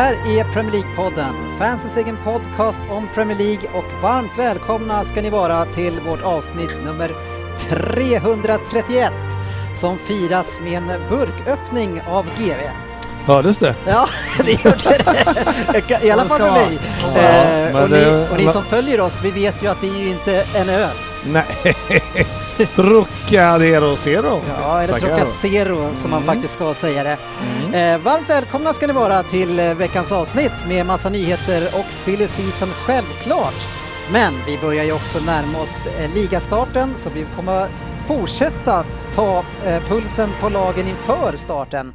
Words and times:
Här 0.00 0.38
är 0.38 0.52
Premier 0.52 0.72
League-podden, 0.72 1.58
fansens 1.58 1.96
egen 1.96 2.16
podcast 2.24 2.80
om 2.90 3.08
Premier 3.14 3.38
League 3.38 3.70
och 3.74 4.02
varmt 4.02 4.38
välkomna 4.38 5.04
ska 5.04 5.22
ni 5.22 5.30
vara 5.30 5.64
till 5.64 6.00
vårt 6.00 6.22
avsnitt 6.22 6.76
nummer 6.84 7.14
331 7.58 9.12
som 9.74 9.98
firas 9.98 10.60
med 10.60 10.72
en 10.72 11.08
burköppning 11.08 12.00
av 12.08 12.26
GV. 12.38 12.60
Hördes 13.24 13.58
det? 13.58 13.74
Ja, 13.86 14.08
det 14.44 14.52
gjorde 14.64 15.04
det. 15.78 16.04
I 16.04 16.10
alla 16.10 16.24
fall 16.24 16.38
för 16.40 16.50
mig. 16.50 16.78
Ja, 17.14 17.20
Eh, 17.20 17.82
och, 17.82 17.90
ni, 17.90 18.26
och 18.30 18.38
ni 18.38 18.52
som 18.52 18.64
följer 18.64 19.00
oss, 19.00 19.20
vi 19.22 19.30
vet 19.30 19.62
ju 19.62 19.66
att 19.66 19.80
det 19.80 19.88
är 19.88 19.98
ju 19.98 20.08
inte 20.08 20.44
en 20.54 20.68
öl. 20.68 20.96
Nej. 21.24 21.46
Trocadero 22.66 23.96
Zero. 23.96 24.40
Ja, 24.62 24.82
eller. 24.82 24.98
Trocacero 24.98 25.90
som 25.94 26.10
man 26.10 26.22
Mm. 26.22 26.34
faktiskt 26.34 26.54
ska 26.54 26.74
säga 26.74 27.02
det. 27.04 27.16
Mm. 27.66 27.94
Eh, 27.94 28.04
varmt 28.04 28.28
välkomna 28.30 28.72
ska 28.72 28.86
ni 28.86 28.92
vara 28.92 29.22
till 29.22 29.60
eh, 29.60 29.74
veckans 29.74 30.12
avsnitt 30.12 30.52
med 30.68 30.86
massa 30.86 31.08
nyheter 31.08 31.68
och 31.72 31.86
silly 31.90 32.28
season 32.28 32.68
självklart. 32.86 33.66
Men 34.12 34.34
vi 34.46 34.58
börjar 34.58 34.84
ju 34.84 34.92
också 34.92 35.18
närma 35.18 35.58
oss 35.58 35.86
eh, 35.86 36.10
ligastarten 36.14 36.92
så 36.96 37.10
vi 37.14 37.26
kommer 37.36 37.68
fortsätta 38.06 38.84
ta 39.14 39.44
eh, 39.66 39.82
pulsen 39.88 40.30
på 40.40 40.48
lagen 40.48 40.88
inför 40.88 41.36
starten. 41.36 41.92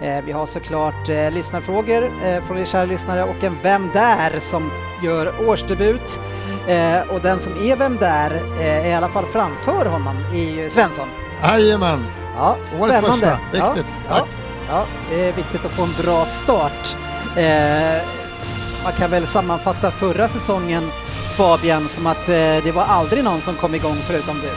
Eh, 0.00 0.24
vi 0.26 0.32
har 0.32 0.46
såklart 0.46 1.08
eh, 1.08 1.30
lyssnarfrågor 1.30 2.04
eh, 2.24 2.44
från 2.46 2.58
er 2.58 2.64
kära 2.64 2.84
lyssnare 2.84 3.22
och 3.24 3.44
en 3.44 3.56
Vem 3.62 3.90
där? 3.92 4.40
som 4.40 4.70
gör 5.04 5.48
årsdebut. 5.48 6.20
Eh, 6.68 7.00
och 7.10 7.20
den 7.20 7.38
som 7.40 7.52
är 7.62 7.76
Vem 7.76 7.96
där? 7.96 8.42
Eh, 8.60 8.66
är 8.86 8.90
i 8.90 8.94
alla 8.94 9.08
fall 9.08 9.26
framför 9.26 9.86
honom 9.86 10.16
är 10.32 10.36
ju 10.62 10.70
Svensson. 10.70 11.08
Jajamän, 11.42 12.04
Ja, 12.36 12.56
årets 12.56 12.68
spännande. 12.98 13.08
första. 13.10 13.38
Ja, 13.52 13.72
Viktigt. 13.72 13.92
Ja, 14.08 14.14
Tack. 14.16 14.28
ja, 14.68 14.84
det 15.10 15.28
är 15.28 15.32
viktigt 15.32 15.64
att 15.64 15.70
få 15.70 15.82
en 15.82 15.94
bra 16.02 16.24
start. 16.24 16.96
Eh, 17.36 18.02
man 18.84 18.92
kan 18.92 19.10
väl 19.10 19.26
sammanfatta 19.26 19.90
förra 19.90 20.28
säsongen 20.28 20.90
Fabian 21.36 21.88
som 21.88 22.06
att 22.06 22.28
eh, 22.28 22.34
det 22.64 22.72
var 22.74 22.82
aldrig 22.82 23.24
någon 23.24 23.40
som 23.40 23.54
kom 23.54 23.74
igång 23.74 23.96
förutom 24.06 24.36
du. 24.40 24.48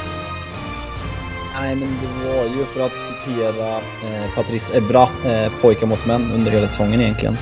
Nej, 1.62 1.76
men 1.76 1.98
det 2.24 2.30
var 2.30 2.44
ju 2.44 2.66
för 2.74 2.86
att 2.86 2.92
citera 3.02 3.76
eh, 3.78 4.32
Patrice 4.36 4.72
Ebra, 4.76 5.02
eh, 5.26 5.52
pojkar 5.62 5.88
mot 5.88 6.06
män, 6.06 6.32
under 6.34 6.52
hela 6.52 6.68
säsongen 6.68 7.02
egentligen. 7.02 7.38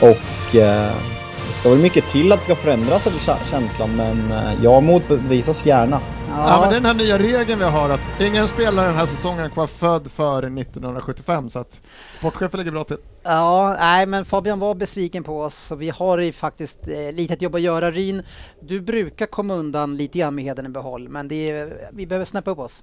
Och 0.00 0.56
eh, 0.56 0.92
ska 1.54 1.70
väl 1.70 1.78
mycket 1.78 2.08
till 2.08 2.32
att 2.32 2.38
det 2.38 2.44
ska 2.44 2.56
förändras, 2.56 3.08
känslan, 3.50 3.96
men 3.96 4.32
eh, 4.32 4.64
jag 4.64 4.82
motbevisas 4.82 5.66
gärna. 5.66 6.00
Ja. 6.28 6.58
men 6.60 6.72
den 6.72 6.84
här 6.84 6.94
nya 6.94 7.18
regeln 7.18 7.58
vi 7.58 7.64
har 7.64 7.90
att 7.90 8.20
ingen 8.20 8.48
spelare 8.48 8.86
den 8.86 8.96
här 8.96 9.06
säsongen 9.06 9.50
var 9.54 9.66
född 9.66 10.10
före 10.10 10.46
1975 10.46 11.50
så 11.50 11.58
att 11.58 11.80
sportchefen 12.18 12.58
ligger 12.58 12.72
bra 12.72 12.84
till. 12.84 12.96
Ja, 13.22 13.76
nej 13.80 14.06
men 14.06 14.24
Fabian 14.24 14.58
var 14.58 14.74
besviken 14.74 15.24
på 15.24 15.42
oss 15.42 15.54
så 15.54 15.76
vi 15.76 15.90
har 15.90 16.18
ju 16.18 16.32
faktiskt 16.32 16.88
eh, 16.88 17.12
lite 17.12 17.44
jobb 17.44 17.54
att 17.54 17.60
göra. 17.60 17.90
Ryn, 17.90 18.22
du 18.60 18.80
brukar 18.80 19.26
komma 19.26 19.54
undan 19.54 19.96
lite 19.96 20.18
grann 20.18 20.34
med 20.34 20.44
hedern 20.44 20.66
i 20.66 20.68
behåll 20.68 21.08
men 21.08 21.28
det 21.28 21.50
är, 21.50 21.90
vi 21.92 22.06
behöver 22.06 22.24
snäppa 22.24 22.50
upp 22.50 22.58
oss. 22.58 22.82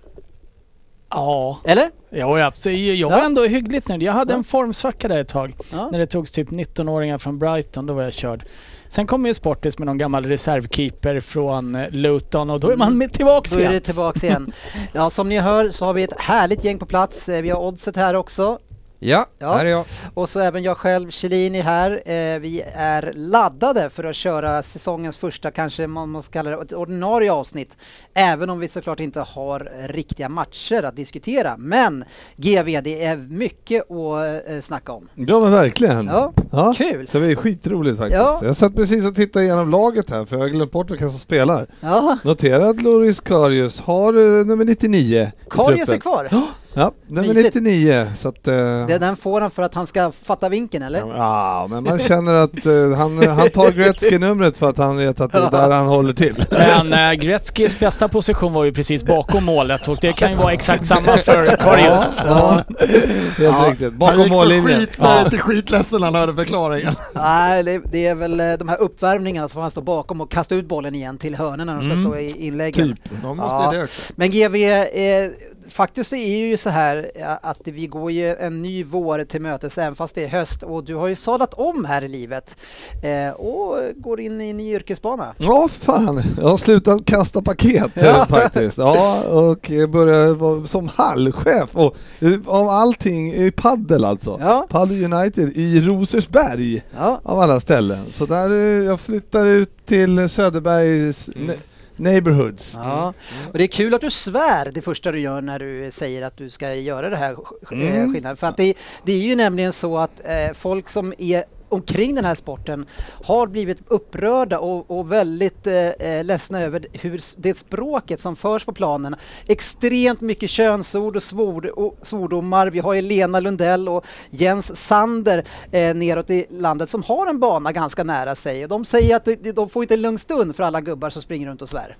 Ja, 1.11 1.59
Eller? 1.63 1.91
ja 2.09 2.45
absolut. 2.45 2.99
Jag 2.99 3.09
var 3.09 3.17
Ja. 3.17 3.25
ändå 3.25 3.43
hyggligt 3.45 3.87
nöjd. 3.87 4.03
Jag 4.03 4.13
hade 4.13 4.33
Ja. 4.33 4.37
en 4.37 4.43
formsvacka 4.43 5.07
där 5.07 5.17
ett 5.21 5.27
tag. 5.27 5.55
Ja. 5.71 5.89
När 5.91 5.99
det 5.99 6.05
togs 6.05 6.31
typ 6.31 6.49
19-åringar 6.51 7.17
från 7.17 7.39
Brighton, 7.39 7.85
då 7.85 7.93
var 7.93 8.03
jag 8.03 8.13
körd. 8.13 8.43
Sen 8.89 9.07
kom 9.07 9.25
ju 9.25 9.33
Sportis 9.33 9.79
med 9.79 9.85
någon 9.85 9.97
gammal 9.97 10.25
reservkeeper 10.25 11.19
från 11.19 11.75
eh, 11.75 11.89
Luton 11.91 12.49
och 12.49 12.59
då 12.59 12.69
är 12.69 12.77
man 12.77 12.97
med 12.97 13.13
tillbaks 13.13 13.51
Då 13.51 13.55
är 13.57 13.59
igen. 13.61 13.73
det 13.73 13.79
tillbaks 13.79 14.23
igen. 14.23 14.51
Ja, 14.93 15.09
som 15.09 15.29
ni 15.29 15.39
hör 15.39 15.69
så 15.69 15.85
har 15.85 15.93
vi 15.93 16.03
ett 16.03 16.19
härligt 16.21 16.63
gäng 16.63 16.77
på 16.77 16.85
plats. 16.85 17.29
Eh, 17.29 17.41
Vi 17.41 17.49
har 17.49 17.59
Oddset 17.61 17.95
här 17.95 18.13
också. 18.13 18.59
Ja, 19.03 19.25
Ja. 19.39 19.53
här 19.53 19.65
är 19.65 19.69
jag. 19.69 19.85
Och 20.13 20.29
så 20.29 20.39
även 20.39 20.63
jag 20.63 20.77
själv, 20.77 21.09
Kjellini 21.11 21.59
här. 21.61 21.91
Eh, 21.91 22.39
vi 22.39 22.63
är 22.75 23.13
laddade 23.15 23.89
för 23.89 24.03
att 24.03 24.15
köra 24.15 24.63
säsongens 24.63 25.17
första, 25.17 25.51
kanske 25.51 25.87
man 25.87 26.09
måste 26.09 26.31
kalla 26.31 26.49
det, 26.49 26.61
ett 26.61 26.73
ordinarie 26.73 27.31
avsnitt. 27.31 27.77
Även 28.13 28.49
om 28.49 28.59
vi 28.59 28.67
såklart 28.67 28.99
inte 28.99 29.19
har 29.19 29.71
riktiga 29.87 30.29
matcher 30.29 30.83
att 30.83 30.95
diskutera. 30.95 31.55
Men 31.57 32.03
GV, 32.35 32.81
det 32.83 33.03
är 33.03 33.17
mycket 33.17 33.91
att 33.91 34.49
eh, 34.49 34.59
snacka 34.61 34.91
om. 34.91 35.09
Ja 35.15 35.39
men 35.39 35.51
verkligen. 35.51 36.05
Ja, 36.07 36.33
Ja. 36.51 36.73
kul! 36.77 37.07
Så 37.07 37.19
det 37.19 37.31
är 37.31 37.35
skitroligt 37.35 37.97
faktiskt. 37.97 38.17
Ja. 38.21 38.39
Jag 38.43 38.57
satt 38.57 38.75
precis 38.75 39.05
och 39.05 39.15
tittade 39.15 39.45
igenom 39.45 39.69
laget 39.69 40.09
här 40.09 40.25
för 40.25 40.35
jag 40.35 40.43
har 40.43 40.49
glömt 40.49 40.71
bort 40.71 40.91
vilka 40.91 41.09
som 41.09 41.19
spelar. 41.19 41.67
Ja, 41.79 42.17
Notera 42.23 42.69
att 42.69 42.81
Loris 42.81 43.19
Karius 43.19 43.79
har 43.79 44.17
uh, 44.17 44.45
nummer 44.45 44.65
99 44.65 45.31
i 45.45 45.49
Karius 45.49 45.89
är 45.89 45.97
kvar. 45.97 46.29
Ja, 46.73 46.91
nummer 47.07 47.33
Mysigt. 47.33 47.55
99. 47.55 48.11
Så 48.17 48.27
att, 48.27 48.47
eh, 48.47 48.53
Det, 48.53 48.97
den 48.99 49.15
får 49.17 49.41
han 49.41 49.51
för 49.51 49.63
att 49.63 49.73
han 49.75 49.87
ska 49.87 50.11
fatta 50.23 50.49
vinkeln, 50.49 50.83
eller? 50.83 50.99
Ja, 50.99 51.67
men 51.69 51.83
man 51.83 51.99
känner 51.99 52.33
att 52.33 52.65
eh, 52.65 52.97
han, 52.97 53.27
han 53.27 53.49
tar 53.49 53.71
Gretzky-numret 53.71 54.57
för 54.57 54.69
att 54.69 54.77
han 54.77 54.97
vet 54.97 55.21
att 55.21 55.31
det 55.31 55.37
är 55.37 55.51
där 55.51 55.69
han 55.69 55.87
håller 55.87 56.13
till. 56.13 56.45
Men 56.49 56.93
äh, 56.93 57.13
Gretzkys 57.13 57.79
bästa 57.79 58.07
position 58.07 58.53
var 58.53 58.63
ju 58.63 58.73
precis 58.73 59.03
bakom 59.03 59.45
målet 59.45 59.87
och 59.87 59.97
det 60.01 60.13
kan 60.13 60.31
ju 60.31 60.37
vara 60.37 60.53
exakt 60.53 60.85
samma 60.87 61.17
för 61.17 61.55
Karius. 61.55 61.99
Ja, 62.25 62.63
helt 62.77 63.37
Ja. 63.39 63.67
riktigt. 63.69 63.87
Han 63.89 63.97
Bakom 63.99 64.17
gick 64.19 64.27
från 64.27 64.37
mållinjen. 64.37 64.65
skitnöjd 64.79 65.29
till 65.29 65.39
skitledsen 65.39 65.99
när 65.99 66.07
han 66.07 66.15
hörde 66.15 66.33
förklaringen. 66.35 66.93
Nej, 67.13 67.63
det, 67.63 67.81
det 67.91 68.07
är 68.07 68.15
väl 68.15 68.37
de 68.37 68.69
här 68.69 68.81
uppvärmningarna 68.81 69.47
som 69.49 69.61
han 69.61 69.71
står 69.71 69.81
bakom 69.81 70.21
och 70.21 70.31
kastar 70.31 70.55
ut 70.55 70.65
bollen 70.65 70.95
igen 70.95 71.17
till 71.17 71.35
hörnen 71.35 71.67
när 71.67 71.73
de 71.73 71.81
ska 71.83 71.91
Mm. 71.91 72.03
slå 72.03 72.17
i 72.17 72.47
inläggen. 72.47 72.89
Typ. 72.89 72.99
De 73.21 73.37
måste 73.37 73.77
Ja. 73.77 73.85
Men 74.15 74.31
GV, 74.31 74.55
eh, 74.55 75.29
faktiskt 75.71 76.09
så 76.09 76.15
är 76.15 76.37
ju 76.37 76.57
så 76.57 76.69
här 76.69 77.11
eh, 77.15 77.31
att 77.41 77.59
vi 77.63 77.87
går 77.87 78.11
ju 78.11 78.35
en 78.35 78.61
ny 78.61 78.83
vår 78.83 79.23
till 79.23 79.41
mötes 79.41 79.77
även 79.77 79.95
fast 79.95 80.15
det 80.15 80.23
är 80.23 80.27
höst 80.27 80.63
och 80.63 80.83
du 80.83 80.95
har 80.95 81.07
ju 81.07 81.15
sadlat 81.15 81.53
om 81.53 81.85
här 81.85 82.01
i 82.01 82.07
livet 82.07 82.55
eh, 83.03 83.31
och 83.33 83.77
går 83.95 84.19
in 84.21 84.41
i 84.41 84.49
en 84.49 84.57
ny 84.57 84.73
yrkesbana. 84.75 85.33
Ja, 85.37 85.69
fan. 85.81 86.21
Jag 86.41 86.49
har 86.49 86.57
slutat 86.57 87.05
kasta 87.05 87.41
paket 87.41 87.97
eh, 87.97 88.05
Ja. 88.05 88.25
faktiskt. 88.29 88.77
Ja, 88.77 89.21
och 89.23 89.71
börjar 89.89 90.33
vara 90.33 90.67
som 90.67 90.87
hallchef 90.95 91.69
och 91.75 91.95
eh, 92.19 92.31
av 92.45 92.69
allting 92.69 93.33
i 93.33 93.51
paddel 93.51 94.05
alltså. 94.05 94.37
Ja. 94.41 94.67
Paddel 94.69 95.13
United 95.13 95.51
i 95.55 95.81
Rosersberg 95.81 96.81
Ja, 96.97 97.19
av 97.23 97.39
alla 97.39 97.59
ställen. 97.59 98.05
Så 98.11 98.25
där, 98.25 98.49
eh, 98.51 98.85
jag 98.85 98.99
flyttar 98.99 99.45
ut 99.45 99.85
till 99.85 100.29
Söderbergs 100.29 101.29
ne- 101.29 101.57
neighborhoods. 102.01 102.73
ja. 102.75 103.13
Och 103.51 103.57
det 103.57 103.63
är 103.63 103.67
kul 103.67 103.93
att 103.93 104.01
du 104.01 104.11
svär 104.11 104.71
det 104.73 104.81
första 104.81 105.11
du 105.11 105.19
gör 105.19 105.41
när 105.41 105.59
du 105.59 105.91
säger 105.91 106.21
att 106.21 106.37
du 106.37 106.49
ska 106.49 106.73
göra 106.75 107.09
det 107.09 107.17
här 107.17 107.33
sk- 107.35 107.73
eh, 107.83 107.95
Mm. 107.95 108.13
skillnaden. 108.13 108.37
För 108.37 108.47
att 108.47 108.57
det, 108.57 108.73
det 109.05 109.13
är 109.13 109.17
ju 109.19 109.35
nämligen 109.35 109.73
så 109.73 109.97
att 109.97 110.21
eh, 110.25 110.53
folk 110.53 110.89
som 110.89 111.13
är 111.17 111.43
omkring 111.71 112.15
den 112.15 112.25
här 112.25 112.35
sporten 112.35 112.85
har 113.23 113.47
blivit 113.47 113.77
upprörda 113.87 114.59
och, 114.59 114.91
och 114.91 115.11
väldigt 115.11 115.67
eh, 115.67 115.75
eh 115.75 116.23
ledsna 116.23 116.61
över 116.61 116.87
hur 116.91 117.21
det 117.37 117.57
språket 117.57 118.21
som 118.21 118.35
förs 118.35 118.65
på 118.65 118.73
planen. 118.73 119.15
Extremt 119.47 120.21
mycket 120.21 120.49
könsord 120.49 121.15
och, 121.15 121.23
svord, 121.23 121.65
och 121.65 121.97
svordomar. 122.01 122.67
Vi 122.67 122.79
har 122.79 122.93
ju 122.93 123.01
Lena 123.01 123.39
Lundell 123.39 123.89
och 123.89 124.05
Jens 124.29 124.75
Sander 124.75 125.45
eh, 125.71 125.95
neråt 125.95 126.29
i 126.29 126.45
landet 126.49 126.89
som 126.89 127.03
har 127.03 127.27
en 127.27 127.39
bana 127.39 127.71
ganska 127.71 128.03
nära 128.03 128.35
sig. 128.35 128.67
De 128.67 128.85
säger 128.85 129.15
att 129.15 129.25
de 129.25 129.51
de 129.51 129.69
får 129.69 129.83
inte 129.83 129.93
en 129.93 130.01
lugn 130.01 130.19
stund 130.19 130.55
för 130.55 130.63
alla 130.63 130.81
gubbar 130.81 131.09
som 131.09 131.21
springer 131.21 131.47
runt 131.47 131.61
och 131.61 131.69
svär. 131.69 131.95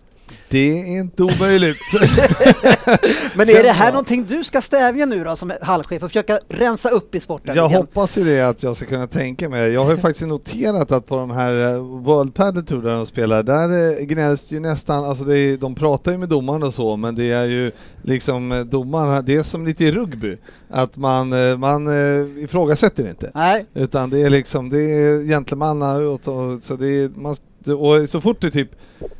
Det 0.49 0.79
är 0.79 0.85
inte 0.85 1.23
omöjligt. 1.23 1.77
Men 3.35 3.49
är 3.49 3.63
det 3.63 3.71
här 3.71 3.91
någonting 3.91 4.25
du 4.25 4.43
ska 4.43 4.61
stävja 4.61 5.05
nu 5.05 5.23
då 5.23 5.35
som 5.35 5.51
halvchef 5.61 6.03
och 6.03 6.09
försöka 6.09 6.39
rensa 6.49 6.89
upp 6.89 7.15
i 7.15 7.19
sporten? 7.19 7.55
Jag 7.55 7.71
igen? 7.71 7.81
hoppas 7.81 8.17
ju 8.17 8.23
det 8.23 8.41
att 8.41 8.63
jag 8.63 8.77
ska 8.77 8.85
kunna 8.85 9.07
tänka 9.07 9.49
mig. 9.49 9.71
Jag 9.71 9.83
har 9.83 9.91
ju 9.91 9.97
faktiskt 9.97 10.27
noterat 10.27 10.91
att 10.91 11.07
på 11.07 11.15
de 11.15 11.31
här 11.31 11.73
eh, 11.73 11.79
World 11.79 12.33
Padel 12.33 12.65
Tour 12.65 12.81
där 12.81 12.91
de 12.91 13.05
spelar, 13.05 13.43
där 13.43 13.99
eh, 13.99 14.05
gnälls 14.05 14.51
ju 14.51 14.59
nästan, 14.59 15.05
alltså 15.05 15.23
det 15.23 15.37
är, 15.37 15.57
de 15.57 15.75
pratar 15.75 16.11
ju 16.11 16.17
med 16.17 16.29
domaren 16.29 16.63
och 16.63 16.73
så, 16.73 16.97
men 16.97 17.15
det 17.15 17.31
är 17.31 17.45
ju 17.45 17.71
liksom 18.01 18.51
eh, 18.51 18.61
domaren, 18.61 19.25
det 19.25 19.35
är 19.35 19.43
som 19.43 19.65
lite 19.65 19.85
i 19.85 19.91
rugby, 19.91 20.37
att 20.69 20.97
man, 20.97 21.29
man 21.59 21.87
ifrågasätter 22.43 23.09
inte. 23.09 23.31
Nej, 23.33 23.65
Utan 23.73 24.09
det 24.09 24.21
är 24.21 24.29
liksom, 24.29 24.69
det 24.69 24.77
är 24.77 25.27
gentlemanna 25.27 25.95
och, 25.95 26.27
och, 26.27 26.63
så 26.63 26.75
det 26.75 26.87
är, 26.87 27.09
man 27.19 27.35
och 27.67 28.09
så 28.09 28.21
fort 28.21 28.41
du 28.41 28.51
typ 28.51 28.69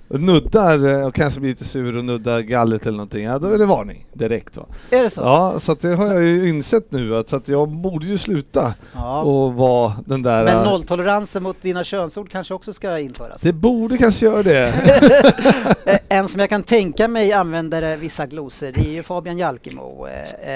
nuddar 0.08 0.88
eh, 0.88 1.08
och 1.08 1.16
kanske 1.16 1.40
blir 1.40 1.50
lite 1.50 1.66
sur 1.66 1.98
och 1.98 2.06
nuddar 2.06 2.40
gallret 2.42 2.82
eller 2.82 2.98
någonting, 2.98 3.24
ja 3.26 3.40
då 3.40 3.48
är 3.48 3.58
det 3.58 3.66
varning 3.66 4.06
direkt 4.14 4.58
va. 4.58 4.66
Är 4.90 5.04
det 5.04 5.10
så? 5.10 5.22
Ja, 5.22 5.60
så 5.60 5.74
det 5.74 5.88
har 5.96 6.06
jag 6.06 6.24
ju 6.24 6.50
insett 6.50 6.92
nu 6.92 7.16
att, 7.16 7.30
så 7.30 7.36
att 7.36 7.48
jag 7.48 7.70
borde 7.70 8.06
ju 8.06 8.18
sluta 8.18 8.74
Ja. 8.94 9.22
och 9.22 9.54
vara 9.54 9.94
den 10.06 10.22
där... 10.22 10.44
Men 10.46 10.58
eh, 10.58 10.64
nolltoleransen 10.64 11.44
mot 11.44 11.62
dina 11.62 11.84
könsord 11.84 12.30
kanske 12.30 12.54
också 12.54 12.74
ska 12.74 13.00
införas? 13.00 13.42
Det 13.42 13.54
borde 13.54 13.98
kanske 13.98 14.26
göra 14.26 14.44
det. 14.44 14.74
Eh, 15.86 15.98
En 16.10 16.28
som 16.28 16.40
jag 16.40 16.50
kan 16.50 16.64
tänka 16.64 17.08
mig 17.08 17.34
använder 17.34 17.98
vissa 17.98 18.26
glosor, 18.26 18.72
det 18.72 18.80
är 18.80 18.92
ju 18.92 19.04
Fabian 19.04 19.38
Jalkemo. 19.38 20.08
Eh, 20.08 20.50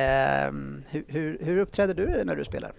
ehm, 0.48 0.84
hur, 0.90 1.04
hur, 1.08 1.38
hur 1.42 1.58
uppträder 1.60 1.94
du 1.94 2.24
när 2.26 2.36
du 2.36 2.46
spelar? 2.46 2.72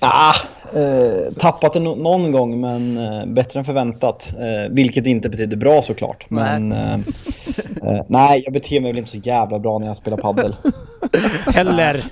Ah, 0.00 0.34
eh, 0.74 1.32
tappat 1.38 1.72
det 1.72 1.78
no- 1.78 2.02
någon 2.02 2.32
gång 2.32 2.60
men 2.60 2.98
eh, 2.98 3.26
bättre 3.26 3.58
än 3.58 3.64
förväntat. 3.64 4.32
Eh, 4.38 4.72
vilket 4.74 5.06
inte 5.06 5.28
betyder 5.28 5.56
bra 5.56 5.82
såklart. 5.82 6.26
Men 6.30 6.72
eh, 6.72 6.94
eh, 6.94 8.04
nej, 8.08 8.42
jag 8.44 8.52
beter 8.52 8.80
mig 8.80 8.92
väl 8.92 8.98
inte 8.98 9.10
så 9.10 9.16
jävla 9.16 9.58
bra 9.58 9.78
när 9.78 9.86
jag 9.86 9.96
spelar 9.96 10.16
paddel. 10.16 10.56
Heller. 11.46 12.04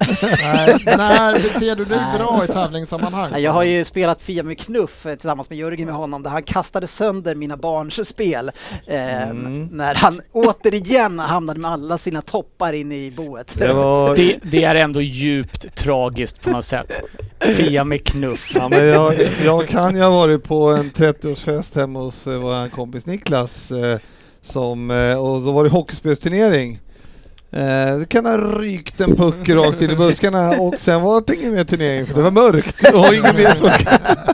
Nej, 0.43 0.77
när 0.97 1.33
beter 1.35 1.77
du 1.77 1.85
dig 1.85 1.99
Nej. 1.99 2.19
bra 2.19 2.45
i 2.45 2.53
tävlingssammanhang? 2.53 3.31
Ja, 3.33 3.39
Jag 3.39 3.53
har 3.53 3.65
ju 3.65 3.85
spelat 3.85 4.23
Fia 4.23 4.43
med 4.43 4.59
knuff 4.59 5.07
eh, 5.07 5.15
tillsammans 5.15 5.51
med 5.51 5.59
Jörgen 5.59 5.87
med 5.87 5.95
honom 5.95 6.23
där 6.23 6.31
han 6.31 6.43
kastade 6.43 6.87
sönder 6.87 7.35
mina 7.35 7.57
barns 7.57 8.09
spel. 8.09 8.51
Eh, 8.87 9.15
Mm. 9.25 9.69
När 9.73 9.95
han 9.95 10.21
återigen 10.33 11.19
hamnade 11.19 11.61
med 11.61 11.71
alla 11.71 11.99
sina 11.99 12.23
toppar 12.23 12.73
inne 12.73 12.95
i 12.97 13.11
boet. 13.11 13.55
Det 13.59 13.73
var... 13.73 14.17
Det, 14.17 14.37
det 14.43 14.65
är 14.65 14.75
ändå 14.75 15.01
djupt 15.01 15.75
tragiskt 15.77 16.43
på 16.43 16.51
något 16.51 16.65
sätt. 16.65 17.01
Fia 17.41 17.85
med 17.85 18.05
knuff. 18.05 18.53
Ja, 18.55 18.69
men 18.69 18.87
jag, 18.87 19.15
jag 19.45 19.69
kan 19.69 19.97
ju 19.97 20.03
ha 20.03 20.11
varit 20.11 20.45
på 20.45 20.69
en 20.69 20.91
30-årsfest 20.91 21.77
hemma 21.77 21.99
hos 22.01 22.27
eh, 22.27 22.35
vår 22.35 22.69
kompis 22.69 23.07
Niklas 23.07 23.71
eh, 23.71 23.99
som, 24.43 24.91
eh, 24.91 25.19
och 25.19 25.43
så 25.43 25.53
var 25.53 25.65
det 25.65 25.71
hockeyspelsturnering. 25.71 26.81
Eh, 27.51 27.99
det 27.99 28.07
kan 28.09 28.27
ha 28.27 28.39
rykt 28.39 29.01
en 29.01 29.17
puck 29.17 29.49
rakt 29.49 29.83
in 29.83 29.91
i 29.91 29.97
buskarna 29.97 30.51
och 30.61 30.75
sen 30.79 31.03
var 31.03 31.25
det 31.27 31.35
ingen 31.35 31.53
mer 31.53 31.65
turnering 31.65 32.07
för 32.07 32.15
det 32.15 32.23
var 32.23 32.31
mörkt 32.31 32.95
och 32.95 33.15
ingen 33.15 33.37
mer 33.37 33.55
puck. 33.55 33.87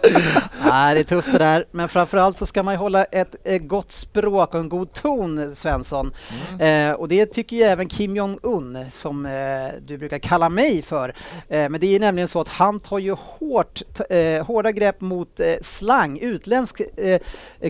Nej, 0.64 0.94
det 0.94 1.00
är 1.00 1.04
tufft 1.04 1.32
det 1.32 1.38
där. 1.38 1.64
Men 1.70 1.88
framförallt 1.88 2.38
så 2.38 2.46
ska 2.46 2.62
man 2.62 2.74
ju 2.74 2.78
hålla 2.78 3.04
ett 3.04 3.34
gott 3.60 3.92
språk 3.92 4.54
och 4.54 4.60
en 4.60 4.68
god 4.68 4.92
ton, 4.92 5.54
Svensson. 5.54 6.12
Eh, 6.60 6.92
och 6.92 7.08
det 7.08 7.26
tycker 7.26 7.56
ju 7.56 7.62
även 7.62 7.88
Kim 7.88 8.16
Jong-Un, 8.16 8.86
som 8.90 9.26
eh, 9.26 9.80
du 9.86 9.98
brukar 9.98 10.18
kalla 10.18 10.48
mig 10.48 10.82
för. 10.82 11.14
Eh, 11.48 11.68
men 11.68 11.80
det 11.80 11.86
är 11.86 11.90
ju 11.92 11.98
nämligen 11.98 12.28
så 12.28 12.40
att 12.40 12.48
han 12.48 12.80
tar 12.80 12.98
ju 12.98 13.16
hårt, 13.18 13.82
eh, 14.10 14.46
hårda 14.46 14.72
grepp 14.72 15.00
mot 15.00 15.40
eh, 15.40 15.54
slang, 15.62 16.18
utländsk 16.18 16.80
eh, 16.96 17.20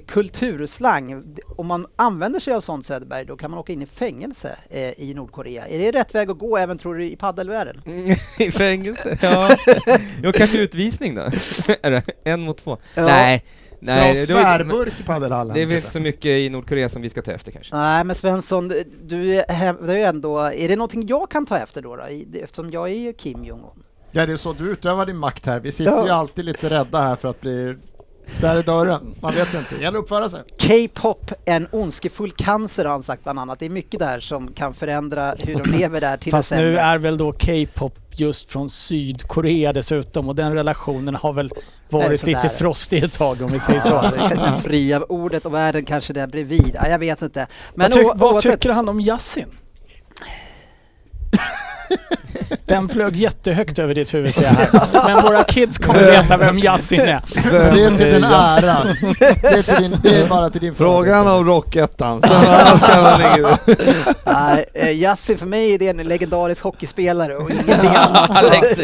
kulturslang. 0.07 1.23
Om 1.57 1.67
man 1.67 1.87
använder 1.97 2.41
sig 2.41 2.55
av 2.55 2.61
sånt 2.61 2.87
Söderberg, 2.87 3.25
då 3.25 3.37
kan 3.37 3.51
man 3.51 3.61
åka 3.61 3.73
in 3.73 3.83
i 3.83 3.87
fängelse 3.87 4.57
i 4.97 5.15
Nordkorea. 5.15 5.69
Är 5.69 5.79
det 5.79 5.99
rätt 5.99 6.15
väg 6.15 6.31
att 6.31 6.39
gå 6.39 6.57
även 6.57 6.79
tror 6.79 6.95
du 6.95 7.05
i 7.05 7.17
paddelvärlden? 7.17 7.83
I 8.39 8.51
fängelse? 8.51 9.19
Ja. 9.23 9.57
Jo, 10.23 10.33
kanske 10.35 10.59
utvisning 10.59 11.15
då? 11.15 11.31
En 12.25 12.41
mot 12.41 12.65
två? 12.65 12.79
Ja. 12.95 13.05
Nej. 13.05 13.45
Ska 13.83 13.93
ha 13.95 14.01
Nej, 14.01 14.27
det, 14.27 14.35
var, 14.35 14.43
svärburk 14.43 15.01
i 15.01 15.03
paddelhallen? 15.03 15.55
det 15.55 15.63
är 15.63 15.67
väl 15.67 15.77
inte 15.77 15.91
så 15.91 16.01
mycket 16.01 16.27
i 16.27 16.49
Nordkorea 16.49 16.89
som 16.89 17.03
vi 17.03 17.11
ska 17.11 17.23
ta 17.23 17.31
efter 17.33 17.53
kanske. 17.53 17.77
Nej 17.77 18.05
men 18.05 18.17
Svensson, 18.17 18.73
du 19.05 19.35
är 19.37 19.53
hävdar 19.53 19.95
ju 19.95 20.03
ändå, 20.03 20.39
är 20.39 20.69
det 20.69 20.77
någonting 20.77 21.07
jag 21.07 21.31
kan 21.31 21.47
ta 21.47 21.59
efter 21.59 21.83
då? 21.83 21.97
då? 21.97 22.03
Eftersom 22.43 22.71
jag 22.71 22.89
är 22.91 22.95
ju 22.95 23.13
Kim 23.13 23.45
Jong-Un. 23.45 23.83
Ja, 24.11 24.27
det 24.27 24.33
är 24.33 24.37
så 24.37 24.53
du 24.53 24.71
utövar 24.71 25.07
din 25.07 25.17
makt 25.17 25.47
här. 25.47 25.61
Vi 25.61 25.73
sitter 25.73 25.93
Ja. 25.93 26.05
ju 26.07 26.11
alltid 26.13 26.45
lite 26.45 26.69
rädda 26.71 27.01
här 27.01 27.17
för 27.17 27.29
att 27.29 27.41
bli... 27.41 27.77
Där 28.41 28.57
är 28.57 28.63
dörren. 28.63 29.15
Man 29.21 29.35
vet 29.35 29.55
ju 29.55 29.59
inte. 29.59 29.75
Det 29.75 29.83
gäller 29.83 29.99
att 29.99 30.03
uppföra 30.03 30.29
sig. 30.29 30.43
K-pop, 30.63 31.33
en 31.45 31.69
ondskefull 31.71 32.31
cancer 32.31 32.85
har 32.85 32.93
han 32.93 33.03
sagt 33.03 33.23
bland 33.23 33.39
annat. 33.39 33.59
Det 33.59 33.67
är 33.67 33.71
mycket 33.71 34.01
där 34.01 34.21
som 34.21 34.53
kan 34.53 34.75
förändra 34.75 35.35
hur 35.39 35.55
de 35.55 35.71
lever 35.71 36.01
där 36.01 36.17
till 36.17 36.31
Fast 36.33 36.53
nu 36.53 36.79
är 36.79 36.99
väl 36.99 37.19
då 37.19 37.33
K-pop 37.33 37.99
just 38.13 38.51
från 38.51 38.71
Sydkorea 38.71 39.73
dessutom 39.73 40.29
och 40.29 40.35
den 40.35 40.55
relationen 40.55 41.15
har 41.15 41.33
väl 41.33 41.53
varit 41.93 42.23
lite 42.23 42.49
frostig 42.49 43.03
ett 43.05 43.13
tag 43.13 43.43
om 43.43 43.53
vi 43.53 43.61
säger 43.61 43.81
så. 43.81 44.01
Det 44.29 44.61
fria 44.63 45.01
ordet 45.09 45.47
och 45.47 45.55
världen 45.55 45.85
kanske 45.85 46.13
där 46.13 46.27
bredvid. 46.27 46.71
Ja, 46.75 46.89
jag 46.89 46.99
vet 46.99 47.23
inte. 47.23 47.47
Men 47.75 47.91
vad, 47.91 48.05
o- 48.05 48.13
vad 48.17 48.33
oavsett- 48.35 48.53
tycker 48.61 48.71
han 48.71 48.89
om 48.89 49.01
Yasin? 49.01 49.47
Den 52.67 52.89
flög 52.89 53.17
jättehögt 53.17 53.79
över 53.79 53.95
ditt 53.95 54.15
huvud 54.15 54.35
ser 54.35 54.43
jag 54.43 54.51
här. 54.51 54.89
Men 55.15 55.23
våra 55.23 55.45
kids 55.45 55.79
kommer 55.79 56.05
veta 56.05 56.37
vem 56.37 56.59
Yasin 56.59 57.01
är. 57.01 57.23
Det 57.75 57.85
är 57.85 57.97
till 57.97 58.13
din 58.13 58.25
ära. 58.25 58.85
Det 59.43 59.47
är, 59.49 59.63
till 59.63 59.75
din, 59.83 59.97
det 60.03 60.21
är 60.21 60.29
bara 60.29 60.51
till 60.51 60.61
din 60.61 60.75
Frågan 60.75 61.29
om 61.29 61.45
Rockettan. 61.45 62.23
Nej, 64.25 64.65
eh, 64.75 64.91
Yasin 64.91 65.39
för 65.39 65.47
mig 65.47 65.75
är 65.75 65.79
det 65.79 65.89
en 65.89 65.97
legendarisk 65.97 66.63
hockeyspelare 66.63 67.37
och 67.37 67.51
ingenting 67.51 67.91
annat. 67.97 68.31
Alex. 68.31 68.79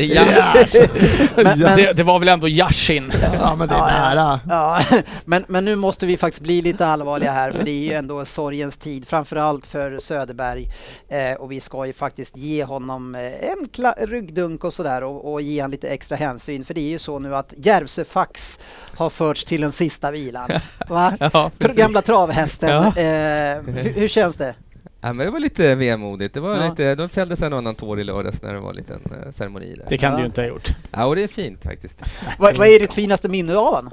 Men, 1.37 1.59
men, 1.59 1.76
Det, 1.76 1.93
det 1.93 2.02
var 2.02 2.19
väl 2.19 2.29
ändå 2.29 2.49
Yashin? 2.49 3.12
Ja, 3.41 3.55
men 3.56 3.69
det 3.69 3.75
är 3.75 3.79
nära. 3.79 4.41
Ja, 4.49 4.81
men, 5.25 5.44
men 5.49 5.64
nu 5.64 5.76
måste 5.76 6.06
vi 6.06 6.17
faktiskt 6.17 6.43
bli 6.43 6.62
lite 6.62 6.87
allvarliga 6.87 7.32
här 7.32 7.52
för 7.52 7.62
det 7.64 7.70
är 7.70 7.85
ju 7.85 7.93
ändå 7.93 8.25
sorgens 8.25 8.76
tid, 8.76 9.09
framförallt 9.09 9.67
för 9.67 9.99
Söderberg. 9.99 10.69
Eh, 11.09 11.32
och 11.41 11.52
vi 11.52 11.61
ska 11.61 11.87
ju 11.87 11.93
faktiskt 11.93 12.37
ge 12.37 12.64
honom 12.64 12.95
eh, 13.14 13.50
en 13.50 14.08
ryggdunk 14.08 14.64
och 14.64 14.75
sådär 14.75 15.04
och, 15.04 15.32
och 15.32 15.40
ge 15.43 15.60
honom 15.60 15.70
lite 15.70 15.88
extra 15.88 16.16
hänsyn. 16.16 16.64
För 16.64 16.75
det 16.75 16.81
är 16.81 16.88
ju 16.90 16.98
så 16.98 17.19
nu 17.19 17.37
att 17.37 17.54
Järvsöfax 17.56 18.58
har 18.96 19.10
förts 19.10 19.44
till 19.44 19.60
den 19.60 19.72
sista 19.72 20.10
vilan. 20.10 20.50
Va? 20.88 21.16
Ja. 21.32 21.50
Gamla 21.58 22.02
travhästen. 22.02 22.69
Ja. 22.70 22.87
Eh, 22.87 23.62
hur, 23.62 23.93
hur 23.93 24.08
känns 24.08 24.37
det? 24.37 24.54
ja, 25.00 25.12
men 25.12 25.26
det 25.26 25.32
var 25.32 25.40
lite 25.40 25.75
vemodigt. 25.75 26.34
Det 26.34 26.40
var 26.40 26.56
Ja. 26.56 26.70
lite, 26.70 26.94
de 26.94 27.08
fälldes 27.08 27.43
en 27.43 27.52
annan 27.52 27.75
tår 27.75 28.00
i 28.00 28.04
lördags 28.04 28.43
när 28.43 28.54
det 28.54 28.60
var 28.60 28.70
en 28.70 28.76
liten 28.76 29.00
uh, 29.26 29.32
ceremoni 29.32 29.75
där. 29.75 29.87
Det 29.88 29.99
kan 29.99 30.10
Ja. 30.10 30.16
du 30.16 30.22
ju 30.22 30.26
inte 30.26 30.40
ha 30.40 30.49
gjort. 30.49 30.69
Ja, 30.90 31.04
och 31.06 31.16
det 31.16 31.22
är 31.22 31.28
fint 31.28 31.62
faktiskt. 31.62 31.99
Vad, 32.38 32.56
vad 32.56 32.69
är 32.69 32.81
ditt 32.81 32.92
finaste 32.92 33.28
minne 33.28 33.56
av 33.56 33.75
honom? 33.75 33.92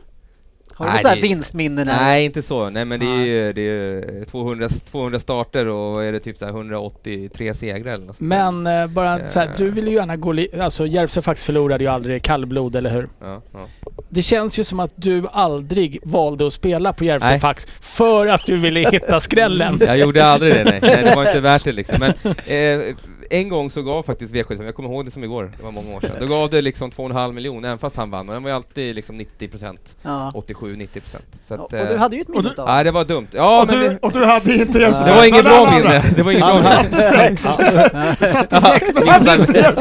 Har 0.76 0.86
du 0.86 0.90
Nej, 0.92 0.94
något 0.94 1.02
så 1.02 1.08
här 1.08 1.16
det- 1.16 1.22
vinstminnen? 1.22 1.88
eller? 1.88 2.02
Nej, 2.04 2.26
inte 2.26 2.42
så. 2.42 2.70
Nej, 2.70 2.86
men 2.86 3.00
det 3.00 3.06
är 3.06 3.26
ju 3.26 3.54
det 3.54 3.62
är 3.62 3.66
ju 4.20 4.26
200, 4.32 4.70
200 4.92 5.20
starter 5.20 5.68
och 5.68 6.04
är 6.04 6.12
det 6.12 6.20
typ 6.20 6.38
så 6.38 6.46
här 6.46 6.52
183 6.52 7.54
segrar 7.54 7.94
eller 7.94 8.06
något. 8.06 8.20
Men 8.20 8.68
eh, 8.68 8.88
bara 8.88 9.28
så 9.28 9.40
här, 9.40 9.50
du 9.58 9.70
vill 9.70 9.88
ju 9.88 9.94
gärna 9.94 10.16
gå... 10.16 10.32
Li- 10.32 10.48
alltså 10.60 10.86
Järvsöfax 10.88 11.44
förlorade 11.46 11.84
ju 11.84 11.90
aldrig 11.90 12.24
kallblod, 12.24 12.76
eller 12.76 12.90
hur? 12.90 13.10
Ja, 13.22 13.42
ja. 13.54 13.68
Det 14.10 14.22
känns 14.22 14.60
ju 14.60 14.64
som 14.64 14.80
att 14.80 14.92
du 14.96 15.24
aldrig 15.32 16.00
valde 16.04 16.48
att 16.48 16.54
spela 16.54 16.94
på 16.94 17.04
Järvsöfax 17.06 17.68
för 17.82 18.28
att 18.28 18.46
du 18.46 18.58
ville 18.58 18.90
hitta 18.90 19.20
skrällen. 19.20 19.78
Jag 19.82 19.98
gjorde 19.98 20.26
aldrig 20.26 20.54
det, 20.54 20.64
nej. 20.64 20.80
nej. 20.82 21.04
Det 21.04 21.16
var 21.16 21.26
inte 21.28 21.40
värt 21.40 21.64
det 21.64 21.72
liksom. 21.72 22.00
Men 22.00 22.10
eh, 22.46 22.96
en 23.34 23.50
gång 23.50 23.70
så 23.70 23.82
gav 23.82 24.04
faktiskt 24.04 24.34
V75, 24.34 24.64
jag 24.64 24.76
kommer 24.76 24.90
ihåg 24.90 25.06
det 25.06 25.12
som 25.12 25.24
igår, 25.24 25.52
det 25.58 25.64
var 25.64 25.72
många 25.72 25.96
år 25.96 26.02
sedan. 26.02 26.12
Då 26.20 26.28
gav 26.28 26.50
det 26.50 26.62
liksom 26.62 26.92
2,5 26.92 27.32
miljoner, 27.32 27.68
även 27.68 27.80
fast 27.80 27.96
han 27.96 28.12
vann. 28.12 28.30
Och 28.30 28.34
den 28.34 28.44
var 28.44 28.50
ju 28.50 28.56
alltid 28.56 28.96
liksom 28.96 29.18
90 29.18 29.48
procent. 29.48 29.96
Ja. 30.02 30.32
87-90 30.36 30.88
procent. 30.88 31.26
Så 31.48 31.56
Och 31.56 31.68
du 31.72 31.78
eh, 31.78 31.98
hade 31.98 32.16
ju 32.16 32.22
ett 32.22 32.28
minne 32.28 32.54
av 32.58 32.68
Nej, 32.68 32.84
det 32.84 32.92
var 32.92 33.06
dumt. 33.06 33.28
Ja, 33.32 33.62
Och 33.62 33.68
men 33.68 33.80
du, 33.80 33.90
det, 33.90 33.98
och 34.02 34.12
du 34.12 34.26
hade 34.26 34.56
inte 34.56 34.80
Järvsö 34.80 35.06
det 35.06 35.14
var 35.14 35.26
inget 35.26 35.44
bra 35.46 35.72
minne. 35.72 36.04
Det 36.16 36.24
var 36.24 36.32
inget 36.32 36.46
bra 36.46 36.54
minne. 36.54 36.64
satte 36.64 37.12
sex! 37.12 37.42
Satte 38.34 38.62
sex 38.62 38.94
men 38.94 39.08
hade 39.08 39.36
inte. 39.36 39.74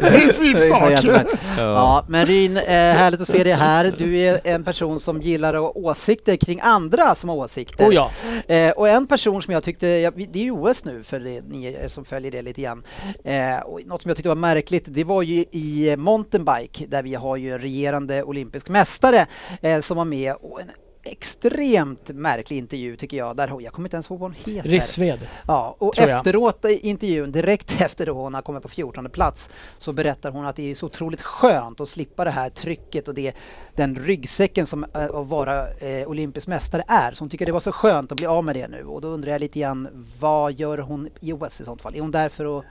Principsak! 0.00 1.04
Ja. 1.04 1.22
Ja. 1.56 1.62
Ja, 1.62 2.04
men 2.08 2.26
Ryn, 2.26 2.56
eh, 2.56 2.62
härligt 2.62 3.20
att 3.20 3.28
se 3.28 3.44
dig 3.44 3.52
här. 3.52 3.94
Du 3.98 4.18
är 4.18 4.40
en 4.44 4.64
person 4.64 5.00
som 5.00 5.22
gillar 5.22 5.54
att 5.54 5.60
ha 5.60 5.70
åsikter 5.70 6.36
kring 6.36 6.60
andra 6.62 7.14
som 7.14 7.28
har 7.28 7.36
åsikter. 7.36 7.88
Oh 7.88 7.94
ja. 7.94 8.10
Eh, 8.54 8.70
och 8.70 8.88
en 8.88 9.06
person 9.06 9.42
som 9.42 9.54
jag 9.54 9.62
tyckte, 9.62 9.86
ja, 9.86 10.10
det 10.10 10.38
är 10.38 10.44
ju 10.44 10.50
OS 10.50 10.84
nu 10.84 11.02
för 11.02 11.20
ni 11.20 11.78
som 11.88 12.04
följer 12.04 12.30
det 12.30 12.42
lite 12.42 12.57
grann. 12.62 12.82
Eh, 13.24 13.58
och 13.58 13.80
något 13.86 14.02
som 14.02 14.08
jag 14.08 14.16
tyckte 14.16 14.28
var 14.28 14.36
märkligt, 14.36 14.84
det 14.86 15.04
var 15.04 15.22
ju 15.22 15.44
i 15.50 15.94
mountainbike 15.98 16.86
där 16.86 17.02
vi 17.02 17.14
har 17.14 17.36
ju 17.36 17.52
en 17.52 17.58
regerande 17.58 18.22
olympisk 18.22 18.68
mästare 18.68 19.26
eh, 19.62 19.80
som 19.80 19.96
var 19.96 20.04
med 20.04 20.34
och 20.34 20.60
en 20.60 20.70
extremt 21.08 22.08
märklig 22.08 22.58
intervju 22.58 22.96
tycker 22.96 23.16
jag. 23.16 23.36
Där, 23.36 23.60
jag 23.60 23.72
kommer 23.72 23.88
inte 23.88 23.96
ens 23.96 24.10
ihåg 24.10 24.18
vad 24.18 24.30
hon 24.30 24.54
heter. 24.54 24.68
Rissved. 24.68 25.28
Ja, 25.46 25.76
och 25.78 25.98
efteråt 25.98 26.64
i 26.64 26.88
intervjun, 26.88 27.32
direkt 27.32 27.80
efter 27.80 28.06
då 28.06 28.12
hon 28.12 28.34
har 28.34 28.42
kommit 28.42 28.62
på 28.62 28.68
14 28.68 29.10
plats, 29.10 29.50
så 29.78 29.92
berättar 29.92 30.30
hon 30.30 30.46
att 30.46 30.56
det 30.56 30.70
är 30.70 30.74
så 30.74 30.86
otroligt 30.86 31.22
skönt 31.22 31.80
att 31.80 31.88
slippa 31.88 32.24
det 32.24 32.30
här 32.30 32.50
trycket 32.50 33.08
och 33.08 33.14
det, 33.14 33.36
den 33.74 33.96
ryggsäcken 33.96 34.66
som 34.66 34.84
eh, 34.84 35.04
att 35.04 35.26
vara 35.26 35.70
eh, 35.74 36.08
olympisk 36.08 36.46
mästare 36.46 36.84
är. 36.88 37.12
Så 37.12 37.22
hon 37.22 37.30
tycker 37.30 37.46
det 37.46 37.52
var 37.52 37.60
så 37.60 37.72
skönt 37.72 38.12
att 38.12 38.16
bli 38.16 38.26
av 38.26 38.44
med 38.44 38.56
det 38.56 38.68
nu. 38.68 38.84
Och 38.84 39.00
då 39.00 39.08
undrar 39.08 39.32
jag 39.32 39.40
lite 39.40 39.58
grann, 39.58 40.06
vad 40.20 40.52
gör 40.52 40.78
hon 40.78 41.08
i 41.20 41.32
OS 41.32 41.60
i 41.60 41.64
sånt 41.64 41.82
fall? 41.82 41.94
Är 41.94 42.00
hon 42.00 42.10
där 42.10 42.28
för 42.28 42.58
att 42.58 42.64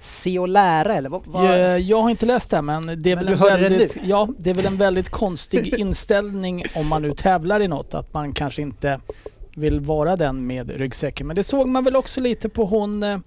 se 0.00 0.38
och 0.38 0.48
lära 0.48 0.94
eller? 0.94 1.10
Vad, 1.10 1.26
vad? 1.26 1.44
Jag, 1.60 1.80
jag 1.80 2.02
har 2.02 2.10
inte 2.10 2.26
läst 2.26 2.50
det 2.50 2.62
men 2.62 3.02
det 3.02 3.10
är 3.12 3.16
Men 3.16 3.24
väl 3.24 3.34
en 3.34 3.60
väldigt, 3.62 3.96
ja, 4.04 4.28
det 4.38 4.50
är 4.50 4.54
väl 4.54 4.66
en 4.66 4.76
väldigt 4.76 5.08
konstig 5.08 5.74
inställning 5.78 6.64
om 6.74 6.86
man 6.88 7.02
nu 7.02 7.10
tävlar 7.10 7.60
i 7.60 7.68
något 7.68 7.94
att 7.94 8.14
man 8.14 8.32
kanske 8.32 8.62
inte 8.62 9.00
vill 9.54 9.80
vara 9.80 10.16
den 10.16 10.46
med 10.46 10.70
ryggsäcken. 10.70 11.26
Men 11.26 11.36
det 11.36 11.42
såg 11.42 11.66
man 11.68 11.84
väl 11.84 11.96
också 11.96 12.20
lite 12.20 12.48
på 12.48 12.64
hon 12.64 13.02
eh, 13.02 13.18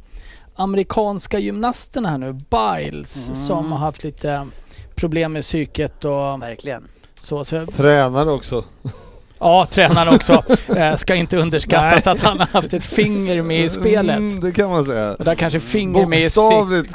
amerikanska 0.56 1.40
gymnasten 1.40 2.06
här 2.06 2.18
nu, 2.18 2.34
Biles, 2.34 3.28
Mm. 3.30 3.36
som 3.36 3.72
har 3.72 3.80
haft 3.80 4.04
lite 4.04 4.48
problem 4.96 5.34
med 5.34 5.42
psyket 5.44 6.06
och 6.06 6.42
Verkligen. 6.42 6.84
så. 7.14 7.44
så 7.44 7.66
Tränare 7.66 8.32
också. 8.32 8.64
Ja, 9.40 9.68
tränaren 9.70 10.16
också. 10.16 10.44
Eh, 10.76 10.96
ska 10.96 11.16
inte 11.16 11.38
underskattas 11.38 12.08
att 12.08 12.20
han 12.20 12.40
har 12.40 12.46
haft 12.46 12.74
ett 12.74 12.84
finger 12.84 13.42
med 13.42 13.66
i 13.66 13.70
spelet. 13.70 14.18
Mm, 14.18 14.40
det 14.40 14.52
kan 14.52 14.70
man 14.70 14.86
säga. 14.86 15.14
Och 15.14 15.26
där 15.26 15.36
kanske 15.36 15.60
finger 15.60 16.06
med, 16.06 16.20
i 16.20 16.30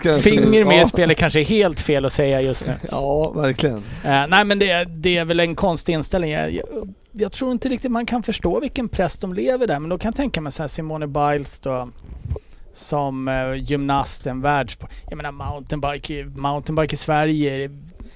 kanske. 0.03 0.31
finger 0.31 0.65
med 0.65 0.83
i 0.83 0.85
spelet 0.85 1.19
kanske 1.19 1.41
är 1.41 1.45
helt 1.45 1.81
fel 1.81 2.05
att 2.05 2.13
säga 2.13 2.41
just 2.41 2.67
nu. 2.67 2.75
Ja, 2.91 3.31
verkligen. 3.31 3.77
Eh, 4.05 4.27
nej 4.29 4.45
men 4.45 4.59
det, 4.59 4.85
det 4.85 5.17
är 5.17 5.25
väl 5.25 5.41
en 5.41 5.55
konstig 5.55 5.93
inställning. 5.93 6.31
Jag, 6.31 6.53
jag, 6.53 6.95
jag 7.13 7.33
tror 7.33 7.53
inte 7.53 7.69
riktigt 7.69 7.91
man 7.91 8.07
kan 8.07 8.23
förstå 8.23 8.61
vilken 8.61 8.89
press 8.89 9.17
de 9.17 9.35
lever 9.35 9.67
där. 9.67 9.79
Men 9.79 9.91
då 9.91 9.99
kan 9.99 10.09
jag 10.09 10.17
tänka 10.17 10.41
mig 10.41 10.53
så 10.53 10.63
här 10.63 10.69
Simone 10.69 11.07
Biles 11.07 11.61
då. 11.61 11.89
Som 12.73 13.29
eh, 13.29 13.55
gymnast, 13.55 14.27
en 14.27 14.41
världssport. 14.41 14.91
Jag 15.09 15.17
menar 15.17 15.33
mountainbike, 15.33 16.25
mountainbike 16.37 16.95
i 16.95 16.97
Sverige. 16.97 17.71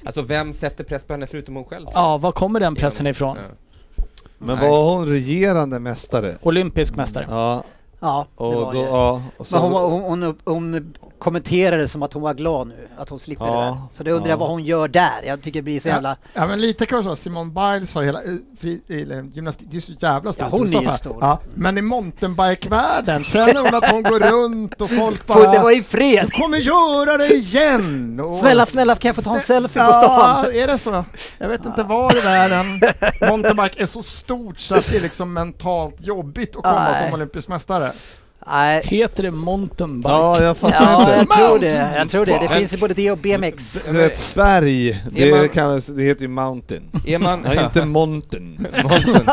Alltså 0.04 0.23
vem 0.23 0.52
sätter 0.52 0.85
press 0.85 1.04
på 1.04 1.12
henne 1.12 1.26
förutom 1.26 1.56
hon 1.56 1.64
själv? 1.64 1.87
Ja, 1.94 2.18
var 2.18 2.32
kommer 2.32 2.61
den 2.61 2.75
pressen 2.75 3.06
ifrån? 3.06 3.37
Ja. 3.37 3.54
Men 4.38 4.59
Nej. 4.59 4.71
var 4.71 4.83
hon 4.97 5.07
regerande 5.07 5.78
mästare? 5.80 6.35
Olympisk 6.42 6.97
mästare. 6.97 7.26
Ja, 7.30 7.62
Ja, 8.00 8.26
det 8.38 8.45
och 8.45 8.54
var 8.54 8.73
då, 8.73 8.78
ju. 8.78 8.85
ja. 8.85 9.23
Och 9.37 9.47
så, 9.47 9.54
Men 9.54 9.62
hon, 9.73 10.02
hon, 10.02 10.23
hon, 10.23 10.37
hon 10.45 10.95
kommenterade 11.18 11.82
det 11.82 11.88
som 11.88 12.02
att 12.02 12.12
hon 12.12 12.22
var 12.22 12.34
glad 12.34 12.68
nu, 12.68 12.88
att 12.98 13.08
hon 13.08 13.18
slipper 13.18 13.46
Ja, 13.46 13.52
det 13.52 13.66
där. 13.66 13.78
Så 13.96 14.02
då 14.02 14.10
undrar 14.10 14.28
ja. 14.28 14.32
jag 14.32 14.37
vad 14.37 14.48
hon 14.48 14.64
gör 14.64 14.88
där. 14.88 15.22
Jag 15.26 15.42
tycker 15.42 15.58
det 15.58 15.62
blir 15.62 15.80
så 15.80 15.88
jävla... 15.88 16.16
Ja 16.34 16.46
men 16.46 16.60
lite 16.60 16.87
kan 16.87 16.96
man 16.96 17.04
säga, 17.04 17.16
Simone 17.16 17.50
Biles 17.50 17.94
har 17.94 18.02
hela, 18.02 18.20
gymnastik, 19.34 19.68
det 19.70 19.76
är 19.76 19.80
så 19.80 19.92
jävla 19.92 20.32
stort. 20.32 20.46
Ja, 20.50 20.58
hon 20.58 20.75
är 20.75 20.82
ju 20.82 20.92
stor. 20.92 21.18
Ja, 21.20 21.40
men 21.54 21.78
i 21.78 21.82
mountainbike-världen 21.82 23.25
känner 23.25 23.60
hon 23.60 23.75
att 23.75 23.90
hon 23.90 24.02
går 24.02 24.20
runt 24.20 24.80
och 24.80 24.90
folk 24.90 25.22
Får 25.26 25.34
bara 25.34 25.52
det 25.52 25.58
vara 25.58 25.72
i 25.72 25.82
fred! 25.82 26.25
Du 26.25 26.30
kommer 26.30 26.58
göra 26.58 27.16
det 27.16 27.34
igen! 27.34 28.20
Och, 28.20 28.38
Snälla, 28.38 28.66
snälla, 28.66 28.96
kan 28.96 29.08
jag 29.08 29.16
få 29.16 29.22
ta 29.22 29.34
en 29.34 29.40
selfie 29.40 29.84
på 29.84 29.92
stan? 29.92 30.44
Ja, 30.44 30.52
är 30.52 30.66
det 30.66 30.78
så? 30.78 31.04
Jag 31.38 31.48
vet 31.48 31.64
inte 31.66 31.82
var 31.82 32.16
i 32.16 32.20
världen 32.20 32.80
mountainbike 33.28 33.82
är 33.82 33.87
så 33.87 34.02
stort 34.02 34.58
så 34.58 34.75
att 34.75 34.87
det 34.90 34.96
är 34.96 35.00
liksom 35.00 35.32
mentalt 35.32 35.96
jobbigt 35.98 36.56
att 36.56 36.62
komma 36.62 36.94
som 37.02 37.12
olympisk 37.12 37.48
mästare. 37.48 37.92
Nej. 38.47 38.83
Heter 38.85 39.23
det 39.23 39.30
mountainbike? 39.30 40.09
ja, 40.09 40.42
jag 40.42 40.57
fattar 40.57 40.83
Ja, 40.85 41.21
inte. 41.21 41.35
jag 41.35 41.49
tror 41.49 41.59
det. 41.59 41.92
Jag 41.97 42.11
tror 42.11 42.26
det. 42.26 42.38
Det 42.38 42.49
finns 42.49 42.73
ju 42.73 42.76
både 42.78 42.95
det 42.95 43.11
och 43.11 43.18
BMX. 43.18 43.78
Du 43.87 43.92
vet, 43.92 44.35
berg, 44.35 45.02
det, 45.12 45.30
man- 45.30 45.49
kallas, 45.49 45.87
det 45.87 46.02
heter 46.02 46.23
ju 46.23 46.28
mountain. 46.28 46.83
Är 47.07 47.18
man... 47.18 47.47
Ja, 47.54 47.64
inte 47.64 47.85
mountain. 47.85 48.66
Monten. 48.83 49.28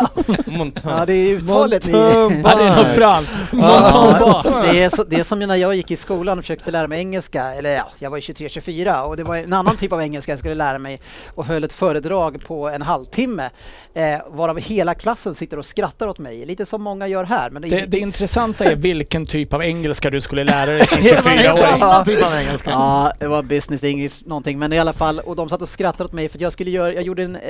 Monten. 0.46 0.84
Ja, 0.86 1.06
det 1.06 1.14
är 1.14 1.30
uttalet. 1.30 1.88
Ja, 1.88 2.30
det 2.30 2.64
är 2.64 2.76
något 2.76 2.88
franskt. 2.96 3.38
Ja, 3.52 4.18
Mountainbike. 4.20 4.74
det, 4.74 4.84
är 4.84 4.90
så, 4.90 5.04
det 5.04 5.16
är 5.16 5.24
som 5.24 5.40
när 5.40 5.56
jag 5.56 5.76
gick 5.76 5.92
i 5.92 5.98
skolan 5.98 6.38
och 6.38 6.44
försökte 6.44 6.72
lära 6.72 6.88
mig 6.88 7.00
engelska, 7.00 7.44
eller 7.54 7.76
ja, 7.76 7.90
jag 8.00 8.10
var 8.10 8.18
ju 8.18 8.22
23-24 8.22 9.02
och 9.02 9.18
det 9.18 9.24
var 9.24 9.36
en 9.36 9.54
annan 9.54 9.78
typ 9.78 9.92
av 9.92 10.02
engelska 10.02 10.32
jag 10.32 10.40
skulle 10.40 10.56
lära 10.56 10.80
mig 10.80 11.00
och 11.36 11.46
höll 11.46 11.64
ett 11.64 11.74
föredrag 11.74 12.44
på 12.48 12.70
en 12.70 12.82
halvtimme 12.82 13.50
eh, 13.94 14.18
varav 14.30 14.60
hela 14.60 14.94
klassen 14.94 15.34
sitter 15.34 15.60
och 15.60 15.66
skrattar 15.66 16.08
åt 16.08 16.20
mig, 16.20 16.46
lite 16.46 16.66
som 16.66 16.84
många 16.84 17.08
gör 17.08 17.24
här. 17.24 17.50
Men 17.50 17.62
Det, 17.62 17.86
det 17.86 18.00
intressanta 18.00 18.66
är 18.66 18.76
vilken 18.98 19.26
typ 19.26 19.54
av 19.54 19.64
engelska 19.64 20.10
du 20.10 20.22
skulle 20.22 20.44
lära 20.44 20.66
dig 20.72 20.88
som 20.88 20.98
Det 21.04 21.22
var 21.26 21.32
en 21.32 21.38
helt 21.38 21.58
24-åring. 21.60 21.82
annan 21.82 22.06
typ 22.06 22.24
av 22.26 22.34
engelska. 22.34 22.70
Ja, 22.70 23.14
det 23.20 23.28
var 23.28 23.44
business 23.44 23.84
english 23.84 24.16
någonting, 24.26 24.60
men 24.60 24.74
i 24.74 24.80
alla 24.80 24.94
fall, 24.94 25.20
och 25.20 25.36
de 25.36 25.50
satt 25.50 25.62
och 25.62 25.70
skrattade 25.70 26.04
åt 26.04 26.14
mig 26.14 26.30
för 26.30 26.38
att 26.38 26.42
jag 26.42 26.54
skulle 26.54 26.72
göra, 26.72 26.94
jag 26.94 27.04
gjorde 27.04 27.24
en, 27.24 27.36
eh, 27.36 27.42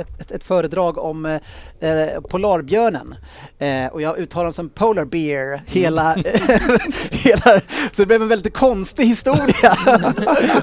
ett, 0.00 0.20
ett, 0.20 0.30
ett 0.30 0.44
föredrag 0.44 0.98
om 0.98 1.26
eh, 1.26 1.90
eh, 1.90 2.20
polarbjörnen 2.20 3.14
eh, 3.58 3.86
och 3.86 4.02
jag 4.02 4.18
uttalade 4.18 4.46
den 4.46 4.52
som 4.52 4.68
polar 4.68 5.04
bear 5.04 5.62
hela, 5.66 6.14
hela, 7.10 7.60
så 7.92 8.02
det 8.02 8.06
blev 8.06 8.22
en 8.22 8.28
väldigt 8.28 8.54
konstig 8.54 9.04
historia 9.06 9.76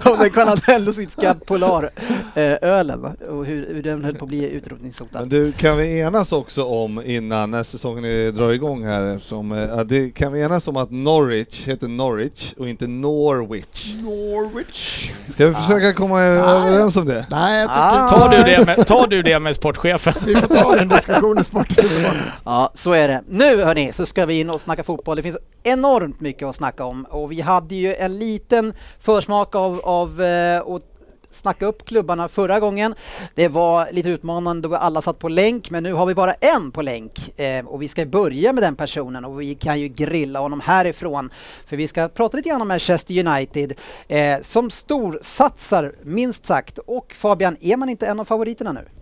om 0.03 0.17
den 0.19 0.29
kanadensiska 0.29 1.35
polarölen 1.45 3.05
och 3.29 3.45
hur, 3.45 3.73
hur 3.73 3.83
den 3.83 4.03
höll 4.05 4.15
på 4.15 4.25
att 4.25 4.29
bli 4.29 4.41
Men 4.41 4.49
utrotningshotad. 4.51 5.29
du, 5.29 5.51
kan 5.51 5.77
vi 5.77 5.99
enas 5.99 6.31
också 6.31 6.63
om 6.63 7.01
innan 7.05 7.51
när 7.51 7.63
säsongen 7.63 8.35
drar 8.35 8.51
igång 8.51 8.85
här, 8.85 9.17
som, 9.17 9.51
eh, 9.51 9.59
ja, 9.59 9.83
kan 10.09 10.33
vi 10.33 10.41
enas 10.41 10.67
om 10.67 10.77
att 10.77 10.91
Norwich 10.91 11.67
heter 11.67 11.87
Norwich 11.87 12.53
och 12.57 12.69
inte 12.69 12.87
Norwich? 12.87 13.95
Norwich. 14.03 15.11
Ska 15.33 15.47
vi 15.47 15.53
försöka 15.53 15.93
komma 15.93 16.21
överens 16.21 16.95
om 16.95 17.05
det? 17.05 17.25
Nej, 17.29 17.61
jag 17.61 17.69
Ah. 17.73 18.07
Tar 18.07 18.29
du 18.29 18.43
det 18.43 18.65
med, 18.65 18.87
tar 18.87 19.07
du 19.07 19.21
det 19.23 19.39
med 19.39 19.55
sportchefen? 19.55 20.13
vi 20.25 20.35
får 20.35 20.47
ta 20.47 20.75
den 20.75 20.87
diskussionen 20.87 21.43
Sportsimon. 21.43 22.15
Ja, 22.45 22.71
så 22.75 22.91
är 22.91 23.07
det. 23.07 23.23
Nu 23.29 23.63
hörni, 23.63 23.93
så 23.93 24.05
ska 24.05 24.25
vi 24.25 24.39
in 24.39 24.49
och 24.49 24.61
snacka 24.61 24.83
fotboll. 24.83 25.17
Det 25.17 25.23
finns 25.23 25.37
enormt 25.63 26.19
mycket 26.21 26.47
att 26.47 26.55
snacka 26.55 26.83
om 26.83 27.05
och 27.09 27.31
vi 27.31 27.41
hade 27.41 27.75
ju 27.75 27.95
en 27.95 28.19
liten 28.19 28.73
försmak 28.99 29.55
av, 29.55 29.79
av 29.83 30.21
eh, 30.21 30.61
att 30.61 30.90
snacka 31.31 31.65
upp 31.65 31.85
klubbarna 31.85 32.27
förra 32.27 32.59
gången. 32.59 32.95
Det 33.35 33.47
var 33.47 33.91
lite 33.91 34.09
utmanande 34.09 34.61
då 34.61 34.69
vi 34.69 34.75
alla 34.75 35.01
satt 35.01 35.19
på 35.19 35.29
länk, 35.29 35.71
men 35.71 35.83
nu 35.83 35.93
har 35.93 36.05
vi 36.05 36.15
bara 36.15 36.33
en 36.33 36.71
på 36.71 36.81
länk 36.81 37.39
eh, 37.39 37.65
och 37.65 37.81
vi 37.81 37.87
ska 37.87 38.05
börja 38.05 38.53
med 38.53 38.63
den 38.63 38.75
personen 38.75 39.25
och 39.25 39.41
vi 39.41 39.55
kan 39.55 39.79
ju 39.79 39.87
grilla 39.87 40.39
honom 40.39 40.59
härifrån. 40.59 41.29
För 41.65 41.77
vi 41.77 41.87
ska 41.87 42.07
prata 42.07 42.37
lite 42.37 42.49
grann 42.49 42.61
om 42.61 42.67
Manchester 42.67 43.27
United 43.27 43.73
eh, 44.07 44.41
som 44.41 44.69
storsatsar 44.69 45.95
minst 46.03 46.45
sagt. 46.45 46.77
Och 46.77 47.13
Fabian, 47.13 47.57
är 47.61 47.77
man 47.77 47.89
inte 47.89 48.07
en 48.07 48.19
av 48.19 48.25
favoriterna 48.25 48.71
nu? 48.71 49.00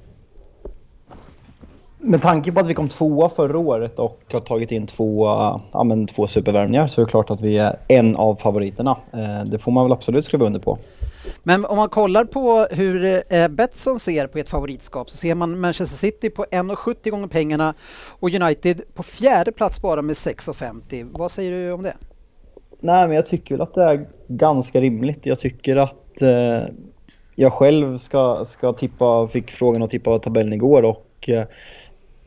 Med 2.01 2.21
tanke 2.21 2.51
på 2.51 2.59
att 2.59 2.67
vi 2.67 2.73
kom 2.73 2.87
tvåa 2.87 3.29
förra 3.29 3.57
året 3.57 3.99
och 3.99 4.19
har 4.31 4.39
tagit 4.39 4.71
in 4.71 4.87
två, 4.87 5.25
ja, 5.71 5.83
men 5.83 6.07
två 6.07 6.27
supervärvningar 6.27 6.87
så 6.87 7.01
är 7.01 7.05
det 7.05 7.09
klart 7.09 7.29
att 7.29 7.41
vi 7.41 7.57
är 7.57 7.79
en 7.87 8.15
av 8.15 8.35
favoriterna. 8.35 8.97
Eh, 9.13 9.43
Det 9.45 9.59
får 9.59 9.71
man 9.71 9.85
väl 9.85 9.91
absolut 9.93 10.25
skriva 10.25 10.45
under 10.45 10.59
på. 10.59 10.77
Men 11.43 11.65
om 11.65 11.77
man 11.77 11.89
kollar 11.89 12.25
på 12.25 12.67
hur 12.71 13.23
eh, 13.29 13.47
Betsson 13.47 13.99
ser 13.99 14.27
på 14.27 14.37
ett 14.37 14.49
favoritskap 14.49 15.09
så 15.09 15.17
ser 15.17 15.35
man 15.35 15.59
Manchester 15.59 15.97
City 15.97 16.29
på 16.29 16.45
1,70 16.51 17.09
gånger 17.09 17.27
pengarna 17.27 17.73
och 18.19 18.29
United 18.33 18.81
på 18.93 19.03
fjärde 19.03 19.51
plats 19.51 19.81
bara 19.81 20.01
med 20.01 20.15
6,50. 20.15 21.09
Vad 21.13 21.31
säger 21.31 21.51
du 21.51 21.71
om 21.71 21.83
det? 21.83 21.93
Nej, 22.79 23.07
men 23.07 23.15
jag 23.15 23.25
tycker 23.25 23.55
väl 23.55 23.61
att 23.61 23.73
det 23.73 23.83
är 23.83 24.07
ganska 24.27 24.81
rimligt. 24.81 25.25
Jag 25.25 25.39
tycker 25.39 25.75
att 25.75 26.21
eh, 26.21 26.69
jag 27.35 27.53
själv 27.53 27.97
ska, 27.97 28.45
ska 28.45 28.73
tippa, 28.73 29.27
fick 29.27 29.51
frågan 29.51 29.83
att 29.83 29.89
tippa 29.89 30.19
tabellen 30.19 30.53
igår 30.53 30.83
och 30.83 31.29
eh, 31.29 31.43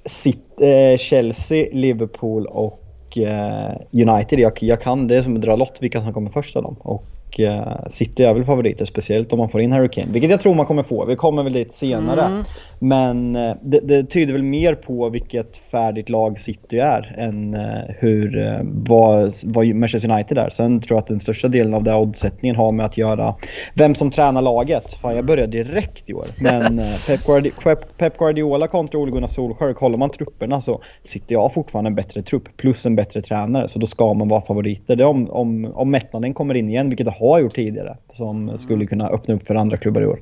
City, 0.05 0.67
eh, 0.67 0.97
Chelsea, 0.99 1.67
Liverpool 1.73 2.47
och 2.47 3.19
eh, 3.19 3.73
United. 3.93 4.39
Jag, 4.39 4.53
jag 4.61 4.81
kan, 4.81 5.09
det 5.09 5.17
är 5.17 5.23
som 5.23 5.35
att 5.35 5.43
dra 5.43 5.57
lott 5.57 5.79
vilka 5.81 6.01
som 6.01 6.13
kommer 6.13 6.31
först 6.31 6.57
av 6.57 6.63
dem. 6.63 6.77
Och 6.79 7.41
eh, 7.41 7.87
City 7.89 8.25
är 8.25 8.35
väl 8.35 8.45
favoriter, 8.45 8.85
speciellt 8.85 9.33
om 9.33 9.39
man 9.39 9.49
får 9.49 9.61
in 9.61 9.73
Harry 9.73 9.89
Kane. 9.89 10.13
Vilket 10.13 10.31
jag 10.31 10.41
tror 10.41 10.55
man 10.55 10.67
kommer 10.67 10.83
få. 10.83 11.05
Vi 11.05 11.17
kommer 11.17 11.43
väl 11.43 11.53
dit 11.53 11.75
senare. 11.75 12.23
Mm. 12.23 12.45
Men 12.83 13.37
eh, 13.37 13.55
det, 13.63 13.81
det 13.81 14.05
tyder 14.05 14.33
väl 14.33 14.43
mer 14.43 14.75
på 14.75 15.09
vilket 15.09 15.57
färdigt 15.57 16.09
lag 16.09 16.41
City 16.41 16.79
är 16.79 17.15
än 17.19 17.55
eh, 17.55 17.83
hur, 17.89 18.47
eh, 18.47 18.61
vad, 18.63 19.33
vad 19.45 19.67
Manchester 19.67 20.11
United 20.11 20.39
är. 20.39 20.49
Sen 20.49 20.81
tror 20.81 20.97
jag 20.97 21.03
att 21.03 21.07
den 21.07 21.21
största 21.21 21.49
delen 21.49 21.75
av 21.75 21.83
den 21.83 21.95
oddsättningen 21.95 22.57
har 22.57 22.73
med 22.73 22.87
att 22.87 22.97
göra 22.97 23.35
vem 23.75 23.95
som 23.95 24.11
tränar 24.11 24.43
laget. 24.43 24.93
Fan, 24.93 25.17
jag 25.17 25.25
börjar 25.25 25.47
direkt 25.47 26.11
i 26.11 26.15
år. 26.15 26.27
Men 26.41 26.81
Pep, 27.07 27.25
Guardi 27.27 27.53
Pep, 27.99 28.19
Guardiola 28.19 28.69
kontra 28.69 29.01
Ole 29.01 29.13
Gunnar 29.13 29.27
Solskjaer, 29.27 29.73
kollar 29.73 29.99
man 29.99 30.11
trupperna 30.11 30.61
så 30.61 30.81
City 31.03 31.35
har 31.35 31.49
fortfarande 31.49 31.89
en 31.89 31.95
bättre 31.95 32.23
trupp 32.23 32.57
plus 32.57 32.87
en 32.87 32.97
bättre 32.97 33.23
tränare. 33.23 33.69
Så 33.69 33.79
då 33.79 33.87
ska 33.87 34.15
man 34.15 34.29
vara 34.29 34.41
favoriter. 34.41 34.97
Det 34.97 35.05
är 35.05 35.09
om, 35.09 35.31
om, 35.31 35.73
om 35.75 35.91
mättnaden 35.91 36.35
kommer 36.35 36.55
in 36.55 36.69
igen, 36.69 36.89
vilket 36.89 37.07
det 37.07 37.15
har 37.21 37.41
gjort 37.41 37.55
tidigare, 37.55 37.97
som 38.13 38.59
skulle 38.59 38.87
kunna 38.87 39.09
öppna 39.09 39.35
upp 39.35 39.47
för 39.47 39.55
andra 39.55 39.77
klubbar 39.77 40.03
i 40.03 40.07
år. 40.07 40.19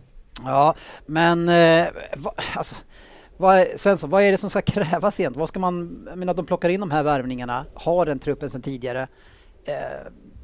Ja, 0.47 0.75
men 1.07 1.49
eh, 1.49 1.87
va, 2.17 2.33
alltså, 2.57 2.75
vad 3.37 3.57
är, 3.59 3.69
Svensson, 3.77 4.11
vad 4.11 4.23
är 4.23 4.33
det 4.33 4.39
som 4.39 4.51
ska 4.51 4.63
krävas 4.67 5.21
egentligen? 5.21 5.41
Vad 5.41 5.49
ska 5.49 5.59
man, 5.61 6.07
jag 6.09 6.19
menar 6.19 6.35
de 6.35 6.47
plockar 6.47 6.69
in 6.69 6.81
de 6.81 6.91
här 6.91 7.03
värvningarna, 7.03 7.65
har 7.75 8.07
den 8.07 8.19
truppen 8.19 8.51
sedan 8.51 8.63
tidigare. 8.63 9.09
Eh, 9.65 9.75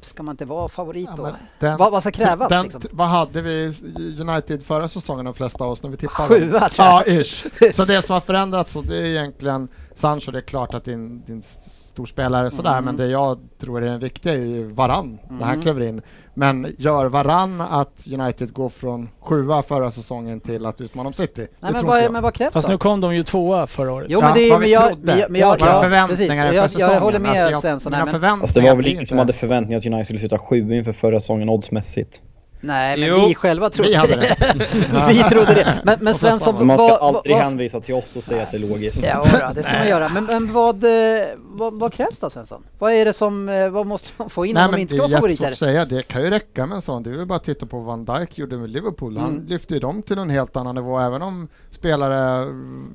ska 0.01 0.23
man 0.23 0.33
inte 0.33 0.45
vara 0.45 0.69
favorit 0.69 1.09
Ja, 1.09 1.15
då? 1.23 1.35
den- 1.59 1.77
vad, 1.77 1.91
vad 1.91 2.01
ska 2.03 2.11
krävas 2.11 2.49
Den, 2.49 2.63
liksom? 2.63 2.81
Vad 2.91 3.07
hade 3.07 3.41
vi 3.41 3.73
United 4.19 4.65
förra 4.65 4.89
säsongen 4.89 5.25
de 5.25 5.33
flesta 5.33 5.63
av 5.63 5.71
oss 5.71 5.83
när 5.83 5.89
vi 5.89 5.97
tippade? 5.97 6.27
Sjua, 6.39 6.69
tror 6.69 6.87
jag. 6.87 7.07
Ja, 7.07 7.21
ish. 7.21 7.45
Så 7.73 7.85
det 7.85 8.01
som 8.05 8.13
har 8.13 8.21
förändrats 8.21 8.71
så 8.71 8.81
det 8.81 8.97
är 8.97 9.05
egentligen 9.05 9.67
Sancho, 9.95 10.31
det 10.31 10.37
är 10.37 10.41
klart 10.41 10.73
att 10.73 10.85
din, 10.85 11.21
din 11.25 11.41
stor 11.41 12.05
spelare 12.05 12.51
sådär, 12.51 12.71
Mm. 12.71 12.85
men 12.85 12.97
det 12.97 13.07
jag 13.07 13.39
tror 13.57 13.83
är 13.83 13.91
det 13.91 13.97
viktiga 13.97 14.33
är 14.33 14.37
ju 14.37 14.63
Varann, 14.67 15.19
när 15.29 15.37
han 15.45 15.49
Mm. 15.49 15.61
kliver 15.61 15.81
in. 15.81 16.01
Men 16.39 16.75
gör 16.77 17.05
Varann 17.05 17.61
att 17.61 18.07
United 18.19 18.53
går 18.53 18.69
från 18.69 19.09
sjua 19.19 19.63
förra 19.63 19.91
säsongen 19.91 20.39
till 20.39 20.65
att 20.65 20.81
utmana 20.81 21.07
om 21.07 21.13
City? 21.13 21.33
Nej, 21.37 21.47
det 21.59 21.71
men, 21.71 21.85
vad, 21.85 22.03
jag. 22.03 22.11
men 22.11 22.23
vad 22.23 22.33
krävs 22.33 22.53
Fast 22.53 22.67
då? 22.67 22.71
nu 22.71 22.77
kom 22.77 23.01
de 23.01 23.15
ju 23.15 23.23
tvåa 23.23 23.67
förra 23.67 23.93
året. 23.93 24.07
Jo 24.09 24.19
Ja, 24.19 24.25
men 24.25 24.33
det 24.33 24.39
är, 24.47 24.51
vad 24.51 24.59
men 24.59 24.69
jag, 24.69 24.87
trodde. 24.87 25.19
jag, 25.19 25.31
men 25.31 25.41
jag, 25.41 25.59
Våra 25.59 25.69
ja, 25.69 25.81
förväntningar 25.81 26.45
Jag, 26.45 26.55
jag 26.55 26.71
säsongen. 26.71 27.01
håller 27.01 27.19
med 27.19 27.31
Alltså, 27.31 27.49
jag- 27.49 27.59
Svensson 27.59 27.93
här, 27.93 28.05
men 28.19 28.23
Alltså 28.25 28.59
det 28.59 28.69
var 28.69 28.75
väl 28.75 28.87
ingen 28.87 29.05
som 29.05 29.17
hade 29.17 29.33
förväntningar 29.33 29.77
att 29.79 29.85
United 29.85 30.05
skulle 30.05 30.19
sluta 30.19 30.39
sju 30.39 30.75
inför 30.77 30.93
förra 30.93 31.19
säsongen 31.19 31.49
oddsmässigt. 31.49 32.21
Nej, 32.61 32.97
men 32.99 33.09
Jo. 33.09 33.27
vi 33.27 33.35
själva 33.35 33.69
trodde 33.69 33.89
Vi 33.89 33.95
hade 33.95 34.15
det. 34.15 34.35
det. 34.55 34.67
vi 35.13 35.23
trodde 35.23 35.53
det. 35.53 35.81
Men, 35.83 35.97
men 36.01 36.13
Svensson, 36.15 36.67
man 36.67 36.77
ska 36.77 36.87
vad- 36.87 37.15
aldrig 37.15 37.35
vad- 37.35 37.43
hänvisa 37.43 37.79
till 37.79 37.95
oss 37.95 38.15
och 38.15 38.23
säga 38.23 38.43
att 38.43 38.51
det 38.51 38.57
är 38.57 38.61
logiskt. 38.61 39.03
Ja, 39.05 39.51
det 39.55 39.63
ska 39.63 39.73
man 39.73 39.87
göra. 39.87 40.09
Men, 40.09 40.23
men 40.25 40.53
vad, 40.53 40.83
eh, 40.83 40.91
vad, 41.37 41.73
vad 41.79 41.93
krävs 41.93 42.19
då 42.19 42.29
Svensson? 42.29 42.63
Vad 42.79 42.93
är 42.93 43.05
det 43.05 43.13
som, 43.13 43.49
eh, 43.49 43.69
vad 43.69 43.87
måste 43.87 44.09
de 44.17 44.29
få 44.29 44.45
in 44.45 44.53
Nej, 44.53 44.65
om 44.65 44.71
de 44.71 44.81
inte 44.81 44.93
det 44.93 44.97
ska 44.97 45.05
är 45.05 45.09
vara 45.09 45.17
favoriter? 45.19 45.51
att 45.51 45.57
säga. 45.57 45.85
Det 45.85 46.03
kan 46.07 46.21
ju 46.23 46.29
räcka 46.29 46.65
med 46.65 46.75
en 46.75 46.81
sån. 46.81 47.03
Det 47.03 47.09
är 47.09 47.13
ju 47.13 47.25
bara 47.25 47.35
att 47.35 47.43
titta 47.43 47.65
på 47.65 47.79
vad 47.79 47.85
Van 47.85 48.19
Dijk 48.19 48.37
gjorde 48.37 48.57
med 48.57 48.69
Liverpool. 48.69 49.17
Han 49.17 49.29
Mm. 49.29 49.45
lyfte 49.45 49.73
ju 49.73 49.79
dem 49.79 50.01
till 50.01 50.17
en 50.17 50.29
helt 50.29 50.55
annan 50.55 50.75
nivå. 50.75 50.99
Även 50.99 51.21
om 51.21 51.47
spelare, 51.71 52.45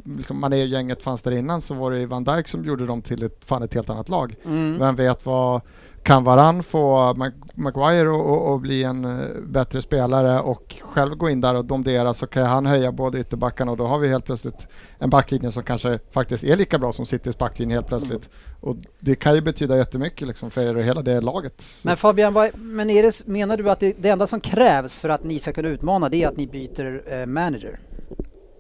liksom 0.05 0.41
Mané-gänget 0.41 1.03
fanns 1.03 1.23
där 1.23 1.31
innan 1.33 1.61
så 1.63 1.75
var 1.75 1.91
det 1.91 1.99
ju 1.99 2.07
Van 2.07 2.25
Dijk 2.25 2.49
som 2.49 2.65
gjorde 2.65 2.87
dem 2.87 3.03
till 3.03 3.23
ett, 3.23 3.39
fan 3.45 3.63
ett 3.63 3.75
helt 3.75 3.91
annat 3.91 4.09
lag. 4.09 4.35
Mm. 4.45 4.79
Vem 4.79 4.97
vet 4.97 5.27
vad 5.27 5.61
kan 6.03 6.25
Varann 6.25 6.63
få 6.63 7.15
Mag- 7.15 7.51
Maguire 7.55 8.09
och 8.11 8.61
bli 8.61 8.85
en 8.85 9.05
eh, 9.05 9.27
bättre 9.43 9.83
spelare 9.83 10.41
och 10.41 10.77
själv 10.83 11.15
gå 11.15 11.31
in 11.31 11.41
där 11.41 11.55
och 11.55 11.65
domdera 11.65 12.15
så 12.15 12.27
kan 12.27 12.47
han 12.47 12.67
höja 12.67 12.93
båda 12.93 13.19
ytterbackarna 13.19 13.71
och 13.71 13.77
då 13.77 13.87
har 13.87 13.99
vi 13.99 14.09
helt 14.09 14.25
plötsligt 14.25 14.67
en 14.99 15.11
backlinje 15.11 15.53
som 15.53 15.63
kanske 15.63 15.99
faktiskt 16.11 16.45
är 16.45 16.57
lika 16.57 16.79
bra 16.79 16.93
som 16.93 17.07
Citys 17.07 17.39
backlinje 17.39 17.77
helt 17.77 17.87
plötsligt. 17.87 18.29
Och 18.61 18.77
det 19.01 19.15
kan 19.15 19.35
ju 19.35 19.41
betyda 19.41 19.77
jättemycket 19.77 20.29
liksom 20.29 20.51
för 20.51 20.61
er 20.61 20.77
och 20.77 20.83
hela 20.83 21.03
det 21.03 21.21
laget. 21.21 21.65
Men 21.83 21.97
Fabian, 21.97 22.33
vad, 22.33 22.51
men 22.59 22.91
är 22.91 23.03
det, 23.03 23.27
menar 23.27 23.57
du 23.57 23.71
att 23.71 23.81
det, 23.81 23.97
det 23.99 24.09
enda 24.09 24.27
som 24.27 24.41
krävs 24.41 25.01
för 25.01 25.09
att 25.09 25.25
ni 25.25 25.39
ska 25.39 25.53
kunna 25.53 25.69
utmana 25.69 26.09
det 26.09 26.23
är 26.23 26.29
att 26.29 26.37
ni 26.37 26.47
byter 26.47 27.03
eh, 27.13 27.27
manager? 27.27 27.81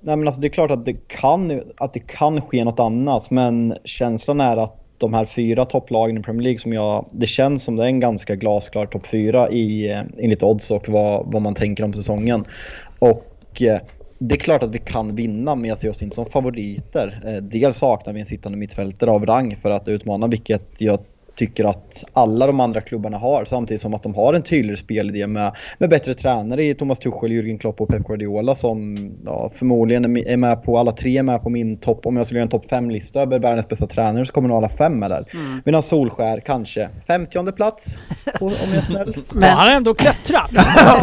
Nej 0.01 0.17
men 0.17 0.29
alltså 0.29 0.41
det 0.41 0.47
är 0.47 0.53
klart 0.53 0.71
att 0.71 0.85
det 0.85 1.09
kan, 1.09 1.61
att 1.77 1.93
det 1.93 2.01
kan 2.01 2.41
ske 2.41 2.65
något 2.65 2.81
annat 2.81 3.31
men 3.31 3.75
känslan 3.85 4.41
är 4.41 4.57
att 4.57 4.82
de 5.02 5.14
här 5.14 5.25
fyra 5.25 5.64
topplagen 5.64 6.18
i 6.18 6.23
Premier 6.23 6.42
League 6.42 6.59
som 6.59 6.73
jag, 6.73 7.09
det 7.12 7.26
känns 7.26 7.64
som 7.64 7.76
det 7.76 7.82
är 7.82 7.87
en 7.87 8.00
ganska 8.00 8.37
glasklar 8.37 8.87
topp 8.87 9.06
fyra 9.06 9.50
i, 9.50 9.90
eh, 9.90 10.00
enligt 10.18 10.42
odds 10.42 10.71
och 10.71 10.88
vad, 10.88 11.32
vad 11.32 11.42
man 11.42 11.54
tänker 11.54 11.85
om 11.85 11.92
säsongen. 11.92 12.44
Och 12.99 13.62
eh, 13.62 13.80
det 14.18 14.35
är 14.35 14.38
klart 14.38 14.62
att 14.62 14.75
vi 14.75 14.78
kan 14.78 15.16
vinna 15.16 15.54
men 15.54 15.68
jag 15.68 15.78
ser 15.78 15.90
oss 15.90 16.02
inte 16.02 16.14
som 16.14 16.26
favoriter. 16.26 17.23
Eh, 17.26 17.42
dels 17.42 17.76
saknar 17.76 18.12
vi 18.12 18.21
en 18.21 18.26
sittande 18.26 18.59
mittfältare 18.59 19.11
av 19.11 19.26
rang 19.26 19.56
för 19.56 19.71
att 19.71 19.88
utmana 19.88 20.26
vilket 20.26 20.80
jag 20.80 20.99
tycker 21.37 21.65
att 21.65 22.05
alla 22.12 22.47
de 22.47 22.61
andra 22.61 22.81
klubbarna 22.81 23.19
har 23.19 23.45
samtidigt 23.45 23.81
som 23.81 23.95
att 23.95 24.03
de 24.03 24.15
har 24.15 24.35
en 24.35 24.43
tydligare 24.43 24.77
spelidé 24.77 25.27
med, 25.27 25.57
med 25.79 25.91
bättre 25.91 26.15
tränare 26.15 26.62
i 26.62 26.75
Thomas 26.75 26.99
Tuchel, 26.99 27.31
Jürgen 27.31 27.59
Klopp 27.59 27.81
och 27.81 27.89
Pep 27.89 28.07
Guardiola 28.07 28.55
som 28.55 28.97
ja, 29.27 29.51
förmodligen 29.55 30.17
är 30.17 30.37
med- 30.37 30.62
på, 30.62 30.79
alla 30.79 30.93
tre 30.93 31.19
är 31.19 31.23
med 31.23 31.43
på 31.43 31.51
min 31.51 31.77
topp, 31.77 32.07
om 32.07 32.17
jag 32.17 32.27
skulle 32.27 32.39
göra 32.39 32.45
en 32.45 32.51
topp 32.51 32.67
5-lista 32.71 33.21
över 33.23 33.39
världens 33.39 33.69
bästa 33.69 33.87
tränare 33.87 34.25
så 34.25 34.33
kommer 34.33 34.49
nog 34.49 34.57
alla 34.57 34.69
fem 34.69 34.99
med 34.99 35.11
där. 35.11 35.25
Medan 35.65 35.83
Solskär 35.83 36.41
kanske 36.41 36.89
50 37.07 37.53
plats 37.53 37.99
om 38.41 38.53
jag 38.69 38.77
är 38.77 38.81
snäll. 38.81 39.17
Men 39.35 39.51
han 39.51 39.69
har 39.69 39.75
ändå 39.75 39.95
klättrat. 39.95 40.51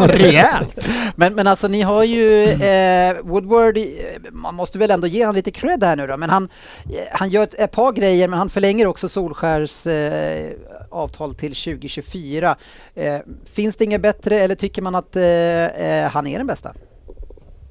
Rejält! 0.00 0.90
Men, 1.16 1.34
men 1.34 1.46
alltså 1.46 1.68
ni 1.68 1.82
har 1.82 2.04
ju 2.04 2.44
eh, 2.44 3.16
Woodward, 3.22 3.76
eh, 3.78 3.84
man 4.32 4.54
måste 4.54 4.78
väl 4.78 4.90
ändå 4.90 5.06
ge 5.06 5.24
han 5.24 5.34
lite 5.34 5.50
cred 5.50 5.84
här 5.84 5.96
nu 5.96 6.06
då, 6.06 6.16
men 6.16 6.30
han, 6.30 6.48
eh, 6.84 6.98
han 7.12 7.30
gör 7.30 7.42
ett, 7.42 7.54
ett 7.54 7.70
par 7.72 7.92
grejer 7.92 8.28
men 8.28 8.38
han 8.38 8.50
förlänger 8.50 8.86
också 8.86 9.08
Solskärs 9.08 9.86
eh, 9.86 10.19
Eh, 10.20 10.52
avtal 10.90 11.34
till 11.34 11.54
2024. 11.54 12.56
Eh, 12.94 13.18
finns 13.44 13.76
det 13.76 13.84
inget 13.84 14.00
bättre 14.00 14.40
eller 14.40 14.54
tycker 14.54 14.82
man 14.82 14.94
att 14.94 15.16
eh, 15.16 15.24
eh, 15.24 16.10
han 16.10 16.26
är 16.26 16.38
den 16.38 16.46
bästa? 16.46 16.74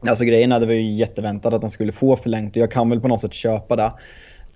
Alltså 0.07 0.25
grejen 0.25 0.51
är 0.51 0.59
det 0.59 0.65
var 0.65 0.73
ju 0.73 0.95
jätteväntat 0.95 1.53
att 1.53 1.61
han 1.61 1.71
skulle 1.71 1.91
få 1.91 2.15
förlängt 2.15 2.55
och 2.55 2.61
jag 2.61 2.71
kan 2.71 2.89
väl 2.89 3.01
på 3.01 3.07
något 3.07 3.21
sätt 3.21 3.33
köpa 3.33 3.75
det. 3.75 3.93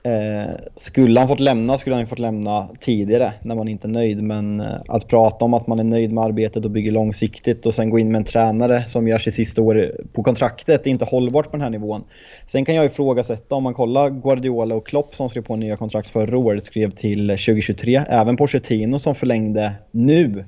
Eh, 0.05 0.55
skulle 0.75 1.19
han 1.19 1.29
fått 1.29 1.39
lämna 1.39 1.77
skulle 1.77 1.95
han 1.95 2.01
ju 2.03 2.07
fått 2.07 2.19
lämna 2.19 2.67
tidigare 2.79 3.33
när 3.41 3.55
man 3.55 3.67
inte 3.67 3.88
är 3.88 3.89
nöjd. 3.89 4.24
Men 4.24 4.60
eh, 4.60 4.67
att 4.88 5.07
prata 5.07 5.45
om 5.45 5.53
att 5.53 5.67
man 5.67 5.79
är 5.79 5.83
nöjd 5.83 6.12
med 6.12 6.24
arbetet 6.24 6.65
och 6.65 6.72
bygger 6.72 6.91
långsiktigt 6.91 7.65
och 7.65 7.74
sen 7.74 7.89
gå 7.89 8.00
in 8.00 8.12
med 8.12 8.19
en 8.19 8.24
tränare 8.24 8.86
som 8.86 9.07
gör 9.07 9.17
sitt 9.17 9.33
sista 9.33 9.62
år 9.62 9.91
på 10.13 10.24
kontraktet 10.24 10.88
är 10.88 10.91
inte 10.91 11.05
hållbart 11.05 11.45
på 11.45 11.51
den 11.51 11.62
här 11.62 11.69
nivån. 11.69 12.03
Sen 12.45 12.65
kan 12.65 12.75
jag 12.75 12.86
ifrågasätta 12.86 13.55
om 13.55 13.63
man 13.63 13.74
kollar 13.74 14.10
Guardiola 14.10 14.75
och 14.75 14.88
Klopp 14.88 15.15
som 15.15 15.29
skrev 15.29 15.41
på 15.41 15.55
nya 15.55 15.77
kontrakt 15.77 16.10
förra 16.10 16.38
året 16.38 16.65
skrev 16.65 16.89
till 16.89 17.27
2023. 17.27 18.03
Även 18.07 18.38
Pochettino 18.38 19.00
som 19.00 19.15
förlängde 19.15 19.74
nu 19.91 20.45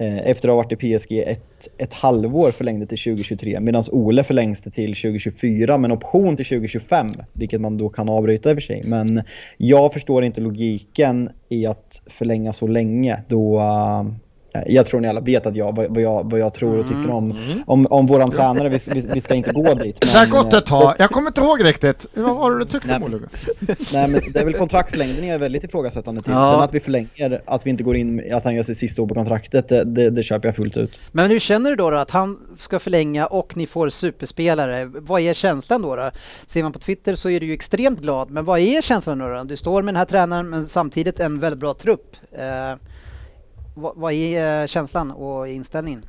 Eh, 0.00 0.18
efter 0.18 0.48
att 0.48 0.52
ha 0.52 0.62
varit 0.62 0.84
i 0.84 0.98
PSG 0.98 1.18
ett, 1.18 1.68
ett 1.78 1.94
halvår 1.94 2.50
förlängde 2.50 2.86
till 2.86 2.98
2023 2.98 3.60
medan 3.60 3.82
Ole 3.92 4.24
förlängs 4.24 4.62
det 4.62 4.70
till 4.70 4.94
2024 4.94 5.78
med 5.78 5.90
en 5.90 5.96
option 5.96 6.36
till 6.36 6.46
2025 6.46 7.12
vilket 7.32 7.60
man 7.60 7.78
då 7.78 7.88
kan 7.88 8.08
avbryta 8.08 8.50
i 8.50 8.52
och 8.52 8.56
för 8.56 8.60
sig. 8.60 8.82
Men 8.84 9.22
jag 9.56 9.92
förstår 9.92 10.24
inte 10.24 10.40
logiken 10.40 11.30
i 11.48 11.66
att 11.66 12.02
förlänga 12.06 12.52
så 12.52 12.66
länge 12.66 13.22
då 13.28 13.58
eh, 13.58 14.02
jag 14.66 14.86
tror 14.86 15.00
ni 15.00 15.08
alla 15.08 15.20
vet 15.20 15.46
att 15.46 15.56
jag, 15.56 15.76
vad, 15.76 16.00
jag, 16.00 16.30
vad 16.30 16.40
jag 16.40 16.54
tror 16.54 16.78
och 16.78 16.88
tycker 16.88 17.10
om, 17.10 17.38
om, 17.66 17.86
om 17.90 18.06
våran 18.06 18.30
tränare. 18.30 18.68
Vi, 18.68 18.78
vi, 18.86 19.08
vi 19.14 19.20
ska 19.20 19.34
inte 19.34 19.52
gå 19.52 19.74
dit. 19.74 20.00
Det 20.00 20.06
har 20.06 20.20
men, 20.20 20.30
gått 20.30 20.46
ett 20.46 20.54
eh, 20.54 20.60
tag. 20.60 20.94
Jag 20.98 21.10
kommer 21.10 21.28
inte 21.28 21.40
ihåg 21.40 21.64
riktigt. 21.64 22.06
Vad 22.14 22.36
var 22.36 22.50
det 22.50 22.58
du 22.58 22.64
tyckte 22.64 22.88
Nej, 22.88 23.02
om? 23.02 23.10
Nej 23.92 24.08
men 24.08 24.22
det 24.32 24.40
är 24.40 24.44
väl 24.44 24.54
kontraktslängden 24.54 25.26
jag 25.26 25.34
är 25.34 25.38
väldigt 25.38 25.64
ifrågasättande 25.64 26.22
till. 26.22 26.32
Ja. 26.32 26.50
Sen 26.50 26.60
att 26.60 26.74
vi 26.74 26.80
förlänger, 26.80 27.42
att 27.46 27.66
vi 27.66 27.70
inte 27.70 27.84
går 27.84 27.96
in, 27.96 28.32
att 28.32 28.44
han 28.44 28.54
gör 28.54 28.62
sitt 28.62 28.78
sista 28.78 29.02
år 29.02 29.06
på 29.06 29.14
kontraktet, 29.14 29.68
det, 29.68 29.84
det, 29.84 30.10
det 30.10 30.22
köper 30.22 30.48
jag 30.48 30.56
fullt 30.56 30.76
ut. 30.76 31.00
Men 31.12 31.30
hur 31.30 31.38
känner 31.38 31.70
du 31.70 31.76
då, 31.76 31.90
då 31.90 31.96
att 31.96 32.10
han 32.10 32.38
ska 32.58 32.78
förlänga 32.78 33.26
och 33.26 33.56
ni 33.56 33.66
får 33.66 33.88
superspelare? 33.88 34.84
Vad 34.84 35.20
är 35.20 35.34
känslan 35.34 35.82
då? 35.82 35.96
då? 35.96 36.10
Ser 36.46 36.62
man 36.62 36.72
på 36.72 36.78
Twitter 36.78 37.14
så 37.14 37.30
är 37.30 37.40
du 37.40 37.46
ju 37.46 37.52
extremt 37.52 38.00
glad, 38.00 38.30
men 38.30 38.44
vad 38.44 38.58
är 38.58 38.82
känslan 38.82 39.18
nu 39.18 39.24
då? 39.24 39.44
Du 39.44 39.56
står 39.56 39.82
med 39.82 39.94
den 39.94 39.98
här 39.98 40.04
tränaren 40.04 40.50
men 40.50 40.66
samtidigt 40.66 41.20
en 41.20 41.40
väldigt 41.40 41.60
bra 41.60 41.74
trupp. 41.74 42.16
Eh, 42.32 42.74
vad, 43.96 44.12
är 44.12 44.60
eh, 44.62 44.66
känslan 44.66 45.10
och 45.10 45.48
inställningen? 45.48 46.02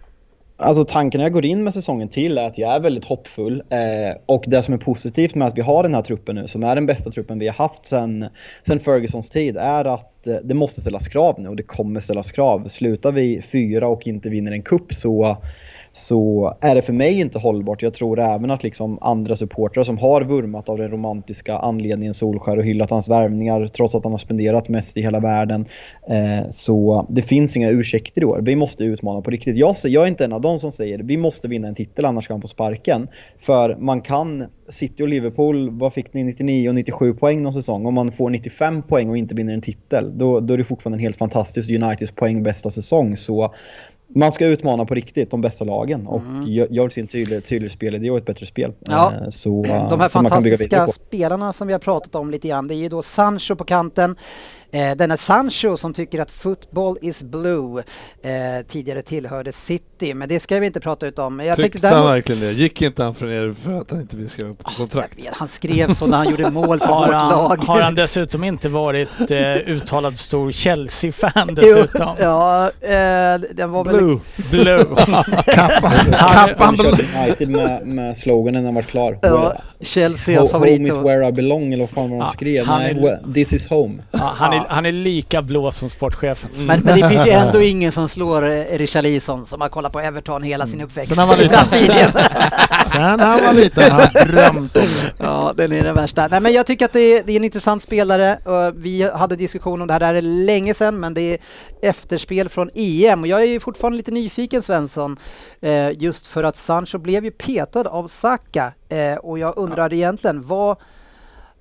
Alltså 0.62 0.84
tanken 0.84 1.19
när 1.19 1.25
jag 1.25 1.34
går 1.34 1.45
in 1.45 1.63
med 1.63 1.73
säsongen 1.73 2.10
till 2.10 2.38
är 2.38 2.47
att 2.47 2.58
jag 2.58 2.75
är 2.75 2.79
väldigt 2.79 3.05
hoppfull. 3.05 3.63
Eh, 3.69 4.21
och 4.25 4.43
det 4.47 4.63
som 4.63 4.73
är 4.73 4.77
positivt 4.77 5.36
med 5.36 5.47
att 5.47 5.58
vi 5.58 5.62
har 5.62 5.84
den 5.84 5.95
här 5.95 6.01
truppen 6.01 6.36
nu, 6.36 6.47
som 6.47 6.63
är 6.63 6.75
den 6.75 6.86
bästa 6.86 7.12
truppen 7.12 7.39
vi 7.39 7.47
har 7.47 7.55
haft 7.55 7.86
sedan 7.86 8.25
sen 8.67 8.79
Fergusons 8.79 9.29
tid, 9.29 9.58
är 9.58 9.86
att 9.86 10.27
eh, 10.27 10.36
det 10.43 10.53
måste 10.53 10.82
ställas 10.82 11.08
krav 11.08 11.39
nu 11.39 11.49
och 11.49 11.55
det 11.55 11.63
kommer 11.63 11.99
ställas 11.99 12.32
krav. 12.32 12.67
Slutar 12.67 13.12
vi 13.12 13.41
fyra 13.41 13.88
och 13.88 14.08
inte 14.08 14.29
vinner 14.29 14.51
en 14.51 14.62
kupp 14.62 14.93
så 14.93 15.38
så 15.99 16.53
är 16.62 16.75
det 16.75 16.81
för 16.81 16.93
mig 16.93 17.19
inte 17.19 17.39
hållbart. 17.39 17.81
Jag 17.81 17.93
tror 17.93 18.19
även 18.19 18.51
att 18.51 18.63
liksom 18.63 18.97
andra 19.01 19.35
supportrar 19.35 19.83
som 19.83 19.97
har 19.97 20.21
vurmat 20.21 20.69
av 20.69 20.77
den 20.77 20.91
romantiska 20.91 21.57
anledningen 21.57 22.13
Solskär 22.13 22.57
och 22.57 22.63
hyllat 22.63 22.89
hans 22.89 23.09
värvningar 23.09 23.67
trots 23.67 23.95
att 23.95 24.03
han 24.03 24.13
har 24.13 24.17
spenderat 24.17 24.69
mest 24.69 24.97
i 24.97 25.01
hela 25.01 25.19
världen. 25.19 25.65
Eh, 26.09 26.49
så 26.49 27.05
det 27.09 27.21
finns 27.21 27.57
inga 27.57 27.69
ursäkter 27.69 28.21
i 28.21 28.25
år. 28.25 28.39
Vi 28.41 28.55
måste 28.55 28.83
utmana 28.83 29.21
på 29.21 29.31
riktigt. 29.31 29.57
Jag, 29.57 29.75
jag 29.83 30.03
är 30.03 30.07
inte 30.07 30.25
en 30.25 30.33
av 30.33 30.41
de 30.41 30.59
som 30.59 30.71
säger 30.71 30.97
vi 30.97 31.17
måste 31.17 31.47
vinna 31.47 31.67
en 31.67 31.75
titel 31.75 32.05
annars 32.05 32.23
ska 32.23 32.33
han 32.33 32.41
få 32.41 32.47
sparken. 32.47 33.07
För 33.39 33.75
man 33.79 34.01
kan, 34.01 34.45
City 34.69 35.03
och 35.03 35.07
Liverpool, 35.07 35.69
vad 35.69 35.93
fick 35.93 36.13
ni 36.13 36.23
99 36.23 36.69
och 36.69 36.75
97 36.75 37.13
poäng 37.13 37.41
någon 37.41 37.53
säsong? 37.53 37.85
Om 37.85 37.93
man 37.93 38.12
får 38.12 38.29
95 38.29 38.81
poäng 38.81 39.09
och 39.09 39.17
inte 39.17 39.35
vinner 39.35 39.53
en 39.53 39.62
titel, 39.62 40.17
då, 40.17 40.39
då 40.39 40.53
är 40.53 40.57
det 40.57 40.63
fortfarande 40.63 40.95
en 40.95 41.03
helt 41.03 41.17
fantastisk 41.17 41.69
Uniteds 41.69 42.12
poäng 42.12 42.43
bästa 42.43 42.69
säsong. 42.69 43.17
Så 43.17 43.53
man 44.15 44.32
ska 44.32 44.45
utmana 44.45 44.86
på 44.86 44.93
riktigt 44.95 45.32
de 45.32 45.41
bästa 45.41 45.65
lagen 45.65 46.08
och 46.08 46.22
jag 46.45 46.84
vill 46.84 46.91
se 46.91 47.02
en 47.02 47.08
tydlig, 47.08 47.45
tydlig 47.45 47.72
spelidé 47.72 48.12
och 48.12 48.17
ett 48.17 48.26
bättre 48.26 48.45
spel. 48.45 48.74
Ja. 48.80 49.13
Eh, 49.13 49.30
Så, 49.30 49.63
De 49.63 49.69
här 49.69 49.88
vidare 49.98 50.10
fantastiska 50.10 50.88
spelarna 50.88 51.54
som 51.54 51.67
vi 51.67 51.74
har 51.74 51.80
pratat 51.80 52.15
om 52.15 52.32
lite 52.32 52.48
grann, 52.48 52.67
det 52.67 52.76
är 52.76 52.78
ju 52.78 52.89
då 52.89 53.02
Sancho 53.02 53.56
på 53.56 53.63
kanten. 53.63 54.15
Eh, 54.71 54.95
denna 54.95 55.17
Sancho 55.17 55.77
som 55.77 55.93
tycker 55.93 56.19
att 56.21 56.32
football 56.32 56.97
is 57.01 57.23
blue 57.23 57.84
eh, 58.23 58.65
tidigare 58.67 59.01
tillhörde 59.01 59.51
City, 59.51 60.13
men 60.13 60.29
det 60.29 60.39
ska 60.39 60.60
vi 60.60 60.65
inte 60.65 60.79
prata 60.79 61.08
ut 61.08 61.19
om. 61.19 61.39
Jag 61.39 61.55
Tyckte 61.58 61.88
han 61.88 62.05
verkligen 62.05 62.41
det? 62.41 62.51
Gick 62.51 62.82
inte 62.82 63.03
han 63.03 63.15
från 63.15 63.32
er 63.32 63.55
för 63.63 63.73
att 63.82 63.91
han 63.91 64.01
inte 64.01 64.17
ville 64.17 64.29
skriva 64.29 64.53
på 64.53 64.63
kontrakt? 64.63 65.13
Jag 65.17 65.23
vet, 65.25 65.34
Han 65.34 65.47
skrev 65.47 65.93
så 65.93 66.08
när 66.08 66.17
han 66.17 66.29
gjorde 66.29 66.49
mål 66.51 66.79
för 66.79 66.86
Har 66.88 67.05
vårt 67.08 67.15
han, 67.15 67.29
lag. 67.29 67.58
har 67.63 67.82
han 67.82 67.95
dessutom 67.95 68.43
inte 68.43 68.69
varit 68.69 69.10
eh, 69.32 69.55
uttalad 69.55 70.17
stor 70.17 70.51
Chelsea-fan 70.51 71.47
dessutom? 71.55 72.15
Ja, 72.19 72.65
eh, 72.82 73.39
den 73.53 73.71
var 73.71 73.84
väl... 73.86 73.97
Blue. 73.97 74.19
Blue. 74.51 74.86
Kappan, 75.45 75.91
kappan 76.12 76.77
körde 76.77 77.05
United 77.23 77.49
med, 77.49 77.88
med 77.88 78.17
sloganen 78.17 78.62
när 78.63 78.67
han 78.67 78.75
var 78.75 78.82
klar. 78.82 79.19
Ja, 79.21 79.62
Chelsea, 79.82 80.38
hans 80.39 80.49
Ho- 80.49 80.51
favorit. 80.51 80.79
Home 80.79 80.89
is 80.89 80.95
where 80.97 81.27
I 81.27 81.32
belong 81.32 81.73
eller 81.73 81.84
vad 81.84 81.89
fan 81.89 82.03
var 82.10 82.17
de 82.17 82.19
Ja, 82.19 82.25
skrev. 82.25 82.65
han 82.65 82.82
Nej, 82.82 82.91
är- 82.91 83.01
well, 83.01 83.34
this 83.34 83.53
is 83.53 83.67
home. 83.67 84.03
Ja, 84.12 84.19
han, 84.36 84.53
är, 84.53 84.59
han 84.69 84.86
är 84.86 84.91
lika 84.91 85.41
blå 85.41 85.72
som 85.72 85.89
sportchefen. 85.89 86.50
Men, 86.56 86.80
men 86.80 87.00
det 87.00 87.10
finns 87.10 87.28
ju 87.28 87.32
ändå 87.45 87.62
ingen 87.62 87.91
som 87.91 88.10
slår 88.10 88.50
eh, 88.50 88.78
Richarlison 88.78 89.45
som 89.45 89.62
har 89.62 89.69
kollat 89.69 89.91
på 89.91 90.00
Everton 90.00 90.43
hela 90.43 90.67
sin 90.67 90.82
uppväxt 90.82 91.10
Sen 91.10 91.19
han 91.19 91.28
var 91.28 91.41
i. 91.43 91.48
Brasilien. 91.48 92.12
Sen 92.91 93.19
han 93.19 93.45
var 93.45 93.54
liten 93.54 93.91
har 93.91 94.00
han 94.13 94.28
drömt 94.28 94.78
om 94.78 94.84
det. 94.84 95.13
Ja, 95.17 95.54
den 95.58 95.72
är 95.72 95.84
den 95.84 95.95
värsta. 95.95 96.28
Nej, 96.28 96.41
men 96.41 96.54
jag 96.54 96.65
tycker 96.65 96.86
att 96.86 96.93
det 96.93 97.00
är, 97.00 97.24
det 97.24 97.32
är 97.32 97.38
en 97.38 97.43
intressant 97.43 97.84
spelare. 97.84 98.38
och 98.38 98.74
Vi 98.78 99.12
hade 99.13 99.36
diskussion 99.36 99.82
om 99.82 99.88
det 99.88 99.93
här, 99.93 100.00
det 100.00 100.06
här 100.06 100.15
är 100.15 100.22
länge 100.22 100.74
sedan, 100.74 101.00
men 101.00 101.13
det 101.13 101.22
är 101.22 101.38
efterspel 101.82 102.50
från 102.50 102.69
EM 102.74 103.22
och 103.22 103.28
jag 103.28 103.41
är 103.41 103.45
ju 103.45 103.60
fortfarande 103.60 103.98
lite 103.98 104.12
nyfiken 104.12 104.62
Svensson. 104.62 105.17
Eh, 105.62 105.91
just 105.91 106.28
för 106.28 106.43
att 106.43 106.56
Sancho 106.56 106.98
blev 106.98 107.26
ju 107.26 107.32
petad 107.32 107.88
av 107.89 108.08
Saka 108.08 108.74
eh, 108.89 109.15
och 109.15 109.39
jag 109.39 109.58
undrar 109.58 109.93
egentligen 109.93 110.48
vad 110.48 110.78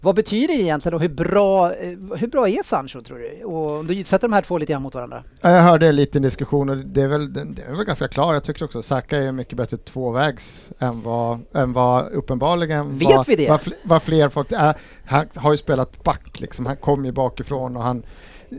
Vad 0.01 0.15
betyder 0.15 0.55
det 0.55 0.61
egentligen 0.63 0.95
och 0.95 1.01
hur 1.01 1.09
bra, 1.09 1.75
eh, 1.75 1.89
hur 2.17 2.27
bra 2.27 2.49
är 2.49 2.63
Sancho 2.63 3.03
tror 3.03 3.19
du? 3.19 3.45
Och 3.45 3.71
om 3.79 3.87
du 3.87 4.05
sätter 4.05 4.29
de 4.29 4.33
här 4.35 4.43
två 4.43 4.59
lite 4.59 4.73
grann 4.73 4.83
mot 4.83 4.95
varandra. 4.95 5.25
Ja, 5.41 5.51
Jag 5.51 5.63
hörde 5.63 5.89
en 5.89 5.97
liten 5.97 6.23
diskussion 6.23 6.71
och 6.71 6.77
det 6.77 7.03
är 7.03 7.09
väl, 7.09 7.33
det 7.33 7.63
är 7.63 7.75
väl 7.75 7.85
ganska 7.85 8.09
klar. 8.09 8.35
Jag 8.35 8.45
tycker 8.45 8.65
också 8.65 8.83
Saka 8.83 9.17
är 9.19 9.33
mycket 9.33 9.57
bättre 9.57 9.77
tvåvägs 9.77 10.69
än 10.79 11.03
vad, 11.03 11.41
än 11.55 11.73
vad 11.73 12.13
uppenbarligen 12.13 12.99
Vet 12.99 13.09
vad, 13.17 13.27
vi 13.27 13.37
det? 13.37 13.49
Vad, 13.49 13.61
fl- 13.61 13.75
vad 13.83 14.03
fler 14.03 14.29
folk 14.29 14.53
är. 14.53 14.75
Han 15.05 15.27
har 15.35 15.51
ju 15.51 15.57
spelat 15.57 16.05
back 16.05 16.41
liksom. 16.41 16.67
Han 16.67 16.77
kom 16.77 17.05
ju 17.05 17.13
bakifrån 17.13 17.77
och 17.77 17.83
han 17.83 18.03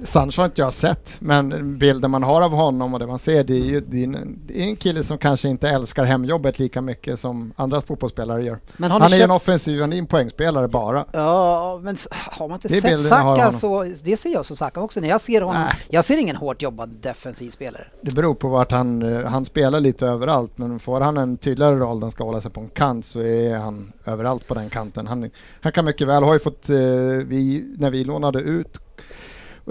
Sancho 0.04 0.42
har 0.42 0.46
inte 0.46 0.62
jag 0.62 0.74
sett, 0.74 1.18
men 1.20 1.78
bilden 1.78 2.12
man 2.12 2.24
har 2.24 2.42
av 2.42 2.52
honom 2.52 2.94
och 2.94 3.00
det 3.00 3.08
man 3.08 3.20
ser, 3.20 3.44
det 3.44 3.54
är 3.54 3.66
ju 3.66 3.82
det 3.82 4.00
är 4.00 4.04
en, 4.04 4.40
det 4.46 4.60
är 4.60 4.64
en 4.64 4.76
kille 4.76 5.04
som 5.04 5.18
kanske 5.18 5.48
inte 5.48 5.70
älskar 5.70 6.04
hemjobbet 6.04 6.60
lika 6.60 6.82
mycket 6.82 7.20
som 7.20 7.54
andra 7.56 7.82
fotbollsspelare 7.82 8.44
gör. 8.44 8.60
Men 8.78 8.92
Han 8.92 9.02
är 9.14 9.18
ju 9.18 9.24
en 9.24 9.32
offensiv, 9.32 9.82
han 9.82 9.94
är 9.94 9.98
en 9.98 10.06
poängspelare 10.06 10.68
bara. 10.68 11.06
Ja, 11.12 11.80
men 11.84 11.98
har 12.12 12.48
man 12.48 12.56
inte 12.56 12.68
Det 12.68 12.82
sett 12.82 13.02
Saka 13.02 13.52
så, 13.52 13.84
det 14.04 14.18
ser 14.18 14.30
jag 14.34 14.46
som 14.46 14.56
Saka 14.56 14.82
också. 14.82 15.00
När 15.00 15.10
jag 15.10 15.22
ser 15.22 15.42
honom, 15.42 15.62
Nej. 15.62 15.74
jag 15.90 16.06
ser 16.06 16.18
ingen 16.18 16.36
hårt 16.36 16.62
jobbad 16.62 16.90
defensiv 17.02 17.50
spelare. 17.50 17.88
Det 18.02 18.16
beror 18.16 18.34
på 18.34 18.50
vart 18.50 18.72
han, 18.72 19.02
eh, 19.02 19.26
han 19.26 19.46
spelar 19.46 19.80
lite 19.80 20.08
överallt 20.08 20.58
men 20.58 20.80
får 20.80 21.02
han 21.02 21.18
en 21.18 21.38
tydligare 21.38 21.76
roll 21.76 22.02
han 22.02 22.12
ska 22.12 22.24
hålla 22.24 22.42
sig 22.42 22.52
på 22.52 22.60
en 22.62 22.70
kant 22.70 23.06
så 23.06 23.20
är 23.20 23.58
han 23.58 23.94
överallt 24.06 24.48
på 24.48 24.54
den 24.54 24.70
kanten. 24.70 25.08
Han, 25.08 25.30
han 25.62 25.72
kan 25.72 25.86
mycket 25.86 26.08
väl, 26.08 26.24
har 26.24 26.34
ju 26.34 26.40
fått, 26.40 26.70
eh, 26.70 26.78
vi, 27.26 27.66
när 27.78 27.90
vi 27.90 28.04
lånade 28.04 28.40
ut 28.40 28.80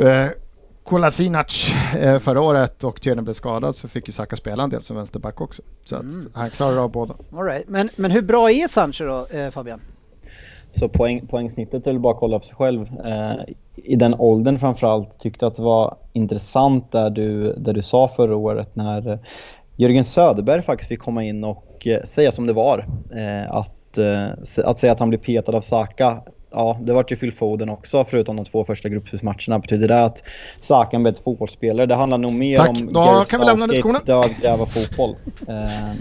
eh, 0.01 0.27
Kolasinac 0.85 1.75
eh, 1.99 2.19
förra 2.19 2.41
året 2.41 2.85
och 2.85 2.99
Tjernen 3.03 3.25
blev 3.25 3.35
skadad 3.35 3.77
så 3.77 3.89
fick 3.89 4.07
ju 4.09 4.13
Saka 4.13 4.37
spela 4.37 4.63
en 4.63 4.71
del 4.71 4.83
som 4.83 4.97
vänsterback 4.97 5.41
också. 5.41 5.63
Så 5.85 5.97
att 5.97 6.03
Mm. 6.03 6.31
han 6.35 6.51
klarar 6.51 6.77
av 6.79 6.91
båda. 6.91 7.15
All 7.37 7.45
right. 7.45 7.69
men, 7.69 7.89
men 7.97 8.11
hur 8.11 8.23
bra 8.23 8.51
är 8.51 8.69
Sancho 8.69 9.05
då, 9.05 9.27
eh, 9.39 9.51
Fabian? 9.51 9.81
Så 10.73 10.89
poäng, 10.89 11.27
poängsnittet 11.27 11.87
är 11.87 11.91
väl 11.93 12.01
bara 12.01 12.13
att 12.15 12.21
kolla 12.21 12.39
på 12.39 12.45
sig 12.45 12.57
själv. 12.57 12.87
Eh, 13.05 13.33
I 13.75 13.97
den 13.97 14.15
åldern 14.15 14.59
framförallt 14.59 15.19
tyckte 15.19 15.45
jag 15.45 15.51
att 15.51 15.57
det 15.57 15.63
var 15.63 15.97
intressant 16.13 16.93
där 16.93 17.11
du, 17.11 17.53
där 17.53 17.73
du 17.73 17.83
sa 17.83 18.09
förra 18.09 18.37
året 18.37 18.77
när 18.77 19.13
eh, 19.13 19.19
Jörgen 19.77 20.05
Söderberg 20.05 20.63
faktiskt 20.63 20.89
fick 20.89 21.01
komma 21.01 21.25
in 21.25 21.45
och 21.45 21.87
eh, 21.87 22.03
säga 22.03 22.33
som 22.33 22.47
det 22.47 22.53
var. 22.53 22.79
Eh, 23.17 23.53
att, 23.53 23.99
eh, 23.99 24.27
att 24.65 24.79
säga 24.79 24.93
att 24.93 25.01
han 25.01 25.09
blev 25.09 25.19
petad 25.19 25.57
av 25.57 25.61
Saka 25.61 26.23
Ja, 26.51 26.79
det 26.81 26.93
vart 26.93 27.13
ju 27.13 27.17
Phil 27.17 27.33
Foden 27.33 27.69
också 27.69 28.05
förutom 28.05 28.37
de 28.37 28.45
två 28.45 28.65
första 28.65 28.89
gruppspelsmatcherna. 28.89 29.59
Betyder 29.59 29.89
det 29.89 30.05
att 30.05 30.23
Saka 30.61 30.91
är 30.91 30.97
en 30.97 31.03
bättre 31.03 31.23
fotbollsspelare? 31.23 31.87
Det 31.87 31.95
handlar 31.95 32.19
nog 32.19 32.33
mer 32.33 32.57
Tack. 32.57 32.69
om 32.69 32.77
lämna 33.47 33.69
Southgates 33.69 34.05
dödgräva 34.05 34.67
fotboll. 34.67 35.17
Eh, 35.49 35.93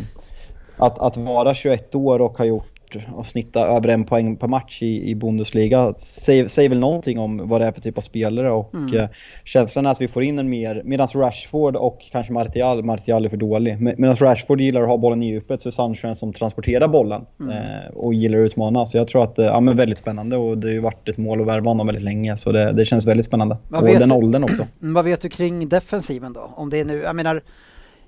att, 0.78 1.00
att 1.00 1.18
vara 1.18 1.54
21 1.54 1.96
år 1.96 2.22
och 2.22 2.38
ha 2.38 2.46
gjort 2.46 2.77
och 3.16 3.26
snitta 3.26 3.68
över 3.68 3.88
en 3.88 4.04
poäng 4.06 4.36
per 4.38 4.48
match 4.48 4.82
i, 4.82 5.10
i 5.10 5.16
Bundesliga 5.16 5.94
säger, 5.94 6.48
säger 6.48 6.70
väl 6.70 6.80
någonting 6.80 7.20
om 7.20 7.48
vad 7.50 7.62
det 7.62 7.68
är 7.68 7.72
för 7.72 7.82
typ 7.82 7.98
av 7.98 8.02
spelare 8.02 8.52
och 8.52 8.74
Mm. 8.74 8.96
eh, 9.00 9.10
känslan 9.44 9.86
är 9.86 9.90
att 9.92 10.02
vi 10.02 10.08
får 10.08 10.24
in 10.24 10.40
en 10.40 10.50
mer, 10.50 10.82
medan 10.86 11.08
Rashford 11.16 11.76
och 11.76 12.00
kanske 12.12 12.34
Martial, 12.34 12.84
Martial 12.84 13.26
är 13.26 13.30
för 13.30 13.38
dålig, 13.38 13.82
medan 13.82 14.16
Rashford 14.16 14.62
gillar 14.62 14.82
att 14.82 14.90
ha 14.90 14.98
bollen 14.98 15.24
i 15.24 15.28
djupet 15.28 15.62
så 15.62 15.70
är 15.70 15.72
Sancho 15.72 16.08
en 16.08 16.16
som 16.16 16.34
transporterar 16.34 16.88
bollen 16.88 17.22
eh, 17.40 17.96
och 17.96 18.14
gillar 18.14 18.38
att 18.40 18.46
utmana. 18.46 18.86
Så 18.86 18.98
jag 18.98 19.08
tror 19.08 19.24
att, 19.24 19.40
eh, 19.40 19.46
ja 19.46 19.60
men 19.60 19.78
väldigt 19.78 19.98
spännande 20.00 20.38
och 20.38 20.58
det 20.58 20.68
har 20.68 20.74
ju 20.74 20.80
varit 20.80 21.10
ett 21.10 21.18
mål 21.18 21.42
att 21.42 21.48
värva 21.48 21.70
honom 21.72 21.88
väldigt 21.88 22.04
länge 22.04 22.38
så 22.38 22.52
det, 22.52 22.74
det 22.74 22.86
känns 22.86 23.06
väldigt 23.06 23.26
spännande. 23.26 23.58
Vad 23.70 23.84
och 23.84 23.90
den 24.00 24.10
du? 24.10 24.16
åldern 24.16 24.44
också. 24.44 24.66
Mm, 24.82 24.94
Vad 24.98 25.06
vet 25.06 25.22
du 25.22 25.30
kring 25.30 25.70
defensiven 25.70 26.34
då? 26.34 26.52
Om 26.56 26.70
det 26.70 26.80
är 26.80 26.86
nu, 26.86 26.98
jag 26.98 27.16
menar, 27.16 27.42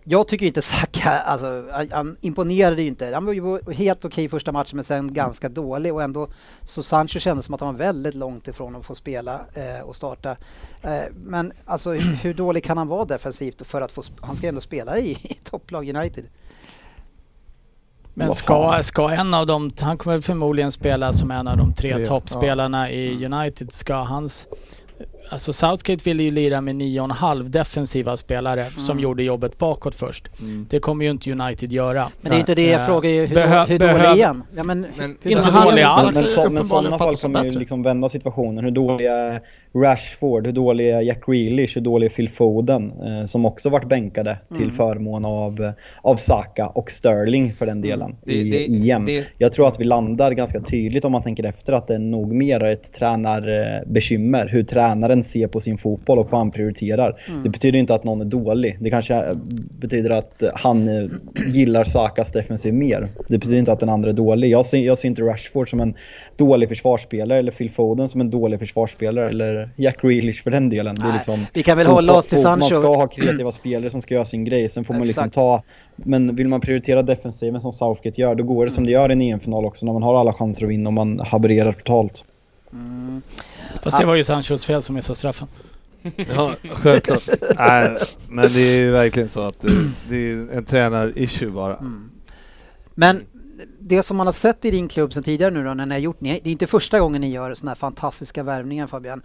jag 0.03 0.27
tycker 0.27 0.45
inte 0.45 0.62
Saka, 0.62 1.09
alltså 1.09 1.65
han, 1.71 1.88
han 1.91 2.17
imponerade 2.21 2.81
ju 2.81 2.88
inte. 2.88 3.12
Han 3.13 3.25
var 3.25 3.33
ju 3.33 3.73
helt 3.73 4.05
okej 4.05 4.29
första 4.29 4.51
matchen 4.51 4.75
men 4.75 4.83
sen 4.83 5.13
ganska 5.13 5.49
dålig 5.49 5.93
och 5.93 6.03
ändå 6.03 6.27
så 6.63 6.83
Sancho 6.83 7.19
kändes 7.19 7.45
som 7.45 7.55
att 7.55 7.62
han 7.62 7.73
var 7.73 7.79
väldigt 7.79 8.15
långt 8.15 8.47
ifrån 8.47 8.75
att 8.75 8.85
få 8.85 8.95
spela 8.95 9.41
eh, 9.53 9.81
och 9.83 9.95
starta. 9.95 10.38
Eh, 10.81 11.01
men 11.15 11.51
alltså 11.65 11.91
hur, 11.91 12.33
dålig 12.33 12.63
kan 12.63 12.77
han 12.77 12.88
vara 12.88 13.05
defensivt 13.05 13.67
för 13.67 13.81
att 13.81 13.91
få, 13.91 14.03
han 14.21 14.35
ska 14.35 14.47
ändå 14.47 14.62
spela 14.62 14.99
i, 14.99 15.12
i 15.12 15.33
topplag 15.43 15.95
United. 15.95 16.25
Men 18.13 18.31
ska, 18.31 18.79
ska 18.83 19.09
en 19.09 19.33
av 19.33 19.47
dem, 19.47 19.71
han 19.79 19.97
kommer 19.97 20.21
förmodligen 20.21 20.71
spela 20.71 21.13
som 21.13 21.31
en 21.31 21.47
av 21.47 21.57
de 21.57 21.73
tre 21.73 21.93
Tre, 21.93 22.05
toppspelarna 22.05 22.91
i 22.91 23.25
United. 23.25 23.71
Ska 23.71 23.95
hans, 23.95 24.47
alltså 25.29 25.53
Southgate 25.53 26.03
ville 26.09 26.23
ju 26.23 26.31
lira 26.31 26.62
med 26.62 26.75
nio 26.75 26.99
och 26.99 27.05
en 27.05 27.12
halv 27.12 27.49
defensiva 27.51 28.17
spelare 28.17 28.65
som 28.65 28.91
Mm. 28.91 29.03
gjorde 29.03 29.23
jobbet 29.23 29.57
bakåt 29.57 29.95
först. 29.95 30.27
Mm. 30.39 30.67
Det 30.69 30.79
kommer 30.79 31.05
ju 31.05 31.12
inte 31.12 31.31
United 31.31 31.71
göra. 31.71 32.07
Men 32.21 32.29
det 32.31 32.35
är 32.38 32.39
inte 32.39 32.55
det 32.55 32.67
jag 32.69 32.85
frågar 32.85 33.09
ju, 33.09 33.25
hur, 33.25 33.35
behö- 33.35 33.65
hur 33.67 33.79
dålig 33.79 34.21
är 34.21 34.25
han? 34.25 34.43
Ja, 34.55 34.63
men, 34.63 34.85
Men 34.97 35.17
hur 35.21 35.31
inte 35.31 35.51
dålig 35.51 35.81
alls. 35.83 36.15
Men, 36.15 36.23
så, 36.23 36.49
men 36.49 36.63
sådana 36.63 36.97
fall 36.97 37.15
kommer 37.17 37.43
ju 37.43 37.51
liksom 37.59 37.83
vända 37.83 38.09
situationen. 38.09 38.63
Hur 38.63 38.71
dålig 38.71 39.05
är 39.05 39.41
Rashford? 39.73 40.45
Hur 40.45 40.53
dålig 40.53 40.89
är 40.89 41.01
Jack 41.01 41.25
Grealish? 41.25 41.75
Hur 41.75 41.82
dålig 41.82 42.05
är 42.08 42.10
Phil 42.15 42.29
Foden? 42.29 42.91
Eh, 43.05 43.25
som 43.25 43.45
också 43.45 43.69
varit 43.69 43.89
bänkade 43.89 44.38
till 44.55 44.63
Mm. 44.63 44.75
förmån 44.75 45.25
av, 45.25 45.62
eh, 45.63 45.71
av 46.01 46.15
Saka 46.15 46.67
och 46.67 46.91
Sterling 46.91 47.53
för 47.53 47.65
den 47.65 47.82
delen 47.82 48.15
Det- 48.25 48.34
i 48.34 48.49
det- 48.51 48.89
EM. 48.91 49.05
det- 49.05 49.25
Jag 49.38 49.51
tror 49.51 49.67
att 49.67 49.79
vi 49.79 49.84
landar 49.84 50.32
ganska 50.32 50.60
tydligt 50.60 51.05
om 51.05 51.12
man 51.12 51.23
tänker 51.23 51.43
efter 51.43 51.73
att 51.73 51.88
det 51.88 51.93
är 51.95 51.99
nog 51.99 52.34
mer 52.34 52.63
ett 52.63 52.93
tränarbekymmer. 52.93 54.47
Hur 54.47 54.63
tränaren 54.63 55.23
ser 55.23 55.47
på 55.47 55.60
sin 55.60 55.77
fotboll 55.77 56.19
och 56.19 56.27
vad 56.32 56.39
han 56.39 56.51
prioriterar. 56.51 57.21
Mm. 57.29 57.43
Det 57.43 57.49
betyder 57.49 57.79
inte 57.79 57.93
att 57.93 58.03
någon 58.03 58.21
är 58.21 58.25
dålig. 58.25 58.77
Det 58.79 58.89
kanske 58.89 59.15
eh, 59.15 59.34
betyder 59.79 60.10
att 60.10 60.43
eh, 60.43 60.49
han 60.55 60.88
eh, 60.88 61.10
gillar 61.47 61.84
Sakas 61.84 62.32
defensiv 62.32 62.73
mer. 62.73 63.08
Det 63.27 63.38
betyder 63.38 63.58
inte 63.58 63.71
att 63.71 63.79
den 63.79 63.89
andra 63.89 64.10
är 64.10 64.13
dålig. 64.13 64.49
Jag 64.49 64.65
ser, 64.65 64.77
jag 64.77 64.97
ser 64.97 65.10
inte 65.10 65.21
Rashford 65.21 65.69
som 65.69 65.79
en 65.79 65.93
dålig 66.38 66.69
försvarsspelare 66.69 67.39
eller 67.39 67.51
Phil 67.51 67.69
Foden 67.69 68.10
som 68.10 68.21
en 68.21 68.29
dålig 68.29 68.60
försvarsspelare 68.60 69.29
eller 69.29 69.59
Jack 69.76 70.02
Grealish 70.02 70.43
för 70.43 70.52
den 70.52 70.69
delen. 70.69 70.95
Det 70.95 71.02
är 71.02 71.06
Nej, 71.08 71.17
liksom 71.17 71.45
vi 71.54 71.63
kan 71.63 71.78
väl 71.78 71.88
fotboll- 71.88 71.93
hålla 71.93 72.13
oss 72.13 72.28
till. 72.28 72.41
Sancho. 72.41 72.60
Man 72.60 72.69
ska 72.69 72.95
ha 72.95 73.08
kreativa 73.08 73.52
spelare 73.52 73.89
som 73.91 74.02
ska 74.02 74.13
göra 74.13 74.26
sin 74.26 74.45
grej. 74.45 74.69
Sen 74.69 74.84
får 74.84 74.93
man 74.93 75.08
liksom 75.08 75.30
ta... 75.30 75.63
Men 75.95 76.36
vill 76.36 76.48
man 76.48 76.62
prioritera 76.62 77.02
defensiven 77.02 77.62
som 77.62 77.74
Southgate 77.74 78.22
gör, 78.22 78.36
då 78.36 78.43
går 78.43 78.65
det 78.65 78.72
som 78.72 78.86
det 78.86 78.91
gör 78.91 79.10
i 79.10 79.13
en 79.13 79.22
EM-final 79.22 79.65
också 79.65 79.86
när 79.86 79.93
man 79.93 80.04
har 80.04 80.19
alla 80.19 80.34
chanser 80.34 80.65
att 80.65 80.69
vinna 80.72 80.89
och 80.89 80.93
man 80.93 81.19
havererar 81.19 81.74
totalt. 81.74 82.24
Mm. 82.74 83.22
Fast 83.84 83.98
det 84.00 84.06
var 84.06 84.15
ju 84.15 84.24
Sanchos 84.24 84.65
fel 84.65 84.82
som 84.82 84.95
missade 84.95 85.17
straffen. 85.17 85.48
Ja, 86.36 86.52
självklart. 86.72 87.30
Nej, 87.58 87.98
men 88.30 88.54
det 88.54 88.60
är 88.60 88.76
ju 88.78 88.91
verkligen 88.91 89.30
så 89.30 89.41
att 89.41 89.62
det, 89.62 89.72
det 90.10 90.15
är 90.32 90.48
en 90.58 90.65
tränar-issue 90.65 91.52
bara. 91.52 91.76
Mm. 91.78 92.12
Men 92.95 93.22
det 93.80 94.04
som 94.04 94.17
man 94.17 94.28
har 94.28 94.32
sett 94.32 94.65
i 94.65 94.72
din 94.72 94.88
klubb 94.88 95.13
sedan 95.13 95.24
tidigare 95.24 95.52
nu 95.52 95.63
då 95.63 95.74
när 95.74 95.86
ni 95.86 95.95
har 95.95 96.00
gjort, 96.00 96.22
ni, 96.22 96.39
det 96.43 96.50
är 96.50 96.52
inte 96.52 96.67
första 96.67 97.00
gången 97.00 97.22
ni 97.22 97.30
gör 97.30 97.54
sådana 97.54 97.72
här 97.72 97.76
fantastiska 97.76 98.43
värvningar 98.43 98.88
Fabian. 98.88 99.22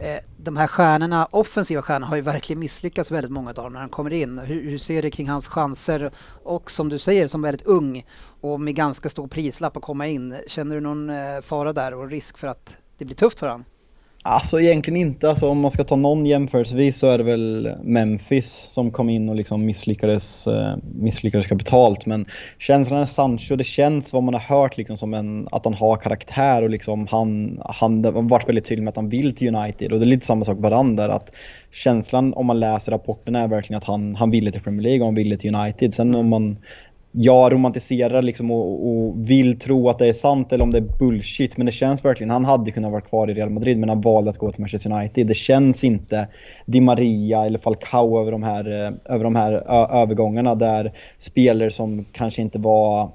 Eh, 0.00 0.16
de 0.36 0.56
här 0.56 0.66
stjärnorna, 0.66 1.28
offensiva 1.30 1.82
stjärnorna 1.82 2.06
har 2.06 2.16
ju 2.16 2.22
verkligen 2.22 2.60
misslyckats 2.60 3.10
väldigt 3.10 3.32
många 3.32 3.48
av 3.48 3.54
dem 3.54 3.72
när 3.72 3.80
han 3.80 3.88
kommer 3.88 4.12
in. 4.12 4.38
Hur, 4.38 4.70
hur 4.70 4.78
ser 4.78 5.02
du 5.02 5.10
kring 5.10 5.28
hans 5.28 5.48
chanser 5.48 6.10
och 6.42 6.70
som 6.70 6.88
du 6.88 6.98
säger 6.98 7.28
som 7.28 7.42
väldigt 7.42 7.66
ung 7.66 8.06
och 8.40 8.60
med 8.60 8.74
ganska 8.74 9.08
stor 9.08 9.28
prislapp 9.28 9.76
att 9.76 9.82
komma 9.82 10.06
in. 10.06 10.36
Känner 10.46 10.74
du 10.74 10.80
någon 10.80 11.10
eh, 11.10 11.40
fara 11.40 11.72
där 11.72 11.94
och 11.94 12.10
risk 12.10 12.38
för 12.38 12.46
att 12.46 12.76
det 12.98 13.04
blir 13.04 13.16
tufft 13.16 13.38
för 13.38 13.46
honom? 13.46 13.64
Alltså 14.22 14.60
egentligen 14.60 15.00
inte. 15.00 15.28
Alltså, 15.28 15.48
om 15.48 15.60
man 15.60 15.70
ska 15.70 15.84
ta 15.84 15.96
någon 15.96 16.26
jämförelsevis 16.26 16.98
så 16.98 17.06
är 17.06 17.18
det 17.18 17.24
väl 17.24 17.74
Memphis 17.82 18.66
som 18.70 18.90
kom 18.90 19.08
in 19.08 19.28
och 19.28 19.36
liksom 19.36 19.66
misslyckades, 19.66 20.46
eh, 20.46 20.76
misslyckades 20.94 21.46
kapitalt. 21.46 22.06
Men 22.06 22.26
känslan 22.58 23.00
är 23.00 23.06
Sancho, 23.06 23.56
det 23.56 23.64
känns 23.64 24.12
vad 24.12 24.22
man 24.22 24.34
har 24.34 24.40
hört 24.40 24.76
liksom 24.76 24.98
som 24.98 25.14
en, 25.14 25.48
att 25.50 25.64
han 25.64 25.74
har 25.74 25.96
karaktär 25.96 26.62
och 26.62 26.70
liksom 26.70 27.06
han, 27.10 27.60
han 27.64 28.04
har 28.04 28.22
varit 28.22 28.48
väldigt 28.48 28.64
tydlig 28.64 28.84
med 28.84 28.90
att 28.90 28.96
han 28.96 29.08
vill 29.08 29.36
till 29.36 29.54
United. 29.54 29.92
Och 29.92 29.98
det 29.98 30.04
är 30.04 30.06
lite 30.06 30.26
samma 30.26 30.44
sak 30.44 30.58
varandra. 30.60 31.14
Att 31.14 31.32
känslan 31.72 32.34
om 32.34 32.46
man 32.46 32.60
läser 32.60 32.92
rapporterna 32.92 33.40
är 33.40 33.48
verkligen 33.48 33.78
att 33.78 33.84
han, 33.84 34.14
han 34.14 34.30
ville 34.30 34.52
till 34.52 34.62
Premier 34.62 34.82
League 34.82 35.00
och 35.00 35.06
han 35.06 35.14
ville 35.14 35.36
till 35.36 35.54
United. 35.54 35.94
Sen 35.94 36.14
om 36.14 36.28
man 36.28 36.56
jag 37.12 37.52
romantiserar 37.52 38.22
liksom 38.22 38.50
och, 38.50 38.88
och 38.88 39.30
vill 39.30 39.58
tro 39.58 39.88
att 39.88 39.98
det 39.98 40.08
är 40.08 40.12
sant 40.12 40.52
eller 40.52 40.64
om 40.64 40.70
det 40.70 40.78
är 40.78 40.98
bullshit. 40.98 41.56
Men 41.56 41.66
det 41.66 41.72
känns 41.72 42.04
verkligen, 42.04 42.30
han 42.30 42.44
hade 42.44 42.70
kunnat 42.70 42.90
vara 42.90 43.00
kvar 43.00 43.30
i 43.30 43.34
Real 43.34 43.50
Madrid 43.50 43.78
men 43.78 43.88
han 43.88 44.00
valde 44.00 44.30
att 44.30 44.38
gå 44.38 44.50
till 44.50 44.60
Manchester 44.60 44.92
United. 44.92 45.26
Det 45.26 45.34
känns 45.34 45.84
inte 45.84 46.28
Di 46.66 46.80
Maria 46.80 47.46
eller 47.46 47.58
Falcao 47.58 48.20
över 48.20 48.32
de 48.32 48.42
här, 48.42 48.84
eh, 48.86 49.14
över 49.14 49.24
de 49.24 49.36
här 49.36 49.52
ö- 49.52 50.02
övergångarna 50.02 50.54
där 50.54 50.92
spelare 51.18 51.70
som 51.70 52.04
kanske 52.12 52.42
inte 52.42 52.58
var 52.58 53.10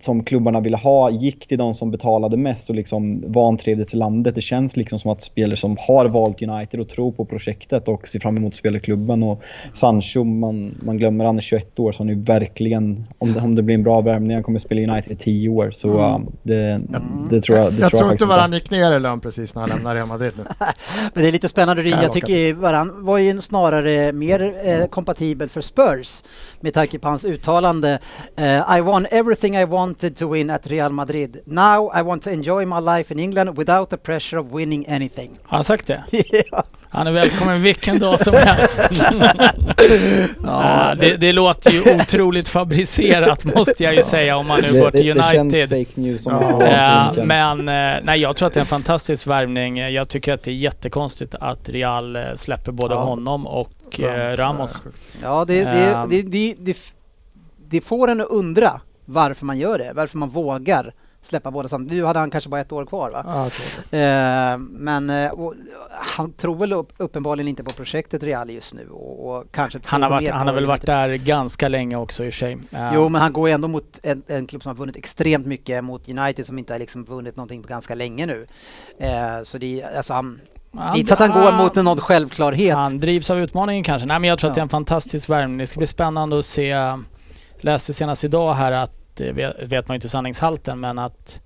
som 0.00 0.24
klubbarna 0.24 0.60
ville 0.60 0.76
ha 0.76 1.10
gick 1.10 1.46
till 1.46 1.58
de 1.58 1.74
som 1.74 1.90
betalade 1.90 2.36
mest 2.36 2.70
och 2.70 2.76
liksom 2.76 3.32
vantrivdes 3.32 3.94
i 3.94 3.96
landet. 3.96 4.34
Det 4.34 4.40
känns 4.40 4.76
liksom 4.76 4.98
som 4.98 5.10
att 5.10 5.22
spelare 5.22 5.56
som 5.56 5.76
har 5.88 6.06
valt 6.06 6.42
United 6.42 6.80
och 6.80 6.88
tror 6.88 7.12
på 7.12 7.24
projektet 7.24 7.88
och 7.88 8.08
ser 8.08 8.20
fram 8.20 8.36
emot 8.36 8.48
att 8.48 8.54
spela 8.54 8.76
i 8.76 8.80
klubben. 8.80 9.22
Och 9.22 9.42
Sancho, 9.72 10.24
man, 10.24 10.74
man 10.82 10.96
glömmer 10.96 11.24
han 11.24 11.36
är 11.36 11.40
21 11.40 11.78
år 11.78 11.92
så 11.92 12.02
han 12.02 12.10
är 12.10 12.14
verkligen, 12.14 13.04
om 13.18 13.32
det, 13.32 13.40
om 13.40 13.54
det 13.54 13.62
blir 13.62 13.74
en 13.74 13.82
bra 13.82 14.00
värvning, 14.00 14.34
han 14.34 14.42
kommer 14.42 14.58
att 14.58 14.62
spela 14.62 14.92
United 14.92 15.12
i 15.12 15.16
10 15.16 15.48
år. 15.48 15.70
Så 15.70 15.92
Mm. 16.02 16.26
det, 16.42 16.80
det 17.30 17.40
tror 17.40 17.58
jag, 17.58 17.72
det 17.72 17.80
jag 17.80 17.90
tror 17.90 17.98
tror 17.98 18.10
jag 18.10 18.14
inte 18.14 18.26
Varann 18.26 18.52
gick 18.52 18.70
ner 18.70 18.92
i 18.92 19.00
lön 19.00 19.20
precis 19.20 19.54
när 19.54 19.62
han 19.62 19.70
lämnade 19.70 19.96
Real 19.96 20.08
Madrid 20.08 20.32
nu. 20.36 20.44
Men 21.14 21.22
det 21.22 21.28
är 21.28 21.32
lite 21.32 21.48
spännande. 21.48 21.82
Jag 21.82 22.02
jag 22.04 22.12
tycker 22.12 22.54
Varann 22.54 23.04
var 23.04 23.18
ju 23.18 23.40
snarare 23.40 24.12
mer 24.12 24.54
eh, 24.64 24.86
kompatibel 24.86 25.48
för 25.48 25.60
Spurs 25.60 26.22
med 26.60 26.74
tanke 26.74 26.98
på 26.98 27.08
hans 27.08 27.24
uttalande. 27.24 27.98
Eh, 28.36 28.76
I 28.78 28.80
won 28.80 29.06
everything 29.10 29.56
I 29.56 29.64
wanted 29.72 30.16
to 30.16 30.28
win 30.32 30.50
at 30.50 30.66
Real 30.66 30.90
Madrid. 30.90 31.40
Now 31.44 31.90
I 31.94 32.02
want 32.02 32.22
to 32.22 32.30
enjoy 32.30 32.66
my 32.66 32.80
life 32.80 33.14
in 33.14 33.20
England 33.20 33.58
without 33.58 33.90
the 33.90 33.96
pressure 33.96 34.40
of 34.40 34.46
winning 34.52 34.86
anything. 34.88 35.30
Har 35.42 35.56
han 35.58 35.64
sagt 35.64 35.86
det? 35.86 36.02
ja. 36.50 36.64
Han 36.90 37.06
är 37.06 37.12
välkommen 37.12 37.62
vilken 37.62 37.98
dag 37.98 38.20
som 38.20 38.34
helst. 38.34 38.90
ja, 40.44 40.94
det, 41.00 41.16
det 41.16 41.32
låter 41.32 41.70
ju 41.70 41.80
otroligt 42.00 42.48
fabricerat 42.48 43.44
måste 43.56 43.84
jag 43.84 43.94
ju 43.94 44.02
säga 44.02 44.36
om 44.36 44.46
man 44.46 44.60
nu 44.60 44.80
går 44.80 44.90
Det, 44.90 44.98
till 44.98 45.06
det, 45.06 45.14
det 45.14 45.22
känns 45.32 45.54
United. 45.54 45.68
fake 45.86 46.00
news 46.00 46.26
om 46.26 46.32
Ja. 46.60 47.12
men 47.24 47.58
eh, 47.68 48.00
nej, 48.04 48.20
jag 48.20 48.36
tror 48.36 48.46
att 48.46 48.54
det 48.54 48.58
är 48.58 48.62
en 48.62 48.66
fantastisk 48.66 49.26
värvning. 49.26 49.76
Jag 49.78 50.08
tycker 50.08 50.32
att 50.32 50.42
det 50.42 50.50
är 50.50 50.54
jättekonstigt 50.54 51.34
att 51.40 51.68
Real 51.68 52.16
eh, 52.16 52.22
släpper 52.34 52.72
både 52.72 52.94
Ja. 52.94 53.00
honom 53.02 53.46
och 53.46 54.00
eh, 54.00 54.36
Ramos. 54.36 54.82
Ja, 55.22 55.44
det, 55.44 55.64
det, 55.64 56.06
det, 56.10 56.22
det, 56.22 56.54
det, 56.58 56.76
det 57.68 57.80
får 57.80 58.08
en 58.10 58.20
att 58.20 58.26
undra 58.28 58.80
varför 59.12 59.46
man 59.46 59.58
gör 59.58 59.78
det, 59.78 59.92
varför 59.94 60.18
man 60.18 60.28
vågar 60.28 60.94
släppa 61.24 61.50
båda 61.50 61.68
samtidigt. 61.68 62.02
Nu 62.02 62.04
hade 62.06 62.18
han 62.18 62.30
kanske 62.30 62.50
bara 62.50 62.60
ett 62.60 62.72
år 62.72 62.84
kvar 62.86 63.10
va? 63.10 63.22
Ja, 63.26 63.50
tror 63.50 63.84
det. 63.90 63.98
Eh, 64.52 64.58
men 64.58 65.10
eh, 65.10 65.30
han 65.90 66.32
tror 66.32 66.54
väl 66.56 66.72
upp, 66.72 66.92
uppenbarligen 66.96 67.48
inte 67.48 67.64
på 67.64 67.72
projektet 67.72 68.22
Real 68.22 68.50
just 68.50 68.74
nu 68.74 68.88
och, 68.88 69.28
och 69.36 69.44
kanske 69.52 69.78
Han 69.84 70.02
har, 70.02 70.10
varit, 70.10 70.30
han 70.30 70.46
har 70.46 70.54
väl 70.54 70.66
varit 70.66 70.86
där 70.86 71.14
ganska 71.16 71.68
länge 71.68 71.96
också 71.96 72.24
i 72.24 72.28
och 72.30 72.32
för 72.34 72.38
sig. 72.38 72.58
Eh, 72.72 72.90
Jo, 72.94 73.08
men 73.08 73.20
han 73.20 73.32
går 73.32 73.48
ju 73.48 73.54
ändå 73.54 73.68
mot 73.68 73.98
en, 74.02 74.22
en 74.26 74.46
klubb 74.46 74.62
som 74.62 74.68
har 74.70 74.74
vunnit 74.76 74.96
extremt 74.96 75.46
mycket 75.46 75.84
mot 75.84 76.08
United 76.08 76.46
som 76.46 76.58
inte 76.58 76.72
har 76.74 76.78
liksom 76.78 77.04
vunnit 77.04 77.36
någonting 77.36 77.62
på 77.62 77.68
ganska 77.68 77.94
länge 77.94 78.26
nu. 78.26 78.46
Eh, 78.98 79.42
så 79.42 79.58
det 79.58 79.82
är, 79.82 79.96
alltså 79.96 80.14
han, 80.14 80.40
det 80.72 80.78
är 80.82 80.96
inte 80.96 81.08
så 81.08 81.14
att 81.24 81.30
han 81.30 81.42
går 81.42 81.52
mot 81.52 81.74
någon 81.74 82.00
självklarhet. 82.00 82.74
Han 82.74 83.00
drivs 83.00 83.30
av 83.30 83.38
utmaningen 83.38 83.84
kanske. 83.84 84.06
Nej 84.06 84.18
men 84.18 84.28
jag 84.30 84.38
tror 84.38 84.50
att 84.50 84.54
det 84.54 84.58
är 84.58 84.62
Ja. 84.62 84.66
en 84.66 84.68
fantastisk 84.68 85.28
värvning. 85.28 85.58
Det 85.58 85.66
ska 85.66 85.78
bli 85.78 85.86
spännande 85.86 86.38
att 86.38 86.44
se. 86.44 86.76
Läste 87.60 87.92
senast 87.94 88.24
idag 88.24 88.54
här 88.54 88.72
att, 88.72 88.92
det 89.14 89.32
vet 89.32 89.68
vet 89.72 89.88
man 89.88 89.94
inte 89.94 90.08
sanningshalten, 90.08 90.80
men 90.80 90.98
att 90.98 91.40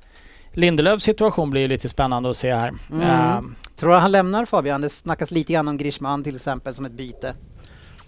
Lindelöfs 0.52 1.04
situation 1.04 1.50
blir 1.50 1.68
lite 1.68 1.88
spännande 1.88 2.30
att 2.30 2.36
se 2.36 2.54
här. 2.54 2.72
Mm. 2.92 3.02
Eh, 3.02 3.40
Tror 3.76 3.90
du 3.90 3.96
han 3.96 4.12
lämnar 4.12 4.44
Fabian? 4.44 4.80
Det 4.80 4.88
snackas 4.88 5.30
lite 5.30 5.52
grann 5.52 5.68
om 5.68 5.76
Griezmann 5.76 6.24
till 6.24 6.36
exempel 6.36 6.74
som 6.74 6.84
ett 6.84 6.92
byte. 6.92 7.34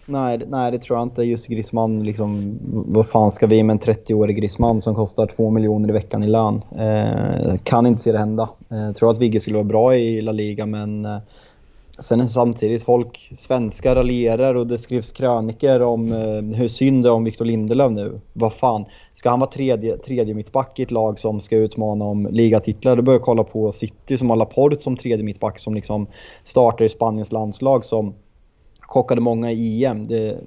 Nej, 0.07 0.38
det- 0.38 0.47
nej, 0.49 0.71
det 0.73 0.79
tror 0.79 0.99
jag 0.99 1.07
inte. 1.07 1.23
Just 1.23 1.47
Griezmann, 1.47 2.05
liksom, 2.05 2.59
vad 2.87 3.09
fan 3.09 3.31
ska 3.31 3.47
vi 3.47 3.62
med 3.62 3.75
en 3.75 3.79
30-årig 3.81 4.37
Griezmann 4.37 4.83
som 4.83 4.94
kostar 4.94 5.27
2 5.27 5.51
miljoner 5.51 5.88
i 5.88 5.92
veckan 5.92 6.25
i 6.25 6.27
lön? 6.27 6.62
Eh, 6.79 7.57
kan 7.64 7.87
inte 7.87 8.03
se 8.03 8.12
det 8.12 8.18
hända. 8.18 8.49
Eh, 8.71 8.92
tror 8.92 9.11
att 9.11 9.18
Vigge 9.18 9.40
skulle 9.40 9.57
vara 9.57 9.64
bra 9.64 9.94
i 9.94 10.23
La 10.23 10.33
Liga, 10.33 10.66
men 10.66 11.05
eh, 11.05 11.18
sen 11.99 12.21
är 12.21 12.27
samtidigt 12.27 12.83
folk, 12.83 13.31
svenskar 13.35 13.95
raljerar 13.95 14.55
och 14.55 14.67
det 14.67 14.79
skrivs 14.79 15.13
kröniker 15.13 15.83
om 15.83 16.13
eh, 16.13 16.59
hur 16.59 16.69
synd 16.69 17.05
det 17.05 17.09
är 17.09 17.13
om 17.13 17.25
Victor 17.25 17.45
Lindelöf 17.45 17.93
nu. 17.93 18.21
Vad 18.33 18.53
fan, 18.53 18.85
ska 19.15 19.31
han 19.31 19.41
vara 19.41 19.51
tredje, 19.51 19.97
tredje 19.97 20.35
mittback 20.35 20.79
i 20.79 20.83
ett 20.83 20.91
lag 20.91 21.19
som 21.19 21.41
ska 21.41 21.57
utmana 21.57 22.05
om 22.05 22.29
ligatitlar? 22.31 22.97
Då 22.97 23.03
börjar 23.03 23.19
jag 23.19 23.25
kolla 23.25 23.45
på 23.45 23.73
City 23.73 24.17
som 24.17 24.31
har 24.31 24.37
Laporte 24.37 24.83
som 24.83 24.97
tredje 24.97 25.25
mittback 25.25 25.59
som 25.59 25.75
liksom 25.75 26.07
startar 26.45 26.85
i 26.85 26.89
Spaniens 26.89 27.33
landslag 27.33 27.85
som 27.85 28.15
chockade 28.81 29.21
många 29.21 29.53
i 29.53 29.85
EM. 29.85 30.07
Det, 30.07 30.39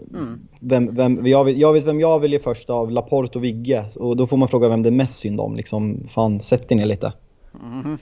vem, 0.59 0.95
vem, 0.95 1.27
jag, 1.27 1.45
vet, 1.45 1.57
jag 1.57 1.73
vet 1.73 1.83
vem 1.83 1.99
jag 1.99 2.19
vill 2.19 2.33
ge 2.33 2.39
först 2.39 2.69
av, 2.69 2.91
Laporte 2.91 3.37
och 3.37 3.43
Vigge. 3.43 3.85
Och 3.99 4.17
då 4.17 4.27
får 4.27 4.37
man 4.37 4.47
fråga 4.47 4.67
vem 4.67 4.83
det 4.83 4.89
är 4.89 4.91
mest 4.91 5.19
synd 5.19 5.39
om. 5.39 5.55
Liksom, 5.55 6.07
fan, 6.07 6.39
sätt 6.39 6.71
er 6.71 6.75
ner 6.75 6.85
lite. 6.85 7.13
Mhm. 7.51 7.97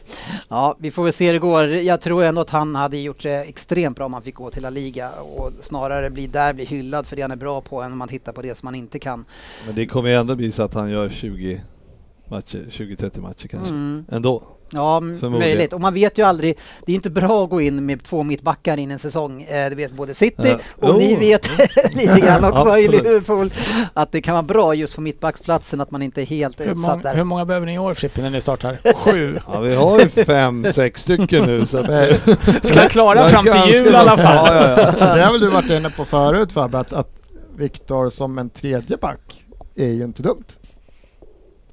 Ja, 0.49 0.75
vi 0.79 0.91
får 0.91 1.03
väl 1.03 1.13
se 1.13 1.25
hur 1.25 1.33
det 1.33 1.39
går. 1.39 1.67
Jag 1.67 2.01
tror 2.01 2.23
ändå 2.23 2.41
att 2.41 2.49
han 2.49 2.75
hade 2.75 2.97
gjort 2.97 3.23
det 3.23 3.43
extremt 3.43 3.97
bra 3.97 4.05
om 4.05 4.13
han 4.13 4.23
fick 4.23 4.35
gå 4.35 4.49
till 4.49 4.63
La 4.63 4.69
Liga 4.69 5.11
och 5.11 5.51
snarare 5.61 6.09
bli 6.09 6.27
där, 6.27 6.53
bli 6.53 6.65
hyllad 6.65 7.07
för 7.07 7.15
det 7.15 7.21
han 7.21 7.31
är 7.31 7.35
bra 7.35 7.61
på 7.61 7.81
än 7.81 7.91
om 7.91 7.97
man 7.97 8.07
tittar 8.07 8.31
på 8.31 8.41
det 8.41 8.55
som 8.55 8.67
han 8.67 8.75
inte 8.75 8.99
kan. 8.99 9.25
Men 9.65 9.75
det 9.75 9.87
kommer 9.87 10.09
ju 10.09 10.15
ändå 10.15 10.35
bli 10.35 10.51
så 10.51 10.63
att 10.63 10.73
han 10.73 10.89
gör 10.89 11.09
20 11.09 11.61
matcher, 12.27 12.65
20-30 12.71 13.21
matcher 13.21 13.47
kanske. 13.47 13.69
Mm. 13.69 14.05
Ändå. 14.11 14.43
Ja, 14.73 14.99
möjligt. 15.21 15.73
Och 15.73 15.81
man 15.81 15.93
vet 15.93 16.17
ju 16.17 16.23
aldrig. 16.25 16.57
Det 16.85 16.91
är 16.91 16.95
inte 16.95 17.09
bra 17.09 17.43
att 17.43 17.49
gå 17.49 17.61
in 17.61 17.85
med 17.85 18.03
två 18.03 18.23
mittbackar 18.23 18.77
in 18.77 18.91
en 18.91 18.99
säsong. 18.99 19.41
Eh, 19.43 19.69
det 19.69 19.75
vet 19.75 19.91
både 19.91 20.13
City 20.13 20.33
Ja. 20.45 20.53
och 20.75 20.89
Jo. 20.89 20.97
ni 20.97 21.15
vet 21.15 21.49
lite 21.95 22.19
grann 22.19 22.43
också 22.43 22.77
i. 22.77 22.87
Liverpool 22.87 23.53
att 23.93 24.11
det 24.11 24.21
kan 24.21 24.33
vara 24.33 24.43
bra 24.43 24.73
just 24.75 24.95
på 24.95 25.01
mittbacksplatsen 25.01 25.81
att 25.81 25.91
man 25.91 26.01
inte 26.01 26.21
är 26.21 26.25
helt 26.25 26.59
hur, 26.59 26.65
utsatt 26.65 27.03
där. 27.03 27.15
hur 27.15 27.23
många 27.23 27.45
behöver 27.45 27.65
ni 27.65 27.73
i 27.73 27.77
år 27.79 27.93
Frippe 27.93 28.21
när 28.21 28.29
ni 28.29 28.41
startar? 28.41 28.77
Sju? 28.95 29.39
Ja, 29.47 29.59
vi 29.59 29.75
har 29.75 29.99
ju 29.99 30.09
fem, 30.09 30.67
sex 30.73 31.01
stycken 31.01 31.43
nu 31.45 31.65
så 31.65 31.77
att... 31.77 31.85
Ska 32.65 32.81
jag 32.81 32.91
klara 32.91 33.27
fram 33.29 33.45
till 33.45 33.73
jul 33.73 33.93
i 33.93 33.95
alla 33.95 34.17
fall? 34.17 34.55
Ja, 34.55 34.75
ja, 34.77 34.93
ja. 34.99 35.15
Det 35.15 35.23
har 35.23 35.31
väl 35.31 35.41
du 35.41 35.49
varit 35.49 35.69
inne 35.69 35.89
på 35.89 36.05
förut 36.05 36.51
Fabbe, 36.51 36.79
att, 36.79 36.93
att 36.93 37.09
Viktor 37.57 38.09
som 38.09 38.37
en 38.37 38.49
tredje 38.49 38.97
back 38.97 39.45
är 39.75 39.87
ju 39.87 40.03
inte 40.03 40.21
dumt. 40.23 40.43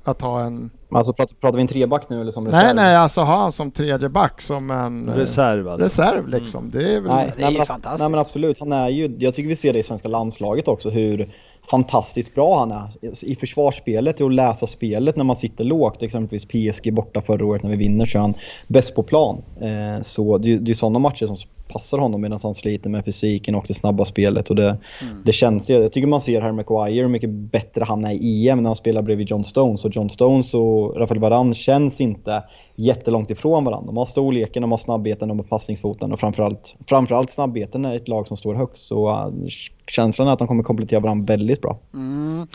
Att 0.09 0.23
ha 0.23 0.41
en... 0.41 0.71
Alltså 0.91 1.13
pratar, 1.13 1.35
pratar 1.37 1.57
vi 1.57 1.61
en 1.63 1.69
treback 1.69 2.09
nu 2.09 2.21
eller 2.21 2.31
som 2.31 2.45
Nej 2.45 2.53
reserv? 2.53 2.77
nej, 2.77 2.97
alltså 2.97 3.21
ha 3.21 3.37
han 3.37 3.53
som 3.53 3.71
tredje 3.71 4.09
back 4.09 4.41
som 4.43 4.71
en 4.71 5.09
eh, 5.09 5.15
Reserv 5.15 5.69
alltså. 5.69 5.85
reserv 5.85 6.29
liksom. 6.29 6.71
Det 6.71 6.95
är 6.95 7.01
väl... 7.01 7.11
Nej, 7.15 7.33
Det 7.37 7.43
är 7.43 7.51
ju 7.51 7.57
men, 7.59 7.67
fantastiskt. 7.67 8.01
Nej 8.03 8.11
men 8.11 8.21
absolut, 8.21 8.59
han 8.59 8.73
är 8.73 8.89
ju, 8.89 9.17
jag 9.19 9.35
tycker 9.35 9.49
vi 9.49 9.57
ser 9.57 9.73
det 9.73 9.79
i 9.79 9.83
svenska 9.83 10.09
landslaget 10.09 10.69
också 10.69 10.91
hur 10.91 11.29
fantastiskt 11.71 12.35
bra 12.35 12.59
han 12.59 12.71
är 12.73 12.89
i 13.25 13.35
försvarsspelet 13.37 14.21
och 14.21 14.31
läsa 14.31 14.67
spelet 14.67 15.17
när 15.17 15.25
man 15.25 15.37
sitter 15.37 15.65
lågt. 15.65 16.03
Exempelvis 16.03 16.47
PSG 16.47 16.93
borta 16.95 17.21
förra 17.21 17.47
året 17.47 17.63
när 17.63 17.71
vi 17.71 17.77
vinner 17.77 18.07
så 18.07 18.19
är 18.19 18.23
han 18.23 18.35
bäst 18.67 18.95
på 18.95 19.03
plan. 19.03 19.43
Eh, 19.61 20.03
så 20.03 20.39
det, 20.39 20.53
är- 20.53 20.59
det 20.59 20.71
är 20.71 20.75
sådana 20.75 20.99
matcher 20.99 21.27
som 21.27 21.37
passar 21.69 21.99
honom 21.99 22.21
medan 22.21 22.39
han 22.43 22.55
sliter 22.55 22.91
med 22.91 23.05
fysiken 23.05 23.55
och 23.55 23.65
det 23.69 23.75
snabba 23.75 24.05
spelet. 24.05 24.51
Och 24.51 24.57
det, 24.57 24.79
det 25.25 25.33
känns, 25.33 25.71
jag 25.71 25.93
tycker 25.93 26.07
man 26.07 26.21
ser 26.21 26.41
här 26.41 26.53
Maguire 26.53 27.03
hur 27.03 27.09
mycket 27.09 27.31
bättre 27.31 27.85
han 27.85 28.05
är 28.05 28.13
i 28.13 28.49
EM 28.49 28.63
när 28.63 28.69
han 28.69 28.77
spelar 28.77 29.03
bredvid 29.03 29.31
John 29.31 29.45
Stones. 29.45 29.85
Och 29.85 29.97
John 29.97 30.11
Stones 30.11 30.55
och 30.55 30.97
Rafael 30.97 31.21
Varane 31.21 31.55
känns 31.55 32.01
inte 32.01 32.43
jättelångt 32.75 33.31
ifrån 33.31 33.65
varandra. 33.65 33.87
De 33.87 33.97
har 33.97 34.05
storleken, 34.05 34.63
de 34.63 34.71
har 34.71 34.79
snabbheten, 34.79 35.29
de 35.29 35.39
har 35.39 35.45
passningsfoten 35.45 36.13
och 36.13 36.21
framförallt, 36.21 36.77
framförallt 36.89 37.31
snabbheten 37.31 37.85
är 37.85 37.97
ett 37.97 38.09
lag 38.09 38.29
som 38.29 38.37
står 38.37 38.55
högt. 38.55 38.79
Så 38.79 39.11
uh, 39.11 39.49
känslan 39.87 40.29
är 40.29 40.33
att 40.33 40.39
de 40.39 40.49
kommer 40.49 40.63
komplettera 40.63 41.01
varandra 41.01 41.35
väldigt 41.35 41.63
bra. 41.63 41.79
Mm. 41.95 42.47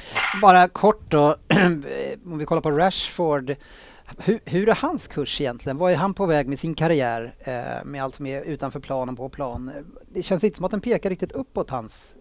Bara 0.42 0.68
kort 0.68 1.12
då, 1.12 1.36
om 2.26 2.38
vi 2.38 2.46
kollar 2.46 2.62
på 2.62 2.72
Rashford. 2.72 3.56
Hur, 4.18 4.40
hur 4.46 4.70
är 4.70 4.76
hans 4.76 5.08
kurs 5.08 5.42
egentligen? 5.42 5.78
Var 5.78 5.92
är 5.92 5.96
han 5.96 6.14
på 6.14 6.26
väg 6.26 6.48
med 6.48 6.60
sin 6.60 6.76
karriär 6.76 7.36
eh, 7.40 7.86
med 7.86 8.04
allt 8.04 8.16
som 8.16 8.26
är 8.26 8.42
utanför 8.42 8.80
planen 8.80 9.16
på 9.16 9.30
plan? 9.30 9.72
Det 10.14 10.24
känns 10.24 10.44
inte 10.44 10.58
som 10.58 10.66
att 10.66 10.72
den 10.72 10.82
pekar 10.82 11.10
riktigt 11.10 11.32
uppåt 11.32 11.70
hans 11.70 12.16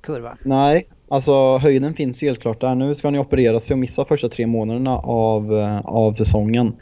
kurva. 0.00 0.36
Nej, 0.42 0.88
alltså 1.08 1.56
höjden 1.56 1.94
finns 1.94 2.22
ju 2.22 2.26
helt 2.26 2.40
klart 2.40 2.60
där. 2.60 2.74
Nu 2.74 2.94
ska 2.94 3.06
han 3.06 3.14
ju 3.14 3.20
operera 3.20 3.60
sig 3.60 3.74
och 3.74 3.78
missa 3.78 4.04
första 4.04 4.28
tre 4.28 4.46
månaderna 4.46 4.98
av, 4.98 5.52
eh, 5.52 5.80
av 5.80 6.14
säsongen. 6.14 6.72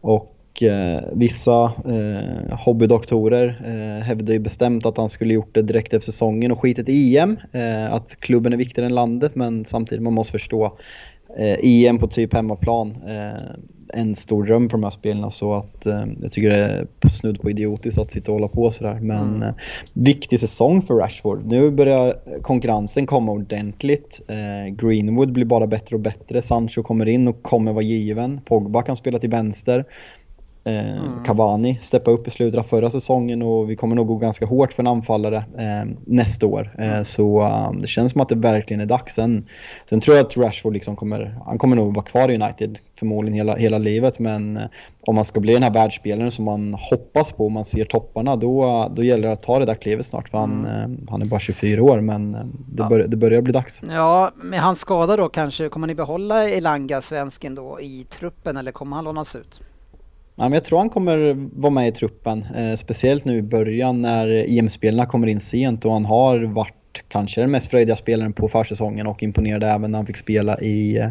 Och 0.00 0.62
eh, 0.62 1.04
vissa 1.12 1.64
eh, 1.64 2.56
hobbydoktorer 2.58 3.62
eh, 3.64 4.04
hävdar 4.04 4.32
ju 4.32 4.38
bestämt 4.38 4.86
att 4.86 4.96
han 4.96 5.08
skulle 5.08 5.34
gjort 5.34 5.54
det 5.54 5.62
direkt 5.62 5.94
efter 5.94 6.12
säsongen 6.12 6.52
och 6.52 6.60
skitit 6.60 6.88
i 6.88 7.18
EM. 7.18 7.38
Eh, 7.52 7.92
att 7.92 8.16
klubben 8.20 8.52
är 8.52 8.56
viktigare 8.56 8.86
än 8.86 8.94
landet 8.94 9.34
men 9.34 9.64
samtidigt 9.64 10.02
man 10.02 10.12
måste 10.12 10.32
förstå 10.32 10.78
eh, 11.38 11.58
EM 11.62 11.98
på 11.98 12.06
typ 12.06 12.34
hemmaplan. 12.34 12.96
Eh, 13.08 13.56
en 13.88 14.14
stor 14.14 14.44
dröm 14.44 14.68
för 14.68 14.78
de 14.78 14.84
här 14.84 14.90
spelarna 14.90 15.30
så 15.30 15.54
att 15.54 15.86
eh, 15.86 16.04
jag 16.22 16.32
tycker 16.32 16.50
det 16.50 16.56
är 16.56 17.08
snudd 17.08 17.40
på 17.40 17.50
idiotiskt 17.50 18.00
att 18.00 18.10
sitta 18.10 18.32
och 18.32 18.34
hålla 18.34 18.48
på 18.48 18.70
sådär. 18.70 18.98
Men 19.00 19.42
eh, 19.42 19.54
viktig 19.92 20.40
säsong 20.40 20.82
för 20.82 20.94
Rashford. 20.94 21.46
Nu 21.46 21.70
börjar 21.70 22.14
konkurrensen 22.42 23.06
komma 23.06 23.32
ordentligt. 23.32 24.20
Eh, 24.28 24.74
Greenwood 24.74 25.32
blir 25.32 25.44
bara 25.44 25.66
bättre 25.66 25.96
och 25.96 26.02
bättre. 26.02 26.42
Sancho 26.42 26.82
kommer 26.82 27.08
in 27.08 27.28
och 27.28 27.42
kommer 27.42 27.72
vara 27.72 27.84
given. 27.84 28.40
Pogba 28.40 28.82
kan 28.82 28.96
spela 28.96 29.18
till 29.18 29.30
vänster. 29.30 29.84
Eh, 30.66 31.02
Cavani 31.24 31.78
steppa 31.82 32.10
upp 32.10 32.26
i 32.26 32.30
slutet 32.30 32.58
av 32.60 32.62
förra 32.64 32.90
säsongen 32.90 33.42
och 33.42 33.70
vi 33.70 33.76
kommer 33.76 33.96
nog 33.96 34.06
gå 34.06 34.16
ganska 34.16 34.46
hårt 34.46 34.72
för 34.72 34.82
en 34.82 34.86
anfallare 34.86 35.36
eh, 35.36 35.90
nästa 36.06 36.46
år. 36.46 36.70
Eh, 36.78 37.02
så 37.02 37.42
eh, 37.42 37.72
det 37.80 37.86
känns 37.86 38.12
som 38.12 38.20
att 38.20 38.28
det 38.28 38.34
verkligen 38.34 38.80
är 38.80 38.86
dags. 38.86 39.14
Sen, 39.14 39.46
sen 39.90 40.00
tror 40.00 40.16
jag 40.16 40.26
att 40.26 40.36
Rashford 40.36 40.72
liksom 40.72 40.96
kommer, 40.96 41.38
han 41.46 41.58
kommer 41.58 41.76
nog 41.76 41.94
vara 41.94 42.04
kvar 42.04 42.28
i 42.30 42.34
United 42.42 42.78
förmodligen 42.98 43.36
hela, 43.36 43.56
hela 43.56 43.78
livet. 43.78 44.18
Men 44.18 44.56
eh, 44.56 44.62
om 45.00 45.14
man 45.14 45.24
ska 45.24 45.40
bli 45.40 45.52
den 45.52 45.62
här 45.62 45.72
världsspelaren 45.72 46.30
som 46.30 46.44
man 46.44 46.74
hoppas 46.74 47.32
på, 47.32 47.46
om 47.46 47.52
man 47.52 47.64
ser 47.64 47.84
topparna, 47.84 48.36
då, 48.36 48.86
då 48.96 49.02
gäller 49.02 49.26
det 49.28 49.32
att 49.32 49.42
ta 49.42 49.58
det 49.58 49.64
där 49.66 49.74
klivet 49.74 50.06
snart. 50.06 50.28
För 50.28 50.38
han, 50.38 50.66
eh, 50.66 51.10
han 51.10 51.22
är 51.22 51.26
bara 51.26 51.40
24 51.40 51.82
år 51.82 52.00
men 52.00 52.32
det, 52.32 52.38
Ja. 52.82 52.88
bör, 52.88 52.98
det 52.98 53.16
börjar 53.16 53.42
bli 53.42 53.52
dags. 53.52 53.82
Ja, 53.90 54.30
med 54.36 54.60
hans 54.60 54.78
skada 54.78 55.16
då 55.16 55.28
kanske, 55.28 55.68
kommer 55.68 55.86
ni 55.86 55.94
behålla 55.94 56.48
Elanga, 56.48 57.00
svensken 57.00 57.54
då, 57.54 57.80
i 57.80 58.06
truppen 58.10 58.56
eller 58.56 58.72
kommer 58.72 58.96
han 58.96 59.04
lånas 59.04 59.36
ut? 59.36 59.60
Ja, 60.38 60.44
men 60.44 60.52
jag 60.52 60.64
tror 60.64 60.78
han 60.78 60.90
kommer 60.90 61.48
vara 61.60 61.70
med 61.70 61.88
i 61.88 61.92
truppen. 61.92 62.46
Eh, 62.56 62.74
speciellt 62.74 63.24
nu 63.24 63.38
i 63.38 63.42
början 63.42 64.02
när 64.02 64.28
EM-spelarna 64.58 65.06
kommer 65.06 65.26
in 65.26 65.40
sent 65.40 65.84
och 65.84 65.92
han 65.92 66.04
har 66.04 66.40
varit 66.40 66.85
varit 66.96 67.08
kanske 67.08 67.40
den 67.40 67.50
mest 67.50 67.70
fröjdiga 67.70 67.96
spelaren 67.96 68.32
på 68.32 68.48
försäsongen 68.48 69.06
och 69.06 69.22
imponerade 69.22 69.66
även 69.66 69.90
när 69.90 69.98
han 69.98 70.06
fick 70.06 70.16
spela 70.16 70.60
i, 70.60 71.10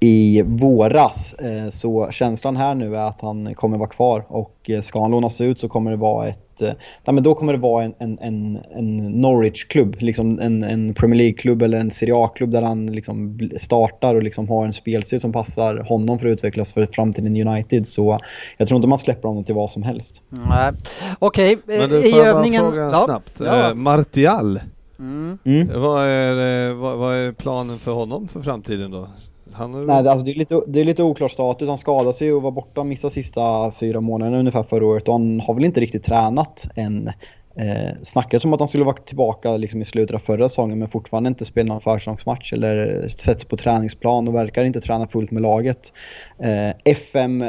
i 0.00 0.42
våras. 0.42 1.34
Eh, 1.34 1.70
så 1.70 2.08
känslan 2.10 2.56
här 2.56 2.74
nu 2.74 2.94
är 2.94 3.06
att 3.08 3.20
han 3.20 3.54
kommer 3.54 3.78
vara 3.78 3.88
kvar 3.88 4.24
och 4.28 4.70
eh, 4.70 4.80
ska 4.80 5.00
han 5.00 5.10
lånas 5.10 5.40
ut 5.40 5.60
så 5.60 5.68
kommer 5.68 5.90
det 5.90 5.96
vara 5.96 6.28
ett 6.28 6.62
eh, 6.62 6.72
ja, 7.04 7.12
men 7.12 7.24
då 7.24 7.34
kommer 7.34 7.52
det 7.52 7.58
vara 7.58 7.84
en, 7.84 7.94
en, 7.98 8.18
en, 8.18 8.58
en 8.74 8.96
Norwich-klubb, 8.96 9.96
liksom 9.98 10.40
en, 10.40 10.62
en 10.62 10.94
Premier 10.94 11.18
League-klubb 11.18 11.62
eller 11.62 11.80
en 11.80 11.90
Serie 11.90 12.14
A-klubb 12.16 12.50
där 12.50 12.62
han 12.62 12.86
liksom 12.86 13.38
startar 13.56 14.14
och 14.14 14.22
liksom 14.22 14.48
har 14.48 14.66
en 14.66 14.72
spelstil 14.72 15.20
som 15.20 15.32
passar 15.32 15.76
honom 15.88 16.18
för 16.18 16.26
att 16.28 16.32
utvecklas 16.32 16.72
för 16.72 16.88
framtiden 16.92 17.48
United. 17.48 17.86
Så 17.86 18.18
jag 18.56 18.68
tror 18.68 18.76
inte 18.76 18.88
man 18.88 18.98
släpper 18.98 19.28
honom 19.28 19.44
till 19.44 19.54
vad 19.54 19.70
som 19.70 19.82
helst. 19.82 20.22
Nej. 20.28 20.72
Okej, 21.18 21.58
Men 21.66 21.90
du, 21.90 22.06
i 22.06 22.12
får 22.12 22.20
jag 22.20 22.34
bara 22.34 22.38
övningen... 22.38 22.62
fråga 22.62 22.82
Ja. 22.82 23.04
snabbt. 23.04 23.30
Ja. 23.38 23.68
Eh, 23.68 23.74
Martial, 23.74 24.60
Mm. 24.98 25.38
Mm. 25.44 25.80
vad 25.80 26.04
är, 26.08 26.68
eh, 26.70 26.74
vad, 26.76 26.98
vad 26.98 27.14
är 27.14 27.32
planen 27.32 27.78
för 27.78 27.92
honom 27.92 28.28
för 28.28 28.42
framtiden 28.42 28.90
då? 28.90 29.08
Han 29.52 29.74
har 29.74 29.80
Nej, 29.84 30.02
det- 30.02 30.10
alltså 30.10 30.24
det, 30.26 30.32
är 30.32 30.34
lite, 30.34 30.60
det 30.66 30.80
är 30.80 30.84
lite 30.84 31.02
oklar 31.02 31.28
status. 31.28 31.68
Han 31.68 31.78
skadade 31.78 32.12
sig 32.12 32.32
och 32.32 32.42
var 32.42 32.50
borta 32.50 32.80
och 32.80 32.86
missade 32.86 33.14
sista 33.14 33.72
fyra 33.72 34.00
månaderna 34.00 34.38
ungefär 34.38 34.62
förra 34.62 34.86
året 34.86 35.08
och 35.08 35.14
han 35.14 35.40
har 35.40 35.54
väl 35.54 35.64
inte 35.64 35.80
riktigt 35.80 36.04
tränat 36.04 36.68
än. 36.76 37.10
Eh, 37.56 37.94
snackades 38.02 38.44
om 38.44 38.52
att 38.52 38.60
han 38.60 38.68
skulle 38.68 38.84
vara 38.84 38.96
tillbaka 38.96 39.56
liksom 39.56 39.80
i 39.80 39.84
slutet 39.84 40.14
av 40.14 40.18
förra 40.18 40.48
säsongen 40.48 40.78
men 40.78 40.88
fortfarande 40.88 41.28
inte 41.28 41.44
spelat 41.44 41.68
någon 41.68 41.80
försäsongsmatch 41.80 42.52
eller 42.52 43.08
sätts 43.08 43.44
på 43.44 43.56
träningsplan 43.56 44.28
och 44.28 44.34
verkar 44.34 44.64
inte 44.64 44.80
träna 44.80 45.06
fullt 45.06 45.30
med 45.30 45.42
laget. 45.42 45.92
Eh, 46.38 46.70
FM, 46.92 47.44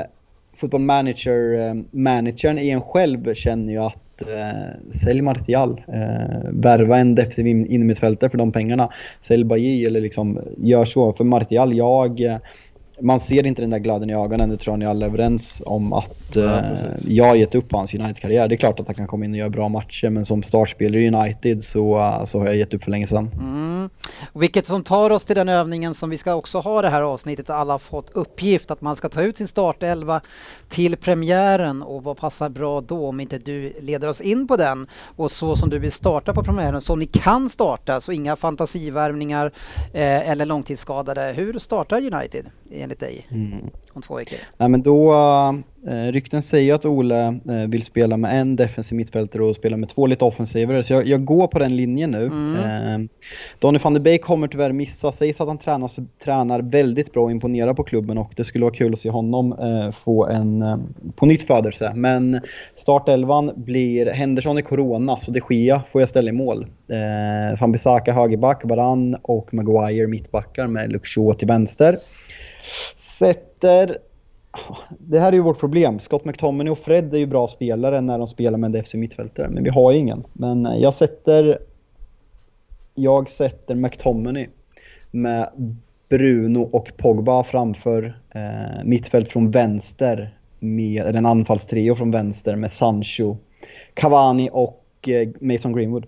Football 0.58 0.82
Manager, 0.82 1.68
eh, 1.68 1.74
managern 1.92 2.58
igen 2.60 2.82
själv 2.82 3.34
känner 3.34 3.72
ju 3.72 3.78
att 3.80 4.00
eh, 4.22 4.90
sälj 4.90 5.22
Martial, 5.22 5.82
eh, 5.88 6.50
värva 6.52 6.98
en 6.98 7.16
defensiv 7.16 7.48
in- 7.48 7.66
innermittfältare 7.66 8.30
för 8.30 8.38
de 8.38 8.52
pengarna. 8.52 8.90
Sälj 9.22 9.44
Bailly 9.44 9.86
eller 9.86 10.02
liksom 10.02 10.40
gör 10.58 10.86
så. 10.86 11.14
För 11.14 11.24
Martial, 11.24 11.78
jag... 11.78 12.40
Man 13.02 13.20
ser 13.20 13.46
inte 13.46 13.62
den 13.62 13.70
där 13.70 13.80
glöden 13.80 14.10
i 14.10 14.14
ögonen, 14.14 14.50
det 14.50 14.58
tror 14.58 14.74
jag 14.74 14.80
ni 14.80 14.86
alla 14.86 15.06
är 15.06 15.10
överens 15.10 15.64
om 15.66 15.94
att 15.94 16.36
eh, 16.36 16.62
jag 17.08 17.26
har 17.26 17.36
gett 17.36 17.56
upp 17.56 17.72
hans 17.72 17.94
United-karriär. 17.94 18.48
Det 18.48 18.56
är 18.56 18.58
klart 18.58 18.80
att 18.80 18.88
han 18.88 18.96
kan 18.96 19.08
komma 19.08 19.26
in 19.26 19.32
och 19.32 19.38
göra 19.38 19.50
bra 19.50 19.70
matcher 19.70 20.10
men 20.10 20.26
som 20.26 20.44
startspelare 20.44 21.02
i 21.02 21.08
United 21.08 21.64
så, 21.64 21.98
eh, 21.98 22.24
så 22.24 22.40
har 22.40 22.46
jag 22.46 22.56
gett 22.56 22.74
upp 22.74 22.84
för 22.84 22.92
länge 22.92 23.08
sedan. 23.08 23.30
Mm. 23.40 23.90
Vilket 24.34 24.68
som 24.68 24.84
tar 24.84 25.10
oss 25.10 25.26
till 25.26 25.36
den 25.36 25.50
övningen 25.50 25.96
som 25.96 26.10
vi 26.10 26.18
ska 26.18 26.34
också 26.34 26.60
ha 26.60 26.82
det 26.82 26.90
här 26.90 27.02
avsnittet. 27.02 27.50
Alla 27.50 27.74
har 27.74 27.80
fått 27.80 28.10
uppgift 28.10 28.72
att 28.72 28.82
man 28.82 28.96
ska 28.96 29.10
ta 29.10 29.22
ut 29.22 29.38
sin 29.38 29.48
startelva 29.48 30.22
till 30.70 30.98
premiären 30.98 31.82
och 31.84 32.04
vad 32.04 32.18
passar 32.18 32.50
bra 32.50 32.82
då 32.82 33.08
om 33.08 33.20
inte 33.20 33.38
du 33.38 33.74
leder 33.82 34.08
oss 34.08 34.22
in 34.22 34.48
på 34.48 34.58
den. 34.58 34.88
Och 35.16 35.32
så 35.32 35.56
som 35.56 35.70
du 35.70 35.80
vill 35.80 35.92
starta 35.92 36.34
på 36.34 36.44
premiären, 36.44 36.82
så 36.82 36.96
ni 36.96 37.06
kan 37.06 37.50
starta, 37.50 38.02
så 38.02 38.12
inga 38.12 38.36
fantasivärvningar 38.36 39.52
eh, 39.94 40.30
eller 40.30 40.46
långtidsskadade. 40.46 41.34
Hur 41.36 41.60
startar 41.60 42.14
United 42.14 42.46
enligt 42.86 43.00
dig 43.00 43.28
om 43.94 44.02
två 44.02 44.16
veckor? 44.16 44.38
Nej 44.58 44.70
men 44.70 44.82
då, 44.82 45.14
eh, 45.88 46.12
rykten 46.12 46.42
säger 46.42 46.74
att 46.74 46.86
Ole 46.86 47.26
eh, 47.26 47.68
vill 47.68 47.84
spela 47.84 48.18
med 48.18 48.42
en 48.42 48.56
defensiv 48.56 48.96
mittfältare 48.96 49.44
och 49.44 49.56
spela 49.56 49.78
med 49.78 49.90
två 49.90 50.08
lite 50.08 50.26
offensivare. 50.26 50.84
Så 50.84 50.94
jag, 50.94 51.08
jag 51.08 51.26
går 51.26 51.48
på 51.48 51.60
den 51.60 51.76
linjen 51.76 52.12
nu. 52.12 52.26
Eh, 52.26 53.00
Donny 53.60 53.80
van 53.80 53.94
de 53.94 54.00
Beek 54.00 54.22
kommer 54.22 54.48
tyvärr 54.48 54.72
missa. 54.72 55.12
Sägs 55.12 55.42
att 55.42 55.48
han 55.48 55.58
tränar, 55.58 55.92
tränar 56.24 56.60
väldigt 56.60 57.14
bra 57.14 57.24
och 57.24 57.32
imponerar 57.32 57.74
på 57.74 57.84
klubben 57.84 58.18
och 58.18 58.32
det 58.36 58.44
skulle 58.44 58.66
vara 58.66 58.76
kul 58.76 58.94
att 58.94 59.00
se 59.00 59.10
honom 59.10 59.54
eh, 59.54 59.92
få 59.92 60.26
en 60.26 60.62
eh, 60.62 60.78
på 61.16 61.26
nytt 61.26 61.44
födelse. 61.44 61.92
Men 61.96 62.42
startelvan 62.76 63.52
blir 63.56 64.06
Henderson 64.06 64.58
i 64.58 64.62
Corona, 64.62 65.18
så 65.18 65.32
de 65.32 65.42
Gia 65.50 65.84
får 65.92 66.02
jag 66.02 66.10
ställa 66.10 66.30
i 66.30 66.34
mål. 66.34 66.68
Eh, 66.90 67.60
Van 67.62 67.72
Bissaka 67.72 68.14
högerback, 68.14 68.62
Varann 68.64 69.16
och 69.22 69.54
Maguire 69.54 70.08
mittbackar 70.08 70.68
med 70.68 71.00
Shaw 71.04 71.34
till 71.34 71.48
vänster. 71.48 72.00
Sätter 72.98 73.98
det 74.90 75.20
här 75.20 75.28
är 75.28 75.36
ju 75.36 75.42
vårt 75.42 75.60
problem. 75.60 76.00
Scott 76.00 76.26
McTominay 76.26 76.72
och 76.72 76.80
Fred 76.80 77.14
är 77.14 77.18
ju 77.18 77.26
bra 77.26 77.48
spelare 77.48 78.02
när 78.02 78.18
de 78.18 78.28
spelar 78.28 78.58
med 78.58 78.68
en 78.68 78.72
defensiv 78.72 79.00
mittfältare, 79.00 79.50
men 79.50 79.64
vi 79.64 79.70
har 79.70 79.92
ju 79.92 79.98
ingen. 79.98 80.24
Men 80.34 80.66
eh, 80.66 80.76
jag 80.76 80.94
sätter... 80.94 81.60
Jag 82.98 83.30
sätter 83.30 83.76
McTominay 83.76 84.48
med 85.12 85.50
Bruno 86.10 86.60
och 86.60 86.92
Pogba 86.98 87.44
framför 87.44 88.20
eh, 88.36 88.84
mittfält 88.84 89.30
från 89.30 89.52
vänster 89.52 90.38
med 90.60 91.02
eller 91.02 91.18
en 91.20 91.26
anfallstrio 91.26 91.96
från 91.96 92.12
vänster 92.12 92.56
med 92.56 92.72
Sancho, 92.72 93.38
Cavani 93.94 94.50
och 94.54 94.84
eh, 95.08 95.30
Mason 95.42 95.74
Greenwood. 95.74 96.06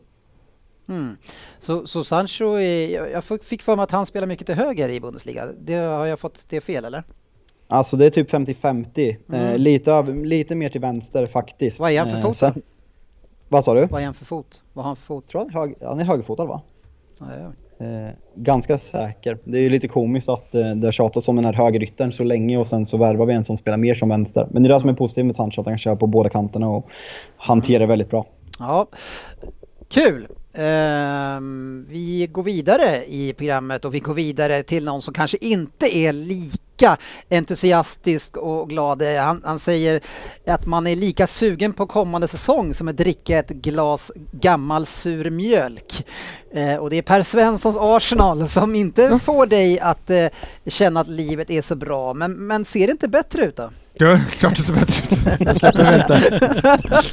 Mm. 0.90 1.18
Så, 1.60 1.88
så 1.88 2.04
Sancho, 2.04 2.46
är, 2.60 3.08
jag 3.08 3.24
fick 3.24 3.62
för 3.62 3.76
mig 3.76 3.84
att 3.84 3.92
han 3.92 4.06
spelar 4.06 4.28
mycket 4.28 4.46
till 4.46 4.56
höger 4.56 4.90
i 4.90 5.00
Bundesliga. 5.00 5.46
Det, 5.60 5.74
har 5.76 6.06
jag 6.06 6.20
fått 6.20 6.46
det 6.50 6.62
fel 6.62 6.86
eller? 6.86 7.04
Alltså 7.68 7.98
det 7.98 8.06
är 8.06 8.10
typ 8.10 8.32
50-50. 8.32 9.10
Eh, 9.10 9.16
Mm. 9.42 9.62
lite, 9.62 9.92
över, 9.92 10.14
lite 10.26 10.56
mer 10.56 10.70
till 10.70 10.82
vänster 10.82 11.26
faktiskt. 11.26 11.80
Vad 11.80 11.92
är 11.92 12.00
han 12.00 12.10
för 12.10 12.16
Eh, 12.18 12.22
fot 12.22 12.30
då? 12.30 12.34
sen- 12.34 12.62
Vad 13.50 13.64
sa 13.66 13.74
du? 13.74 13.86
Vad 13.86 14.02
är 14.02 14.06
han 14.06 14.14
för 14.14 14.26
fot? 14.26 14.62
Vad 14.74 14.86
har 14.86 14.90
han 14.90 14.96
för 14.96 15.06
fot? 15.06 15.28
tror 15.28 15.40
han, 15.42 15.50
är 15.50 15.54
hög, 15.54 15.76
han 15.82 16.00
är 16.00 16.04
högerfotad 16.04 16.46
va? 16.46 16.62
Ja, 17.20 17.26
ja. 17.40 17.52
Eh, 17.86 18.10
ganska 18.36 18.78
säker. 18.78 19.38
Det 19.44 19.58
är 19.58 19.62
ju 19.62 19.70
lite 19.70 19.88
komiskt 19.88 20.30
att 20.30 20.56
eh, 20.56 20.72
det 20.76 20.88
har 20.88 20.92
tjatats 20.92 21.28
om 21.28 21.36
den 21.36 21.46
här 21.46 21.54
högeryttern 21.54 22.12
så 22.12 22.24
länge 22.24 22.58
och 22.58 22.68
sen 22.68 22.86
så 22.86 22.98
värvar 22.98 23.26
vi 23.26 23.34
en 23.34 23.44
som 23.44 23.58
spelar 23.58 23.78
mer 23.78 23.94
som 23.94 24.10
vänster. 24.10 24.48
Men 24.52 24.64
det 24.64 24.70
är 24.70 24.74
det 24.74 24.80
som 24.80 24.90
är 24.90 24.94
positivt 24.94 25.26
med 25.26 25.36
Sancho, 25.36 25.62
att 25.62 25.68
han 25.68 25.74
kan 25.74 25.78
köra 25.80 25.96
på 25.96 26.08
båda 26.08 26.30
kanterna 26.30 26.70
och 26.70 26.90
hantera 27.38 27.80
det 27.80 27.86
väldigt 27.86 28.10
bra. 28.10 28.26
Ja, 28.60 28.88
kul. 29.90 30.28
Ehm, 30.60 31.86
vi 31.90 32.28
går 32.32 32.44
vidare 32.44 33.06
i 33.06 33.34
programmet 33.34 33.86
och 33.86 33.94
vi 33.94 34.00
går 34.00 34.14
vidare 34.14 34.64
till 34.64 34.84
någon 34.86 35.02
som 35.02 35.14
kanske 35.14 35.38
inte 35.42 35.98
är 35.98 36.14
lika 36.14 36.98
entusiastisk 37.30 38.38
och 38.38 38.70
glad. 38.70 39.02
Han, 39.02 39.42
han 39.46 39.60
säger 39.60 40.02
att 40.48 40.66
man 40.66 40.88
är 40.88 40.96
lika 40.96 41.28
sugen 41.28 41.74
på 41.74 41.88
kommande 41.88 42.28
säsong 42.28 42.74
som 42.74 42.88
att 42.88 42.98
dricka 42.98 43.38
ett 43.38 43.50
glas 43.50 44.12
gammal 44.32 44.86
sur 44.86 45.30
mjölk. 45.30 46.06
Eh, 46.52 46.76
och 46.76 46.90
det 46.90 46.98
är 46.98 47.02
Per 47.02 47.22
Svenssons 47.22 47.78
Arsenal 47.80 48.48
som 48.48 48.76
inte 48.76 49.20
får 49.20 49.46
dig 49.46 49.80
att 49.80 50.10
eh, 50.10 50.28
känna 50.66 51.00
att 51.00 51.08
livet 51.08 51.50
är 51.50 51.62
så 51.62 51.76
bra. 51.76 52.14
Men, 52.14 52.48
men 52.48 52.66
ser 52.66 52.88
det 52.88 52.92
inte 52.92 53.08
bättre 53.08 53.46
ut 53.46 53.56
då? 53.56 53.70
Ja, 54.00 54.20
klart 54.32 54.56
det 54.56 54.62
ser 54.64 54.74
bättre 54.74 55.04
ut. 55.04 55.40
Jag 55.40 55.58
släpper 55.58 56.00
inte. 56.02 56.40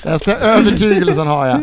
Jag 0.04 0.20
slä, 0.20 0.36
övertygelsen 0.36 1.26
har 1.26 1.46
jag. 1.46 1.60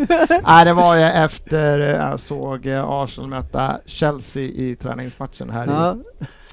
Nej, 0.48 0.66
det 0.66 0.74
var 0.74 0.96
ju 0.96 1.02
efter 1.04 1.80
eh, 1.80 1.88
jag 2.10 2.20
såg 2.20 2.66
eh, 2.66 2.84
Arsenal 2.90 3.30
möta 3.30 3.78
Chelsea 3.86 4.44
i 4.44 4.78
träningsmatchen 4.82 5.50
här. 5.50 5.68
Ja. 5.68 5.96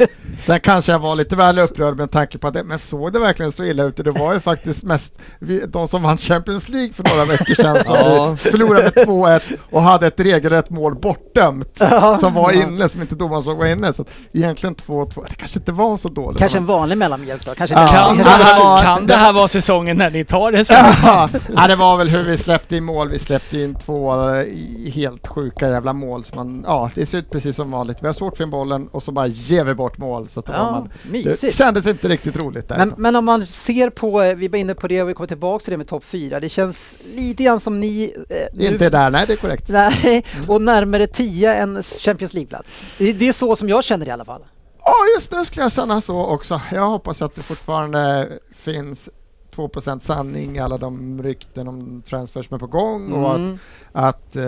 I. 0.05 0.07
Sen 0.43 0.61
kanske 0.61 0.93
jag 0.93 0.99
var 0.99 1.17
lite 1.17 1.37
väl 1.37 1.59
upprörd 1.59 1.97
med 1.97 2.11
tanke 2.11 2.39
på 2.39 2.47
att 2.49 2.55
det, 2.55 2.65
men 2.65 2.79
såg 2.79 3.13
det 3.13 3.19
verkligen 3.19 3.53
så 3.53 3.65
illa 3.65 3.83
ut? 3.83 3.97
Det 3.97 4.11
var 4.11 4.33
ju 4.35 4.41
faktiskt 4.41 4.83
mest 4.85 5.13
vi, 5.39 5.65
de 5.67 5.89
som 5.89 6.03
vann 6.03 6.19
Champions 6.19 6.69
League 6.69 6.93
för 6.93 7.05
några 7.15 7.25
veckor 7.25 7.55
sedan 7.55 7.85
som 7.85 7.95
Ja. 7.97 8.37
förlorade 8.37 8.83
med 8.97 9.07
2-1 9.07 9.41
och 9.71 9.83
hade 9.83 10.07
ett 10.07 10.21
regelrätt 10.21 10.71
mål 10.71 10.95
bortdömt 10.95 11.77
Ja. 11.81 12.17
som 12.17 12.35
var 12.35 12.53
inne, 12.53 12.89
som 12.89 13.01
inte 13.01 13.15
domaren 13.15 13.43
såg 13.43 13.59
var 13.59 13.67
inne. 13.67 13.93
Så 13.93 14.05
egentligen 14.33 14.75
2-2, 14.77 15.25
det 15.29 15.35
kanske 15.35 15.59
inte 15.59 15.73
var 15.73 15.97
så 15.97 16.09
dåligt. 16.09 16.39
Kanske 16.39 16.59
en 16.59 16.67
vanlig 16.67 16.99
mellanmjölk 16.99 17.47
då? 17.47 17.55
Kanske 17.55 17.77
Ja. 17.77 17.87
kanske 18.17 18.23
det 18.59 18.65
här, 18.65 18.75
var- 18.77 18.83
kan 18.83 19.07
det 19.07 19.17
här 19.17 19.33
vara 19.33 19.49
säsongen 19.49 19.97
när 19.97 20.11
ni 20.11 20.25
tar 20.25 20.53
det? 20.53 20.71
Ja, 20.71 21.29
ja, 21.57 21.67
det 21.69 21.77
var 21.77 21.97
väl 21.97 22.09
hur 22.09 22.25
vi 22.25 22.37
släppte 22.37 22.77
in 22.77 22.85
mål. 22.85 23.09
Vi 23.09 23.19
släppte 23.19 23.59
in 23.61 23.75
två 23.75 24.29
eh, 24.31 24.45
helt 24.93 25.27
sjuka 25.29 25.69
jävla 25.71 25.93
mål. 25.93 26.25
Så 26.25 26.35
man, 26.35 26.65
ja, 26.67 26.91
det 26.95 27.07
ser 27.07 27.19
ut 27.19 27.31
precis 27.31 27.57
som 27.57 27.71
vanligt. 27.71 27.99
Vi 28.03 28.07
har 28.07 28.13
svårt 28.15 28.37
för 28.37 28.45
in 28.45 28.51
bollen 28.51 28.89
och 28.89 29.03
så 29.03 29.13
bara 29.13 29.27
ger 29.27 29.65
vi 29.65 29.75
bort 29.75 29.99
mål. 29.99 30.29
Så 30.29 30.41
att 30.41 30.47
det, 30.47 30.53
Ja, 30.53 30.71
man, 30.71 30.91
det 31.03 31.25
mysigt. 31.25 31.57
kändes 31.57 31.87
inte 31.87 32.09
riktigt 32.09 32.37
roligt 32.37 32.69
där. 32.69 32.77
Men, 32.79 32.95
men 32.97 33.17
om 33.17 33.25
man 33.25 33.47
ser 33.47 33.91
på, 33.91 34.23
eh, 34.23 34.35
vi 34.37 34.49
var 34.49 34.59
inne 34.59 34.75
på 34.75 34.89
det 34.89 35.03
och 35.03 35.09
vi 35.09 35.15
kommer 35.15 35.29
tillbaka 35.29 35.63
till 35.65 35.71
det 35.71 35.77
med 35.77 35.89
topp 35.89 36.05
4. 36.05 36.41
Det 36.41 36.49
känns 36.49 36.97
lite 37.15 37.43
grann 37.43 37.61
som 37.61 37.81
ni... 37.81 38.13
Eh, 38.31 38.37
nu- 38.53 38.67
inte 38.67 38.91
där, 38.91 39.11
nej 39.11 39.25
det 39.27 39.33
är 39.33 39.37
korrekt. 39.37 39.69
Nej, 39.73 40.25
och 40.49 40.63
närmare 40.63 41.07
10 41.07 41.55
än 41.55 41.83
Champions 41.83 42.35
League-plats. 42.35 42.83
Det, 42.99 43.13
det 43.13 43.29
är 43.29 43.33
så 43.33 43.57
som 43.57 43.69
jag 43.69 43.85
känner 43.85 44.07
i 44.07 44.11
alla 44.11 44.25
fall. 44.25 44.43
Ja, 44.89 44.95
just 45.15 45.33
nu 45.33 45.45
skulle 45.45 45.65
jag 45.65 45.73
känna 45.73 46.01
så 46.01 46.27
också. 46.27 46.61
Jag 46.73 46.89
hoppas 46.89 47.23
att 47.23 47.35
det 47.35 47.43
fortfarande 47.43 48.29
finns 48.57 49.09
2% 49.59 50.01
sanning 50.01 50.59
alla 50.59 50.79
de 50.79 51.23
rykten 51.23 51.69
om 51.69 52.03
transfers 52.07 52.47
som 52.47 52.55
är 52.55 52.59
på 52.59 52.67
gång 52.67 53.13
och 53.13 53.31
att 53.31 53.39
Mm. 53.39 53.59
att 53.93 54.37
eh, 54.37 54.43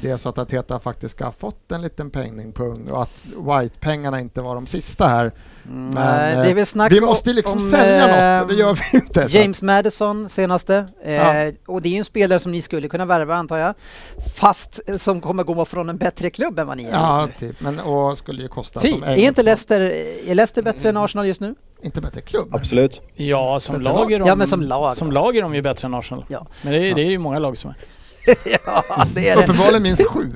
det 0.00 0.04
är 0.04 0.16
så 0.16 0.28
att 0.28 0.38
Ateta 0.38 0.78
faktiskt 0.78 1.14
ska 1.14 1.24
ha 1.24 1.32
fått 1.32 1.72
en 1.72 1.82
liten 1.82 2.10
pengpung 2.10 2.88
och 2.90 3.02
att 3.02 3.24
White-pengarna 3.24 4.20
inte 4.20 4.40
var 4.40 4.54
de 4.54 4.66
sista 4.66 5.06
här. 5.08 5.32
Men, 5.62 5.90
Nej, 5.90 6.50
eh, 6.50 6.88
vi 6.90 7.00
måste 7.00 7.32
liksom 7.32 7.58
om, 7.58 7.70
sälja 7.70 8.34
eh, 8.34 8.40
något, 8.40 8.48
det 8.48 8.54
gör 8.54 8.74
vi 8.92 8.98
inte. 8.98 9.26
James 9.28 9.62
Madison 9.62 10.28
senaste. 10.28 10.86
Eh, 11.02 11.14
Ja. 11.14 11.52
Och 11.66 11.82
det 11.82 11.88
är 11.88 11.90
ju 11.90 11.98
en 11.98 12.04
spelare 12.04 12.40
som 12.40 12.52
ni 12.52 12.62
skulle 12.62 12.88
kunna 12.88 13.04
värva 13.04 13.36
antar 13.36 13.58
jag. 13.58 13.74
Fast 14.36 14.80
eh, 14.86 14.96
som 14.96 15.20
kommer 15.20 15.44
gå 15.44 15.64
från 15.64 15.88
en 15.88 15.96
bättre 15.96 16.30
klubb 16.30 16.58
än 16.58 16.66
vad 16.66 16.76
ni 16.76 16.84
är 16.84 16.88
att, 16.88 16.94
ja, 16.94 17.26
just 17.28 17.40
nu. 17.40 17.48
typ. 17.48 17.60
Men 17.60 17.80
och 17.80 18.18
skulle 18.18 18.42
ju 18.42 18.48
kosta 18.48 18.80
Typ. 18.80 18.90
som 18.90 19.02
Är 19.02 19.16
inte. 19.16 19.42
Leicester, 19.42 19.80
är 20.26 20.34
Leicester 20.34 20.62
bättre 20.62 20.88
än 20.88 20.96
Arsenal 20.96 21.26
just 21.26 21.40
nu? 21.40 21.54
Inte 21.82 22.00
bättre 22.00 22.20
klubb. 22.20 22.54
Absolut. 22.54 23.00
Ja, 23.14 23.60
som 23.60 23.78
Bättre 23.78 23.92
lag, 23.92 24.12
är 24.12 24.18
de, 24.18 24.28
Ja, 24.28 24.34
men 24.34 24.46
som 24.46 24.62
lag 24.62 24.94
som 24.94 25.12
lag 25.12 25.36
är 25.36 25.42
de 25.42 25.54
ju 25.54 25.62
bättre 25.62 25.86
än 25.86 25.94
Arsenal. 25.94 26.24
Ja. 26.28 26.46
Men 26.62 26.72
det, 26.72 26.78
är- 26.90 26.94
det 26.94 27.00
är 27.02 27.10
ju 27.10 27.18
många 27.18 27.38
lag 27.38 27.58
som 27.58 27.70
är. 27.70 27.76
ja, 28.66 28.84
det 29.14 29.28
är 29.28 29.36
det. 29.36 29.42
Uppenbarligen 29.42 29.82
minst 29.82 30.06
sju. 30.06 30.32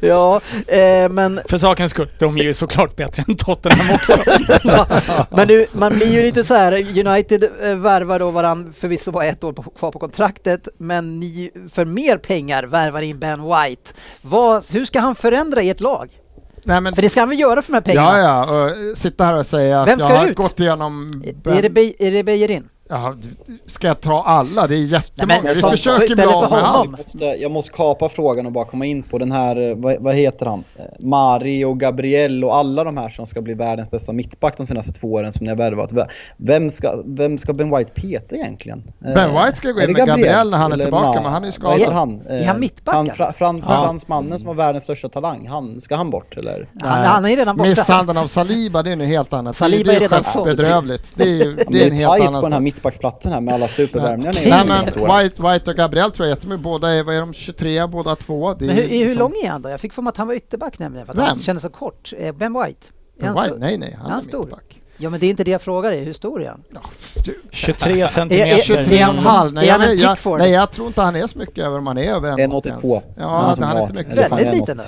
ja, 0.08 0.40
eh, 0.66 1.08
men, 1.08 1.40
För 1.48 1.58
sakens 1.58 1.90
skull, 1.90 2.10
de 2.18 2.36
är 2.36 2.42
ju 2.42 2.52
såklart 2.52 2.96
bättre 2.96 3.24
än 3.28 3.34
Tottenham 3.34 3.94
också. 3.94 4.22
men 5.36 5.48
nu, 5.48 5.66
man 5.72 5.94
blir 5.94 6.12
ju 6.12 6.22
lite 6.22 6.44
så 6.44 6.54
här, 6.54 6.72
United 7.06 7.44
eh, 7.62 7.74
värvar 7.76 8.18
då 8.18 8.30
varann 8.30 8.72
förvisso 8.78 9.10
bara 9.12 9.24
ett 9.24 9.44
år 9.44 9.52
på, 9.52 9.62
kvar 9.62 9.90
på 9.92 9.98
kontraktet, 9.98 10.68
men 10.78 11.20
ni 11.20 11.50
för 11.72 11.84
mer 11.84 12.18
pengar 12.18 12.62
värvar 12.64 13.00
in 13.00 13.18
Ben 13.18 13.42
White. 13.42 13.92
Vad, 14.22 14.64
hur 14.72 14.84
ska 14.84 15.00
han 15.00 15.14
förändra 15.14 15.60
ert 15.62 15.80
lag? 15.80 16.10
Nej, 16.64 16.80
men, 16.80 16.94
För 16.94 17.02
det 17.02 17.10
ska 17.10 17.20
han 17.20 17.28
väl 17.28 17.38
göra 17.40 17.62
för 17.62 17.72
de 17.72 17.76
här 17.76 17.80
pengarna? 17.82 18.18
ja, 18.18 18.46
ja, 18.46 18.90
och 18.90 18.96
sitta 18.98 19.24
här 19.24 19.34
och 19.34 19.46
säga 19.46 19.84
Vem 19.84 19.94
att 19.94 20.00
jag 20.10 20.16
har 20.16 20.26
ut? 20.26 20.36
gått 20.36 20.60
igenom... 20.60 21.22
Är 21.44 21.62
det, 21.62 21.70
Be- 21.70 21.92
är 21.98 22.10
det 22.10 22.22
Bejerin? 22.24 22.68
Ja, 22.90 23.14
ska 23.66 23.86
jag 23.86 24.00
ta 24.00 24.22
alla? 24.22 24.66
Det 24.66 24.74
är 24.74 24.78
jättemånga. 24.78 25.40
men 25.42 25.54
Vi 25.54 25.60
som- 25.60 25.70
försöker 25.70 26.14
bli 26.14 26.24
av 26.24 26.50
med 26.50 26.62
allt. 26.62 27.14
Jag 27.38 27.50
måste, 27.50 27.72
kapa 27.72 28.08
frågan 28.08 28.46
och 28.46 28.52
bara 28.52 28.64
komma 28.64 28.86
in 28.86 29.02
på 29.02 29.18
den 29.18 29.32
här, 29.32 29.70
eh, 29.70 29.76
vad, 29.76 29.96
vad 30.02 30.14
heter 30.14 30.46
han? 30.46 30.64
Eh, 30.76 30.84
Mari 30.98 31.64
och 31.64 31.80
Gabriel 31.80 32.44
och 32.44 32.56
alla 32.56 32.84
de 32.84 32.96
här 32.96 33.08
som 33.08 33.26
ska 33.26 33.40
bli 33.42 33.54
världens 33.54 33.90
bästa 33.90 34.12
mittback 34.12 34.56
de 34.56 34.66
senaste 34.66 34.92
två 34.92 35.12
åren 35.12 35.32
som 35.32 35.44
ni 35.44 35.50
har 35.50 35.56
värvat. 35.56 35.92
Vem 36.36 36.70
ska, 36.70 37.02
vem 37.06 37.38
ska 37.38 37.52
Ben 37.52 37.76
White 37.76 37.92
peta 37.94 38.34
egentligen? 38.36 38.82
Eh, 39.06 39.14
Ben 39.14 39.30
White 39.44 39.56
ska 39.56 39.70
gå 39.70 39.80
är 39.80 39.84
in 39.88 39.92
med 39.92 40.06
Gabriel 40.06 40.50
när 40.50 40.58
han 40.58 40.70
är 40.70 40.74
eller 40.74 40.84
tillbaka, 40.84 41.18
Ma- 41.20 41.22
men 41.22 41.32
han 41.32 41.44
är 41.44 41.48
ju 41.48 41.52
Vad 41.62 41.72
heter 41.72 41.84
skadad. 41.84 41.98
han? 41.98 42.22
Är 42.28 42.46
han 42.46 42.60
mittback, 42.60 42.94
Han, 42.94 43.06
fra, 43.10 43.32
frans, 43.32 43.64
Ja. 43.68 43.84
Fransmannen 43.84 44.38
som 44.38 44.46
var 44.48 44.54
världens 44.54 44.84
största 44.84 45.08
talang. 45.08 45.46
Han, 45.48 45.80
ska 45.80 45.96
han 45.96 46.10
bort 46.10 46.36
eller? 46.36 46.68
Han, 46.82 47.04
han 47.04 47.24
är 47.24 47.36
redan 47.36 47.56
borta. 47.56 47.68
Misshandeln 47.70 48.18
av 48.18 48.26
Saliba, 48.26 48.82
det 48.82 48.92
är 48.92 48.96
något 48.96 49.06
helt 49.08 49.32
annat. 49.32 49.56
Saliba 49.56 49.90
det 49.90 49.96
är 49.96 50.00
redan 50.00 50.24
såld. 50.24 50.56
bedrövligt. 50.56 51.12
Det 51.14 51.22
är 51.22 51.26
ju 51.26 51.56
Det 51.68 51.78
är 51.82 51.86
är 51.86 51.90
en 51.90 51.96
helt 51.96 52.34
annan 52.34 52.62
mittbacksplatsen 52.78 53.32
här 53.32 53.40
med 53.40 53.54
alla 53.54 53.68
supervärvningar 53.68 54.32
ni 54.32 54.38
Okej. 54.40 54.50
har 54.50 54.64
Nej 54.64 54.88
men. 54.96 55.22
White, 55.22 55.42
White 55.52 55.70
och 55.70 55.76
Gabriel 55.76 56.10
tror 56.12 56.28
jag 56.28 56.36
jättemycket. 56.36 56.62
Båda 56.62 56.90
är, 56.90 57.02
vad 57.04 57.14
är 57.14 57.20
de, 57.20 57.32
23 57.34 57.86
båda 57.86 58.16
två? 58.16 58.54
Det 58.54 58.64
är 58.64 58.66
Men 58.66 58.76
hur, 58.76 58.82
hur 58.82 58.88
liksom- 59.06 59.18
lång 59.18 59.32
är 59.44 59.48
han 59.50 59.62
då? 59.62 59.68
Jag 59.68 59.80
fick 59.80 59.92
för 59.92 60.02
mig 60.02 60.08
att 60.08 60.16
han 60.16 60.26
var 60.26 60.34
ytterback 60.34 60.78
nämligen, 60.78 61.06
för 61.06 61.12
att 61.12 61.18
Vem? 61.18 61.26
han 61.26 61.38
kändes 61.38 61.62
så 61.62 61.70
kort. 61.70 62.12
Eh, 62.18 62.32
Ben 62.34 62.52
White. 62.64 62.86
Är 63.18 63.22
Ben 63.22 63.34
White? 63.42 63.54
Nej 63.58 63.78
nej, 63.78 63.92
han 63.98 64.06
Är 64.06 64.08
är 64.08 64.12
han 64.12 64.22
stor? 64.22 64.40
mittback. 64.44 64.82
Ja 65.00 65.10
men 65.10 65.20
det 65.20 65.26
är 65.26 65.30
inte 65.30 65.44
det 65.44 65.50
jag 65.50 65.62
frågar 65.62 65.90
dig, 65.90 66.04
hur 66.04 66.12
stor 66.12 66.42
är 66.42 66.48
han? 66.48 66.62
Ja, 66.74 66.80
du, 67.24 67.40
23 67.50 67.92
Är- 68.02 68.06
centimeter. 68.06 68.62
23 68.62 69.04
och 69.06 69.10
en 69.14 69.18
halv. 69.18 69.52
Nej, 69.52 69.68
Är 69.68 69.72
han 69.72 69.98
jag, 69.98 70.38
nej 70.38 70.50
jag 70.50 70.70
tror 70.70 70.86
inte 70.86 71.00
han 71.02 71.16
är 71.16 71.26
så 71.26 71.38
mycket 71.38 71.64
över 71.64 71.78
om 71.78 71.86
han 71.86 71.98
är 71.98 72.12
över 72.12 72.32
1,82. 72.32 72.62
1,82. 72.62 73.02
Ja, 73.18 73.28
Han 73.58 73.62
han 73.68 73.76
är 73.76 73.82
inte 73.82 73.94
mycket. 73.94 74.16
Väldigt 74.16 74.46
1,83 74.48 74.52
liten. 74.52 74.80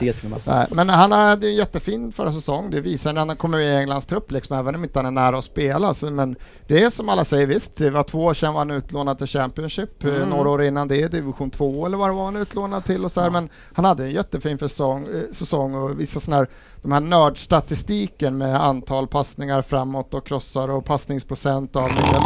Nej, 0.47 0.67
men 0.71 0.89
han 0.89 1.13
hade 1.13 1.47
en 1.49 1.55
jättefin 1.55 2.13
förra 2.13 2.33
säsong. 2.33 2.71
Det 2.71 2.81
visar 2.81 3.13
när 3.13 3.27
han 3.27 3.37
kommer 3.37 3.59
i 3.59 3.77
Englands 3.77 4.07
trupp, 4.07 4.31
liksom, 4.33 4.57
även 4.59 4.75
om 4.75 4.85
inte 4.85 4.99
han 4.99 5.07
är 5.07 5.11
nära 5.11 5.39
att 5.39 5.45
spela. 5.45 5.95
Så, 5.95 6.11
men 6.11 6.37
det 6.67 6.83
är 6.83 6.91
som 6.91 7.09
alla 7.09 7.25
säger, 7.25 7.47
visst, 7.47 7.77
det 7.77 7.91
var 7.91 8.03
två 8.03 8.25
år 8.25 8.35
sedan 8.35 8.53
var 8.55 8.61
han 8.61 8.71
utlånad 8.71 9.19
till 9.19 9.27
Championship. 9.27 10.05
eh, 10.05 10.11
Mm. 10.17 10.29
Några 10.29 10.51
år 10.51 10.63
innan 10.63 10.89
det, 10.89 11.09
division 11.09 11.51
2 11.51 11.87
eller 11.87 11.97
vad 11.97 12.09
det 12.09 12.13
var 12.15 12.25
han 12.25 12.37
utlånad 12.37 12.85
till 12.85 13.05
och 13.05 13.13
så 13.13 13.21
här. 13.21 13.31
Men 13.31 13.49
han 13.73 13.85
hade 13.85 14.05
en 14.05 14.11
jättefin 14.11 14.59
säsong, 14.59 15.03
eh, 15.03 15.33
säsong 15.33 15.75
och 15.75 16.01
vissa 16.01 16.21
sådana 16.21 16.37
här, 16.43 16.49
de 16.83 16.93
här 16.93 17.01
nördstatistiken 17.01 18.39
med 18.39 18.63
antal 18.63 19.07
passningar 19.07 19.63
framåt 19.63 20.15
och 20.15 20.27
krossar 20.27 20.69
och 20.69 20.85
passningsprocent 20.85 21.77
av 21.77 21.89
det. 21.89 22.21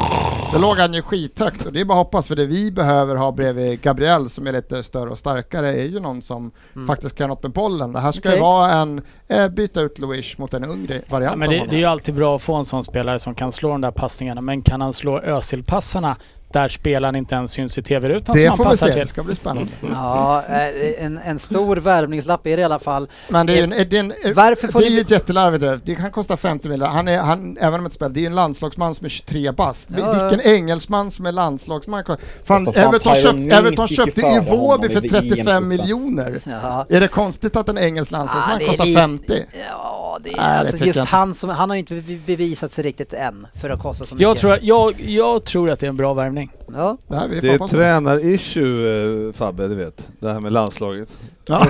Det 0.53 0.59
låg 0.61 0.79
han 0.79 0.95
ju 0.95 1.03
skithögt 1.03 1.67
och 1.67 1.73
det 1.73 1.81
är 1.81 1.85
bara 1.85 2.01
att 2.01 2.07
hoppas 2.07 2.29
för 2.29 2.37
det 2.37 2.47
vi 2.47 2.71
behöver 2.71 3.17
ha 3.17 3.33
bredvid 3.33 3.81
Gabriel 3.81 4.31
som 4.31 4.47
är 4.47 4.53
lite 4.53 4.83
större 4.83 5.11
och 5.11 5.19
starkare 5.19 5.73
är 5.73 5.85
ju 5.85 6.01
någon 6.01 6.23
som 6.23 6.51
faktiskt 6.87 7.17
kan 7.17 7.29
något 7.29 7.43
med 7.43 7.53
bollen. 7.53 7.93
Det 7.93 8.01
här 8.01 8.13
ska 8.13 8.29
Okej. 8.29 8.35
ju 8.35 8.43
vara 8.43 8.73
en, 8.73 9.03
eh, 9.29 9.49
byta 9.49 9.81
ut 9.81 9.99
Louis 9.99 10.39
mot 10.39 10.55
en 10.55 10.65
yngre 10.65 11.03
variant 11.09 11.33
Ja, 11.33 11.37
men 11.37 11.51
det, 11.51 11.67
det 11.71 11.77
är 11.77 11.81
ju 11.81 11.87
alltid 11.87 12.15
bra 12.15 12.37
att 12.37 12.43
få 12.43 12.55
en 12.55 12.65
sån 12.65 12.85
spelare 12.85 13.19
som 13.19 13.35
kan 13.35 13.53
slå 13.53 13.69
de 13.69 13.81
där 13.81 13.91
passningarna. 13.91 14.41
Men 14.41 14.63
kan 14.63 14.81
han 14.81 14.93
slå 14.93 15.21
Özil-passarna 15.21 16.17
där 16.55 16.69
spelaren 16.69 17.17
inte 17.17 17.35
ens 17.35 17.51
syns 17.53 17.79
i 17.79 17.83
TV-rutan 17.83 18.35
som 18.35 18.43
det 18.43 18.47
han 18.49 18.57
får 18.57 18.65
vi 18.65 18.71
passar 18.71 18.87
se, 18.87 18.93
det 18.95 19.01
till? 19.01 19.09
ska 19.09 19.23
bli 19.23 19.35
spännande. 19.35 19.71
Ja, 19.95 20.43
eh, 20.49 21.05
en, 21.05 21.19
en 21.25 21.39
stor 21.39 21.77
värvningslapp 21.77 22.47
är 22.47 22.57
det 22.57 22.61
i 22.61 22.65
alla 22.65 22.79
fall. 22.79 23.09
Men 23.29 23.47
det 23.47 23.53
är 23.53 23.57
ju 23.57 23.63
en, 23.63 23.71
det 23.71 23.93
är 23.97 24.01
en, 24.01 24.35
Varför 24.35 24.69
får 24.69 24.81
det 24.81 24.87
är 24.87 24.91
ni- 24.91 24.95
ju 24.97 25.01
ett 25.01 25.11
jättelarvigt 25.11 25.61
det. 25.65 25.81
Det 25.85 25.95
kan 25.95 26.11
kosta 26.11 26.37
50 26.37 26.69
miljoner. 26.69 26.93
Han 26.93 27.09
är, 27.09 27.19
han, 27.19 27.59
även 27.61 27.81
om 27.81 27.87
ett 27.87 27.93
spel, 27.93 28.13
det 28.13 28.21
är 28.21 28.23
ju 28.23 28.27
en 28.27 28.35
landslagsman 28.35 28.95
som 28.95 29.05
är 29.05 29.09
23 29.09 29.53
bast. 29.53 29.89
Ja, 29.91 29.99
ja. 29.99 30.29
Vilken 30.29 30.53
engelsman 30.53 31.11
som 31.11 31.27
är 31.27 31.33
landslagsman? 31.33 32.05
Fan, 32.45 32.69
Everton, 32.69 33.15
köpt, 33.15 33.53
Everton 33.53 33.89
köpte 33.89 34.21
Iwobi 34.21 34.89
för 34.89 35.05
i 35.05 35.09
35 35.09 35.29
VM-truppen. 35.37 35.69
miljoner. 35.69 36.41
Ja. 36.45 36.87
Är 36.89 37.01
det 37.01 37.09
konstigt 37.09 37.57
att 37.57 37.69
en 37.69 37.79
engelsk 37.79 38.11
landslagsman 38.11 38.59
det 38.59 38.65
är 38.65 38.69
kostar 38.69 38.85
lite- 38.85 39.01
50? 39.01 39.43
Ja, 39.69 40.19
det 40.25 40.33
är, 40.33 40.37
Nej, 40.37 40.45
det 40.65 40.71
alltså 40.71 40.85
just 40.85 40.99
han 41.01 41.35
som, 41.35 41.51
han 41.51 41.71
har 41.71 41.77
ju 41.77 41.81
inte 41.81 41.95
be- 41.95 42.19
bevisat 42.27 42.73
sig 42.73 42.85
riktigt 42.85 43.13
än 43.13 43.47
för 43.61 43.71
att 43.71 43.83
kosta 43.83 44.07
så 44.07 44.15
mycket. 44.15 44.23
Jag 44.29 44.37
tror, 44.37 44.59
jag, 44.63 45.01
jag 45.01 45.45
tror 45.45 45.71
att 45.71 45.81
det 45.81 45.87
är 45.87 45.89
en 45.89 45.97
bra 45.97 46.15
värvning. 46.15 46.44
Ja. 46.75 46.97
Det, 47.09 47.17
här, 47.17 47.29
vi 47.29 47.41
Det 47.41 47.49
är 47.55 47.59
tränar-issue 47.59 49.33
Fabbe, 49.33 49.69
du 49.69 49.75
vet. 49.75 50.09
Det 50.21 50.33
här 50.33 50.41
med 50.41 50.53
landslaget. 50.53 51.09
Ja. 51.47 51.57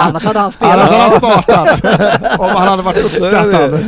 Annars 0.00 0.24
hade 0.24 0.38
han 0.38 0.44
Annars 0.44 0.54
spelat. 0.54 0.90
hade 0.90 0.96
han 0.96 1.10
startat. 1.10 1.84
Om 2.40 2.48
han 2.48 2.68
hade 2.68 2.82
varit 2.82 2.96
uppskattad. 3.04 3.74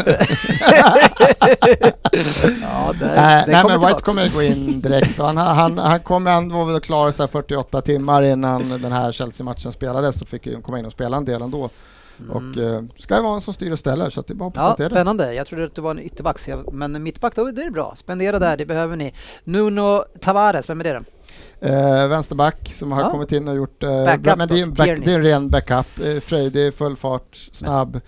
Ja, 2.62 2.92
det, 3.00 3.06
Nej, 3.16 3.44
det 3.46 3.52
nej 3.52 3.62
kommer 3.62 3.78
men 3.78 3.88
White 3.88 4.02
kommer 4.02 4.28
gå 4.34 4.42
in 4.42 4.80
direkt 4.80 5.20
och 5.20 5.26
han, 5.26 5.36
han, 5.36 5.78
han 5.78 6.00
kommer, 6.00 6.30
han 6.30 6.48
var 6.52 6.64
väl 6.64 6.80
klar 6.80 7.12
så 7.12 7.22
här 7.22 7.28
48 7.28 7.80
timmar 7.80 8.22
innan 8.22 8.68
den 8.68 8.92
här 8.92 9.12
Chelsea-matchen 9.12 9.72
spelades 9.72 10.18
så 10.18 10.26
fick 10.26 10.46
han 10.46 10.62
komma 10.62 10.78
in 10.78 10.86
och 10.86 10.92
spela 10.92 11.16
en 11.16 11.24
del 11.24 11.42
ändå. 11.42 11.70
Och 12.30 12.56
eh, 12.58 12.82
ska 12.96 13.16
ju 13.16 13.22
vara 13.22 13.34
en 13.34 13.40
som 13.40 13.54
styr 13.54 13.72
och 13.72 13.78
ställer 13.78 14.10
så 14.10 14.20
att 14.20 14.26
det 14.26 14.32
är 14.32 14.36
bara 14.36 14.48
att 14.48 14.56
Ja, 14.56 14.70
att 14.70 14.78
det 14.78 14.84
spännande. 14.84 15.34
Jag 15.34 15.46
trodde 15.46 15.64
att 15.64 15.74
det 15.74 15.80
var 15.82 15.90
en 15.90 15.98
ytterback, 16.00 16.40
men 16.72 17.02
mittback, 17.02 17.36
då 17.36 17.44
det 17.50 17.60
är 17.62 17.64
det 17.64 17.70
bra. 17.70 17.92
Spendera 17.96 18.38
där, 18.38 18.56
det 18.56 18.66
behöver 18.66 18.96
ni. 18.96 19.14
Nuno 19.44 20.04
Tavares, 20.20 20.70
vem 20.70 20.80
är 20.80 20.84
det 20.84 20.92
då? 20.92 21.04
Eh, 21.68 22.08
vänsterback 22.08 22.72
som 22.74 22.92
har 22.92 23.00
Ja. 23.02 23.10
kommit 23.10 23.32
in 23.32 23.48
och 23.48 23.54
gjort... 23.56 23.82
Eh, 23.82 24.04
Backup 24.04 24.38
men 24.38 24.48
det 24.48 24.58
är, 24.58 24.62
en 24.62 24.74
back, 24.74 24.86
det 25.04 25.12
är 25.12 25.14
en 25.18 25.22
ren 25.22 25.50
backup. 25.50 26.00
Eh, 26.04 26.20
frejdig, 26.20 26.74
full 26.74 26.96
fart, 26.96 27.48
snabb. 27.52 28.00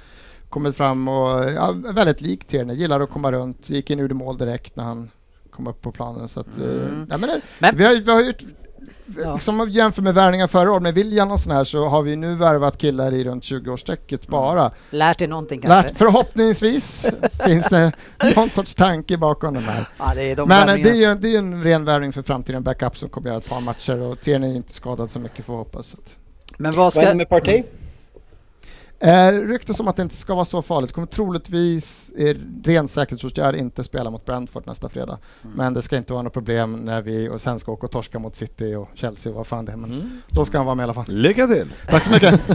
Kommit 0.48 0.76
fram 0.76 1.08
och 1.08 1.50
ja, 1.50 1.72
väldigt 1.94 2.20
lik 2.20 2.44
Tierney. 2.44 2.76
Gillar 2.76 3.00
att 3.00 3.10
komma 3.10 3.32
runt. 3.32 3.70
Gick 3.70 3.90
in 3.90 3.98
gjorde 3.98 4.14
mål 4.14 4.38
direkt 4.38 4.76
när 4.76 4.84
han 4.84 5.10
kom 5.50 5.66
upp 5.66 5.82
på 5.82 5.92
planen. 5.92 6.28
Så 6.28 6.40
att, 6.40 6.58
eh, 6.58 6.64
Mm. 6.64 7.06
ja, 7.10 7.18
men, 7.18 7.28
det- 7.28 7.40
Men- 7.58 7.76
Vi 7.76 7.84
har, 7.84 7.94
vi 7.94 8.10
har 8.12 8.20
gjort 8.22 8.42
Ja. 9.16 9.34
Liksom 9.34 9.70
jämför 9.70 10.02
med 10.02 10.14
värvningar 10.14 10.46
förra 10.46 10.72
året 10.72 10.82
med 10.82 10.94
William 10.94 11.30
och 11.30 11.40
sån 11.40 11.52
här 11.52 11.64
så 11.64 11.88
har 11.88 12.02
vi 12.02 12.16
nu 12.16 12.34
värvat 12.34 12.78
killar 12.78 13.12
i 13.12 13.24
runt 13.24 13.44
20-årsstrecket 13.44 14.28
bara. 14.30 14.70
Lärt 14.90 15.20
er 15.20 15.28
någonting 15.28 15.60
kanske? 15.60 15.82
Lärt, 15.82 15.98
förhoppningsvis 15.98 17.06
finns 17.44 17.66
det 17.66 17.92
någon 18.36 18.50
sorts 18.50 18.74
tanke 18.74 19.16
bakom 19.16 19.54
den 19.54 19.62
här. 19.62 19.88
Ja, 19.98 20.12
det 20.14 20.22
är 20.22 20.36
de 20.36 20.48
Men 20.48 20.68
eh, 20.68 20.74
det 20.74 20.90
är 20.90 20.94
ju 20.94 21.14
det 21.14 21.28
är 21.28 21.32
ju 21.32 21.36
en 21.36 21.64
ren 21.64 21.84
värvning 21.84 22.12
för 22.12 22.22
framtiden, 22.22 22.62
backup 22.62 22.96
som 22.96 23.08
kommer 23.08 23.28
göra 23.28 23.38
ett 23.38 23.48
par 23.48 23.60
matcher 23.60 24.00
och 24.00 24.20
Tierney 24.20 24.50
är 24.52 24.56
inte 24.56 24.72
skadad 24.72 25.10
så 25.10 25.18
mycket 25.18 25.44
får 25.44 25.56
hoppas. 25.56 25.94
Men 26.56 26.72
vad 26.72 26.94
Vad 26.94 27.04
ska... 27.04 27.14
med 27.14 27.28
Partey? 27.28 27.62
Eh, 29.00 29.32
ryktas 29.32 29.80
om 29.80 29.88
att 29.88 29.96
det 29.96 30.02
inte 30.02 30.16
ska 30.16 30.34
vara 30.34 30.44
så 30.44 30.62
farligt. 30.62 30.92
Kommer 30.92 31.06
troligtvis, 31.06 32.10
i 32.16 32.36
ren 32.64 32.88
säkerhetsåtgärd, 32.88 33.54
inte 33.56 33.84
spela 33.84 34.10
mot 34.10 34.24
Brentford 34.26 34.66
nästa 34.66 34.88
fredag. 34.88 35.18
Men 35.42 35.74
det 35.74 35.82
ska 35.82 35.96
inte 35.96 36.12
vara 36.12 36.22
något 36.22 36.32
problem 36.32 36.72
när 36.72 37.02
vi 37.02 37.28
och 37.28 37.40
sen 37.40 37.60
ska 37.60 37.72
åka 37.72 37.86
och 37.86 37.92
torska 37.92 38.18
mot 38.18 38.36
City 38.36 38.74
och 38.74 38.88
Chelsea 38.94 39.30
och 39.32 39.36
vad 39.36 39.46
fan 39.46 39.64
det 39.64 39.72
är. 39.72 39.76
Men 39.76 40.22
då 40.28 40.44
ska 40.44 40.56
han 40.56 40.66
vara 40.66 40.74
med 40.74 40.82
i 40.82 40.84
alla 40.84 40.94
fall. 40.94 41.04
Lycka 41.08 41.46
till! 41.46 41.66
Tack 41.90 42.04
så 42.04 42.10
mycket! 42.10 42.40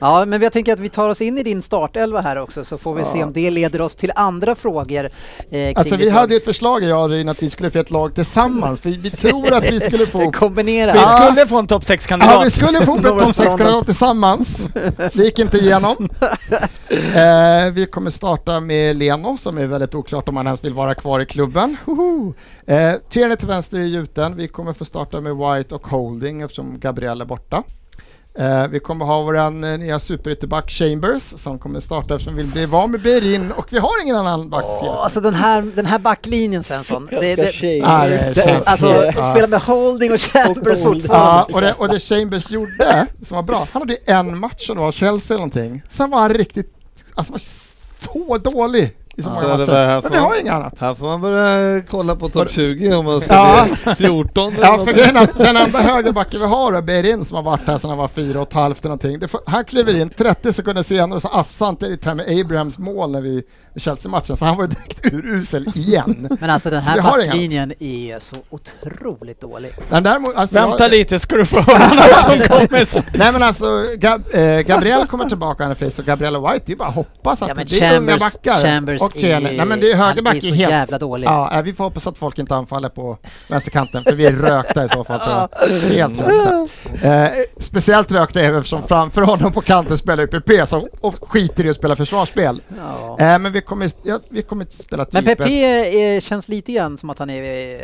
Ja, 0.00 0.24
men 0.26 0.42
jag 0.42 0.52
tänker 0.52 0.72
att 0.72 0.78
vi 0.78 0.88
tar 0.88 1.08
oss 1.08 1.20
in 1.20 1.38
i 1.38 1.42
din 1.42 1.62
startelva 1.62 2.20
här 2.20 2.36
också 2.38 2.64
så 2.64 2.78
får 2.78 2.94
vi 2.94 3.04
se 3.04 3.18
Ja. 3.18 3.26
om 3.26 3.32
det 3.32 3.50
leder 3.50 3.80
oss 3.80 3.96
till 3.96 4.12
andra 4.14 4.54
frågor. 4.54 5.10
Eh, 5.50 5.72
Alltså 5.76 5.96
vi 5.96 6.10
hade 6.10 6.32
ju 6.34 6.36
ett 6.38 6.44
förslag 6.44 6.82
jag 6.82 7.02
och 7.04 7.10
Ryn 7.10 7.28
att 7.28 7.42
vi 7.42 7.50
skulle 7.50 7.70
få 7.70 7.78
ett 7.78 7.90
lag 7.90 8.14
tillsammans. 8.14 8.80
För 8.80 8.90
vi 8.90 9.10
tror 9.10 9.52
att 9.52 9.70
vi 9.72 9.80
skulle 9.80 10.06
få 10.06 10.32
Kombinera. 10.32 10.92
Vi 10.92 10.98
skulle 11.30 11.46
få 11.46 11.58
en 11.58 11.66
topp 11.66 11.82
6-kandidat. 11.82 12.34
Ja, 12.34 12.40
vi 12.44 12.50
skulle 12.50 12.86
få 12.86 12.96
ett 12.96 13.02
topp 13.18 13.22
6-kandidat 13.22 13.84
tillsammans. 13.84 14.62
Det 15.12 15.16
gick 15.24 15.38
inte 15.40 15.58
igenom. 15.58 16.08
Eh, 16.90 17.70
vi 17.72 17.86
kommer 17.86 18.10
starta 18.10 18.60
med 18.60 18.96
Leno 18.96 19.36
som 19.36 19.58
är 19.58 19.66
väldigt 19.66 19.94
oklart 19.94 20.28
om 20.28 20.36
han 20.36 20.46
ens 20.46 20.64
vill 20.64 20.74
vara 20.74 20.94
kvar 20.94 21.20
i 21.20 21.26
klubben. 21.26 21.76
Hoho. 21.84 22.34
Eh, 22.66 22.94
till 23.08 23.36
vänster 23.46 23.78
är 23.78 23.84
gjuten. 23.84 24.36
Vi 24.36 24.48
kommer 24.48 24.72
få 24.72 24.84
starta 24.84 25.20
med 25.20 25.36
White 25.36 25.74
och 25.74 25.86
Holding 25.86 26.42
eftersom 26.42 26.78
Gabriel 26.80 27.20
är 27.20 27.24
borta. 27.24 27.62
Eh, 28.38 28.66
vi 28.68 28.80
kommer 28.80 29.04
ha 29.04 29.22
vår 29.22 29.36
eh, 29.36 29.50
nya 29.50 29.98
superytterback 29.98 30.70
Chambers 30.70 31.22
som 31.22 31.58
kommer 31.58 31.80
starta 31.80 32.14
eftersom 32.14 32.36
vi 32.36 32.42
vill 32.42 32.52
bli 32.52 32.66
van 32.66 32.90
med 32.90 33.00
Berin 33.02 33.52
och 33.52 33.66
vi 33.72 33.78
har 33.78 34.02
ingen 34.02 34.16
annan 34.16 34.50
back. 34.50 34.64
Åh, 34.66 35.02
alltså 35.02 35.20
den 35.20 35.34
här, 35.34 35.62
den 35.74 35.86
här 35.86 35.98
backlinjen 35.98 36.62
Svensson. 36.62 37.06
Det, 37.10 37.36
det. 37.36 37.62
Ja, 37.76 38.06
det 38.06 38.32
det, 38.34 38.62
alltså 38.66 38.86
helt- 38.88 39.16
ja. 39.16 39.30
spela 39.32 39.46
med 39.46 39.60
holding 39.60 40.12
och 40.12 40.20
Chambers 40.20 40.78
Och 40.78 40.84
fortfarande. 40.84 41.04
Ja, 41.08 41.48
och 41.52 41.60
det, 41.60 41.72
och 41.72 41.88
det 41.88 42.00
Chambers 42.00 42.50
gjorde 42.50 43.06
som 43.22 43.34
var 43.36 43.42
bra, 43.42 43.68
han 43.72 43.82
hade 43.82 43.96
en 44.06 44.38
match 44.38 44.66
som 44.66 44.76
var 44.76 44.92
Chelsea 44.92 45.34
eller 45.34 45.46
någonting. 45.46 45.82
Sen 45.88 46.10
var 46.10 46.20
han 46.20 46.34
riktigt, 46.34 46.74
alltså 47.14 47.32
var 47.32 47.40
så 47.98 48.38
dålig 48.38 48.96
i 49.20 49.22
så 49.22 49.28
Ja. 49.28 49.42
många 49.42 49.64
Så 49.64 49.70
det 49.72 49.76
matcher. 49.76 49.86
här 49.86 49.94
Men 49.94 50.02
får 50.02 50.08
vi 50.10 50.16
man- 50.20 50.24
har 50.30 50.40
inget 50.40 50.52
annat. 50.52 50.80
Här 50.80 50.94
får 50.94 51.06
man 51.06 51.20
börja 51.20 51.82
kolla 51.90 52.16
på 52.16 52.28
topp 52.28 52.48
20 52.50 52.94
om 52.94 53.04
man 53.04 53.20
ska 53.20 53.34
Ja. 53.34 53.66
bli 53.84 53.94
14 53.94 54.52
eller 54.54 54.64
Ja, 54.66 54.84
för 54.84 55.16
att 55.18 55.36
den 55.36 55.56
enda 55.56 55.80
högerbacken 55.80 56.40
vi 56.40 56.46
har 56.46 56.72
är 56.72 56.82
Beirin 56.82 57.24
som 57.24 57.36
har 57.36 57.42
varit 57.42 57.66
här 57.66 57.78
sedan 57.78 57.90
han 57.90 57.98
var 57.98 58.08
fyra 58.08 58.40
och 58.42 58.48
ett 58.48 58.54
halvt 58.54 58.78
eller 58.84 58.88
någonting. 58.88 59.18
Det 59.18 59.28
han 59.46 59.64
kliver 59.64 59.96
in 60.00 60.08
30 60.08 60.52
sekunder 60.52 60.82
senare 60.82 61.20
så 61.20 61.28
assar 61.28 61.66
han 61.66 61.76
till 61.76 61.98
Tammy 61.98 62.40
Abrahams 62.40 62.78
mål 62.78 63.10
när 63.10 63.20
vi 63.20 63.42
Chelsea-matchen, 63.76 64.36
så 64.36 64.44
han 64.44 64.56
var 64.56 64.64
ju 64.64 64.68
direkt 64.68 65.06
urusel 65.06 65.66
igen. 65.74 66.36
Men 66.40 66.50
alltså 66.50 66.70
den 66.70 66.82
Så 66.82 66.90
här 66.90 67.02
backlinjen 67.02 67.72
är 67.78 68.18
så 68.18 68.36
otroligt 68.50 69.40
dålig. 69.40 69.72
Men 69.90 70.02
däremot, 70.02 70.34
alltså, 70.36 70.54
Vänta 70.54 70.84
jag, 70.84 70.90
lite 70.90 71.18
ska 71.18 71.36
du 71.36 71.44
få 71.44 71.60
höra 71.60 71.94
något 71.94 72.20
som 72.20 72.48
kommer. 72.58 73.18
Nej 73.18 73.32
men 73.32 73.42
alltså, 73.42 73.66
Gab, 73.96 74.22
eh, 74.34 74.60
Gabriel 74.60 75.06
kommer 75.06 75.26
tillbaka 75.28 75.64
är 75.64 75.74
frisk 75.74 75.98
och 75.98 76.04
Gabriella 76.04 76.38
White, 76.52 76.62
det 76.66 76.72
är 76.72 76.76
bara 76.76 76.88
att 76.88 76.94
hoppas 76.94 77.42
att 77.42 77.48
Ja, 77.48 77.54
det 77.68 77.80
är 77.80 77.98
unga 77.98 78.18
backar. 78.18 78.62
Chambers 78.62 79.00
är- 79.16 79.40
Nej 79.40 79.66
men 79.66 79.80
det 79.80 79.92
är 79.92 79.96
högerback 79.96 80.36
är 80.36 80.40
så 80.40 80.46
är 80.46 80.52
helt... 80.52 80.70
jävla 80.70 80.98
dålig. 80.98 81.26
Ja, 81.26 81.56
eh, 81.56 81.62
vi 81.62 81.74
får 81.74 81.84
hoppas 81.84 82.06
att 82.06 82.18
folk 82.18 82.38
inte 82.38 82.54
anfaller 82.54 82.88
på 82.88 83.18
vänsterkanten, 83.48 84.04
för 84.04 84.12
vi 84.12 84.26
är 84.26 84.32
rökta 84.32 84.84
i 84.84 84.88
så 84.88 85.04
fall 85.04 85.20
tror 85.20 85.34
jag. 85.34 85.68
Helt 85.80 86.20
rökta. 86.20 86.68
Eh, 87.08 87.30
speciellt 87.58 88.12
rökta 88.12 88.40
är 88.40 88.50
vi 88.50 88.58
eftersom 88.58 88.82
framför 88.82 89.22
honom 89.22 89.52
på 89.52 89.60
kanten 89.60 89.96
spelar 89.96 90.22
UPP 90.34 90.68
som 90.68 90.88
och 91.00 91.30
skiter 91.30 91.66
i 91.66 91.70
att 91.70 91.76
spela 91.76 91.96
försvarsspel. 91.96 92.60
Ja. 92.78 93.16
Eh, 93.18 93.38
men 93.38 93.52
vi 93.52 93.60
kommer, 93.60 93.90
ja, 94.02 94.20
vi 94.28 94.42
kommer 94.42 94.64
inte 94.64 94.76
spela 94.76 95.04
typ... 95.04 95.12
Men 95.12 95.24
Pepe 95.24 95.50
är, 95.50 96.20
känns 96.20 96.48
lite 96.48 96.72
grann 96.72 96.98
som 96.98 97.10
att 97.10 97.18
han 97.18 97.30
är 97.30 97.74
eh, 97.74 97.80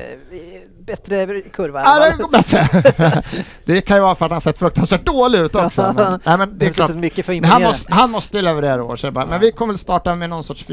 bättre 0.87 1.41
kurva. 1.41 1.83
Ja, 1.85 2.11
det 2.11 2.23
går 2.23 2.29
bättre. 2.29 3.23
det 3.65 3.81
kan 3.81 3.97
ju 3.97 4.03
vara 4.03 4.15
för 4.15 4.25
att 4.25 4.33
han 4.33 4.41
sett 4.41 4.59
fruktansvärt 4.59 5.07
dålig 5.07 5.39
ut 5.39 5.55
också. 5.55 5.93
Men, 5.97 6.21
nej, 6.25 6.39
men 6.39 6.59
det 6.59 6.65
är 6.67 6.71
är 6.71 6.73
klart. 6.73 7.51
han 7.53 7.63
måste, 7.63 7.93
han 7.93 8.11
måste 8.11 8.43
leverera 8.43 8.85
år, 8.85 8.97
så 8.97 9.11
bara. 9.11 9.27
men 9.27 9.41
vi 9.41 9.53
kommer 9.53 9.75
starta 9.75 10.15
med 10.15 10.31
någon 10.31 10.45
sorts 10.45 10.65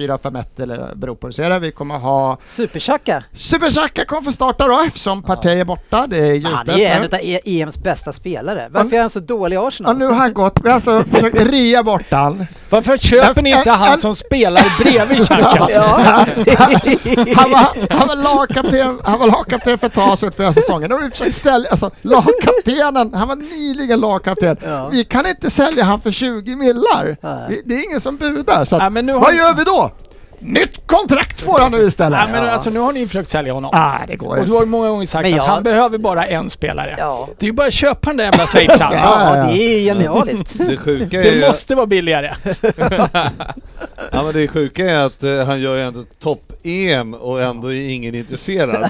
4-5-1 0.57 0.63
eller 0.63 0.95
beror 0.95 1.15
på 1.15 1.27
hur 1.27 1.29
du 1.29 1.33
ser 1.33 1.49
det. 1.49 1.59
Vi 1.59 1.71
kommer 1.71 1.97
ha 1.97 2.37
Supertjacka! 2.43 3.23
Super 3.33 4.05
kommer 4.05 4.21
få 4.21 4.31
starta 4.31 4.67
då 4.67 4.81
eftersom 4.87 5.23
Partey 5.23 5.59
är 5.59 5.65
borta. 5.65 6.07
Det 6.07 6.17
är 6.17 6.41
Han 6.41 6.69
är 6.69 6.91
en 6.95 7.03
av 7.03 7.39
EMs 7.45 7.77
bästa 7.77 8.13
spelare. 8.13 8.67
Varför 8.71 8.95
är 8.95 9.01
han 9.01 9.09
så 9.09 9.19
dålig 9.19 9.55
i 9.55 9.59
Ja, 9.59 9.67
Arsenal? 9.67 9.97
nu 9.97 10.05
har 10.05 10.13
han 10.13 10.33
gått. 10.33 10.59
Vi 10.63 10.67
har 10.69 10.75
alltså 10.75 11.03
försökt 11.11 11.39
rea 11.41 11.83
bort 11.83 12.11
han. 12.11 12.45
Varför 12.69 12.97
köper 12.97 13.41
ni 13.41 13.49
inte 13.57 13.71
han 13.71 13.97
som 13.97 14.15
spelar 14.15 14.83
bredvid 14.83 15.17
Xhaka? 15.27 15.67
Han 17.35 17.51
var, 17.51 17.93
han 17.97 18.07
var 18.07 18.15
lagkapten, 18.15 18.99
han 19.03 19.19
var 19.19 19.27
lagkapten 19.27 19.77
för 19.77 19.87
ett 19.87 19.93
tag 19.93 20.19
sedan 20.19 20.31
flera 20.31 20.53
säsonger. 20.53 20.87
Nu 20.89 20.95
har 20.95 21.01
vi 21.01 21.09
försökt 21.11 21.37
sälja, 21.37 21.69
alltså 21.71 21.91
lagkaptenen, 22.01 23.13
han 23.13 23.27
var 23.27 23.35
nyligen 23.35 23.99
lagkapten. 23.99 24.57
Ja. 24.63 24.87
Vi 24.89 25.03
kan 25.05 25.25
inte 25.27 25.49
sälja 25.49 25.83
han 25.83 26.01
för 26.01 26.11
20 26.11 26.55
millar. 26.55 27.17
Det 27.65 27.73
är 27.75 27.85
ingen 27.89 28.01
som 28.01 28.17
budar. 28.17 28.65
Så 28.65 28.75
att, 28.75 28.81
Ja, 28.83 28.89
men 28.89 29.05
nu 29.05 29.13
har- 29.13 29.19
vad 29.19 29.35
gör 29.35 29.53
vi 29.53 29.63
då? 29.63 29.91
Nytt 30.43 30.87
kontrakt 30.87 31.41
får 31.41 31.59
han 31.59 31.71
nu 31.71 31.83
istället. 31.83 32.19
Ja, 32.21 32.27
men 32.31 32.49
alltså 32.49 32.69
nu 32.69 32.79
har 32.79 32.93
ni 32.93 33.07
försökt 33.07 33.29
sälja 33.29 33.53
honom. 33.53 33.71
Ah, 33.73 33.97
det 34.07 34.15
går 34.15 34.37
Och 34.37 34.45
du 34.45 34.51
har 34.51 34.59
ju 34.59 34.65
många 34.65 34.89
gånger 34.89 35.05
sagt 35.05 35.23
Men 35.23 35.33
att 35.33 35.37
jag- 35.37 35.43
han 35.53 35.63
behöver 35.63 35.97
bara 35.97 36.25
en 36.25 36.49
spelare. 36.49 36.95
Ja. 36.97 37.29
Det 37.39 37.45
är 37.45 37.47
ju 37.47 37.53
bara 37.53 37.67
att 37.67 37.73
köpa 37.73 38.09
den 38.09 38.17
där 38.17 38.23
jävla 38.25 38.47
schweizaren. 38.47 38.93
ja, 39.03 39.47
det 39.51 39.63
är 39.63 39.79
genialiskt. 39.79 40.53
Det 40.67 40.77
sjuka 40.77 41.19
är 41.23 41.23
ju, 41.31 41.39
Det 41.41 41.47
måste 41.47 41.75
vara 41.75 41.85
billigare. 41.85 42.33
ja, 44.11 44.23
men 44.23 44.33
det 44.33 44.47
sjuka 44.47 44.89
är 44.89 44.95
att 44.97 45.23
eh, 45.23 45.45
han 45.45 45.61
gör 45.61 45.75
ju 45.75 45.81
ändå 45.81 46.03
topp-EM 46.23 47.13
och 47.13 47.41
ändå 47.41 47.73
är 47.73 47.89
ingen 47.89 48.15
intresserad. 48.15 48.89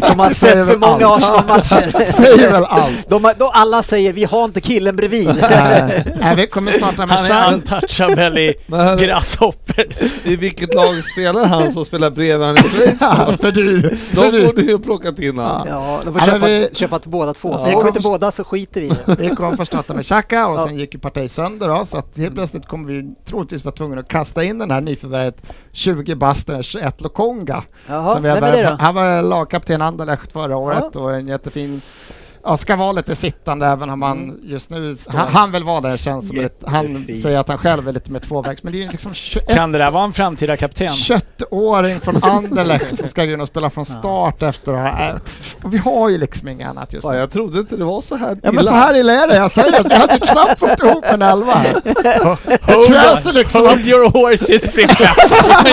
De 0.00 0.18
har 0.18 0.30
sett 0.34 0.68
för 0.68 0.76
många 0.76 1.06
allt. 1.06 1.24
Arsenal-matcher. 1.24 2.12
Säger 2.12 2.50
väl 2.52 2.64
allt. 2.64 3.08
De, 3.08 3.24
har- 3.24 3.34
de 3.38 3.50
alla 3.54 3.82
säger 3.82 4.12
vi 4.12 4.24
har 4.24 4.44
inte 4.44 4.60
killen 4.60 4.96
bredvid. 4.96 5.34
Nej, 5.50 6.04
nej, 6.20 6.36
vi 6.36 6.46
kommer 6.46 6.72
starta 6.72 7.06
med 7.06 7.16
Han 7.18 7.30
är 7.30 7.52
untouchable 7.54 8.40
i 8.40 8.54
Grasshoppers. 8.98 10.14
I 10.36 10.38
vilket 10.38 10.74
lag 10.74 11.04
spelar 11.12 11.44
han 11.46 11.72
som 11.72 11.84
spelar 11.84 12.10
bredvid 12.10 12.46
han 12.46 12.56
i 12.56 12.58
Schweiz? 12.62 12.96
Ja, 13.00 13.36
för 13.40 13.52
dyr. 13.52 13.96
För 14.14 14.22
De 14.30 14.30
dyr. 14.38 14.46
borde 14.46 14.62
ju 14.62 14.78
plockat 14.78 15.18
in 15.18 15.38
han. 15.38 15.66
Ja, 15.68 16.00
de 16.04 16.12
får 16.12 16.20
men 16.20 16.26
köpa, 16.26 16.46
vi- 16.46 16.68
köpa 16.72 16.98
till 16.98 17.10
båda 17.10 17.34
två. 17.34 17.50
Ja. 17.52 17.72
Får 17.72 17.82
Vi 17.82 17.88
inte 17.88 18.00
båda 18.00 18.30
så 18.30 18.44
skiter 18.44 18.80
vi 18.80 18.86
i 18.86 18.90
det. 19.06 19.14
Vi 19.18 19.28
kommer 19.28 19.56
först 19.56 19.72
starta 19.72 19.94
med 19.94 20.04
Xhaka 20.06 20.46
och 20.48 20.58
Ja. 20.58 20.66
sen 20.66 20.78
gick 20.78 20.94
ju 20.94 21.00
Partey 21.00 21.28
sönder 21.28 21.68
då, 21.68 21.84
så 21.84 21.98
att 21.98 22.16
helt 22.18 22.34
plötsligt 22.34 22.66
kommer 22.66 22.88
vi 22.88 23.14
troligtvis 23.24 23.64
vara 23.64 23.74
tvungna 23.74 24.00
att 24.00 24.08
kasta 24.08 24.44
in 24.44 24.58
den 24.58 24.70
här 24.70 24.80
nyförvärvet 24.80 25.36
20 25.72 26.14
basten 26.14 26.62
21 26.62 27.00
Lokonga. 27.00 27.62
Jaha, 27.86 28.12
som 28.12 28.22
vi 28.22 28.28
har 28.28 28.36
vem 28.36 28.44
är 28.44 28.52
det 28.52 28.56
börjat- 28.62 28.78
då? 28.78 28.84
Han 28.84 28.94
var 28.94 29.22
lagkapten 29.22 29.82
Anderlecht 29.82 30.32
förra 30.32 30.56
året 30.56 30.96
och 30.96 31.14
en 31.14 31.28
jättefin 31.28 31.80
Ja, 32.48 32.56
ska 32.56 32.76
vara 32.76 32.92
lite 32.92 33.14
sittande 33.14 33.66
även 33.66 33.90
om 33.90 34.02
han 34.02 34.40
just 34.44 34.70
nu, 34.70 34.94
han, 35.08 35.28
han 35.28 35.52
vill 35.52 35.64
vara 35.64 35.80
där 35.80 35.96
känns 35.96 36.28
som 36.28 36.40
ett, 36.40 36.62
han 36.66 37.06
säger 37.22 37.38
att 37.38 37.48
han 37.48 37.58
själv 37.58 37.88
är 37.88 37.92
lite 37.92 38.12
med 38.12 38.22
tvåvägs, 38.22 38.62
men 38.62 38.72
det 38.72 38.78
är 38.78 38.82
ju 38.82 38.88
liksom 38.90 39.14
21 39.14 39.48
Kan 39.48 39.72
det 39.72 39.78
där 39.78 39.90
vara 39.90 40.04
en 40.04 40.12
framtida 40.12 40.56
kapten? 40.56 40.88
21-åring 40.88 42.00
från 42.00 42.16
Anderlecht 42.24 42.98
som 42.98 43.08
ska 43.08 43.24
gå 43.24 43.32
in 43.32 43.40
och 43.40 43.48
spela 43.48 43.70
från 43.70 43.84
start 43.86 44.42
efter 44.42 44.72
det 44.72 44.78
här. 44.78 45.10
Äh, 45.10 45.16
Och 45.62 45.74
vi 45.74 45.78
har 45.78 46.08
ju 46.08 46.18
liksom 46.18 46.48
inget 46.48 46.68
annat 46.68 46.92
just 46.92 47.08
nu. 47.08 47.14
jag 47.16 47.30
trodde 47.30 47.58
inte 47.60 47.76
det 47.76 47.84
var 47.84 48.00
så 48.00 48.16
här 48.16 48.38
Ja 48.42 48.52
men 48.52 48.64
så 48.64 48.74
här 48.74 48.96
illa 48.96 49.12
är 49.12 49.28
det, 49.28 49.36
jag 49.36 49.50
säger 49.50 49.80
att 49.80 49.86
vi 49.86 49.94
hade 49.94 50.18
knappt 50.18 50.58
fått 50.58 50.82
ihop 50.82 51.04
en 51.04 51.22
elva 51.22 51.54
här. 51.54 51.72
Hold, 52.74 52.86
krävs 52.88 53.24
det 53.24 53.32
liksom 53.32 53.60
hold 53.60 53.72
att- 53.80 53.86
your 53.86 54.10
horses 54.10 54.68
Fricka. 54.68 54.94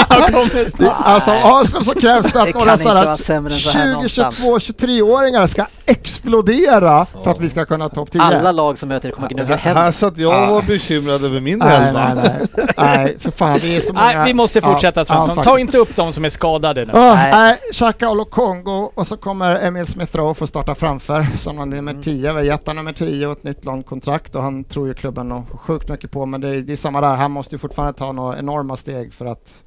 Jag 0.10 0.26
kommer 0.26 0.54
Det, 0.64 0.72
snart. 0.72 0.94
alltså 1.04 1.32
Arsenal 1.32 1.86
så 1.86 1.94
krävs 2.00 2.26
det 2.26 2.32
Det 2.34 2.42
att 2.42 2.52
kan 2.52 2.60
några 2.60 2.78
sådana 2.78 3.18
sämre 3.18 3.54
än 3.54 3.60
så 3.60 3.70
här 3.70 3.86
20, 3.86 3.94
någonstans. 3.94 4.36
22, 4.38 4.58
23-åringar 4.58 5.48
ska 5.48 5.66
explodera 5.86 7.06
för 7.24 7.32
att 7.32 7.40
vi 7.40 7.50
ska 7.50 7.66
kunna 7.66 7.90
topp 7.90 8.12
10. 8.12 8.22
Alla 8.22 8.52
lag 8.52 8.78
som 8.78 8.90
möter 8.90 9.10
kommer 9.12 9.30
gnugga 9.30 9.56
Här 9.56 9.76
hem. 9.76 9.94
satt 9.94 10.18
jag 10.18 10.44
och 10.50 10.56
var 10.56 10.62
bekymrad 10.62 11.26
över 11.26 11.40
min 11.40 11.60
Nej, 11.60 11.76
elva. 11.88 12.14
nej, 12.14 12.24
nej. 12.24 12.68
Nej, 12.78 13.18
för 13.20 13.32
fan 13.32 13.60
vi 13.62 13.76
är 13.76 13.80
så 13.80 13.94
många. 13.94 14.06
Nej, 14.06 14.26
vi 14.26 14.34
måste 14.34 14.62
fortsätta 14.62 15.00
Ja, 15.00 15.06
Svensson. 15.06 15.38
ja, 15.38 15.44
Ta 15.44 15.60
inte 15.60 15.78
upp 15.78 15.96
de 15.96 16.14
som 16.14 16.26
är 16.26 16.30
skadade 16.30 16.86
nu. 16.86 16.92
Oh, 16.94 17.16
Nej. 17.16 17.32
nej, 17.32 17.58
Xhaka 17.74 18.10
och 18.10 18.16
Lokongo 18.16 18.92
och 18.96 19.08
så 19.08 19.18
kommer 19.18 19.56
Emil 19.56 19.86
Smith 19.86 20.18
Rowe 20.18 20.34
få 20.34 20.48
starta 20.48 20.76
framför 20.76 21.28
som 21.38 21.70
nummer 21.70 21.96
10. 22.04 22.22
Vi 22.22 22.28
har 22.38 22.42
gett 22.42 22.68
honom 22.68 22.86
nummer 22.86 22.98
10 22.98 23.28
och 23.28 23.32
ett 23.38 23.44
nytt 23.44 23.66
långt 23.66 23.86
kontrakt 23.86 24.36
och 24.36 24.44
han 24.44 24.64
tror 24.64 24.88
ju 24.88 24.94
klubben 24.94 25.30
nog 25.30 25.44
sjukt 25.62 25.90
mycket 25.90 26.12
på 26.12 26.26
men 26.26 26.42
det 26.42 26.48
är, 26.48 26.62
det 26.62 26.74
är 26.74 26.78
samma 26.78 27.02
där, 27.02 27.16
han 27.16 27.32
måste 27.32 27.56
ju 27.56 27.60
fortfarande 27.60 27.94
ta 27.94 28.12
några 28.12 28.38
enorma 28.40 28.76
steg 28.76 29.14
för 29.14 29.26
att 29.26 29.64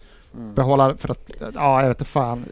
behålla, 0.55 0.97
för 0.97 1.09
att, 1.11 1.31
ja 1.55 1.81
jag 1.81 1.89
vet 1.89 1.99
inte 2.01 2.11
fan. 2.11 2.45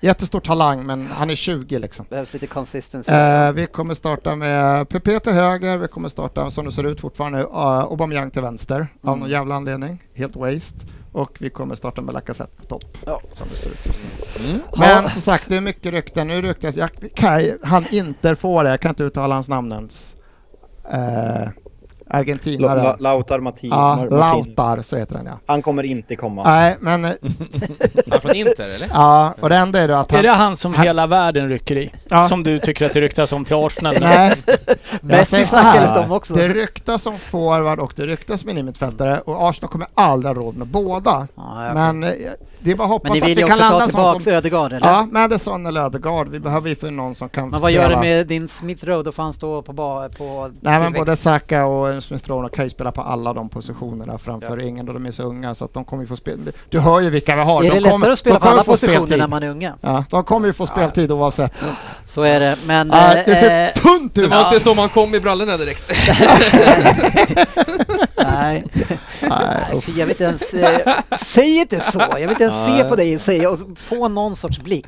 Jättestor 0.00 0.40
talang 0.40 0.86
men 0.86 1.06
han 1.06 1.30
är 1.30 1.34
20 1.34 1.78
liksom. 1.78 2.06
Behövs 2.08 2.32
lite 2.32 2.46
consistency. 2.46 3.12
Eh, 3.12 3.52
vi 3.52 3.66
kommer 3.66 3.94
starta 3.94 4.36
med 4.36 4.88
PP 4.88 5.20
till 5.20 5.32
höger, 5.32 5.76
vi 5.76 5.88
kommer 5.88 6.08
starta 6.08 6.50
som 6.50 6.64
det 6.64 6.72
ser 6.72 6.84
ut 6.84 7.00
fortfarande 7.00 7.38
uh, 7.42 7.48
Aubameyang 7.54 8.30
till 8.30 8.42
vänster 8.42 8.86
av 9.02 9.08
Mm. 9.08 9.20
någon 9.20 9.30
jävla 9.30 9.54
anledning, 9.54 10.02
helt 10.14 10.36
waste. 10.36 10.86
Och 11.12 11.36
vi 11.40 11.50
kommer 11.50 11.74
starta 11.74 12.00
med 12.00 12.14
Lacazette 12.14 12.56
på 12.56 12.64
topp. 12.64 12.98
Ja. 13.06 13.20
Som 13.34 13.48
det 13.48 13.54
ser 13.54 13.70
ut 13.70 13.86
just 13.86 14.00
nu. 14.38 14.50
Mm. 14.50 14.60
Men 14.76 15.10
som 15.10 15.22
sagt, 15.22 15.48
det 15.48 15.56
är 15.56 15.60
mycket 15.60 15.92
rykten. 15.92 16.28
Nu 16.28 16.42
ryktas 16.42 16.76
jag, 16.76 16.90
Kai, 17.14 17.54
han 17.62 17.84
inte 17.90 18.36
får 18.36 18.64
det, 18.64 18.70
jag 18.70 18.80
kan 18.80 18.88
inte 18.88 19.04
uttala 19.04 19.34
hans 19.34 19.48
namn 19.48 19.72
ens. 19.72 20.14
Eh, 20.92 21.48
argentinare. 22.10 22.82
La, 22.82 22.96
Lautar 22.98 23.40
Matti, 23.40 23.68
ja, 23.68 23.76
Mar- 23.76 24.10
Martinez. 24.18 24.46
Lautar, 24.56 24.82
så 24.82 24.96
heter 24.96 25.14
den 25.14 25.26
ja. 25.26 25.38
Han 25.46 25.62
kommer 25.62 25.82
inte 25.82 26.16
komma. 26.16 26.42
Nej, 26.44 26.76
men 26.80 27.04
Han 28.10 28.20
från 28.20 28.34
Inter 28.34 28.68
eller? 28.68 28.88
ja, 28.92 29.34
och 29.40 29.48
det 29.48 29.56
enda 29.56 29.80
är 29.82 29.88
då 29.88 29.94
att 29.94 30.10
Är 30.12 30.16
han... 30.16 30.24
det 30.24 30.30
han 30.30 30.56
som 30.56 30.74
han- 30.74 30.86
hela 30.86 31.06
världen 31.06 31.48
rycker 31.48 31.76
i? 31.76 31.92
Ja. 32.08 32.28
Som 32.28 32.42
du 32.42 32.58
tycker 32.58 32.86
att 32.86 32.94
det 32.94 33.00
ryktas 33.00 33.32
om 33.32 33.44
till 33.44 33.56
Arsenal? 33.56 33.94
Nej. 34.00 34.34
Messi 35.00 35.46
snackades 35.46 35.96
om 36.04 36.12
också. 36.12 36.34
Det 36.34 36.48
ryktas 36.48 37.06
om 37.06 37.18
forward 37.18 37.78
och 37.78 37.92
det 37.96 38.06
ryktas 38.06 38.44
om 38.44 38.50
innermittfältare 38.50 39.20
och 39.20 39.48
Arsenal 39.48 39.70
kommer 39.72 39.88
aldrig 39.94 40.36
ha 40.36 40.42
råd 40.42 40.56
med 40.56 40.66
båda. 40.66 41.26
Ja, 41.36 41.64
jag- 41.66 41.74
Men 41.74 42.04
eh, 42.04 42.10
det 42.60 42.70
är 42.70 42.74
bara 42.74 42.84
att 42.84 42.90
hoppas 42.90 43.10
Men 43.10 43.22
att 43.22 43.28
vi 43.28 43.42
kan 43.42 43.58
landa 43.58 43.78
sån 43.80 43.88
tillbaks 43.88 44.24
som... 44.24 44.32
Ödegaard 44.32 44.72
eller? 44.72 44.86
Ja, 44.88 45.06
Madison 45.12 45.66
eller 45.66 45.80
Ödegaard. 45.80 46.28
Vi 46.28 46.40
behöver 46.40 46.68
ju 46.68 46.74
för 46.74 46.90
någon 46.90 47.14
som 47.14 47.28
kan 47.28 47.48
Men 47.48 47.60
vad 47.60 47.70
gör 47.72 47.84
spela. 47.84 48.02
du 48.02 48.08
med 48.08 48.26
din 48.26 48.48
Smith 48.48 48.84
Rowe? 48.84 49.02
Då 49.02 49.12
får 49.12 49.22
han 49.22 49.32
stå 49.32 49.62
på, 49.62 49.72
på 50.18 50.50
Nej 50.60 50.78
men 50.80 50.92
både 50.92 51.16
Saka 51.16 51.66
och 51.66 51.97
Smith 52.00 52.28
Rowe 52.28 52.48
kan 52.48 52.64
ju 52.64 52.70
spela 52.70 52.92
på 52.92 53.00
alla 53.02 53.32
de 53.32 53.48
positionerna 53.48 54.18
framför 54.18 54.60
ingen 54.60 54.86
då 54.86 54.92
de 54.92 55.06
är 55.06 55.10
så 55.10 55.22
unga 55.22 55.54
så 55.54 55.64
att 55.64 55.74
de 55.74 55.84
kommer 55.84 56.02
ju 56.02 56.06
få 56.06 56.16
spela. 56.16 56.38
Du 56.68 56.78
hör 56.80 57.00
ju 57.00 57.10
vilka 57.10 57.36
vi 57.36 57.42
har. 57.42 57.64
Är 57.64 57.70
de 57.70 57.78
det 57.78 57.90
kommer, 57.90 57.98
lättare 57.98 58.12
att 58.12 58.18
spela 58.18 58.34
på 58.36 58.40
kommer 58.40 58.52
alla 58.52 58.64
positioner 58.64 58.96
speltid. 58.96 59.18
när 59.18 59.26
man 59.28 59.42
är 59.42 59.48
unga? 59.48 59.74
Ja, 59.80 60.04
de 60.10 60.24
kommer 60.24 60.46
ju 60.46 60.52
få 60.52 60.66
speltid 60.66 61.12
oavsett. 61.12 61.52
Så 62.04 62.22
är 62.22 62.40
det, 62.40 62.56
men... 62.66 62.90
Ja, 62.92 63.14
eh, 63.14 63.22
det 63.26 63.34
ser 63.34 63.66
eh, 63.66 63.72
tunt 63.72 64.14
Det 64.14 64.20
ut! 64.20 64.30
var 64.30 64.44
inte 64.44 64.60
så 64.60 64.74
man 64.74 64.88
kom 64.88 65.14
i 65.14 65.20
brallorna 65.20 65.56
direkt. 65.56 65.92
nej. 68.16 68.64
Nej, 69.20 69.82
jag 69.96 70.06
vet 70.06 70.20
inte 70.20 70.24
ens... 70.24 70.54
Eh, 70.54 70.94
säg 71.20 71.58
inte 71.58 71.80
så! 71.80 71.98
Jag 71.98 72.16
vill 72.18 72.30
inte 72.30 72.44
ens 72.44 72.64
se 72.66 72.84
på 72.84 72.96
dig 72.96 73.14
och 73.14 73.20
säga 73.20 73.50
och 73.50 73.58
få 73.76 74.08
någon 74.08 74.36
sorts 74.36 74.58
blick. 74.60 74.86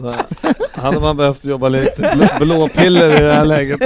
Hade 0.72 1.00
man 1.00 1.16
behövt 1.16 1.44
jobba 1.44 1.68
lite 1.68 2.12
blå- 2.14 2.38
blåpiller 2.44 3.20
i 3.20 3.22
det 3.24 3.34
här 3.34 3.44
läget. 3.44 3.80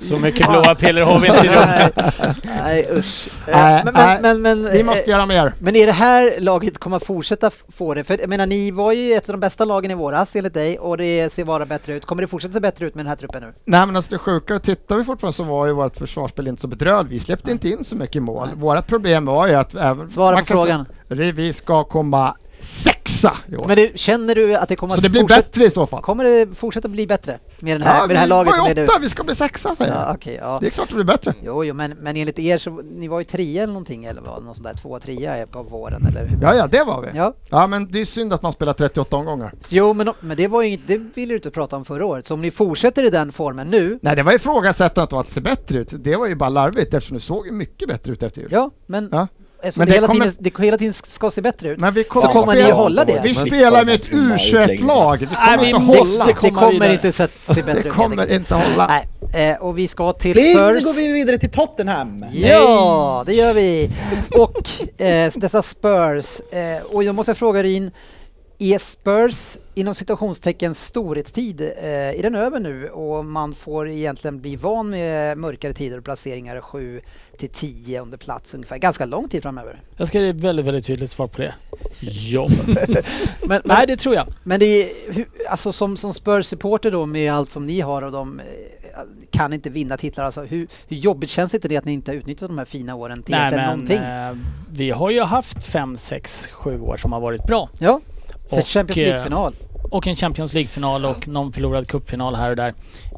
Så 0.00 0.16
mycket 0.16 0.48
blåa 0.48 0.74
piller 0.74 1.02
har 1.02 1.18
vi 1.20 1.28
inte 1.28 1.46
i 1.46 1.48
rummet. 1.48 1.98
Nej, 2.44 2.58
nej 2.62 2.88
usch. 2.98 3.28
Nej, 3.46 3.82
men, 3.84 3.94
nej. 3.94 4.18
men, 4.22 4.42
men, 4.42 4.62
men, 4.62 4.72
Vi 4.72 4.82
måste 4.82 5.04
eh, 5.04 5.10
göra 5.10 5.26
mer. 5.26 5.52
men 5.58 5.76
är 5.76 5.86
det 5.86 5.92
här 5.92 6.40
laget 6.40 6.78
kommer 6.78 6.96
att 6.96 7.06
fortsätta 7.06 7.50
få 7.68 7.94
det? 7.94 8.04
För 8.04 8.18
jag 8.18 8.28
menar, 8.28 8.46
ni 8.46 8.70
var 8.70 8.92
ju 8.92 9.14
ett 9.14 9.28
av 9.28 9.32
de 9.32 9.40
bästa 9.40 9.64
lagen 9.64 9.90
i 9.90 9.94
våras 9.94 10.36
enligt 10.36 10.54
dig 10.54 10.78
och 10.78 10.96
det 10.96 11.32
ser 11.32 11.44
vara 11.44 11.66
bättre 11.66 11.94
ut. 11.94 12.04
Kommer 12.04 12.22
det 12.22 12.28
fortsätta 12.28 12.52
se 12.52 12.60
bättre 12.60 12.86
ut 12.86 12.94
med 12.94 13.04
den 13.04 13.08
här 13.08 13.16
truppen 13.16 13.42
nu? 13.42 13.52
Nej 13.64 13.86
men 13.86 13.96
alltså 13.96 14.10
det 14.10 14.18
sjuka, 14.18 14.58
tittar 14.58 14.96
vi 14.96 15.04
fortfarande 15.04 15.36
så 15.36 15.44
var 15.44 15.66
ju 15.66 15.72
vårt 15.72 15.96
försvarsspel 15.96 16.48
inte 16.48 16.62
så 16.62 16.68
bedrövligt. 16.68 17.12
Vi 17.12 17.20
släppte 17.20 17.50
inte 17.50 17.68
in 17.68 17.84
så 17.84 17.96
mycket 17.96 18.22
mål. 18.22 18.48
Vårt 18.54 18.86
problem 18.86 19.26
var 19.26 19.46
ju 19.46 19.54
att 19.54 19.74
även... 19.74 20.10
Svara 20.10 20.38
på 20.38 20.44
frågan. 20.44 20.86
Vi, 21.08 21.32
vi 21.32 21.52
ska 21.52 21.84
komma 21.84 22.36
sexa 22.60 23.36
i 23.48 23.56
år. 23.56 23.64
Men 23.66 23.76
det, 23.76 23.98
känner 23.98 24.34
du 24.34 24.56
att 24.56 24.68
det 24.68 24.76
kommer 24.76 24.92
Så 24.94 24.98
att 24.98 25.02
det 25.02 25.08
blir 25.08 25.24
bättre 25.24 25.64
i 25.64 25.70
så 25.70 25.86
fall. 25.86 26.02
kommer 26.02 26.24
det 26.24 26.54
fortsätta 26.54 26.88
bli 26.88 27.06
bättre 27.06 27.38
med, 27.62 27.74
den 27.80 27.82
här, 27.88 28.00
Ja, 28.00 28.06
med 28.06 28.16
det 28.16 28.20
här 28.20 28.26
laget 28.26 28.56
som 28.56 28.66
ju 28.66 28.70
är 28.70 28.74
nu? 28.74 28.86
vi 29.00 29.08
ska 29.08 29.24
bli 29.24 29.34
sexa 29.34 29.74
säger 29.74 29.92
Ja, 29.94 30.06
jag. 30.06 30.14
okej, 30.14 30.38
ja. 30.42 30.58
Det 30.60 30.66
är 30.66 30.70
klart 30.70 30.88
det 30.88 30.94
blir 30.94 31.04
bättre. 31.04 31.34
Jo, 31.44 31.64
jo, 31.64 31.74
men, 31.74 31.90
men 32.00 32.16
enligt 32.16 32.38
er 32.38 32.58
så, 32.58 32.70
ni 32.70 33.08
var 33.08 33.18
ju 33.18 33.24
trea 33.24 33.62
eller 33.62 33.72
någonting 33.72 34.04
eller 34.04 34.20
vad, 34.22 34.42
någon 34.44 34.54
sån 34.54 34.64
där 34.64 34.74
tvåa, 34.74 35.00
trea 35.00 35.46
på 35.46 35.62
våren 35.62 36.06
eller 36.06 36.26
hur? 36.26 36.38
Ja, 36.42 36.54
ja, 36.54 36.66
det 36.66 36.84
var 36.84 37.00
vi. 37.02 37.18
Ja, 37.18 37.34
Ja, 37.50 37.66
men 37.66 37.90
det 37.90 38.00
är 38.00 38.04
synd 38.04 38.32
att 38.32 38.42
man 38.42 38.52
spelar 38.52 38.72
38 38.72 39.16
omgångar. 39.16 39.52
jo 39.68 39.92
men, 39.92 40.10
men 40.20 40.36
det 40.36 40.48
var 40.48 40.62
ju 40.62 40.68
inget, 40.68 40.86
det 40.86 40.96
ville 41.14 41.32
du 41.32 41.36
inte 41.36 41.50
prata 41.50 41.76
om 41.76 41.84
förra 41.84 42.06
året. 42.06 42.26
Så 42.26 42.34
om 42.34 42.40
ni 42.42 42.50
fortsätter 42.50 43.04
i 43.04 43.10
den 43.10 43.32
formen 43.32 43.68
nu, 43.68 43.98
Nej, 44.02 44.16
det 44.16 44.22
var 44.22 44.32
ifrågasättandet 44.32 45.12
av 45.12 45.18
att 45.18 45.32
ser 45.32 45.40
bättre 45.40 45.78
ut. 45.78 45.92
Det 46.04 46.16
var 46.16 46.26
ju 46.26 46.34
bara 46.34 46.48
larvigt 46.48 46.94
eftersom 46.94 47.16
det 47.16 47.22
såg 47.22 47.46
ju 47.46 47.52
mycket 47.52 47.88
bättre 47.88 48.12
ut 48.12 48.22
efter 48.22 48.40
jul. 48.40 48.48
ja, 48.52 48.70
men 48.86 49.08
Ja. 49.12 49.28
Eftersom 49.62 49.80
Men 49.80 49.86
det, 49.86 49.92
det 49.92 49.94
hela, 49.96 50.06
kommer- 50.06 50.24
tiden, 50.24 50.36
det 50.40 50.64
hela 50.64 50.78
tiden 50.78 50.94
ska 50.94 51.30
se 51.30 51.40
bättre 51.42 51.68
ut. 51.68 51.78
Men 51.80 51.94
vi 51.94 52.04
Så 52.04 52.08
kommer, 52.10 52.32
kommer 52.32 52.54
ni 52.54 52.60
spela, 52.60 52.74
att 52.74 52.80
hålla 52.80 53.04
det? 53.04 53.20
Vi 53.22 53.34
spelar 53.34 53.84
med 53.84 53.94
ett 53.94 54.10
på 54.10 54.16
de 54.16 54.22
här 54.30 54.36
U21-lag. 54.38 55.18
Vi 55.20 55.26
kommer 55.26 55.56
Nej, 55.56 55.66
inte 55.70 55.78
hålla. 55.78 56.24
det 56.24 56.32
kommer 56.32 56.70
vidare. 56.72 56.92
inte 56.92 57.12
se, 57.12 57.28
se 57.28 57.32
bättre 57.54 57.64
Det 57.64 57.70
ut. 57.78 57.84
helt 57.84 57.94
kommer 57.96 58.32
inte 58.32 58.54
hålla. 58.54 58.86
Nej, 59.32 59.50
eh, 59.50 59.56
och 59.62 59.78
vi 59.78 59.88
ska 59.88 60.12
till 60.12 60.32
Pling, 60.32 60.56
nu 60.56 60.80
Spurs. 60.80 60.84
går 60.84 60.92
vi 61.00 61.08
vidare 61.12 61.38
till 61.38 61.50
Tottenham. 61.50 62.24
Ja, 62.32 63.22
det 63.26 63.34
gör 63.34 63.52
vi. 63.54 63.90
Och 64.30 65.00
eh, 65.02 65.32
dessa 65.34 65.62
Spurs. 65.62 66.40
Eh, 66.52 66.82
och 66.92 67.04
jag 67.04 67.14
måste 67.14 67.34
fråga 67.34 67.62
Rin, 67.62 67.90
är 68.62 68.78
Spurs 68.78 69.56
inom 69.74 69.94
citationstecken 69.94 70.74
storhetstid, 70.74 71.60
eh, 71.60 71.68
är 72.18 72.22
den 72.22 72.34
över 72.34 72.60
nu 72.60 72.88
och 72.88 73.24
man 73.24 73.54
får 73.54 73.88
egentligen 73.88 74.40
bli 74.40 74.56
van 74.56 74.90
med 74.90 75.38
mörkare 75.38 75.72
tider 75.72 75.98
och 75.98 76.04
placeringar 76.04 76.60
7 76.60 77.00
till 77.38 77.48
10 77.48 78.00
under 78.02 78.18
plats 78.18 78.54
ungefär, 78.54 78.78
ganska 78.78 79.06
lång 79.06 79.28
tid 79.28 79.42
framöver. 79.42 79.82
Jag 79.96 80.08
ska 80.08 80.20
ge 80.20 80.28
ett 80.28 80.36
väldigt, 80.36 80.66
väldigt 80.66 80.84
tydligt 80.86 81.10
svar 81.10 81.26
på 81.26 81.38
det. 81.42 81.54
Ja. 82.00 82.48
Men, 83.46 83.62
Nej, 83.64 83.86
det 83.86 83.96
tror 83.96 84.14
jag. 84.14 84.26
men 84.42 84.60
det 84.60 84.66
är, 84.66 84.90
alltså 85.48 85.72
som, 85.72 85.96
som 85.96 86.12
Spurs-supporter 86.14 86.90
då 86.90 87.06
med 87.06 87.32
allt 87.32 87.50
som 87.50 87.66
ni 87.66 87.80
har 87.80 88.02
och 88.02 88.12
de 88.12 88.40
eh, 88.40 88.46
kan 89.30 89.52
inte 89.52 89.70
vinna 89.70 89.96
titlar, 89.96 90.24
alltså 90.24 90.42
hur, 90.42 90.68
hur 90.88 90.96
jobbigt 90.96 91.30
känns 91.30 91.54
inte 91.54 91.68
det 91.68 91.76
att 91.76 91.84
ni 91.84 91.92
inte 91.92 92.10
har 92.10 92.16
utnyttjat 92.16 92.48
de 92.50 92.58
här 92.58 92.64
fina 92.64 92.94
åren 92.94 93.22
till 93.22 93.34
Nej, 93.34 93.50
men 93.50 93.64
någonting? 93.66 93.96
eh, 93.96 94.32
vi 94.72 94.90
har 94.90 95.10
ju 95.10 95.22
haft 95.22 95.64
fem, 95.64 95.96
sex, 95.96 96.48
sju 96.52 96.80
år 96.80 96.96
som 96.96 97.12
har 97.12 97.20
varit 97.20 97.46
bra. 97.46 97.70
Ja, 97.78 98.00
så 98.50 98.60
och, 98.60 98.66
Champions 98.66 98.98
eh, 98.98 99.04
League-final. 99.08 99.54
Och 99.90 100.06
en 100.06 100.16
Champions 100.16 100.52
League-final 100.52 101.04
och 101.04 101.28
någon 101.28 101.52
förlorad 101.52 101.88
cupfinal 101.88 102.34
här 102.34 102.50
och 102.50 102.56
där. 102.56 102.74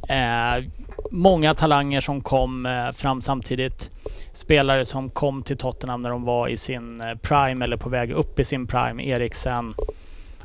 Eh, 0.09 0.65
många 1.11 1.55
talanger 1.55 2.01
som 2.01 2.21
kom 2.21 2.67
eh, 2.67 2.93
fram 2.93 3.23
samtidigt. 3.23 3.91
Spelare 4.33 4.85
som 4.85 5.11
kom 5.11 5.43
till 5.43 5.57
Tottenham 5.57 6.03
när 6.03 6.11
de 6.11 6.25
var 6.25 6.49
i 6.49 6.57
sin 6.57 7.01
eh, 7.01 7.15
prime 7.15 7.65
eller 7.65 7.77
på 7.77 7.89
väg 7.89 8.11
upp 8.11 8.39
i 8.41 8.45
sin 8.45 8.67
prime. 8.67 9.05
Eriksen, 9.07 9.75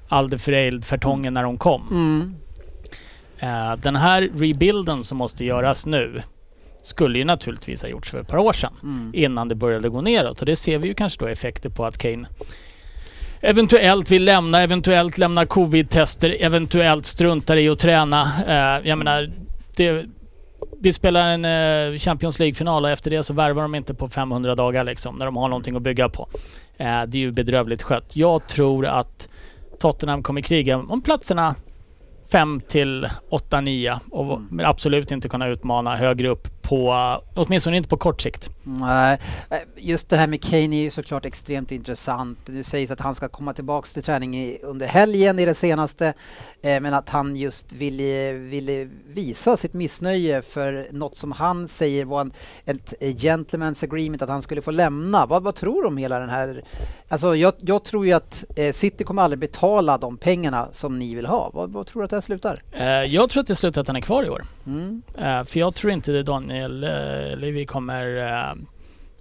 Alderfereld, 0.08 0.86
Fertongen 0.86 1.34
när 1.34 1.44
de 1.44 1.58
kom. 1.58 1.88
Mm. 1.92 2.36
Eh, 3.40 3.76
den 3.76 3.96
här 3.96 4.22
rebuilden 4.22 5.04
som 5.04 5.18
måste 5.18 5.46
göras 5.46 5.86
nu 5.86 6.22
skulle 6.82 7.18
ju 7.18 7.26
naturligtvis 7.26 7.82
ha 7.82 7.90
gjorts 7.90 8.12
för 8.12 8.20
ett 8.20 8.28
par 8.28 8.38
år 8.38 8.54
sedan 8.54 8.74
Mm. 8.84 9.12
innan 9.14 9.48
det 9.48 9.56
började 9.56 9.90
gå 9.90 10.02
neråt. 10.02 10.40
Och 10.40 10.46
det 10.46 10.56
ser 10.56 10.78
vi 10.78 10.88
ju 10.88 10.94
kanske 10.94 11.20
då 11.20 11.28
effekter 11.28 11.70
på 11.70 11.86
att 11.86 11.98
Kane 11.98 12.28
eventuellt 13.42 14.12
vill 14.12 14.24
lämna, 14.24 14.62
eventuellt 14.62 15.18
lämna 15.18 15.46
covid-tester, 15.46 16.36
eventuellt 16.40 17.06
struntar 17.06 17.58
i 17.58 17.70
att 17.70 17.80
träna. 17.80 18.32
Eh, 18.48 18.88
jag 18.90 18.98
menar, 18.98 19.32
det, 19.76 20.06
vi 20.80 20.94
spelar 20.94 21.28
en 21.28 21.46
eh, 21.46 22.00
Champions 22.00 22.40
League-final 22.40 22.84
och 22.84 22.90
efter 22.90 23.12
det 23.12 23.24
så 23.24 23.34
värvar 23.34 23.62
de 23.62 23.76
inte 23.76 23.94
på 23.94 24.10
500 24.10 24.56
dagar 24.56 24.84
liksom, 24.84 25.16
när 25.16 25.26
de 25.26 25.38
har 25.38 25.48
någonting 25.50 25.76
att 25.76 25.82
bygga 25.82 26.10
på. 26.10 26.28
Eh, 26.78 27.04
det 27.08 27.18
är 27.18 27.22
ju 27.22 27.32
bedrövligt 27.32 27.82
skött. 27.82 28.16
Jag 28.16 28.48
tror 28.48 28.86
att 28.86 29.30
Tottenham 29.80 30.24
kommer 30.24 30.42
kriga 30.42 30.78
om 30.78 31.02
platserna 31.02 31.56
5 32.32 32.62
till 32.68 33.08
8, 33.30 33.62
9 33.62 34.00
och 34.12 34.42
men 34.50 34.66
absolut 34.66 35.12
inte 35.12 35.30
kunna 35.30 35.48
utmana 35.48 35.96
högre 35.96 36.28
upp 36.28 36.57
på, 36.68 36.95
åtminstone 37.34 37.78
inte 37.78 37.89
på 37.89 37.97
kort 37.97 38.22
sikt. 38.22 38.49
Nej, 38.63 39.20
eh, 39.49 39.57
just 39.76 40.09
det 40.09 40.18
här 40.18 40.28
med 40.28 40.43
Kane 40.43 40.76
är 40.76 40.82
ju 40.82 40.89
såklart 40.89 41.26
extremt 41.26 41.72
intressant. 41.72 42.39
Det 42.45 42.63
sägs 42.63 42.91
att 42.91 42.99
han 42.99 43.15
ska 43.15 43.28
komma 43.28 43.53
tillbaks 43.53 43.93
till 43.93 44.03
träning 44.03 44.38
i, 44.38 44.59
under 44.63 44.88
helgen 44.88 45.39
i 45.39 45.45
det 45.45 45.53
senaste. 45.53 46.13
Eh, 46.61 46.80
men 46.80 46.93
att 46.93 47.09
han 47.09 47.36
just 47.36 47.74
ville, 47.74 48.34
ville 48.34 48.89
visa 49.07 49.57
sitt 49.57 49.74
missnöje 49.74 50.41
för 50.41 50.88
något 50.91 51.18
som 51.18 51.32
han 51.32 51.68
säger 51.68 52.05
var 52.05 52.22
en, 52.22 52.32
ett 52.65 52.93
gentleman's 52.99 53.84
agreement 53.84 54.22
att 54.22 54.30
han 54.30 54.41
skulle 54.41 54.61
få 54.61 54.72
lämna. 54.72 55.26
Vad, 55.26 55.43
vad 55.43 55.55
tror 55.55 55.82
du 55.82 55.88
om 55.88 55.97
hela 55.97 56.20
den 56.20 56.30
här... 56.30 56.63
Alltså 57.09 57.36
jag, 57.36 57.53
jag 57.57 57.84
tror 57.84 58.05
ju 58.05 58.13
att 58.13 58.43
eh, 58.55 58.74
City 58.74 59.03
kommer 59.03 59.22
aldrig 59.22 59.39
betala 59.39 59.97
de 59.97 60.18
pengarna 60.18 60.68
som 60.72 60.99
ni 60.99 61.15
vill 61.15 61.26
ha. 61.26 61.51
Vad, 61.53 61.70
vad 61.70 61.88
tror 61.88 62.01
du 62.01 62.05
att 62.05 62.09
det 62.09 62.15
här 62.15 62.22
slutar? 62.22 62.61
Eh, 62.72 62.86
jag 62.88 63.30
tror 63.30 63.41
att 63.41 63.47
det 63.47 63.55
slutar 63.55 63.82
att 63.82 63.88
han 63.88 63.95
är 63.95 64.01
kvar 64.01 64.24
i 64.24 64.30
år. 64.30 64.45
Mm. 64.65 65.01
Eh, 65.18 65.43
för 65.43 65.59
jag 65.59 65.76
tror 65.76 65.93
inte 65.93 66.11
det 66.11 66.24
Daniel 66.24 66.57
eh, 66.64 67.38
Levy 67.38 67.66
kommer 67.66 68.18
eh, 68.18 68.55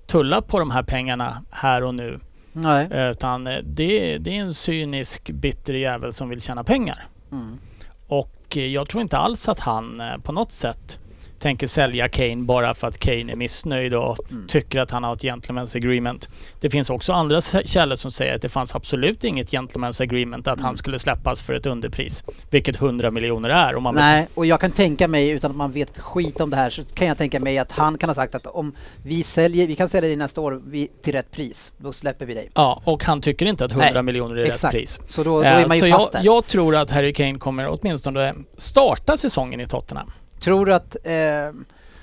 tulla 0.07 0.43
på 0.43 0.59
de 0.59 0.71
här 0.71 0.83
pengarna 0.83 1.43
här 1.51 1.83
och 1.83 1.95
nu. 1.95 2.21
Nej. 2.53 2.89
Eh, 2.91 3.11
utan 3.11 3.45
det, 3.45 4.19
det 4.19 4.37
är 4.37 4.41
en 4.41 4.55
cynisk, 4.55 5.31
bitter 5.31 5.75
jävel 5.75 6.13
som 6.13 6.29
vill 6.29 6.41
tjäna 6.41 6.65
pengar. 6.65 7.07
Mm. 7.33 7.59
Och 8.07 8.57
jag 8.57 8.89
tror 8.89 9.03
inte 9.03 9.19
alls 9.19 9.49
att 9.49 9.61
han 9.61 10.03
på 10.23 10.33
något 10.33 10.53
sätt 10.53 10.99
tänker 11.39 11.67
sälja 11.67 12.09
Kane 12.09 12.37
bara 12.37 12.75
för 12.75 12.87
att 12.87 12.99
Kane 12.99 13.33
är 13.33 13.37
missnöjd 13.37 13.95
och 13.95 14.17
Mm. 14.31 14.47
tycker 14.47 14.81
att 14.81 14.91
han 14.91 15.05
har 15.05 15.13
ett 15.13 15.23
gentleman's 15.23 15.77
agreement. 15.77 16.29
Det 16.61 16.71
finns 16.71 16.91
också 16.91 17.13
andra 17.13 17.41
källor 17.41 17.97
som 17.97 18.11
säger 18.11 18.35
att 18.35 18.43
det 18.43 18.49
fanns 18.49 18.75
absolut 18.75 19.25
inget 19.25 19.53
gentleman's 19.53 20.03
agreement 20.03 20.49
att 20.49 20.59
Mm. 20.59 20.65
han 20.65 20.77
skulle 20.77 20.99
släppas 20.99 21.43
för 21.43 21.55
ett 21.55 21.67
underpris. 21.67 22.25
Vilket 22.51 22.77
100 22.77 23.11
miljoner 23.11 23.49
är 23.49 23.77
om 23.77 23.83
man 23.83 23.95
Nej, 23.95 24.29
och 24.35 24.47
jag 24.47 24.61
kan 24.61 24.71
tänka 24.71 25.09
mig 25.09 25.29
utan 25.29 25.51
att 25.51 25.57
man 25.57 25.73
vet 25.73 25.99
skit 25.99 26.41
om 26.41 26.51
det 26.51 26.57
här 26.57 26.71
så 26.71 26.85
kan 26.85 27.07
jag 27.09 27.19
tänka 27.19 27.41
mig 27.41 27.59
att 27.59 27.73
han 27.73 27.99
kan 27.99 28.11
ha 28.11 28.15
sagt 28.15 28.35
att 28.35 28.47
om 28.47 28.73
vi 29.03 29.23
säljer, 29.23 29.67
vi 29.67 29.77
kan 29.77 29.89
sälja 29.89 30.09
dig 30.09 30.17
nästa 30.17 30.41
år 30.41 30.63
till 31.03 31.13
rätt 31.13 31.31
pris, 31.31 31.73
då 31.79 31.93
släpper 31.93 32.27
vi 32.27 32.35
dig. 32.35 32.51
Ja, 32.55 32.83
och 32.85 33.05
han 33.05 33.21
tycker 33.21 33.47
inte 33.47 33.65
att 33.65 33.73
100 33.73 33.91
Nej, 33.93 34.03
miljoner 34.03 34.37
är 34.37 34.45
exakt. 34.45 34.65
rätt 34.75 34.81
pris. 34.81 35.01
Så 35.07 35.25
då, 35.25 35.37
då 35.37 35.43
Eh, 35.43 35.53
är 35.53 35.69
man 35.69 35.79
så 35.79 35.87
ju 35.87 35.93
fast 35.93 36.11
jag, 36.15 36.23
där. 36.23 36.27
jag 36.27 36.47
tror 36.47 36.77
att 36.77 36.91
Harry 36.91 37.13
Kane 37.13 37.39
kommer 37.39 37.69
åtminstone 37.81 38.35
starta 38.57 39.17
säsongen 39.17 39.61
i 39.61 39.69
Tottenham. 39.69 40.11
Tror 40.41 40.67
du 40.67 40.75
att... 40.75 40.97
Eh, 41.05 41.15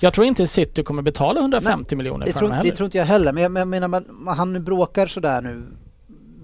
Jag 0.00 0.12
tror 0.14 0.26
inte 0.26 0.46
City 0.46 0.82
kommer 0.82 1.02
betala 1.02 1.40
150 1.40 1.96
miljoner 1.96 2.26
det, 2.26 2.32
för 2.32 2.38
tror, 2.38 2.48
honom 2.48 2.62
det 2.62 2.64
heller. 2.68 2.76
tror 2.76 2.84
inte 2.84 2.98
jag 2.98 3.04
heller, 3.04 3.32
men 3.32 3.42
jag, 3.42 3.52
men 3.52 3.60
jag 3.60 3.68
menar, 3.68 3.88
man, 3.88 4.04
man, 4.08 4.36
han 4.38 4.52
nu 4.52 4.58
bråkar 4.58 5.06
sådär 5.06 5.40
nu. 5.40 5.62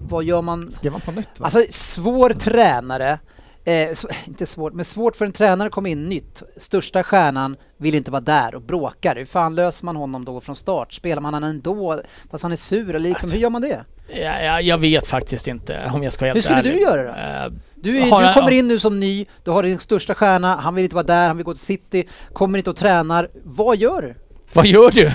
Vad 0.09 0.23
gör 0.23 0.41
man? 0.41 0.71
Skrev 0.71 0.91
han 0.91 1.01
på 1.01 1.11
nytt 1.11 1.39
va? 1.39 1.45
Alltså 1.45 1.65
svår 1.69 2.29
tränare, 2.29 3.19
eh, 3.63 3.71
sv- 3.71 4.11
inte 4.27 4.45
svårt, 4.45 4.73
men 4.73 4.85
svårt 4.85 5.15
för 5.15 5.25
en 5.25 5.31
tränare 5.31 5.67
att 5.67 5.73
komma 5.73 5.89
in 5.89 6.09
nytt. 6.09 6.43
Största 6.57 7.03
stjärnan 7.03 7.55
vill 7.77 7.95
inte 7.95 8.11
vara 8.11 8.21
där 8.21 8.55
och 8.55 8.61
bråkar. 8.61 9.15
Hur 9.15 9.25
fan 9.25 9.55
löser 9.55 9.85
man 9.85 9.95
honom 9.95 10.25
då 10.25 10.39
från 10.41 10.55
start? 10.55 10.93
Spelar 10.93 11.21
man 11.21 11.33
han 11.33 11.43
ändå 11.43 12.01
fast 12.31 12.43
han 12.43 12.51
är 12.51 12.55
sur? 12.55 12.95
Eller 12.95 13.09
liksom, 13.09 13.31
hur 13.31 13.37
gör 13.39 13.49
man 13.49 13.61
det? 13.61 13.83
Ja, 14.15 14.41
ja, 14.41 14.61
jag 14.61 14.77
vet 14.77 15.07
faktiskt 15.07 15.47
inte 15.47 15.91
om 15.93 16.03
jag 16.03 16.13
ska 16.13 16.25
vara 16.25 16.33
Hur 16.33 16.41
skulle 16.41 16.55
ärlig. 16.59 16.73
du 16.73 16.79
göra 16.81 17.03
då? 17.03 17.09
Eh, 17.09 17.51
Du, 17.81 17.97
är, 17.97 18.09
Har 18.11 18.27
du 18.27 18.33
kommer 18.33 18.51
ja. 18.51 18.57
in 18.57 18.67
nu 18.67 18.79
som 18.79 18.99
ny, 18.99 19.25
du 19.43 19.51
har 19.51 19.63
din 19.63 19.79
största 19.79 20.15
stjärna, 20.15 20.55
han 20.55 20.75
vill 20.75 20.83
inte 20.83 20.95
vara 20.95 21.05
där, 21.05 21.27
han 21.27 21.37
vill 21.37 21.45
gå 21.45 21.53
till 21.53 21.63
City, 21.63 22.07
kommer 22.33 22.57
inte 22.57 22.69
och 22.69 22.75
tränar. 22.75 23.29
Vad 23.43 23.77
gör 23.77 24.01
du? 24.01 24.15
vad 24.53 24.65
gör 24.65 24.91
du? 24.91 25.01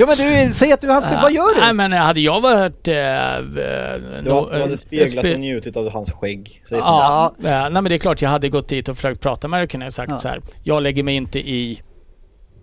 ja 0.00 0.06
men 0.06 0.16
du, 0.48 0.54
säg 0.54 0.72
att 0.72 0.80
du 0.80 0.90
han 0.90 1.02
ska, 1.02 1.20
vad 1.20 1.32
gör 1.32 1.54
du? 1.54 1.60
Nej 1.60 1.72
men 1.74 1.92
hade 1.92 2.20
jag 2.20 2.40
varit... 2.40 2.88
Eh, 2.88 2.94
Du, 2.94 4.30
har- 4.30 4.50
du 4.52 4.60
hade 4.60 4.72
eh, 4.72 4.76
speglat 4.76 5.24
spe- 5.24 5.34
och 5.34 5.40
njutit 5.40 5.76
av 5.76 5.90
hans 5.90 6.12
skägg. 6.12 6.62
Säg. 6.68 6.78
Ja, 6.78 7.34
eh, 7.38 7.44
nej 7.44 7.70
men 7.70 7.84
det 7.84 7.94
är 7.94 7.98
klart 7.98 8.22
jag 8.22 8.30
hade 8.30 8.48
gått 8.48 8.68
dit 8.68 8.88
och 8.88 8.96
försökt 8.96 9.20
prata 9.20 9.48
med 9.48 9.60
Harry 9.60 9.88
och 9.88 9.94
sagt 9.94 10.10
Ja. 10.10 10.18
så 10.18 10.28
här. 10.28 10.40
Jag 10.62 10.82
lägger 10.82 11.02
mig 11.02 11.14
inte 11.16 11.38
i 11.38 11.80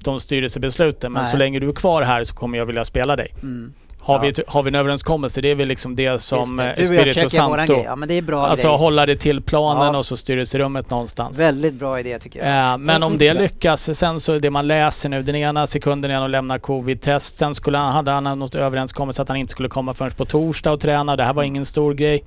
de 0.04 0.20
styrelsebesluten 0.20 1.12
men 1.14 1.22
Nej. 1.24 1.32
så 1.32 1.38
länge 1.38 1.60
du 1.60 1.70
är 1.70 1.74
kvar 1.74 2.02
här 2.02 2.24
så 2.24 2.36
kommer 2.36 2.58
jag 2.58 2.66
vilja 2.66 2.86
spela 2.86 3.16
dig. 3.16 3.34
Mm. 3.42 3.74
Har, 4.02 4.16
Ja. 4.26 4.32
vi, 4.38 4.44
har 4.48 4.64
vi 4.64 4.68
en 4.68 4.76
överenskommelse, 4.76 5.42
det 5.42 5.52
är 5.52 5.56
väl 5.56 5.68
liksom 5.68 5.96
det 5.96 6.22
som 6.22 6.58
det. 6.58 6.64
eh, 6.70 6.74
Du 6.78 6.86
Spirito 6.86 7.30
Santo. 7.30 7.82
Ja 7.86 7.96
men 7.96 8.08
det 8.10 8.14
är 8.14 8.22
bra 8.22 8.48
Alltså 8.48 8.68
grej. 8.68 8.78
hålla 8.78 9.06
det 9.06 9.16
till 9.16 9.42
planen 9.42 9.94
Ja. 9.94 9.98
och 10.00 10.06
så 10.06 10.18
styrelserummet 10.18 10.90
någonstans. 10.90 11.40
Väldigt 11.40 11.74
bra 11.74 12.00
idé 12.00 12.20
tycker 12.20 12.40
jag. 12.48 12.72
Eh, 12.74 12.78
men 12.78 13.04
om 13.04 13.18
det 13.18 13.34
lyckas, 13.34 13.98
sen 13.98 14.20
så 14.20 14.40
det 14.40 14.50
man 14.50 14.68
läser 14.68 15.10
nu, 15.10 15.24
den 15.24 15.36
ena 15.36 15.68
sekunden 15.68 16.12
är 16.12 16.16
han 16.16 16.32
lämna 16.32 16.60
covid-test, 16.60 17.38
sen 17.38 17.56
skulle 17.56 17.78
han, 17.78 17.94
hade 17.94 18.12
han 18.12 18.24
något 18.40 18.56
överenskommelse 18.56 19.22
att 19.22 19.28
han 19.28 19.38
inte 19.38 19.52
skulle 19.52 19.70
komma 19.70 19.94
förrän 19.94 20.12
på 20.12 20.26
torsdag 20.26 20.72
och 20.72 20.80
träna. 20.80 21.16
Det 21.16 21.24
här 21.24 21.34
var 21.34 21.44
ingen 21.44 21.66
stor 21.66 21.94
grej. 21.94 22.24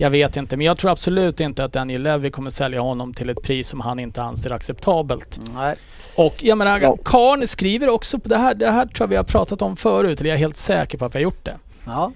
Jag 0.00 0.10
vet 0.10 0.36
inte, 0.36 0.56
men 0.56 0.66
jag 0.66 0.78
tror 0.78 0.90
absolut 0.90 1.40
inte 1.40 1.64
att 1.64 1.72
Daniel 1.72 2.02
Levy 2.02 2.30
kommer 2.30 2.50
sälja 2.50 2.80
honom 2.80 3.14
till 3.14 3.30
ett 3.30 3.42
pris 3.42 3.68
som 3.68 3.80
han 3.80 3.98
inte 3.98 4.22
anser 4.22 4.50
acceptabelt. 4.52 5.40
Nej. 5.54 5.76
Och 6.16 6.34
jag 6.44 6.58
menar, 6.58 6.80
Ja. 6.80 6.96
Karn 7.04 7.46
skriver 7.46 7.88
också 7.88 8.18
på 8.18 8.28
det 8.28 8.36
här, 8.36 8.54
det 8.54 8.70
här 8.70 8.86
tror 8.86 9.04
jag 9.04 9.08
vi 9.08 9.16
har 9.16 9.24
pratat 9.24 9.62
om 9.62 9.76
förut, 9.76 10.20
eller 10.20 10.30
jag 10.30 10.34
är 10.34 10.38
helt 10.38 10.56
säker 10.56 10.98
på 10.98 11.04
att 11.04 11.14
vi 11.14 11.18
har 11.18 11.22
gjort 11.22 11.44
det. 11.44 11.56
Ja. 11.86 12.12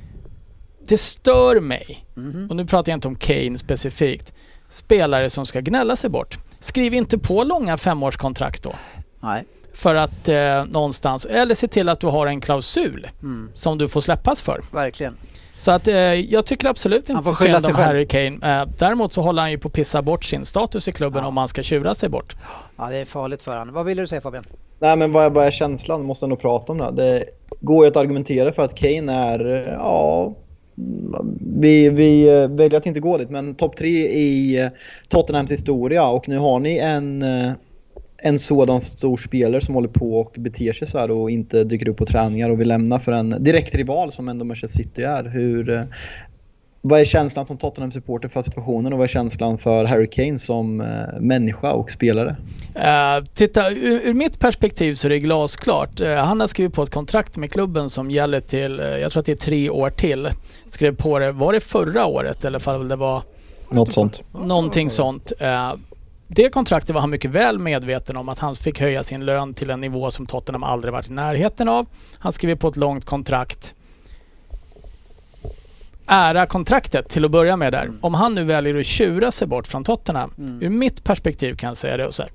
Det 0.89 0.99
stör 0.99 1.61
mig, 1.61 2.05
Mhm. 2.15 2.47
och 2.51 2.57
nu 2.57 2.67
pratar 2.67 2.93
jag 2.93 2.97
inte 2.97 3.09
om 3.09 3.17
Kane 3.17 3.59
specifikt, 3.59 4.33
spelare 4.69 5.31
som 5.31 5.47
ska 5.47 5.61
gnälla 5.61 5.97
sig 5.97 6.11
bort. 6.11 6.39
Skriv 6.61 6.95
inte 6.95 7.19
på 7.19 7.45
långa 7.45 7.77
femårskontrakt 7.77 8.63
då. 8.63 8.75
Nej. 9.21 9.45
För 9.75 9.95
att 9.95 10.29
eh, 10.29 10.65
någonstans, 10.65 11.25
eller 11.27 11.55
se 11.55 11.69
till 11.69 11.89
att 11.89 12.01
du 12.01 12.07
har 12.07 12.27
en 12.27 12.41
klausul 12.41 13.07
Mm. 13.23 13.51
som 13.55 13.79
du 13.79 13.89
får 13.89 14.01
släppas 14.01 14.43
för. 14.43 14.61
Verkligen. 14.73 15.17
Så 15.59 15.71
att 15.71 15.89
eh, 15.89 15.95
jag 15.95 16.47
tycker 16.47 16.69
absolut 16.69 17.09
Han 17.09 17.23
får 17.25 17.33
inte 17.33 17.43
synd 17.43 17.65
sig 17.65 17.75
om. 17.75 17.81
Harry 17.81 18.07
Kane. 18.07 18.61
Eh, 18.61 18.69
däremot 18.79 19.13
så 19.13 19.23
håller 19.23 19.43
han 19.43 19.51
ju 19.51 19.59
på 19.59 19.69
att 19.69 19.73
pissa 19.75 20.03
bort 20.03 20.25
sin 20.25 20.45
status 20.45 20.89
i 20.89 20.93
klubben 20.93 21.23
Ja. 21.23 21.29
om 21.29 21.37
han 21.37 21.49
ska 21.49 21.63
tjura 21.63 21.95
sig 21.95 22.09
bort. 22.09 22.37
Ja, 22.77 22.89
det 22.89 22.97
är 22.97 23.05
farligt 23.05 23.43
för 23.43 23.57
honom. 23.59 23.75
Vad 23.75 23.87
vill 23.87 23.97
du 23.97 24.07
säga 24.07 24.21
Fabian? 24.21 24.45
Nej 24.79 24.97
men 24.97 25.13
vad 25.13 25.25
är, 25.25 25.31
vad 25.31 25.47
är 25.47 25.51
känslan? 25.51 26.03
Måste 26.05 26.27
nog 26.27 26.41
prata 26.41 26.73
om 26.73 26.79
det. 26.79 26.91
Det 26.91 27.25
går 27.61 27.85
ju 27.85 27.91
att 27.91 27.97
argumentera 27.97 28.53
för 28.53 28.63
att 28.63 28.75
Kane 28.75 29.13
är, 29.13 29.73
ja... 29.79 30.35
Vi, 31.41 31.89
vi 31.89 32.29
eh, 32.29 32.49
väljer 32.49 32.79
att 32.79 32.87
inte 32.87 33.01
gå 33.01 33.19
dit 33.19 33.31
men 33.31 33.55
topp 33.55 33.77
tre 33.77 34.09
i 34.09 34.61
eh, 34.61 34.69
Tottenhams 35.09 35.51
historia 35.51 36.07
och 36.09 36.29
nu 36.29 36.39
har 36.39 36.59
ni 36.61 36.79
en, 36.79 37.23
eh, 37.23 37.53
en 38.27 38.39
sådan 38.39 38.81
stor 38.81 39.17
spelare 39.17 39.61
som 39.61 39.75
håller 39.75 39.89
på 39.89 40.17
och 40.21 40.35
beter 40.39 40.73
sig 40.73 40.89
så 40.89 40.99
här 40.99 41.11
och 41.11 41.31
inte 41.31 41.65
dyker 41.65 41.89
upp 41.89 41.97
på 41.97 42.07
träningar 42.07 42.51
och 42.51 42.61
vill 42.61 42.69
lämna 42.69 43.01
för 43.01 43.13
en 43.13 43.31
direkt 43.45 43.75
rival 43.75 44.13
som 44.13 44.29
ändå 44.29 44.45
Manchester 44.45 44.83
City 44.83 45.03
är. 45.03 45.25
Hur, 45.25 45.71
eh, 45.71 45.83
vad 46.81 47.01
är 47.01 47.05
känslan 47.05 47.47
som 47.47 47.57
Tottenham-supporter 47.59 48.29
för 48.29 48.43
situationen 48.43 48.93
och 48.93 48.99
vad 48.99 49.05
är 49.05 49.09
känslan 49.09 49.59
för 49.59 49.85
Harry 49.85 50.07
Kane 50.11 50.39
som 50.39 50.81
eh, 50.81 50.87
människa 51.21 51.73
och 51.73 51.91
spelare? 51.91 52.37
Eh, 52.75 53.25
titta, 53.35 53.71
ur, 53.71 54.01
ur 54.07 54.15
mitt 54.15 54.39
perspektiv 54.39 54.95
så 54.95 55.09
är 55.09 55.11
det 55.11 55.19
glasklart. 55.19 56.01
Eh, 56.01 56.15
han 56.15 56.41
har 56.41 56.47
skrivit 56.47 56.75
på 56.75 56.83
ett 56.83 56.91
kontrakt 56.91 57.37
med 57.37 57.53
klubben 57.53 57.91
som 57.91 58.11
gäller 58.11 58.41
till, 58.41 58.81
eh, 58.81 58.87
jag 58.87 59.13
tror 59.13 59.21
att 59.21 59.27
det 59.27 59.33
är 59.33 59.37
tre 59.37 59.71
år 59.71 59.91
till. 59.91 60.29
Skrev 60.69 60.97
på 60.97 61.19
det, 61.19 61.33
var 61.33 61.53
det 61.53 61.61
förra 61.61 62.07
året 62.07 62.45
eller 62.45 62.59
fall 62.59 62.89
det 62.89 62.97
var 62.97 63.23
Något 63.71 63.93
sånt. 63.93 64.23
någonting 64.33 64.91
sånt. 64.91 65.33
Det 66.27 66.49
kontraktet 66.49 66.95
var 66.95 67.01
han 67.01 67.11
mycket 67.11 67.31
väl 67.31 67.59
medveten 67.59 68.17
om 68.17 68.29
att 68.29 68.39
han 68.39 68.55
fick 68.55 68.81
höja 68.81 69.03
sin 69.03 69.25
lön 69.25 69.55
till 69.55 69.71
en 69.71 69.81
nivå 69.81 70.11
som 70.11 70.27
Tottenham 70.27 70.63
aldrig 70.63 70.93
varit 70.93 71.09
i 71.09 71.13
närheten 71.13 71.69
av. 71.69 71.87
Han 72.19 72.33
skrev 72.33 72.57
på 72.57 72.69
ett 72.69 72.77
långt 72.77 73.05
kontrakt. 73.05 73.75
Ära 76.07 76.47
kontraktet 76.47 77.09
till 77.09 77.25
att 77.25 77.31
börja 77.31 77.57
med 77.57 77.73
där. 77.73 77.91
Om 78.01 78.15
han 78.15 78.35
nu 78.35 78.45
väljer 78.45 78.81
att 78.81 78.87
tjura 78.87 79.33
sig 79.33 79.49
bort 79.49 79.67
från 79.67 79.85
Tottenham. 79.85 80.33
Mm. 80.39 80.63
Ur 80.63 80.71
mitt 80.71 81.05
perspektiv 81.05 81.57
kan 81.57 81.69
jag 81.69 81.77
säga 81.77 81.97
det 81.97 82.07
och 82.07 82.15
så 82.15 82.23
här. 82.23 82.33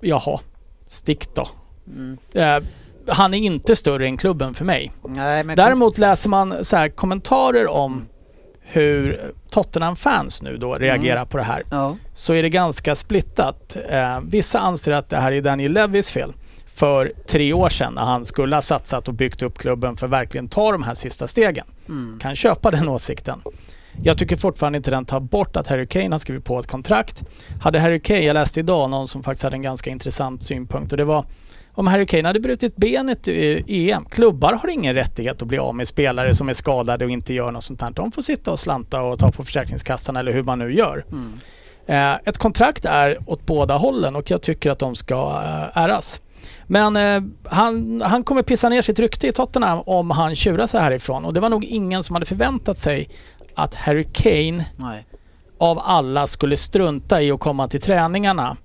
Jaha, 0.00 0.40
stick 0.86 1.34
då. 1.34 1.48
Mm. 1.86 2.18
Eh, 2.32 2.68
han 3.06 3.34
är 3.34 3.38
inte 3.38 3.76
större 3.76 4.06
än 4.06 4.16
klubben 4.16 4.54
för 4.54 4.64
mig. 4.64 4.92
Nej, 5.08 5.44
Däremot 5.44 5.98
läser 5.98 6.28
man 6.28 6.64
så 6.64 6.76
här 6.76 6.88
kommentarer 6.88 7.66
om 7.66 8.06
hur 8.72 9.20
Tottenham-fans 9.50 10.42
nu 10.42 10.56
då 10.56 10.74
reagerar 10.74 11.24
på 11.24 11.36
det 11.36 11.42
här 11.42 11.62
Ja. 11.70 11.96
så 12.14 12.32
är 12.34 12.42
det 12.42 12.48
ganska 12.48 12.94
splittat. 12.94 13.76
Eh, 13.90 14.20
vissa 14.26 14.58
anser 14.58 14.92
att 14.92 15.08
det 15.08 15.16
här 15.16 15.32
är 15.32 15.42
Daniel 15.42 15.72
Levis 15.72 16.10
fel 16.10 16.32
för 16.74 17.12
tre 17.26 17.52
år 17.52 17.68
sedan 17.68 17.92
när 17.94 18.02
han 18.02 18.24
skulle 18.24 18.56
ha 18.56 18.62
satsat 18.62 19.08
och 19.08 19.14
byggt 19.14 19.42
upp 19.42 19.58
klubben 19.58 19.96
för 19.96 20.06
att 20.06 20.12
verkligen 20.12 20.48
ta 20.48 20.72
de 20.72 20.82
här 20.82 20.94
sista 20.94 21.26
stegen. 21.26 21.66
Mm. 21.88 22.18
Kan 22.22 22.36
köpa 22.36 22.70
den 22.70 22.88
åsikten. 22.88 23.42
Jag 24.02 24.18
tycker 24.18 24.36
fortfarande 24.36 24.76
inte 24.76 24.90
den 24.90 25.04
tar 25.04 25.20
bort 25.20 25.56
att 25.56 25.68
Harry 25.68 25.86
Kane 25.86 26.10
har 26.10 26.18
skrivit 26.18 26.44
på 26.44 26.58
ett 26.58 26.66
kontrakt. 26.66 27.22
Hade 27.62 27.80
Harry 27.80 28.00
Kane, 28.00 28.20
jag 28.20 28.34
läste 28.34 28.60
idag 28.60 28.90
någon 28.90 29.08
som 29.08 29.22
faktiskt 29.22 29.44
hade 29.44 29.56
en 29.56 29.62
ganska 29.62 29.90
intressant 29.90 30.42
synpunkt 30.42 30.92
och 30.92 30.98
det 30.98 31.04
var 31.04 31.24
om 31.74 31.86
Harry 31.86 32.06
Kane 32.06 32.28
hade 32.28 32.40
brutit 32.40 32.76
benet 32.76 33.28
i 33.28 33.90
EM. 33.90 34.04
Klubbar 34.04 34.52
har 34.52 34.68
ingen 34.68 34.94
rättighet 34.94 35.42
att 35.42 35.48
bli 35.48 35.58
av 35.58 35.74
med 35.74 35.88
spelare 35.88 36.34
som 36.34 36.48
är 36.48 36.52
skadade 36.52 37.04
och 37.04 37.10
inte 37.10 37.34
gör 37.34 37.50
något 37.50 37.64
sånt 37.64 37.80
här. 37.80 37.90
De 37.90 38.12
får 38.12 38.22
sitta 38.22 38.52
och 38.52 38.58
slanta 38.58 39.02
och 39.02 39.18
ta 39.18 39.30
på 39.30 39.44
Försäkringskassan 39.44 40.16
eller 40.16 40.32
hur 40.32 40.42
man 40.42 40.58
nu 40.58 40.74
gör. 40.74 41.04
Mm. 41.10 41.40
Eh, 41.86 42.20
ett 42.24 42.38
kontrakt 42.38 42.84
är 42.84 43.18
åt 43.26 43.46
båda 43.46 43.76
hållen 43.76 44.16
och 44.16 44.30
jag 44.30 44.42
tycker 44.42 44.70
att 44.70 44.78
de 44.78 44.94
ska 44.94 45.42
eh, 45.44 45.82
äras. 45.82 46.20
Men 46.66 46.96
eh, 46.96 47.22
han, 47.44 48.02
han 48.02 48.24
kommer 48.24 48.42
pissa 48.42 48.68
ner 48.68 48.82
sitt 48.82 48.98
rykte 48.98 49.28
i 49.28 49.32
Tottenham 49.32 49.80
om 49.80 50.10
han 50.10 50.34
tjurar 50.34 50.66
sig 50.66 50.80
härifrån 50.80 51.24
och 51.24 51.34
det 51.34 51.40
var 51.40 51.48
nog 51.48 51.64
ingen 51.64 52.02
som 52.02 52.16
hade 52.16 52.26
förväntat 52.26 52.78
sig 52.78 53.08
att 53.54 53.74
Harry 53.74 54.04
Kane 54.12 54.64
Nej. 54.76 55.06
av 55.58 55.78
alla 55.78 56.26
skulle 56.26 56.56
strunta 56.56 57.22
i 57.22 57.30
att 57.30 57.40
komma 57.40 57.68
till 57.68 57.80
träningarna 57.80 58.56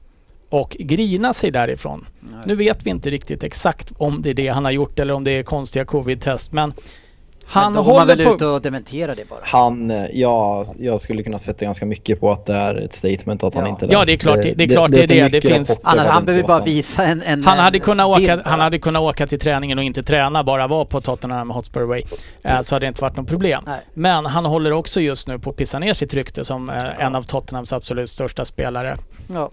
och 0.56 0.70
grina 0.80 1.34
sig 1.34 1.52
därifrån. 1.52 2.06
Nej. 2.20 2.40
Nu 2.46 2.56
vet 2.56 2.86
vi 2.86 2.90
inte 2.90 3.10
riktigt 3.10 3.44
exakt 3.44 3.92
om 3.98 4.22
det 4.22 4.30
är 4.30 4.34
det 4.34 4.48
han 4.48 4.66
har 4.66 4.72
gjort 4.72 5.00
eller 5.00 5.14
om 5.14 5.24
det 5.24 5.32
är 5.32 5.44
konstiga 5.44 5.86
covid-test 5.86 6.52
men 6.52 6.74
han 7.48 7.74
men 7.74 7.74
då 7.74 7.84
går 7.90 7.94
man 7.94 8.00
håller 8.02 8.16
väl 8.16 8.26
på... 8.26 8.36
ut 8.36 8.42
och 8.42 8.62
dementerar 8.62 9.16
det 9.16 9.30
bara. 9.30 9.40
Han, 9.44 9.92
eh, 9.92 10.06
ja, 10.14 10.66
jag 10.80 11.02
skulle 11.02 11.24
kunna 11.24 11.38
sätta 11.38 11.66
ganska 11.66 11.86
mycket 11.86 12.20
på 12.20 12.32
att 12.32 12.46
det 12.46 12.54
är 12.54 12.76
ett 12.76 12.94
statement 12.94 13.44
att 13.44 13.56
han 13.56 13.64
Ja. 13.64 13.70
inte 13.70 13.86
är 13.86 13.92
Ja, 13.92 14.06
det 14.06 14.14
är 14.14 14.18
klart 14.18 14.42
det- 14.44 14.54
det 14.54 14.64
är 14.64 14.68
klart 14.68 14.92
det 14.92 15.04
är 15.04 15.08
det. 15.08 15.30
Det 15.30 15.42
finns- 15.42 15.70
rapporter 15.70 15.90
Annars, 15.90 16.06
vad 16.06 16.14
han 16.14 16.22
det 16.22 16.26
behöver 16.26 16.40
inte 16.42 16.48
bara 16.48 16.64
visa 16.64 17.04
en, 17.06 17.22
en 17.22 17.44
Han 17.44 17.60
hade, 17.60 17.78
en 17.78 17.82
kunnat 17.84 18.18
bild 18.18 18.32
åka, 18.32 18.42
han 18.50 18.60
hade 18.60 18.80
kunnat 18.80 19.02
åka 19.02 19.28
till 19.28 19.40
träningen 19.40 19.78
och 19.78 19.84
inte 19.84 20.04
träna, 20.04 20.44
bara 20.44 20.68
vara 20.68 20.86
på 20.86 21.02
Tottenham 21.02 21.50
Hotspur 21.50 21.84
Way. 21.84 22.04
Eh, 22.44 22.62
så 22.62 22.76
hade 22.76 22.86
det 22.86 22.88
inte 22.88 23.02
varit 23.02 23.18
något 23.18 23.28
problem. 23.28 23.64
Nej. 23.68 23.80
Men 23.94 24.26
han 24.26 24.46
håller 24.46 24.72
också 24.72 25.02
just 25.02 25.28
nu 25.28 25.40
på 25.40 25.50
att 25.50 25.56
pissa 25.56 25.80
ner 25.80 25.94
sitt 25.94 26.14
rykte 26.14 26.46
som 26.46 26.70
eh, 26.70 27.06
en 27.06 27.16
av 27.16 27.24
Tottenhams 27.24 27.74
absolut 27.74 28.10
största 28.10 28.46
spelare. 28.46 28.98
Ja. 29.34 29.52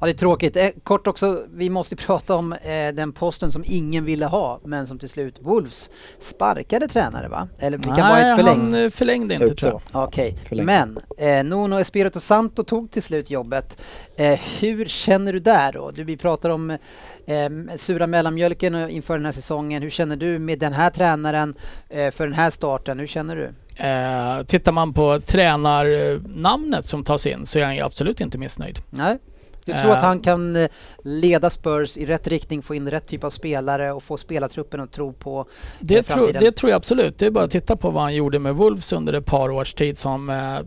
Ja, 0.00 0.06
det 0.06 0.12
är 0.12 0.14
tråkigt. 0.14 0.56
Eh, 0.56 0.68
kort 0.82 1.06
också, 1.06 1.44
vi 1.54 1.70
måste 1.70 1.96
prata 1.96 2.34
om 2.34 2.52
eh, 2.52 2.94
den 2.94 3.12
posten 3.12 3.52
som 3.52 3.64
ingen 3.66 4.04
ville 4.04 4.26
ha, 4.26 4.60
men 4.64 4.86
som 4.86 4.98
till 4.98 5.08
slut 5.08 5.38
Wolves 5.40 5.90
sparkade 6.20 6.88
tränare 6.88 7.28
va? 7.28 7.48
Eller 7.58 7.78
fick 7.78 7.86
han 7.86 7.98
bara 7.98 8.20
ett 8.20 8.36
förlängt? 8.36 8.60
han 8.60 8.84
eh, 8.84 8.90
förlängde 8.90 9.34
inte 9.34 9.54
tror 9.54 9.80
jag. 9.92 10.04
Okej, 10.04 10.38
Förlängt. 10.48 10.66
men 10.66 10.98
eh, 11.18 11.44
Nuno 11.44 11.80
Espirito 11.80 12.20
Santo 12.20 12.64
tog 12.64 12.90
till 12.90 13.02
slut 13.02 13.30
jobbet. 13.30 13.78
Eh, 14.16 14.40
hur 14.60 14.84
känner 14.84 15.32
du 15.32 15.38
där 15.38 15.72
då? 15.72 15.90
Du, 15.90 16.04
vi 16.04 16.16
pratar 16.16 16.50
om 16.50 16.70
eh, 16.70 17.76
sura 17.76 18.06
mellanmjölken 18.06 18.90
inför 18.90 19.14
den 19.14 19.24
här 19.24 19.32
säsongen. 19.32 19.82
Hur 19.82 19.90
känner 19.90 20.16
du 20.16 20.38
med 20.38 20.58
den 20.58 20.72
här 20.72 20.90
tränaren 20.90 21.54
eh, 21.88 22.10
för 22.10 22.24
den 22.24 22.34
här 22.34 22.50
starten? 22.50 22.98
Hur 22.98 23.06
känner 23.06 23.36
du? 23.36 23.50
Eh, 23.84 24.42
tittar 24.46 24.72
man 24.72 24.92
på 24.92 25.20
tränarnamnet 25.20 26.86
som 26.86 27.04
tas 27.04 27.26
in 27.26 27.46
så 27.46 27.58
är 27.58 27.72
ju 27.72 27.80
absolut 27.80 28.20
inte 28.20 28.38
missnöjd. 28.38 28.78
Nej? 28.90 29.18
Du 29.72 29.80
tror 29.82 29.90
Eh. 29.90 29.96
att 29.96 30.02
han 30.04 30.20
kan 30.20 30.56
eh, 30.56 30.68
leda 31.04 31.50
Spurs 31.50 31.96
i 31.96 32.06
rätt 32.06 32.26
riktning, 32.26 32.62
få 32.62 32.74
in 32.74 32.90
rätt 32.90 33.06
typ 33.06 33.24
av 33.24 33.30
spelare 33.30 33.92
och 33.92 34.02
få 34.02 34.16
spelartruppen 34.16 34.80
att 34.80 34.92
tro 34.92 35.12
på 35.12 35.46
Det, 35.80 35.96
eh, 35.96 36.02
tror, 36.02 36.16
framtiden? 36.16 36.44
det 36.44 36.52
tror 36.52 36.70
jag 36.70 36.76
absolut. 36.76 37.18
Det 37.18 37.26
är 37.26 37.30
bara 37.30 37.44
att 37.44 37.50
titta 37.50 37.76
på 37.76 37.90
vad 37.90 38.02
han 38.02 38.14
gjorde 38.14 38.38
med 38.38 38.54
Wolves 38.54 38.92
under 38.92 39.12
ett 39.12 39.26
par 39.26 39.50
års 39.50 39.74
tid 39.74 39.98
som 39.98 40.30
eh, 40.30 40.58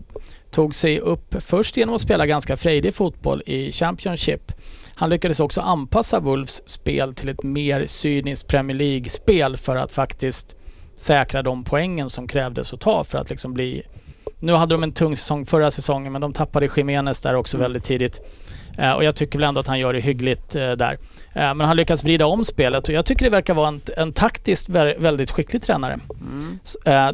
tog 0.51 0.75
sig 0.75 0.99
upp 0.99 1.35
först 1.39 1.77
genom 1.77 1.95
att 1.95 2.01
spela 2.01 2.25
ganska 2.25 2.57
frejdig 2.57 2.93
fotboll 2.95 3.43
i 3.45 3.71
Championship. 3.71 4.51
Han 4.95 5.09
lyckades 5.09 5.39
också 5.39 5.61
anpassa 5.61 6.19
Wolves 6.19 6.69
spel 6.69 7.13
till 7.13 7.29
ett 7.29 7.43
mer 7.43 7.85
cyniskt 7.85 8.47
Premier 8.47 8.77
League-spel 8.77 9.57
för 9.57 9.75
att 9.75 9.91
faktiskt 9.91 10.55
säkra 10.95 11.41
de 11.41 11.63
poängen 11.63 12.09
som 12.09 12.27
krävdes 12.27 12.73
att 12.73 12.79
ta 12.79 13.03
för 13.03 13.17
att 13.17 13.29
liksom 13.29 13.53
bli... 13.53 13.83
Nu 14.39 14.53
hade 14.53 14.73
de 14.75 14.83
en 14.83 14.91
tung 14.91 15.15
säsong 15.15 15.45
förra 15.45 15.71
säsongen 15.71 16.11
men 16.11 16.21
de 16.21 16.33
tappade 16.33 16.69
Jiménez 16.77 17.21
där 17.21 17.33
också 17.35 17.57
väldigt 17.57 17.83
tidigt. 17.83 18.19
Eh, 18.77 18.91
och 18.91 19.03
jag 19.03 19.15
tycker 19.15 19.39
väl 19.39 19.47
ändå 19.47 19.59
att 19.59 19.67
han 19.67 19.79
gör 19.79 19.93
det 19.93 19.99
hyggligt 19.99 20.55
eh, 20.55 20.71
där. 20.71 20.97
Eh, 21.33 21.53
men 21.55 21.61
han 21.61 21.77
lyckas 21.77 22.03
vrida 22.03 22.25
om 22.25 22.45
spelet 22.45 22.87
och 22.89 22.93
jag 22.95 23.05
tycker 23.05 23.25
det 23.25 23.29
verkar 23.31 23.53
vara 23.53 23.67
en, 23.67 23.81
en 23.97 24.13
taktiskt 24.13 24.69
vä- 24.69 24.99
väldigt 24.99 25.31
skicklig 25.31 25.61
tränare. 25.63 25.99
Mm. 26.21 26.59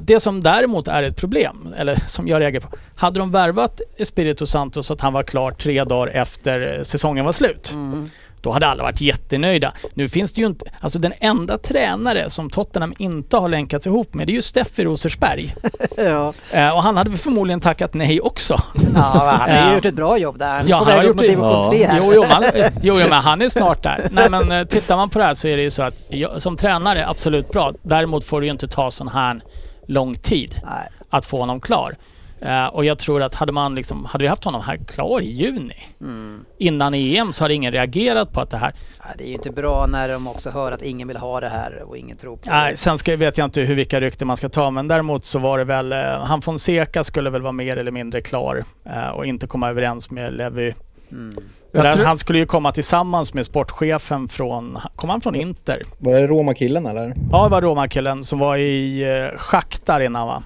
Det 0.06 0.20
som 0.20 0.42
däremot 0.42 0.88
är 0.88 1.04
ett 1.04 1.16
problem, 1.18 1.74
eller 1.78 1.96
som 2.08 2.28
jag 2.28 2.42
reagerar 2.42 2.62
på. 2.64 2.78
Hade 2.96 3.20
de 3.20 3.32
värvat 3.32 3.82
Espirito 3.98 4.46
Santos 4.46 4.88
så 4.88 4.94
att 4.94 5.02
han 5.02 5.14
var 5.14 5.24
klar 5.24 5.52
tre 5.52 5.84
dagar 5.84 6.08
efter 6.14 6.84
säsongen 6.84 7.26
var 7.26 7.32
slut. 7.32 7.72
Mm. 7.74 8.10
Då 8.42 8.52
hade 8.52 8.68
alla 8.68 8.84
varit 8.84 9.02
jättenöjda. 9.02 9.74
Nu 9.94 10.08
finns 10.10 10.34
det 10.34 10.42
ju 10.42 10.48
inte, 10.48 10.66
alltså 10.82 11.00
den 11.00 11.14
enda 11.20 11.58
tränare 11.58 12.30
som 12.30 12.50
Tottenham 12.50 12.94
inte 12.98 13.38
har 13.38 13.50
länkats 13.50 13.88
ihop 13.88 14.14
med 14.14 14.28
det 14.28 14.32
är 14.32 14.36
ju 14.36 14.42
Steffi 14.42 14.84
Rosersberg. 14.84 15.56
ja. 15.98 16.34
Eh, 16.52 16.76
och 16.76 16.84
han 16.84 16.98
hade 16.98 17.10
väl 17.10 17.20
förmodligen 17.20 17.60
tackat 17.62 17.94
nej 17.94 18.22
också. 18.22 18.56
ja, 18.96 19.02
han 19.02 19.40
har 19.40 19.48
ju 19.48 19.54
Ja. 19.54 19.74
gjort 19.76 19.86
ett 19.86 19.94
bra 19.96 20.18
jobb 20.18 20.40
där. 20.40 20.50
Han 20.58 20.66
är 20.66 20.70
Ja, 20.70 20.80
på 20.80 20.86
väg 20.86 21.08
upp 21.08 21.16
mot 21.16 21.26
Ja. 21.26 21.68
3 21.72 21.86
här. 21.86 21.98
Jo, 21.98 22.12
jo, 22.16 22.26
man, 22.30 22.44
jo, 22.82 23.00
jo, 23.00 23.10
men 23.10 23.12
han 23.24 23.42
är 23.42 23.50
snart 23.50 23.84
där. 23.84 24.08
Nej, 24.12 24.30
men 24.30 24.52
eh, 24.52 24.64
tittar 24.68 24.96
man 24.98 25.10
på 25.10 25.20
det 25.20 25.26
här 25.26 25.34
så 25.34 25.48
är 25.48 25.58
det 25.58 25.64
ju 25.64 25.72
så 25.72 25.84
att 25.84 26.04
jag, 26.10 26.42
som 26.42 26.58
tränare, 26.58 27.08
absolut 27.08 27.50
bra. 27.52 27.74
Däremot 27.82 28.26
får 28.26 28.42
det 28.42 28.46
ju 28.48 28.52
inte 28.52 28.68
ta 28.68 28.92
sån 28.92 29.08
här 29.08 29.42
lång 29.88 30.16
tid 30.16 30.56
Nej. 30.64 30.90
att 31.10 31.26
få 31.26 31.40
honom 31.40 31.62
klar. 31.62 31.96
Eh, 32.42 32.66
och 32.68 32.86
jag 32.86 33.00
tror 33.00 33.22
att 33.24 33.36
hade 33.36 33.52
man 33.52 33.76
liksom, 33.76 34.06
hade 34.06 34.24
vi 34.24 34.28
haft 34.28 34.44
honom 34.44 34.62
här 34.62 34.78
klar 34.78 35.22
i 35.22 35.32
juni 35.32 35.76
Mm. 36.02 36.46
innan 36.58 36.94
EM 36.94 37.34
så 37.34 37.44
hade 37.44 37.54
ingen 37.54 37.72
reagerat 37.72 38.34
på 38.34 38.42
att 38.42 38.50
det 38.50 38.58
här. 38.58 38.74
Ja, 39.00 39.06
det 39.18 39.24
är 39.24 39.28
ju 39.28 39.34
inte 39.34 39.50
bra 39.50 39.86
när 39.90 40.10
de 40.10 40.28
också 40.28 40.50
hör 40.50 40.72
att 40.72 40.82
ingen 40.82 41.08
vill 41.08 41.18
ha 41.18 41.40
det 41.40 41.50
här 41.50 41.84
och 41.88 41.98
ingen 41.98 42.18
tror 42.18 42.38
på 42.38 42.50
Nej, 42.50 42.72
det. 42.72 42.78
sen 42.78 42.98
ska, 42.98 43.18
vet 43.18 43.38
jag 43.38 43.46
inte 43.46 43.62
hur 43.62 43.76
vilka 43.76 44.02
rykten 44.02 44.28
man 44.28 44.38
ska 44.38 44.50
ta 44.50 44.72
men 44.72 44.88
däremot 44.88 45.26
så 45.26 45.40
var 45.40 45.58
det 45.58 45.64
väl, 45.64 45.92
eh, 45.92 46.00
han 46.24 46.42
Fonseca 46.42 47.04
skulle 47.04 47.30
väl 47.30 47.42
vara 47.42 47.52
mer 47.52 47.78
eller 47.78 47.92
mindre 47.92 48.22
klar 48.22 48.64
eh, 48.86 49.10
och 49.10 49.26
inte 49.26 49.48
komma 49.48 49.70
överens 49.70 50.12
med 50.12 50.34
Levy. 50.34 50.74
Mm. 51.12 51.38
Tror- 51.74 52.06
Han 52.06 52.18
skulle 52.18 52.40
ju 52.40 52.46
komma 52.46 52.72
tillsammans 52.72 53.34
med 53.34 53.46
sportchefen 53.46 54.28
från, 54.28 54.80
kom 54.96 55.10
han 55.10 55.22
från 55.22 55.36
Inter? 55.36 55.82
Var 55.98 56.14
det 56.14 56.28
Roma-killen 56.28 56.86
eller? 56.86 57.14
Ja, 57.32 57.44
det 57.44 57.50
var 57.50 57.62
Roma-killen 57.62 58.24
som 58.24 58.40
var 58.40 58.58
i 58.58 59.06
Shakhtar 59.36 60.00
innan 60.00 60.28
va? 60.28 60.44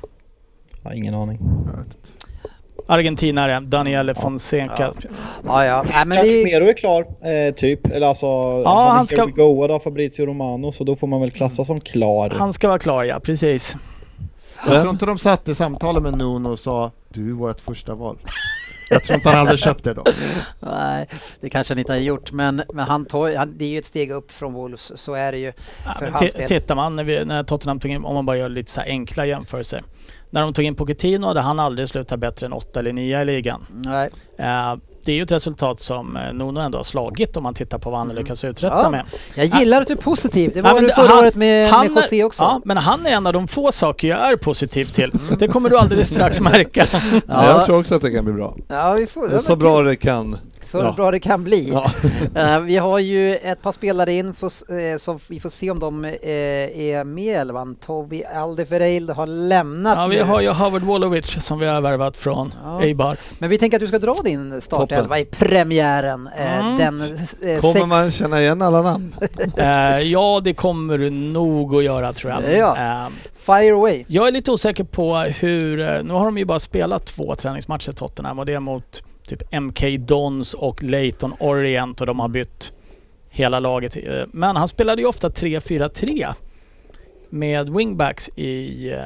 Jag 0.84 0.89
har 0.89 0.95
ingen 0.95 1.13
aning. 1.13 1.39
Argentinare, 2.88 3.59
Daniele 3.59 4.15
Fonseca. 4.15 4.93
Ja, 5.45 5.65
ja. 5.65 5.84
Nej, 5.89 6.05
men 6.05 6.17
Kanske 6.17 6.34
det, 6.34 6.43
Mero 6.43 6.69
är 6.69 6.73
klar, 6.73 7.01
eh, 7.01 7.53
typ. 7.53 7.88
Eller 7.88 8.07
alltså, 8.07 8.51
han 8.65 8.91
han 8.95 9.07
ska- 9.07 9.25
goad 9.25 9.71
av 9.71 9.79
Fabrizio 9.79 10.25
Romano 10.25 10.71
så 10.71 10.84
då 10.84 10.95
får 10.95 11.07
man 11.07 11.21
väl 11.21 11.31
klassa 11.31 11.65
som 11.65 11.79
klar. 11.79 12.29
Han 12.29 12.53
ska 12.53 12.67
vara 12.67 12.79
klar 12.79 13.03
ja, 13.03 13.19
precis. 13.19 13.75
Jag 14.67 14.81
tror 14.81 14.93
inte 14.93 15.05
de 15.05 15.17
satt 15.17 15.49
i 15.49 15.55
samtalet 15.55 16.03
med 16.03 16.17
Nuno 16.17 16.49
och 16.49 16.59
sa 16.59 16.91
du 17.09 17.29
är 17.29 17.34
vårt 17.34 17.59
första 17.59 17.95
val. 17.95 18.17
Jag 18.89 19.03
tror 19.03 19.15
inte 19.15 19.29
han 19.29 19.45
hade 19.47 19.57
köpt 19.57 19.84
det 19.84 19.93
då. 19.93 20.03
Nej, 20.59 21.07
det 21.41 21.49
kanske 21.49 21.73
han 21.73 21.79
inte 21.79 21.91
har 21.91 21.99
gjort, 21.99 22.31
men, 22.31 22.63
men 22.73 22.86
han 22.86 23.05
tar, 23.05 23.36
han, 23.36 23.57
det 23.57 23.65
är 23.65 23.69
ju 23.69 23.77
ett 23.77 23.86
steg 23.86 24.11
upp 24.11 24.31
från 24.31 24.53
Wolves, 24.53 24.91
så 24.95 25.13
är 25.13 25.31
det 25.31 25.38
ju 25.38 25.53
Ja, 25.86 25.93
för 25.99 26.29
men 26.39 26.47
tittar 26.47 26.75
man 26.75 26.95
när, 26.95 27.03
vi, 27.03 27.25
när 27.25 27.43
Tottenham 27.43 27.79
tog 27.79 27.91
in, 27.91 28.05
om 28.05 28.15
man 28.15 28.25
bara 28.25 28.38
gör 28.38 28.49
lite 28.49 28.71
så 28.71 28.81
här 28.81 28.88
enkla 28.88 29.25
jämförelser. 29.25 29.84
När 30.34 30.41
de 30.41 30.53
tog 30.53 30.65
in 30.65 30.75
Pochettino 30.75 31.27
hade 31.27 31.39
han 31.41 31.59
aldrig 31.59 31.89
slutat 31.89 32.19
bättre 32.19 32.45
än 32.45 32.53
åtta 32.53 32.79
eller 32.79 32.93
nio 32.93 33.21
i 33.21 33.25
ligan. 33.25 33.65
Nej. 33.69 34.09
Eh, 34.38 34.75
det 35.05 35.11
är 35.11 35.15
ju 35.15 35.21
ett 35.23 35.31
resultat 35.31 35.79
som 35.79 36.17
eh, 36.17 36.34
Nuno 36.34 36.59
ändå 36.59 36.77
har 36.79 36.84
slagit 36.84 37.38
om 37.38 37.43
man 37.43 37.53
tittar 37.53 37.77
på 37.77 37.89
vad 37.89 37.99
han 37.99 38.09
lyckas 38.09 38.43
uträtta 38.43 38.79
Ja, 38.84 38.89
med. 38.89 39.03
Jag 39.36 39.45
gillar 39.45 39.81
att 39.81 39.88
du 39.88 39.93
är 39.93 39.97
positiv. 39.97 40.51
Det 40.53 40.61
var 40.61 40.69
Ja, 40.75 40.79
du 40.81 40.89
förra 40.89 41.07
han- 41.07 41.19
året 41.19 41.36
med, 41.36 41.69
han 41.69 41.88
med 41.93 42.03
José 42.03 42.19
är- 42.19 42.23
också. 42.23 42.43
Ja, 42.43 42.61
men 42.65 42.77
han 42.77 43.05
är 43.05 43.09
en 43.11 43.27
av 43.27 43.34
de 43.34 43.47
få 43.47 43.71
saker 43.71 44.07
jag 44.07 44.31
är 44.31 44.36
positiv 44.36 44.86
till. 44.86 45.11
Det 45.39 45.47
kommer 45.47 45.69
du 45.69 45.77
alldeles 45.77 46.09
strax 46.09 46.41
märka. 46.41 46.86
Ja. 47.27 47.45
Jag 47.45 47.65
tror 47.65 47.79
också 47.79 47.95
att 47.95 48.01
det 48.01 48.11
kan 48.11 48.25
bli 48.25 48.34
bra. 48.34 48.55
Ja, 48.67 48.93
vi 48.93 49.07
får, 49.07 49.27
Det 49.27 49.39
så 49.39 49.55
bra 49.55 49.81
det 49.81 49.95
kan. 49.95 50.38
Så 50.74 50.80
Ja. 50.80 50.91
bra 50.91 51.11
det 51.11 51.19
kan 51.19 51.43
bli. 51.43 51.69
Ja. 51.71 51.91
Eh, 52.36 52.59
vi 52.59 52.78
har 52.78 52.99
ju 52.99 53.36
ett 53.36 53.61
par 53.61 53.71
spelare 53.71 54.13
in 54.13 54.34
får, 54.34 54.47
s- 54.47 54.63
eh, 54.63 54.97
så 54.97 55.19
vi 55.28 55.39
får 55.39 55.49
se 55.49 55.71
om 55.71 55.80
de 55.80 56.05
eh, 56.05 56.11
är 56.21 57.03
med 57.03 57.24
i 57.24 57.30
elvan. 57.30 57.76
Toby 57.76 58.24
Alderweireld 58.24 59.09
har 59.09 59.28
lämnat 59.28 59.97
Ja, 59.97 60.07
vi 60.07 60.15
nu. 60.15 60.24
har 60.24 60.41
ju 60.41 60.49
Howard 60.49 60.82
Wolovic 60.82 61.43
som 61.45 61.59
vi 61.59 61.65
har 61.65 61.82
värvat 61.82 62.17
från 62.17 62.53
Ja. 62.63 62.82
Eibar. 62.84 63.17
Men 63.39 63.49
vi 63.49 63.57
tänker 63.57 63.78
att 63.78 63.82
du 63.82 63.88
ska 63.88 63.99
dra 63.99 64.13
din 64.24 64.61
startelva 64.61 65.19
i 65.19 65.26
premiären. 65.26 66.30
Mm. 66.38 66.76
Den 66.78 66.99
Kommer 67.61 67.74
sex... 67.74 67.86
man 67.86 68.11
känna 68.11 68.41
igen 68.41 68.61
alla 68.61 68.82
namn? 68.82 69.15
Ja, 70.03 70.41
det 70.43 70.53
kommer 70.53 70.97
du 70.97 71.09
nog 71.09 71.76
att 71.76 71.84
göra 71.84 72.13
tror 72.13 72.32
jag. 72.34 72.57
Ja. 72.57 73.09
Fire 73.45 73.74
away. 73.74 74.03
Jag 74.07 74.28
är 74.28 74.32
lite 74.32 74.51
osäker 74.51 74.84
på 74.84 75.15
hur, 75.17 76.03
nu 76.03 76.13
har 76.13 76.26
de 76.26 76.38
ju 76.38 76.45
bara 76.45 76.59
spelat 76.59 77.05
två 77.05 77.36
träningsmatcher 77.36 77.91
Tottenham 77.91 78.39
och 78.39 78.45
det 78.45 78.53
är 78.53 78.59
mot 78.59 79.03
typ 79.28 79.53
MK 79.61 79.97
Dons 79.97 80.53
och 80.53 80.84
Leighton 80.84 81.34
Orient 81.39 82.01
och 82.01 82.07
de 82.07 82.19
har 82.19 82.28
bytt 82.28 82.71
hela 83.30 83.59
laget. 83.59 83.97
Eh, 83.97 84.24
men 84.32 84.55
han 84.55 84.67
spelade 84.67 85.01
ju 85.01 85.07
ofta 85.07 85.30
3-4-3 85.30 86.34
med 87.30 87.69
wingbacks 87.69 88.30
i, 88.36 88.91
eh, 88.91 88.99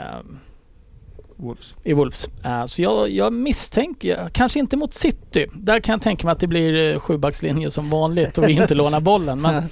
Wolves. 1.40 1.76
i 1.84 1.94
Wolves. 1.94 2.30
Eh, 2.46 2.66
Så 2.66 2.82
jag, 2.82 3.10
jag 3.10 3.34
misstänker, 3.34 4.30
kanske 4.32 4.60
inte 4.60 4.78
mot 4.78 4.94
City. 4.94 5.46
Där 5.54 5.80
kan 5.80 5.94
jag 5.94 6.02
tänka 6.02 6.28
mig 6.28 6.32
att 6.32 6.40
det 6.40 6.48
blir 6.48 6.94
eh, 6.94 7.00
sjubackslinje 7.00 7.72
som 7.72 7.90
vanligt 7.90 8.38
och 8.38 8.48
vi 8.48 8.52
inte 8.54 8.74
lånar 8.76 9.00
bollen. 9.00 9.42
Men 9.42 9.64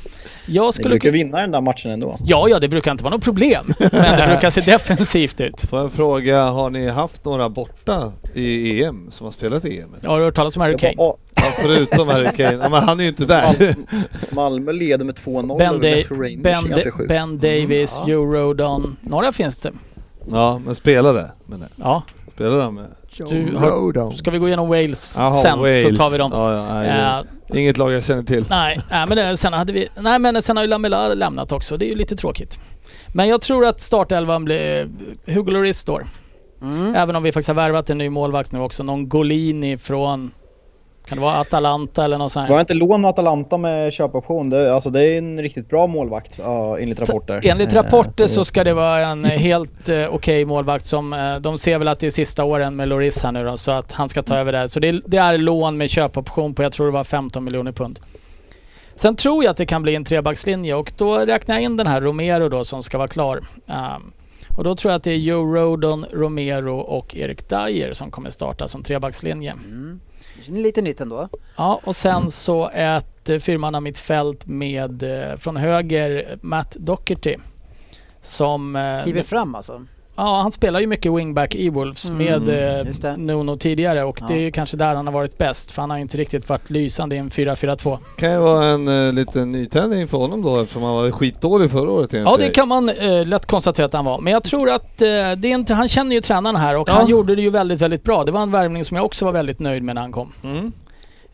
jag 0.46 0.66
Ni 0.66 0.72
skulle... 0.74 0.90
brukar 0.90 1.12
vinna 1.12 1.42
den 1.42 1.52
där 1.52 1.62
matchen 1.62 1.92
ändå. 1.92 2.18
Ja, 2.26 2.50
ja, 2.50 2.60
det 2.60 2.68
brukar 2.68 2.92
inte 2.92 3.04
vara 3.04 3.14
något 3.16 3.24
problem. 3.24 3.66
Men 3.80 3.90
det 4.20 4.28
brukar 4.32 4.50
se 4.50 4.62
defensivt 4.62 5.42
ut. 5.42 5.62
Får 5.62 5.80
jag 5.80 5.92
fråga, 5.92 6.44
har 6.44 6.70
ni 6.70 6.88
haft 6.88 7.26
några 7.26 7.50
borta 7.50 8.12
i 8.34 8.84
EM 8.84 9.12
som 9.12 9.26
har 9.26 9.32
spelat 9.32 9.66
i 9.66 9.80
EM? 9.80 9.90
Jag 10.02 10.10
har 10.10 10.20
du 10.20 10.26
hört 10.26 10.36
talas 10.36 10.56
om 10.56 10.62
Harry 10.62 10.78
Kane? 10.78 10.94
Ja, 10.98 11.18
förutom 11.62 12.08
Harry 12.08 12.30
Kane. 12.38 12.58
Ja, 12.64 12.70
men 12.70 12.84
han 12.84 13.00
är 13.00 13.04
ju 13.04 13.10
inte 13.10 13.26
där. 13.26 13.44
Mal- 13.44 13.76
Malmö 14.32 14.72
leder 14.72 15.06
med 15.06 15.16
2-0 15.16 15.58
Ben, 15.58 15.76
över 15.76 16.16
Rangers. 16.22 16.94
ben, 16.98 17.08
ben 17.08 17.40
Davis, 17.40 17.98
Mm, 17.98 18.10
ja. 18.10 18.14
Joe 18.14 18.26
Rodon. 18.34 18.98
Några 19.02 19.32
finns 19.32 19.60
det. 19.60 19.72
Ja, 20.32 20.62
men 20.66 20.76
spelade. 20.76 21.32
Men 21.46 21.60
det. 21.60 21.68
Ja. 21.76 22.04
Spelade 22.34 22.62
de 22.62 22.76
med? 22.76 22.86
Du 23.18 23.58
har-. 23.58 24.12
Ska 24.12 24.32
vi 24.32 24.38
gå 24.38 24.48
igenom 24.48 24.68
Wales 24.68 25.14
Jaha, 25.18 25.32
sen 25.42 25.60
Wales. 25.60 25.82
så 25.84 25.96
tar 25.96 26.10
vi 26.10 26.18
dem. 26.18 26.32
Ja, 26.34 26.54
ja, 26.54 26.74
nej, 26.74 26.90
Eh, 26.90 26.96
är 27.48 27.58
Inget 27.60 27.78
lag 27.78 27.92
jag 27.92 28.04
känner 28.04 28.24
till. 28.24 28.46
nej, 28.50 28.82
nej, 28.90 29.08
men 29.08 29.18
det, 29.18 29.38
sen 29.38 29.54
hade 29.54 29.74
vi... 29.74 29.88
Nej, 30.00 30.20
men 30.20 30.42
sen 30.42 30.58
har 30.58 30.64
ju 30.64 30.70
Lamela 30.70 31.08
lämnat 31.08 31.52
också. 31.52 31.78
Det 31.78 31.86
är 31.86 31.90
ju 31.90 31.96
lite 31.96 32.16
tråkigt. 32.16 32.60
Men 33.14 33.28
jag 33.28 33.42
tror 33.42 33.66
att 33.66 33.82
startelvan 33.82 34.46
blir... 34.46 34.90
Hugo 35.26 35.52
Lloris 35.52 35.80
står. 35.80 36.08
Mm. 36.62 36.96
Även 36.96 37.16
om 37.16 37.24
vi 37.24 37.32
faktiskt 37.32 37.48
har 37.48 37.56
värvat 37.56 37.90
en 37.90 37.98
ny 37.98 38.10
målvakt 38.10 38.52
nu 38.52 38.60
också. 38.60 38.84
Någon 38.84 39.10
Golini 39.10 39.78
från... 39.78 40.32
Kan 41.06 41.18
det 41.18 41.22
vara 41.22 41.36
Atalanta 41.40 42.06
eller 42.06 42.18
något 42.18 42.32
sånt 42.32 42.50
Var 42.50 42.56
här? 42.56 42.62
inte 42.62 42.74
lån 42.74 43.06
Atalanta 43.06 43.58
med 43.58 43.94
köpoption? 43.94 44.50
Det, 44.50 44.74
alltså 44.74 44.90
det 44.90 45.04
är 45.04 45.18
en 45.18 45.42
riktigt 45.42 45.70
bra 45.70 45.88
målvakt 45.88 46.38
ja, 46.38 46.80
enligt 46.80 47.00
rapporter. 47.00 47.42
Enligt 47.44 47.70
Eh, 47.74 47.76
rapporter 47.84 48.28
så 48.28 48.46
ska 48.46 48.64
det 48.64 48.74
vara 48.74 49.00
en 49.00 49.26
helt 49.26 49.90
eh, 49.90 50.08
okej 50.12 50.46
målvakt 50.46 50.86
som... 50.86 51.14
eh, 51.14 51.36
de 51.36 51.58
ser 51.58 51.78
väl 51.80 51.88
att 51.88 52.00
det 52.00 52.08
är 52.08 52.12
sista 52.12 52.44
åren 52.44 52.76
med 52.76 52.88
Loris 52.88 53.24
här 53.24 53.32
nu 53.32 53.44
då, 53.46 53.58
så 53.58 53.72
att 53.72 53.92
han 53.92 54.10
ska 54.10 54.22
ta 54.22 54.36
över 54.38 54.52
där. 54.52 54.68
Så 54.68 54.80
det, 54.80 54.88
är- 54.88 55.02
det 55.06 55.18
är 55.18 55.38
lån 55.38 55.78
med 55.78 55.90
köpoption 55.90 56.54
på, 56.54 56.64
jag 56.64 56.72
tror 56.72 56.86
det 56.86 56.92
var 56.94 57.04
15 57.04 57.44
miljoner 57.44 57.72
pund. 57.72 58.00
Sen 58.96 59.16
tror 59.16 59.44
jag 59.44 59.52
att 59.52 59.58
det 59.58 59.66
kan 59.66 59.82
bli 59.84 59.96
en 59.96 60.04
trebackslinje 60.04 60.76
och 60.76 60.92
då 60.98 61.18
räknar 61.18 61.56
jag 61.56 61.64
in 61.64 61.78
den 61.78 61.88
här 61.88 62.02
Romero 62.02 62.50
då 62.50 62.64
som 62.66 62.84
ska 62.84 62.98
vara 62.98 63.08
klar. 63.08 63.42
Ehm, 63.68 64.12
och 64.58 64.64
då 64.64 64.76
tror 64.76 64.92
jag 64.92 64.98
att 64.98 65.04
det 65.04 65.12
är 65.12 65.18
Joe 65.18 65.56
Rodon, 65.56 66.06
Romero 66.14 66.78
och 66.80 67.16
Erik 67.16 67.50
Dyer 67.50 67.94
som 67.94 68.12
kommer 68.12 68.30
starta 68.30 68.68
som 68.68 68.84
trebackslinje. 68.84 69.52
Mm. 69.52 70.00
Lite 70.48 70.82
nytt 70.82 71.02
ändå. 71.02 71.30
Ja, 71.56 71.80
och 71.84 71.96
sen 71.96 72.30
så 72.32 72.70
ett 72.74 73.30
fyrmanna 73.44 73.80
mittfält 73.82 74.46
med 74.46 75.04
eh, 75.04 75.38
från 75.38 75.58
höger 75.58 76.38
Matt 76.42 76.72
Doherty. 76.80 77.36
Som... 78.22 78.76
eh, 78.76 79.04
Kliver 79.04 79.24
fram 79.24 79.56
alltså. 79.56 79.86
Ja, 80.18 80.42
han 80.42 80.52
spelar 80.52 80.80
ju 80.80 80.88
mycket 80.88 81.12
wingback 81.14 81.56
i 81.56 81.70
Wolves 81.70 82.10
Mm, 82.10 82.18
med 82.26 82.50
eh, 82.80 82.88
just 82.88 83.02
det. 83.02 83.18
Nuno 83.18 83.58
tidigare 83.58 84.04
och 84.04 84.18
Ja. 84.22 84.28
det 84.28 84.34
är 84.34 84.40
ju 84.40 84.52
kanske 84.52 84.78
där 84.78 84.96
han 84.96 85.08
har 85.08 85.14
varit 85.14 85.38
bäst 85.38 85.72
för 85.72 85.82
han 85.82 85.90
har 85.90 85.98
ju 85.98 86.02
inte 86.02 86.18
riktigt 86.18 86.50
varit 86.50 86.70
lysande 86.70 87.16
i 87.16 87.20
en 87.20 87.30
4-4-2. 87.30 87.98
kan 88.18 88.32
ju 88.32 88.38
vara 88.38 88.66
en 88.66 88.88
uh, 88.88 89.14
liten 89.14 89.50
nytändning 89.52 90.08
för 90.08 90.18
honom 90.18 90.42
då 90.42 90.60
eftersom 90.62 90.84
han 90.84 90.96
var 90.96 91.12
skitdålig 91.12 91.72
förra 91.72 91.92
året 91.92 92.14
Ja, 92.14 92.20
enligt 92.20 92.40
det 92.40 92.50
kan 92.50 92.68
man 92.68 92.90
eh, 92.90 93.26
lätt 93.26 93.46
konstatera 93.46 93.86
att 93.86 93.94
han 93.94 94.06
var. 94.06 94.20
Men 94.22 94.34
jag 94.34 94.44
tror 94.44 94.70
att 94.70 95.02
eh, 95.02 95.08
det 95.08 95.12
är 95.18 95.46
inte, 95.46 95.74
han 95.74 95.88
känner 95.88 96.16
ju 96.16 96.22
tränaren 96.22 96.56
här 96.56 96.76
och 96.78 96.90
Ja. 96.90 96.94
han 96.94 97.08
gjorde 97.08 97.36
det 97.36 97.42
ju 97.42 97.50
väldigt, 97.50 97.82
väldigt 97.82 98.04
bra. 98.04 98.24
Det 98.24 98.32
var 98.32 98.42
en 98.42 98.52
värvning 98.52 98.86
som 98.86 98.98
jag 98.98 99.06
också 99.06 99.26
var 99.26 99.32
väldigt 99.32 99.60
nöjd 99.60 99.84
med 99.84 99.96
när 99.96 100.02
han 100.02 100.12
kom. 100.12 100.32
Mm. 100.44 100.72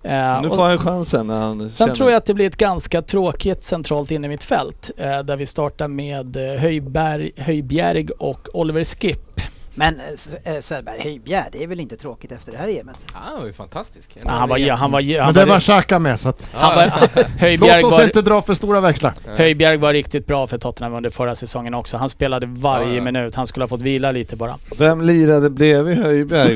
Eh, 0.03 0.41
Nu 0.41 0.49
får 0.49 0.63
han 0.63 0.77
chansen 0.77 1.27
när 1.27 1.37
han 1.39 1.59
Sen 1.59 1.69
känner. 1.71 1.93
tror 1.93 2.09
jag 2.11 2.17
att 2.17 2.25
det 2.25 2.33
blir 2.33 2.45
ett 2.47 2.57
ganska 2.57 3.01
tråkigt 3.01 3.63
centralt 3.63 4.11
inne 4.11 4.27
i 4.27 4.29
mitt 4.29 4.43
fält 4.43 4.91
eh, 4.97 5.19
där 5.19 5.37
vi 5.37 5.45
startar 5.45 5.87
med 5.87 6.35
eh, 6.35 6.59
Höjberg, 6.61 7.31
Höjbjerg 7.37 8.07
och 8.17 8.47
Oliver 8.53 8.83
Skip. 8.83 9.41
Men 9.75 9.99
eh, 9.99 10.53
eh, 10.53 10.59
Söderberg, 10.59 11.01
Höjbjerg, 11.03 11.45
det 11.51 11.63
är 11.63 11.67
väl 11.67 11.79
inte 11.79 11.95
tråkigt 11.95 12.31
efter 12.31 12.51
det 12.51 12.57
här 12.57 12.67
EMet? 12.67 12.97
Ja, 13.13 13.19
han 13.23 13.39
var 13.39 13.45
ju 13.45 13.53
fantastisk. 13.53 14.09
Ja, 14.25 14.31
han 14.31 14.49
var, 14.49 14.57
ja, 14.57 14.75
han 14.75 14.91
var, 14.91 14.99
ja, 14.99 15.17
Men 15.17 15.25
han 15.25 15.33
det 15.33 15.39
var, 15.45 15.47
var 15.53 15.59
Xhaka 15.59 15.99
med 15.99 16.19
så 16.19 16.29
att... 16.29 16.47
han 16.53 16.75
var, 16.75 16.87
Höjbjerg, 17.39 17.81
Låt 17.81 17.91
oss 17.93 17.99
var, 17.99 18.03
inte 18.05 18.21
dra 18.21 18.41
för 18.41 18.53
stora 18.53 18.81
växlar. 18.81 19.13
Höjbjerg 19.37 19.77
var 19.77 19.93
riktigt 19.93 20.27
bra 20.27 20.47
för 20.47 20.57
Tottenham 20.57 20.93
under 20.93 21.09
förra 21.09 21.35
säsongen 21.35 21.73
också. 21.73 21.97
Han 21.97 22.09
spelade 22.09 22.45
varje 22.47 22.95
Ja, 22.95 23.01
minut. 23.03 23.35
Han 23.35 23.47
skulle 23.47 23.63
ha 23.63 23.67
fått 23.67 23.81
vila 23.81 24.11
lite 24.11 24.35
bara. 24.35 24.55
Vem 24.77 25.01
lirade 25.01 25.49
bredvid 25.49 25.97
skulle- 25.97 26.55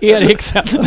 Eriksen. 0.00 0.64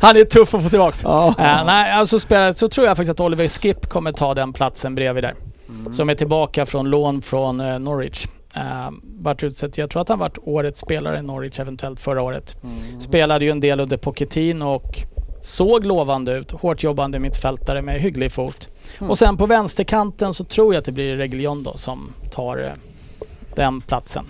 han 0.00 0.16
är 0.16 0.24
tuff 0.24 0.54
att 0.54 0.62
få 0.62 0.68
tillbaks. 0.68 1.02
ja. 1.02 1.28
Eh, 1.38 1.64
nej, 1.66 1.92
alltså 1.92 2.18
spela, 2.20 2.52
så 2.54 2.68
tror 2.68 2.86
jag 2.86 2.96
faktiskt 2.96 3.10
att 3.10 3.20
Oliver 3.20 3.48
Skip 3.48 3.88
kommer 3.88 4.12
ta 4.12 4.34
den 4.34 4.52
platsen 4.52 4.94
bredvid 4.94 5.24
där. 5.24 5.34
Mm. 5.68 5.92
Som 5.92 6.10
är 6.10 6.14
tillbaka 6.14 6.66
från 6.66 6.90
lån 6.90 7.22
från 7.22 7.60
eh, 7.60 7.78
Norwich. 7.78 8.26
Uh, 8.56 8.90
vart 9.02 9.42
utsett, 9.42 9.78
jag 9.78 9.90
tror 9.90 10.02
att 10.02 10.08
han 10.08 10.18
vart 10.18 10.38
årets 10.42 10.80
spelare 10.80 11.18
i 11.18 11.22
Norwich 11.22 11.58
eventuellt 11.58 12.00
förra 12.00 12.22
året. 12.22 12.56
Mm. 12.64 13.00
Spelade 13.00 13.44
ju 13.44 13.50
en 13.50 13.60
del 13.60 13.80
under 13.80 13.96
Pochettino 13.96 14.64
och 14.64 14.98
såg 15.40 15.84
lovande 15.84 16.32
ut. 16.32 16.50
Hårt 16.52 16.82
jobbande 16.82 17.18
mittfältare 17.18 17.82
med 17.82 18.00
hygglig 18.00 18.32
fot. 18.32 18.68
Mm. 18.98 19.10
Och 19.10 19.18
sen 19.18 19.36
på 19.36 19.46
vänsterkanten 19.46 20.34
så 20.34 20.44
tror 20.44 20.74
jag 20.74 20.78
att 20.78 20.84
det 20.84 20.92
blir 20.92 21.16
Reguilon 21.16 21.62
då 21.62 21.76
som 21.76 22.12
tar 22.32 22.62
eh, 22.64 22.70
den 23.54 23.80
platsen. 23.80 24.26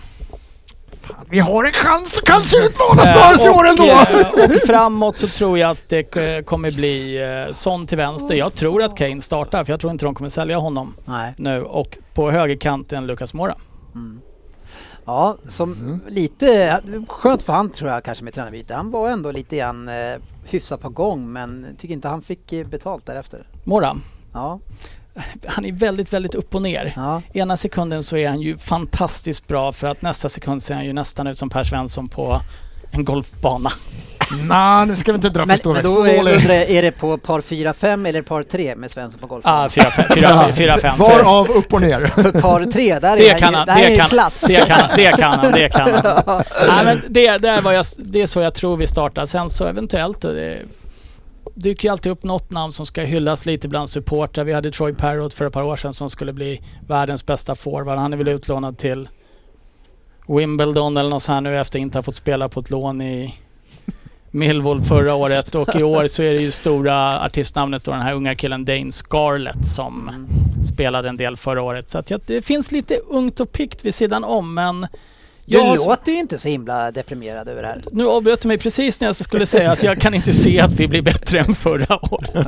Vi 1.31 1.39
har 1.39 1.65
en 1.65 1.73
chans 1.73 2.19
att 2.19 2.25
kanske 2.25 2.57
utmana 2.67 3.03
Eh, 3.03 3.31
Spurs 3.33 3.47
i 3.47 3.49
år 3.49 3.67
ändå! 3.69 3.85
eh, 3.87 4.45
och 4.45 4.59
framåt 4.67 5.19
så 5.19 5.29
tror 5.29 5.59
jag 5.59 5.71
att 5.71 5.89
det 5.89 6.17
eh, 6.17 6.43
kommer 6.45 6.71
bli 6.71 7.23
eh, 7.47 7.53
Son 7.53 7.87
till 7.87 7.97
vänster. 7.99 8.35
Jag 8.35 8.55
tror 8.55 8.83
att 8.83 8.97
Kane 8.97 9.23
startar 9.23 9.65
för 9.65 9.73
jag 9.73 9.81
tror 9.81 9.93
inte 9.93 10.05
de 10.05 10.15
kommer 10.15 10.31
sälja 10.31 10.59
honom 10.59 10.95
Nej. 11.05 11.35
nu. 11.37 11.63
Och 11.63 11.99
på 12.15 12.31
högerkanten 12.31 13.07
Lucas 13.07 13.35
Moura. 13.35 13.55
Mm. 13.97 14.21
Ja, 15.05 15.37
som 15.49 16.01
lite 16.09 16.81
skönt 17.09 17.43
för 17.43 17.53
han 17.53 17.71
tror 17.71 17.91
jag 17.91 18.05
kanske 18.05 18.25
med 18.25 18.35
tränarbyte. 18.35 18.75
Han 18.75 18.91
var 18.91 19.09
ändå 19.09 19.33
lite 19.33 19.57
grann 19.57 19.89
eh, 19.89 20.15
hyfsat 20.45 20.81
på 20.81 20.89
gång 20.89 21.33
men 21.33 21.67
tycker 21.79 21.95
inte 21.95 22.09
han 22.09 22.23
fick 22.23 22.53
eh, 22.53 22.67
betalt 22.67 23.07
därefter. 23.07 23.47
Moura, 23.65 23.97
Ja, 24.33 24.61
han 25.47 25.65
är 25.65 25.73
väldigt, 25.73 26.13
väldigt 26.13 26.35
upp 26.35 26.55
och 26.55 26.63
ner. 26.63 26.93
ja. 26.97 27.23
Ena 27.33 27.57
sekunden 27.57 28.03
så 28.03 28.17
är 28.17 28.29
han 28.29 28.41
ju 28.41 28.57
fantastiskt 28.57 29.47
bra 29.47 29.73
för 29.73 29.87
att 29.87 30.03
nästa 30.03 30.29
sekund 30.29 30.63
ser 30.63 30.75
han 30.75 30.85
ju 30.85 30.93
nästan 30.93 31.27
ut 31.27 31.39
som 31.39 31.51
Per 31.51 31.65
Svensson 31.65 32.09
på 32.09 32.41
en 32.91 33.05
golfbana. 33.05 33.71
Nej, 34.49 34.87
nu 34.87 34.97
ska 34.97 35.13
vi 35.13 35.17
inte 35.17 35.29
dra 35.29 35.41
för 35.41 35.47
Men, 35.47 35.59
stora 35.59 35.75
men 35.75 35.85
då 35.85 36.07
är, 36.07 36.19
undrar 36.19 36.55
jag, 36.55 36.71
är 36.71 36.83
det 36.83 36.93
på 36.93 37.19
par 37.19 37.41
4-5 37.41 38.09
eller 38.09 38.23
par 38.23 38.43
3 38.43 38.77
med 38.77 38.91
Svensson 38.91 39.21
på 39.21 39.27
golfen? 39.27 39.53
Ah, 39.53 39.69
4-5. 39.69 40.99
Varav 40.99 41.51
upp 41.51 41.73
och 41.73 41.81
ner. 41.81 42.07
För 42.07 42.33
par 42.33 42.73
3, 42.73 42.99
där 42.99 43.17
är 43.17 43.17
Det 43.17 43.31
han 43.31 43.41
kan 43.41 43.55
han, 43.55 43.67
där 43.67 43.77
är 43.77 43.85
det 43.85 43.91
ju 43.91 43.97
kan, 43.97 44.09
klass. 44.09 44.45
det 44.49 44.67
kan 44.67 44.81
han, 44.81 44.91
det 44.97 45.13
kan 45.13 45.33
han, 45.33 45.53
det 45.53 45.69
kan 45.69 45.91
han. 45.91 46.43
Nej 46.69 46.85
men 46.85 47.03
det, 47.09 47.39
det, 47.39 47.49
är 47.49 47.61
vad 47.61 47.75
jag, 47.75 47.85
det 47.99 48.23
är 48.23 48.27
så 48.27 48.41
jag 48.41 48.55
tror 48.55 48.77
vi 48.77 48.87
startar. 48.87 49.27
Sen 49.27 49.51
så 49.51 49.67
eventuellt, 49.67 50.21
det, 50.21 50.59
dyker 51.57 51.89
ju 51.89 51.93
alltid 51.93 52.13
upp 52.13 52.23
något 52.23 52.51
namn 52.51 52.73
som 52.73 52.87
ska 52.87 53.03
hyllas 53.03 53.47
lite 53.47 53.69
bland 53.69 53.91
supportrar. 53.91 54.45
Vi 54.45 54.53
hade 54.53 54.71
Troy 54.71 54.93
Parrott 54.93 55.35
för 55.35 55.47
ett 55.47 55.53
par 55.53 55.63
år 55.63 55.77
sedan 55.77 55.95
som 55.95 56.11
skulle 56.11 56.33
bli 56.33 56.61
världens 56.87 57.27
bästa 57.27 57.55
forward. 57.55 57.99
Han 57.99 58.13
är 58.13 58.17
väl 58.17 58.29
utlånad 58.29 58.79
till 58.79 59.09
Wimbledon 60.29 60.97
eller 60.97 61.11
något 61.11 61.23
så 61.23 61.33
här 61.33 61.41
nu 61.41 61.59
efter 61.59 61.79
att 61.79 61.83
inte 61.83 61.99
ha 61.99 62.03
fått 62.03 62.17
spela 62.17 62.49
på 62.49 62.61
ett 62.61 62.71
lån 62.71 63.03
i 63.03 63.35
Millwall 64.31 64.83
förra 64.83 65.15
året 65.15 65.55
och 65.55 65.77
i 65.77 65.83
år 65.83 66.07
så 66.07 66.23
är 66.23 66.35
det 66.35 66.41
ju 66.41 66.51
stora 66.51 67.21
artistnamnet 67.21 67.85
då 67.85 67.91
den 67.93 68.01
här 68.01 68.15
unga 68.15 68.35
killen 68.35 68.65
Dane 68.65 68.93
Scarlett 68.93 69.67
som 69.67 70.09
Mm. 70.09 70.27
spelade 70.65 71.09
en 71.09 71.17
del 71.17 71.37
förra 71.37 71.63
året. 71.63 71.91
Så 71.91 71.99
att 71.99 72.11
ja, 72.11 72.19
det 72.27 72.43
finns 72.43 72.73
lite 72.73 72.97
ungt 73.09 73.41
och 73.41 73.53
pikt 73.53 73.85
vid 73.85 73.95
sidan 73.95 74.25
om 74.25 74.55
men 74.55 74.81
Du 74.81 74.87
jag 75.57 75.77
låter 75.77 76.13
ju 76.13 76.19
inte 76.19 76.39
så 76.39 76.49
himla 76.49 76.91
deprimerad 76.91 77.49
över 77.49 77.63
det 77.63 77.69
här. 77.69 77.85
nu 77.93 78.09
avbröt 78.09 78.41
du 78.41 78.49
mig 78.49 78.59
precis 78.59 79.01
när 79.01 79.09
jag 79.09 79.17
skulle 79.17 79.47
säga 79.47 79.73
att 79.73 79.83
jag 79.83 80.01
kan 80.01 80.15
inte 80.15 80.33
se 80.33 80.61
att 80.61 80.73
vi 80.73 80.89
blir 80.89 81.03
bättre 81.03 81.39
än 81.39 81.55
förra 81.55 81.99
året. 82.15 82.47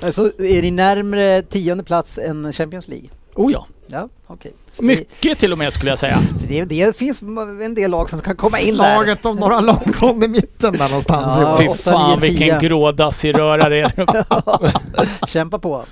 Nej. 0.00 0.12
Så 0.12 0.26
är 0.26 0.62
ni 0.62 0.70
närmre 0.70 1.42
tionde 1.42 1.84
plats 1.84 2.18
än 2.18 2.52
Champions 2.52 2.88
League? 2.88 3.08
Oh 3.38 3.52
ja, 3.52 3.66
Ja, 3.86 4.08
okej. 4.26 4.52
Så 4.70 4.82
det- 4.82 4.86
mycket 4.88 5.38
till 5.38 5.52
och 5.52 5.58
med 5.58 5.72
skulle 5.72 5.90
jag 5.90 5.98
säga. 5.98 6.18
Det, 6.48 6.64
det 6.64 6.96
finns 6.96 7.22
en 7.62 7.74
del 7.74 7.90
lag 7.90 8.10
som 8.10 8.20
kan 8.20 8.36
komma 8.36 8.58
in 8.58 8.76
där. 8.76 8.94
Slaget 8.94 9.26
om 9.26 9.36
några 9.36 9.60
lag 9.60 9.94
från 9.94 10.22
i 10.22 10.28
mitten 10.28 10.72
där 10.72 10.88
någonstans. 10.88 11.32
Ja. 11.40 11.58
Fy 11.60 11.68
fan 11.82 12.20
vilken 12.20 12.60
grådassig 12.60 13.38
röra 13.38 13.68
det 13.68 13.80
är. 13.80 15.26
Kämpa 15.26 15.58
på. 15.58 15.84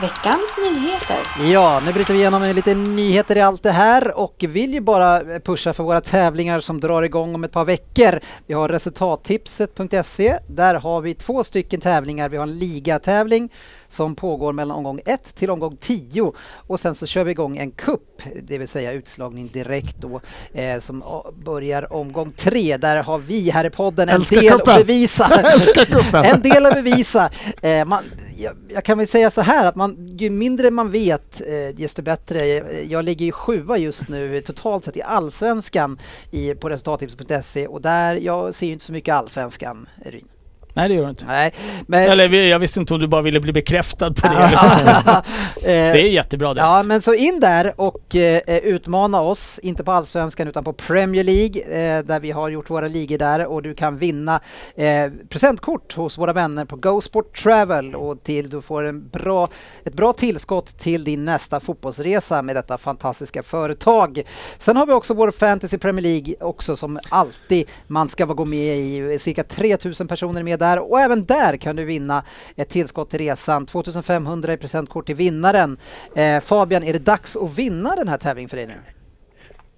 Veckans 0.00 0.56
nyheter. 0.56 1.50
Ja, 1.52 1.82
nu 1.86 1.92
bryter 1.92 2.12
vi 2.14 2.20
igenom 2.20 2.42
lite 2.42 2.74
nyheter 2.74 3.36
i 3.36 3.40
allt 3.40 3.62
det 3.62 3.70
här 3.70 4.18
och 4.18 4.44
vill 4.48 4.74
ju 4.74 4.80
bara 4.80 5.40
pusha 5.40 5.72
för 5.72 5.84
våra 5.84 6.00
tävlingar 6.00 6.60
som 6.60 6.80
drar 6.80 7.02
igång 7.02 7.34
om 7.34 7.44
ett 7.44 7.52
par 7.52 7.64
veckor. 7.64 8.20
Vi 8.46 8.54
har 8.54 8.68
resultattipset.se. 8.68 10.38
Där 10.46 10.74
har 10.74 11.00
vi 11.00 11.14
två 11.14 11.44
stycken 11.44 11.80
tävlingar. 11.80 12.28
Vi 12.28 12.36
har 12.36 12.42
en 12.42 12.58
ligatävling 12.58 13.52
som 13.88 14.14
pågår 14.14 14.52
mellan 14.52 14.76
omgång 14.76 15.00
1 15.06 15.34
till 15.34 15.50
omgång 15.50 15.76
10 15.76 16.32
och 16.66 16.80
sen 16.80 16.94
så 16.94 17.06
kör 17.06 17.24
vi 17.24 17.30
igång 17.30 17.56
en 17.56 17.70
kupp, 17.70 18.22
det 18.42 18.58
vill 18.58 18.68
säga 18.68 18.92
utslagning 18.92 19.48
direkt 19.52 19.96
då 19.98 20.20
eh, 20.52 20.80
som 20.80 21.22
börjar 21.44 21.92
omgång 21.92 22.32
3. 22.36 22.76
Där 22.76 23.02
har 23.02 23.18
vi 23.18 23.50
här 23.50 23.64
i 23.64 23.70
podden 23.70 24.08
en 24.08 24.14
Älskar 24.14 24.40
del 24.40 24.52
att 24.52 24.58
kuppen. 24.58 24.76
bevisa. 24.76 25.42
Älskar 25.54 25.84
kuppen. 25.84 26.24
en 26.24 26.40
del 26.40 26.66
att 26.66 26.74
bevisa. 26.74 27.30
Eh, 27.62 27.84
man, 27.84 28.04
jag, 28.38 28.56
jag 28.68 28.84
kan 28.84 28.98
väl 28.98 29.08
säga 29.08 29.30
så 29.30 29.40
här 29.40 29.66
att 29.66 29.74
man, 29.76 30.16
ju 30.18 30.30
mindre 30.30 30.70
man 30.70 30.90
vet 30.90 31.40
eh, 31.40 31.76
desto 31.76 32.02
bättre. 32.02 32.46
Jag, 32.46 32.84
jag 32.84 33.04
ligger 33.04 33.26
ju 33.26 33.32
sjua 33.32 33.78
just 33.78 34.08
nu 34.08 34.40
totalt 34.40 34.84
sett 34.84 34.96
i 34.96 35.02
allsvenskan 35.02 35.98
i, 36.30 36.54
på 36.54 36.68
resultattips.se 36.68 37.66
och 37.66 37.80
där, 37.80 38.14
jag 38.14 38.54
ser 38.54 38.66
ju 38.66 38.72
inte 38.72 38.84
så 38.84 38.92
mycket 38.92 39.14
allsvenskan, 39.14 39.88
Ryn. 40.04 40.28
Nej 40.76 40.88
det 40.88 40.94
gör 40.94 41.04
du 41.04 41.10
inte. 41.10 41.24
Nej, 41.24 41.52
men... 41.86 42.10
Eller 42.10 42.34
jag 42.34 42.58
visste 42.58 42.80
inte 42.80 42.94
om 42.94 43.00
du 43.00 43.06
bara 43.06 43.22
ville 43.22 43.40
bli 43.40 43.52
bekräftad 43.52 44.14
på 44.14 44.28
det. 44.28 45.22
Eh, 45.56 45.70
Det 45.70 46.00
är 46.00 46.10
jättebra 46.10 46.54
det. 46.54 46.60
Ja, 46.60 46.82
men 46.86 47.02
så 47.02 47.14
in 47.14 47.40
där 47.40 47.80
och 47.80 48.16
eh, 48.16 48.58
utmana 48.58 49.20
oss, 49.20 49.60
inte 49.62 49.84
på 49.84 49.92
Allsvenskan 49.92 50.48
utan 50.48 50.64
på 50.64 50.72
Premier 50.72 51.24
League 51.24 51.62
eh, 51.62 52.04
där 52.04 52.20
vi 52.20 52.30
har 52.30 52.48
gjort 52.48 52.70
våra 52.70 52.88
ligor 52.88 53.18
där 53.18 53.46
och 53.46 53.62
du 53.62 53.74
kan 53.74 53.98
vinna 53.98 54.40
eh, 54.76 55.10
presentkort 55.28 55.92
hos 55.96 56.18
våra 56.18 56.32
vänner 56.32 56.64
på 56.64 56.76
Go 56.76 57.00
Sport 57.00 57.42
Travel 57.42 57.94
och 57.94 58.22
till 58.22 58.50
du 58.50 58.62
får 58.62 58.84
en 58.84 59.08
bra, 59.08 59.48
ett 59.84 59.94
bra 59.94 60.12
tillskott 60.12 60.78
till 60.78 61.04
din 61.04 61.24
nästa 61.24 61.60
fotbollsresa 61.60 62.42
med 62.42 62.56
detta 62.56 62.78
fantastiska 62.78 63.42
företag. 63.42 64.22
Sen 64.58 64.76
har 64.76 64.86
vi 64.86 64.92
också 64.92 65.14
vår 65.14 65.30
Fantasy 65.30 65.78
Premier 65.78 66.02
League 66.02 66.34
också 66.40 66.76
som 66.76 66.98
alltid 67.08 67.70
man 67.86 68.08
ska 68.08 68.24
gå 68.24 68.44
med 68.44 68.78
i. 68.78 69.18
Cirka 69.18 69.44
3000 69.44 70.08
personer 70.08 70.42
med 70.42 70.63
där 70.64 70.78
och 70.92 71.00
även 71.00 71.24
där 71.24 71.56
kan 71.56 71.76
du 71.76 71.84
vinna 71.84 72.22
ett 72.56 72.68
tillskott 72.68 73.10
till 73.10 73.18
resan. 73.18 73.66
2500 73.66 74.52
i 74.52 74.56
presentkort 74.56 75.06
till 75.06 75.14
vinnaren. 75.14 75.76
Eh, 76.16 76.40
Fabian, 76.40 76.84
är 76.84 76.92
det 76.92 76.98
dags 76.98 77.36
att 77.36 77.58
vinna 77.58 77.96
den 77.96 78.08
här 78.08 78.18
tävlingen 78.18 78.48
för 78.48 78.56
dig 78.56 78.66
nu? 78.66 78.74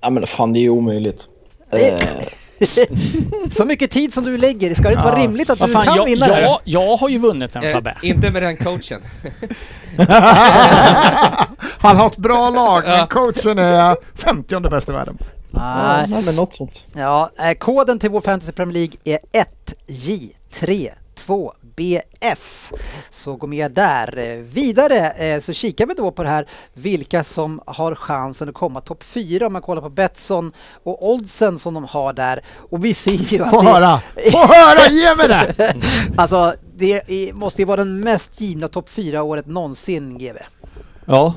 Ja 0.00 0.10
men 0.10 0.26
fan 0.26 0.52
det 0.52 0.58
är 0.58 0.62
ju 0.62 0.70
omöjligt. 0.70 1.28
Nej. 1.72 1.90
Eh, 1.90 1.98
Så 3.50 3.64
mycket 3.64 3.90
tid 3.90 4.14
som 4.14 4.24
du 4.24 4.38
lägger, 4.38 4.74
ska 4.74 4.82
det 4.82 4.90
inte 4.92 5.04
vara 5.04 5.18
Ja. 5.18 5.24
rimligt 5.24 5.50
att 5.50 5.58
du 5.58 5.68
fan, 5.72 5.82
kan 5.84 5.96
jag, 5.96 6.04
vinna 6.04 6.26
det? 6.26 6.40
jag, 6.40 6.60
jag 6.64 6.96
har 6.96 7.08
ju 7.08 7.18
vunnit 7.18 7.52
den 7.52 7.64
Eh, 7.64 7.72
Fabbe. 7.72 7.96
inte 8.02 8.30
med 8.30 8.42
den 8.42 8.56
coachen. 8.56 9.00
Han 11.78 11.96
har 11.96 12.06
ett 12.06 12.16
bra 12.16 12.50
lag, 12.50 12.82
men 12.84 12.98
Ja. 12.98 13.06
coachen 13.06 13.58
är 13.58 13.96
50 14.14 14.60
bäst 14.70 14.88
i 14.88 14.92
världen. 14.92 15.18
ja, 15.50 15.82
Nej. 15.96 16.06
nej 16.08 16.22
men 16.24 16.36
något 16.36 16.54
sånt. 16.54 16.84
Ja, 16.94 17.30
eh, 17.38 17.52
koden 17.54 17.98
till 17.98 18.10
vår 18.10 18.20
Fantasy 18.20 18.52
Premier 18.52 18.72
League 18.74 18.94
är 19.04 19.18
1J32BS. 20.50 22.72
Så 23.10 23.36
gå 23.36 23.46
med 23.46 23.72
där. 23.72 24.42
Vidare 24.42 25.10
eh, 25.10 25.40
så 25.40 25.52
kikar 25.52 25.86
vi 25.86 25.94
då 25.94 26.10
på 26.10 26.22
det 26.22 26.28
här 26.28 26.48
vilka 26.74 27.24
som 27.24 27.60
har 27.66 27.94
chansen 27.94 28.48
att 28.48 28.54
komma 28.54 28.80
topp 28.80 29.04
4 29.04 29.46
om 29.46 29.52
man 29.52 29.62
kollar 29.62 29.82
på 29.82 29.90
Betsson 29.90 30.52
och 30.82 31.10
oddsen 31.10 31.58
som 31.58 31.74
de 31.74 31.84
har 31.84 32.12
där. 32.12 32.44
Och 32.70 32.84
vi 32.84 32.94
ser 32.94 33.12
ju 33.12 33.42
att 33.42 33.50
Få 33.50 33.62
det, 33.62 33.68
höra! 33.68 34.00
Få 34.32 34.38
höra! 34.38 34.88
Ge 34.90 35.14
mig 35.14 35.28
det! 35.28 35.74
alltså 36.16 36.54
det 36.76 37.02
måste 37.34 37.62
ju 37.62 37.66
vara 37.66 37.76
den 37.76 38.00
mest 38.00 38.40
givna 38.40 38.68
topp 38.68 38.88
4-året 38.94 39.46
någonsin 39.46 40.18
GV. 40.18 40.36
Ja, 41.04 41.34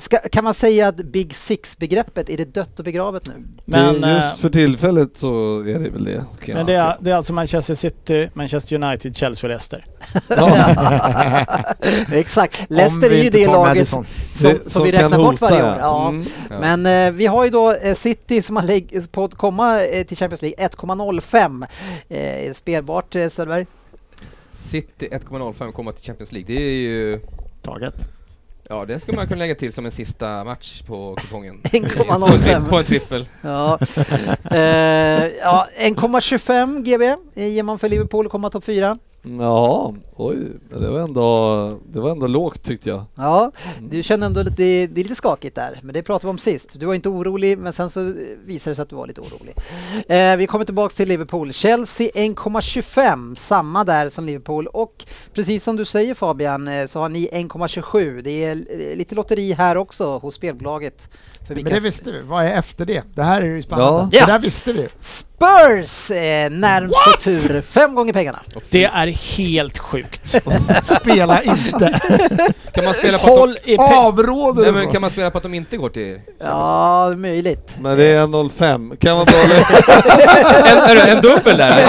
Ska, 0.00 0.18
kan 0.18 0.44
man 0.44 0.54
säga 0.54 0.88
att 0.88 0.96
Big 0.96 1.34
Six-begreppet, 1.34 2.28
är 2.30 2.36
det 2.36 2.54
dött 2.54 2.78
och 2.78 2.84
begravet 2.84 3.26
nu? 3.28 3.34
Men, 3.64 4.00
det, 4.00 4.08
eh, 4.08 4.14
just 4.16 4.38
för 4.38 4.50
tillfället 4.50 5.10
så 5.16 5.60
är 5.60 5.78
det 5.78 5.90
väl 5.90 6.04
det. 6.04 6.24
kan 6.44 6.54
men 6.54 6.66
det 6.66 6.74
är, 6.74 6.96
det 7.00 7.10
är 7.10 7.14
alltså 7.14 7.32
Manchester 7.32 7.74
City, 7.74 8.30
Manchester 8.34 8.82
United, 8.84 9.16
Chelsea 9.16 9.46
och 9.46 9.48
Leicester. 9.48 9.84
Exakt, 12.12 12.70
Leicester 12.70 13.10
är 13.10 13.22
ju 13.24 13.30
det 13.30 13.46
laget 13.46 13.88
som, 13.88 14.04
Det- 14.42 14.70
som 14.70 14.82
vi 14.84 14.92
räknar 14.92 15.18
bort 15.18 15.40
varje 15.40 15.62
år. 15.62 15.76
ja. 15.80 16.08
Mm. 16.08 16.24
Ja. 16.50 16.60
Men 16.60 16.86
eh, 17.06 17.12
vi 17.12 17.26
har 17.26 17.44
ju 17.44 17.50
då 17.50 17.72
eh, 17.74 17.94
City 17.94 18.42
som 18.42 18.56
har 18.56 18.62
lägg, 18.62 19.12
på 19.12 19.24
att 19.24 19.34
komma 19.34 19.84
eh, 19.84 20.06
till 20.06 20.16
Champions 20.16 20.42
League 20.42 20.68
1,05. 20.68 21.66
Eh, 22.08 22.44
är 22.44 22.48
det 22.48 22.54
spelbart 22.54 23.16
eh, 23.16 23.28
Söderberg? 23.28 23.66
City 24.70 25.08
1,05 25.12 25.72
komma 25.72 25.92
till 25.92 26.04
Champions 26.04 26.32
League. 26.32 26.54
Det 26.56 26.62
är 26.62 26.70
ju... 26.74 27.20
Taget. 27.62 27.94
Ja, 28.72 28.84
det 28.84 29.00
ska 29.00 29.12
man 29.12 29.26
kunna 29.26 29.38
lägga 29.38 29.54
till 29.54 29.72
som 29.72 29.86
en 29.86 29.92
sista 29.92 30.44
match 30.44 30.82
på 30.82 31.16
kupongen. 31.20 31.60
1,05. 31.64 32.68
På 32.68 32.78
en, 32.78 32.84
trippel. 32.84 33.26
Ja, 33.40 33.78
eh, 34.50 35.26
ja 35.26 35.68
1,25 35.78 36.82
GB 36.82 37.16
ger 37.34 37.62
man 37.62 37.78
för 37.78 37.88
Liverpool 37.88 38.26
att 38.26 38.32
komma 38.32 38.50
topp 38.50 38.64
4. 38.64 38.98
Ja, 39.22 39.94
oj, 40.26 40.36
det 40.80 40.90
var, 40.90 41.00
ändå, 41.00 41.78
det 41.92 42.00
var 42.00 42.10
ändå 42.10 42.26
lågt 42.26 42.62
tyckte 42.62 42.88
jag. 42.88 43.04
Ja, 43.14 43.52
du 43.80 44.02
känner 44.02 44.26
ändå 44.26 44.40
att 44.40 44.56
det, 44.56 44.86
det 44.86 45.00
är 45.00 45.02
lite 45.02 45.14
skakigt 45.14 45.54
där, 45.56 45.80
men 45.82 45.94
det 45.94 46.02
pratade 46.02 46.26
vi 46.26 46.30
om 46.30 46.38
sist. 46.38 46.70
Du 46.72 46.86
var 46.86 46.94
inte 46.94 47.08
orolig, 47.08 47.58
men 47.58 47.72
sen 47.72 47.90
så 47.90 48.00
visade 48.44 48.70
det 48.70 48.74
sig 48.74 48.82
att 48.82 48.88
du 48.88 48.96
var 48.96 49.06
lite 49.06 49.20
orolig. 49.20 49.54
Eh, 50.08 50.36
vi 50.36 50.46
kommer 50.46 50.64
tillbaks 50.64 50.94
till 50.94 51.08
Liverpool. 51.08 51.52
Chelsea 51.52 52.10
1,25, 52.14 53.34
samma 53.34 53.84
där 53.84 54.08
som 54.08 54.26
Liverpool. 54.26 54.66
Och 54.66 55.04
precis 55.34 55.64
som 55.64 55.76
du 55.76 55.84
säger 55.84 56.14
Fabian, 56.14 56.68
eh, 56.68 56.86
så 56.86 57.00
har 57.00 57.08
ni 57.08 57.28
1,27. 57.32 58.22
Det 58.22 58.44
är 58.44 58.50
eh, 58.50 58.96
lite 58.96 59.14
lotteri 59.14 59.52
här 59.52 59.76
också 59.76 60.18
hos 60.18 60.34
spelbolaget. 60.34 61.08
För 61.46 61.54
Men 61.54 61.64
det 61.64 61.80
visste 61.80 62.12
vi. 62.12 62.20
Vad 62.22 62.44
är 62.44 62.54
efter 62.54 62.86
det? 62.86 63.02
Det 63.14 63.22
här 63.22 63.42
är 63.42 63.46
ju 63.46 63.62
spännande. 63.62 64.16
Ja. 64.16 64.26
Det 64.26 64.32
där 64.32 64.38
visste 64.38 64.72
vi. 64.72 64.88
Spurs 65.00 66.10
eh, 66.10 66.50
närmst 66.50 66.94
på 66.94 67.20
tur, 67.20 67.60
fem 67.60 67.94
gånger 67.94 68.12
pengarna. 68.12 68.38
Det 68.70 68.84
är 68.84 69.06
helt 69.06 69.78
sjukt. 69.78 70.11
Spela 70.82 71.42
inte. 71.42 72.00
Kan 72.74 72.84
man 72.84 72.94
spela 72.94 73.18
på 73.18 73.32
att 73.32 73.38
Håll 73.38 73.58
de, 73.64 73.72
i 73.72 73.76
pe- 73.76 73.94
Avråder 73.94 74.62
nej, 74.62 74.72
men 74.72 74.92
kan 74.92 75.00
man 75.00 75.10
spela 75.10 75.30
på 75.30 75.36
att 75.38 75.42
de 75.42 75.54
inte 75.54 75.76
går 75.76 75.88
till... 75.88 76.20
Ja, 76.38 77.12
möjligt. 77.16 77.74
Men 77.80 77.96
det 77.96 78.04
är 78.04 78.26
0,5. 78.26 78.96
Kan 78.96 79.16
man 79.16 79.26
bara 79.26 79.42
En, 80.72 80.78
är 80.90 80.94
det 80.94 81.12
en 81.12 81.20
dubbel 81.20 81.56
där? 81.56 81.76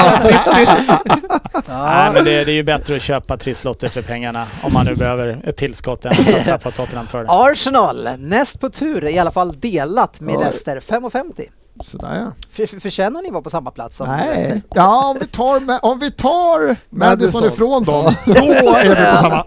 Nej 1.67 2.11
men 2.13 2.23
det, 2.23 2.43
det 2.43 2.51
är 2.51 2.55
ju 2.55 2.63
bättre 2.63 2.95
att 2.95 3.01
köpa 3.01 3.37
trisslotter 3.37 3.89
för 3.89 4.01
pengarna 4.01 4.45
om 4.63 4.73
man 4.73 4.85
nu 4.85 4.95
behöver 4.95 5.41
ett 5.43 5.57
tillskott 5.57 6.05
än 6.05 6.11
att 6.11 6.27
satsa 6.27 6.57
på 6.57 6.69
att 6.69 6.75
Tottenham 6.75 7.07
tar 7.07 7.19
det. 7.23 7.25
Arsenal, 7.29 8.09
näst 8.17 8.59
på 8.59 8.69
tur, 8.69 9.05
i 9.07 9.19
alla 9.19 9.31
fall 9.31 9.59
delat 9.59 10.19
med. 10.19 10.39
Leicester, 10.39 10.79
5,50. 10.79 11.45
Sådär 11.85 12.15
ja. 12.15 12.31
För, 12.51 12.65
för, 12.65 12.79
förtjänar 12.79 13.21
ni 13.21 13.29
vara 13.31 13.41
på 13.41 13.49
samma 13.49 13.71
plats 13.71 13.97
som 13.97 14.07
Leicester? 14.07 14.49
Nej. 14.49 14.61
Ja, 14.75 15.05
om 15.05 15.17
vi 15.19 15.27
tar, 15.27 15.85
om 15.85 15.99
vi 15.99 16.11
tar 16.11 16.75
Madison 16.89 17.41
Madison. 17.41 17.45
ifrån 17.45 17.83
dem, 17.83 18.13
då 18.25 18.33
är 18.73 18.89
vi 18.89 18.95
på 18.95 19.17
samma. 19.21 19.45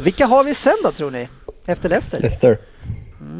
Vilka 0.00 0.26
har 0.26 0.44
vi 0.44 0.54
sen 0.54 0.76
då 0.82 0.90
tror 0.90 1.10
ni? 1.10 1.28
Efter 1.66 1.88
Leicester? 1.88 2.20
Leicester. 2.20 2.58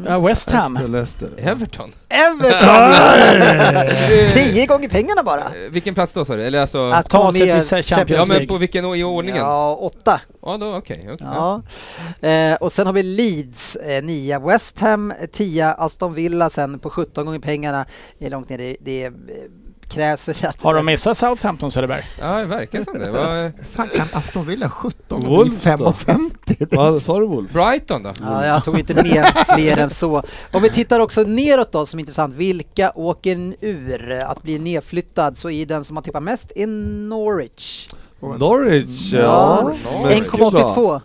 Ja, 0.07 0.19
West 0.19 0.51
Ham. 0.51 0.75
efter 0.75 0.87
Leicester? 0.89 1.29
Everton. 1.37 1.91
Everton! 2.09 2.93
Tio 4.33 4.65
gånger 4.65 4.89
pengarna 4.89 5.23
bara. 5.23 5.39
Eh, 5.39 5.71
Vilken 5.71 5.93
plats 5.95 6.13
då 6.13 6.25
sa 6.25 6.35
du? 6.35 6.43
Eller 6.43 6.61
alltså... 6.61 6.89
Att 6.89 7.09
ta 7.09 7.31
sig 7.31 7.41
till 7.41 7.49
Champions 7.51 7.71
ja 7.91 7.95
Champions 7.97 8.27
men 8.27 8.35
League. 8.37 8.47
på 8.47 8.57
vilken 8.57 8.85
i 8.95 9.03
ordningen? 9.03 9.41
Ja, 9.41 9.45
Ja, 9.45 9.75
åtta. 9.75 10.21
då 10.59 10.75
okej. 10.75 11.09
okej. 11.13 11.17
Ja. 11.19 11.61
Eh, 12.27 12.55
och 12.55 12.71
sen 12.71 12.85
har 12.85 12.93
vi 12.93 13.03
Leeds, 13.03 13.75
eh, 13.75 14.03
nia. 14.03 14.39
West 14.39 14.79
Ham, 14.79 15.13
10. 15.31 15.67
Aston 15.67 16.13
Villa 16.13 16.49
sen 16.49 16.79
på 16.79 16.89
17 16.89 17.25
gånger 17.25 17.39
pengarna. 17.39 17.85
Det 18.19 18.25
är 18.25 18.29
långt 18.29 18.49
ner. 18.49 18.57
Det, 18.57 18.75
det 18.81 19.03
är 19.03 19.07
eh, 19.07 19.13
krävs 19.89 20.27
väl 20.27 20.35
att... 20.49 20.61
Har 20.61 20.73
de 20.73 20.85
missat 20.85 21.17
Southampton 21.17 21.71
Söderberg? 21.71 22.03
Ja, 22.19 22.37
det 22.39 22.45
verkar 22.45 22.83
som 22.83 22.99
det. 22.99 23.11
Vad- 23.11 23.51
fan 23.73 23.89
kan 23.95 24.07
Aston 24.13 24.45
Villa 24.47 24.69
17 24.69 25.01
och 25.13 25.23
Wolves 25.23 25.63
bli 25.63 25.71
då? 25.77 25.91
5,50? 25.91 26.75
Vad 26.75 27.03
sa 27.03 27.19
du 27.19 27.25
Wolf? 27.25 27.51
Brighton 27.51 28.03
då? 28.03 28.11
Ja, 28.21 28.45
jag 28.45 28.63
tog 28.65 28.79
inte 28.79 28.93
med 28.95 29.25
fler 29.55 29.77
än 29.77 29.89
så. 29.89 30.23
Om 30.51 30.61
vi 30.61 30.69
tittar 30.69 30.99
också 30.99 31.21
neråt 31.23 31.71
då 31.71 31.85
som 31.85 31.99
är 31.99 32.01
intressant. 32.01 32.35
Vilka 32.35 32.91
åker 32.95 33.53
ur 33.61 34.11
att 34.11 34.43
bli 34.43 34.59
nedflyttad 34.59 35.37
så 35.37 35.49
är 35.49 35.65
den 35.65 35.83
som 35.83 35.97
har 35.97 36.01
tippat 36.03 36.23
mest 36.23 36.51
är 36.55 36.67
Norwich. 36.67 37.89
Norwich, 38.37 39.13
Ja. 39.13 39.19
ja. 39.83 39.91
Norwich. 39.91 40.19
mycket 40.21 40.39
bra. 40.39 40.49
1,82 40.49 41.01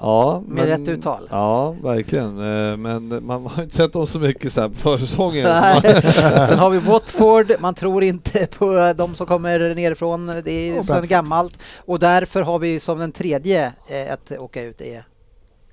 Ja, 0.00 0.42
med 0.46 0.64
rätt 0.64 0.88
uttal. 0.88 1.28
Ja, 1.30 1.70
verkligen. 1.70 2.38
Eh, 2.38 2.76
Men 2.76 3.26
man 3.26 3.46
har 3.46 3.62
inte 3.62 3.76
sett 3.76 3.92
dem 3.92 4.06
så 4.06 4.18
mycket 4.18 4.52
så 4.52 4.60
här 4.60 4.68
på 4.68 4.74
försäsongen. 4.74 5.46
Sen 6.48 6.58
har 6.58 6.70
vi 6.70 6.78
Watford, 6.78 7.52
man 7.60 7.74
tror 7.74 8.04
inte 8.04 8.46
på 8.58 8.92
de 8.96 9.14
som 9.14 9.26
kommer 9.26 9.74
nerifrån, 9.74 10.26
det 10.44 10.50
är 10.52 10.78
Och 10.78 10.84
sedan 10.86 10.92
Brentford. 10.94 11.08
gammalt. 11.10 11.62
Och 11.78 11.98
därför 11.98 12.42
har 12.42 12.58
vi 12.58 12.80
som 12.80 12.98
den 12.98 13.12
tredje 13.12 13.72
eh, 13.88 14.12
att 14.12 14.32
åka 14.38 14.62
ut 14.62 14.80
är, 14.80 15.04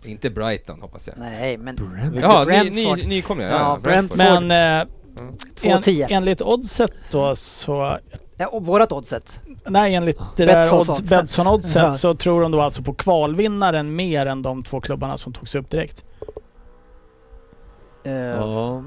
Inte 0.04 0.30
Brighton 0.30 0.82
hoppas 0.82 1.08
jag. 1.08 1.16
nej 1.18 1.58
men 1.58 1.78
Ja, 2.22 2.40
ny, 2.40 2.46
Brentford. 2.46 2.98
ny, 2.98 3.08
nykomlingar. 3.08 3.52
Ja, 3.52 3.58
Ja, 3.58 3.80
Brentford. 3.84 4.18
Brentford. 4.18 4.44
Men 4.44 4.82
eh, 4.82 4.88
Två 5.56 5.70
en, 5.70 5.82
tio. 5.82 6.08
enligt 6.10 6.42
oddset 6.42 6.92
då 7.12 7.36
så 7.36 7.98
Ja, 8.38 8.48
och 8.48 8.66
vårat 8.66 8.92
oddset. 8.92 9.40
Nej, 9.66 9.96
enligt 9.96 10.20
det 10.36 10.46
där 10.46 10.74
odds. 10.74 11.02
Betsson-oddset 11.02 11.84
Ja. 11.84 11.94
så 11.94 12.14
tror 12.16 12.42
de 12.42 12.52
då 12.52 12.62
alltså 12.62 12.82
på 12.84 12.94
kvalvinnaren 12.94 13.96
mer 13.96 14.26
än 14.26 14.42
de 14.42 14.64
två 14.64 14.82
klubbarna 14.82 15.18
som 15.18 15.34
togs 15.34 15.56
upp 15.56 15.70
direkt. 15.70 16.06
Eh, 18.04 18.14
ja. 18.14 18.84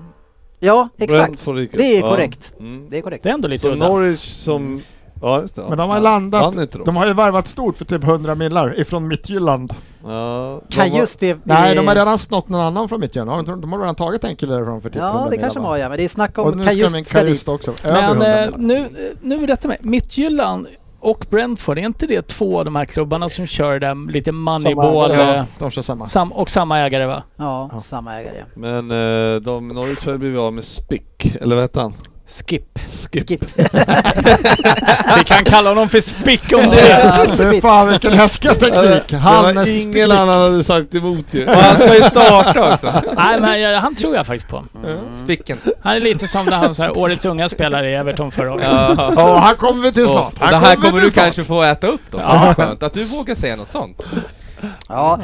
Ja. 0.59 0.89
exakt. 0.99 1.45
Det 1.73 1.97
är 1.97 2.01
Ja. 2.01 2.11
korrekt. 2.11 2.53
Mm. 2.59 2.87
Det 2.91 2.99
är 2.99 3.03
korrekt. 3.03 3.23
Det 3.23 3.29
är 3.31 3.35
ändå 3.35 3.49
lite 3.49 3.63
Så 3.63 3.69
udda. 3.71 3.89
Norwich 3.89 4.21
som... 4.25 4.83
Ja, 5.23 5.41
just 5.41 5.55
det. 5.55 5.63
Men 5.69 5.79
de 5.79 5.89
har 5.89 5.97
Ja. 5.97 6.03
landat, 6.03 6.43
Vann 6.43 6.61
inte 6.63 6.79
de? 6.79 6.85
de 6.85 6.97
har 6.97 7.07
ju 7.07 7.13
varvat 7.13 7.49
stort 7.49 7.77
för 7.77 7.85
typ 7.85 8.05
100 8.05 8.35
millar 8.35 8.81
ifrån 8.81 9.09
Midtjylland. 9.09 9.75
Ja, 10.05 10.61
de 10.69 10.75
Kan 10.77 10.91
var- 10.91 10.99
just 10.99 11.21
det... 11.21 11.39
Nej, 11.45 11.75
de 11.75 11.87
har 11.87 11.95
eh, 11.95 11.99
redan 11.99 12.19
snott 12.19 12.49
någon 12.49 12.61
annan 12.61 12.89
från 12.89 13.01
Midtjylland. 13.01 13.47
De, 13.47 13.61
de 13.61 13.73
har 13.73 13.81
redan 13.81 13.95
tagit 13.95 14.25
en 14.25 14.37
kille 14.37 14.55
därifrån 14.55 14.83
för 14.83 14.89
typ 14.91 14.97
100 15.03 15.19
Ja, 15.19 15.25
det 15.25 15.31
millar, 15.31 15.43
kanske 15.43 15.59
de 15.59 15.63
va? 15.63 15.69
har 15.69 15.77
ja, 15.77 15.89
men 15.89 15.99
det 15.99 16.05
är 16.05 16.09
snack 16.09 16.39
Och 16.39 16.47
om 16.47 16.59
nu 16.59 16.63
ska 16.63 16.73
Kajust 16.73 16.95
min 16.95 17.05
ska 17.05 17.19
dit. 17.19 17.27
Kajust 17.27 17.49
också. 17.49 17.73
Över 17.85 18.01
Men 18.01 18.05
100 18.11 18.39
eh, 18.45 18.47
millar. 18.47 18.59
nu, 18.59 18.89
nu 19.23 19.37
vill 19.39 19.47
rätta 19.51 19.69
mig. 19.69 19.79
Mittjylland 19.81 20.67
och 21.01 21.27
Brentford, 21.31 21.79
är 21.79 21.83
inte 21.83 22.07
det 22.07 22.23
två 22.23 22.59
av 22.59 22.65
de 22.65 22.77
här 22.77 22.85
klubbarna 22.85 23.29
som 23.29 23.47
kör 23.47 23.79
den 23.79 24.07
lite 24.07 24.33
moneyball 24.33 25.11
Ja, 25.13 25.35
eh, 25.35 25.45
de 25.59 25.71
kör 25.71 25.83
samma. 25.83 26.09
sam, 26.09 26.33
och 26.33 26.51
samma 26.51 26.79
ägare 26.79 27.07
va? 27.07 27.23
Ja, 27.37 27.69
Ja. 27.73 27.79
samma 27.79 28.15
ägare. 28.21 28.45
Men 28.55 28.91
eh, 28.91 29.41
de, 29.41 29.69
Norwich 29.69 30.05
har 30.05 30.13
ju 30.13 30.19
blivit 30.19 30.39
av 30.39 30.53
med 30.53 30.65
Spick, 30.65 31.37
eller 31.41 31.55
vad 31.57 31.63
hette 31.65 31.81
han? 31.81 31.93
Skip. 32.31 32.79
Skip. 33.13 33.29
Skip. 33.29 33.43
Vi 35.19 35.25
kan 35.25 35.45
kalla 35.45 35.69
honom 35.71 35.89
för 35.89 36.01
Spick 36.01 36.53
om 36.53 36.71
det 36.71 36.89
Ja, 37.05 37.27
Fy 37.39 37.61
fan 37.61 37.89
vilken 37.89 38.13
härskarteknik! 38.13 39.09
Det 39.09 39.17
Han 39.17 39.43
var 39.43 39.51
är 39.51 39.81
ingen 39.83 39.93
spick. 39.93 40.03
annan 40.19 40.29
hade 40.29 40.65
sagt 40.65 40.95
emot 40.95 41.25
ju. 41.31 41.47
Och 41.47 41.55
han 41.55 41.77
ska 41.77 41.95
ju 41.95 42.03
starta 42.03 42.73
också. 42.75 43.03
Nej 43.17 43.41
men 43.41 43.61
jag, 43.61 43.81
han 43.81 43.95
tror 43.95 44.17
jag 44.17 44.27
faktiskt 44.27 44.49
på. 44.51 44.65
Spicken. 45.25 45.59
Han 45.83 45.97
är 45.97 46.01
lite 46.01 46.29
som 46.29 46.47
när 46.47 46.57
han 46.57 46.75
så 46.75 46.83
här, 46.83 46.99
årets 46.99 47.25
unga 47.25 47.49
spelare 47.49 47.91
i 47.91 47.95
Everton 47.95 48.31
förra 48.31 48.53
året. 48.53 48.69
Ja. 48.75 49.13
Ja, 49.17 49.39
här 49.39 49.55
kommer 49.55 49.83
vi 49.83 49.93
till 49.93 50.07
snart. 50.07 50.33
och 50.33 50.49
det 50.49 50.57
här 50.57 50.75
kommer 50.77 50.91
till 50.91 51.01
du 51.01 51.11
snart. 51.11 51.15
kanske 51.25 51.43
få 51.43 51.63
äta 51.63 51.87
upp 51.87 52.01
då. 52.11 52.19
Ja. 52.19 52.55
Skönt 52.57 52.83
att 52.83 52.95
du 52.95 53.05
vågar 53.05 53.35
säga 53.35 53.57
något 53.57 53.69
sånt. 53.69 54.03
Ja, 54.89 55.21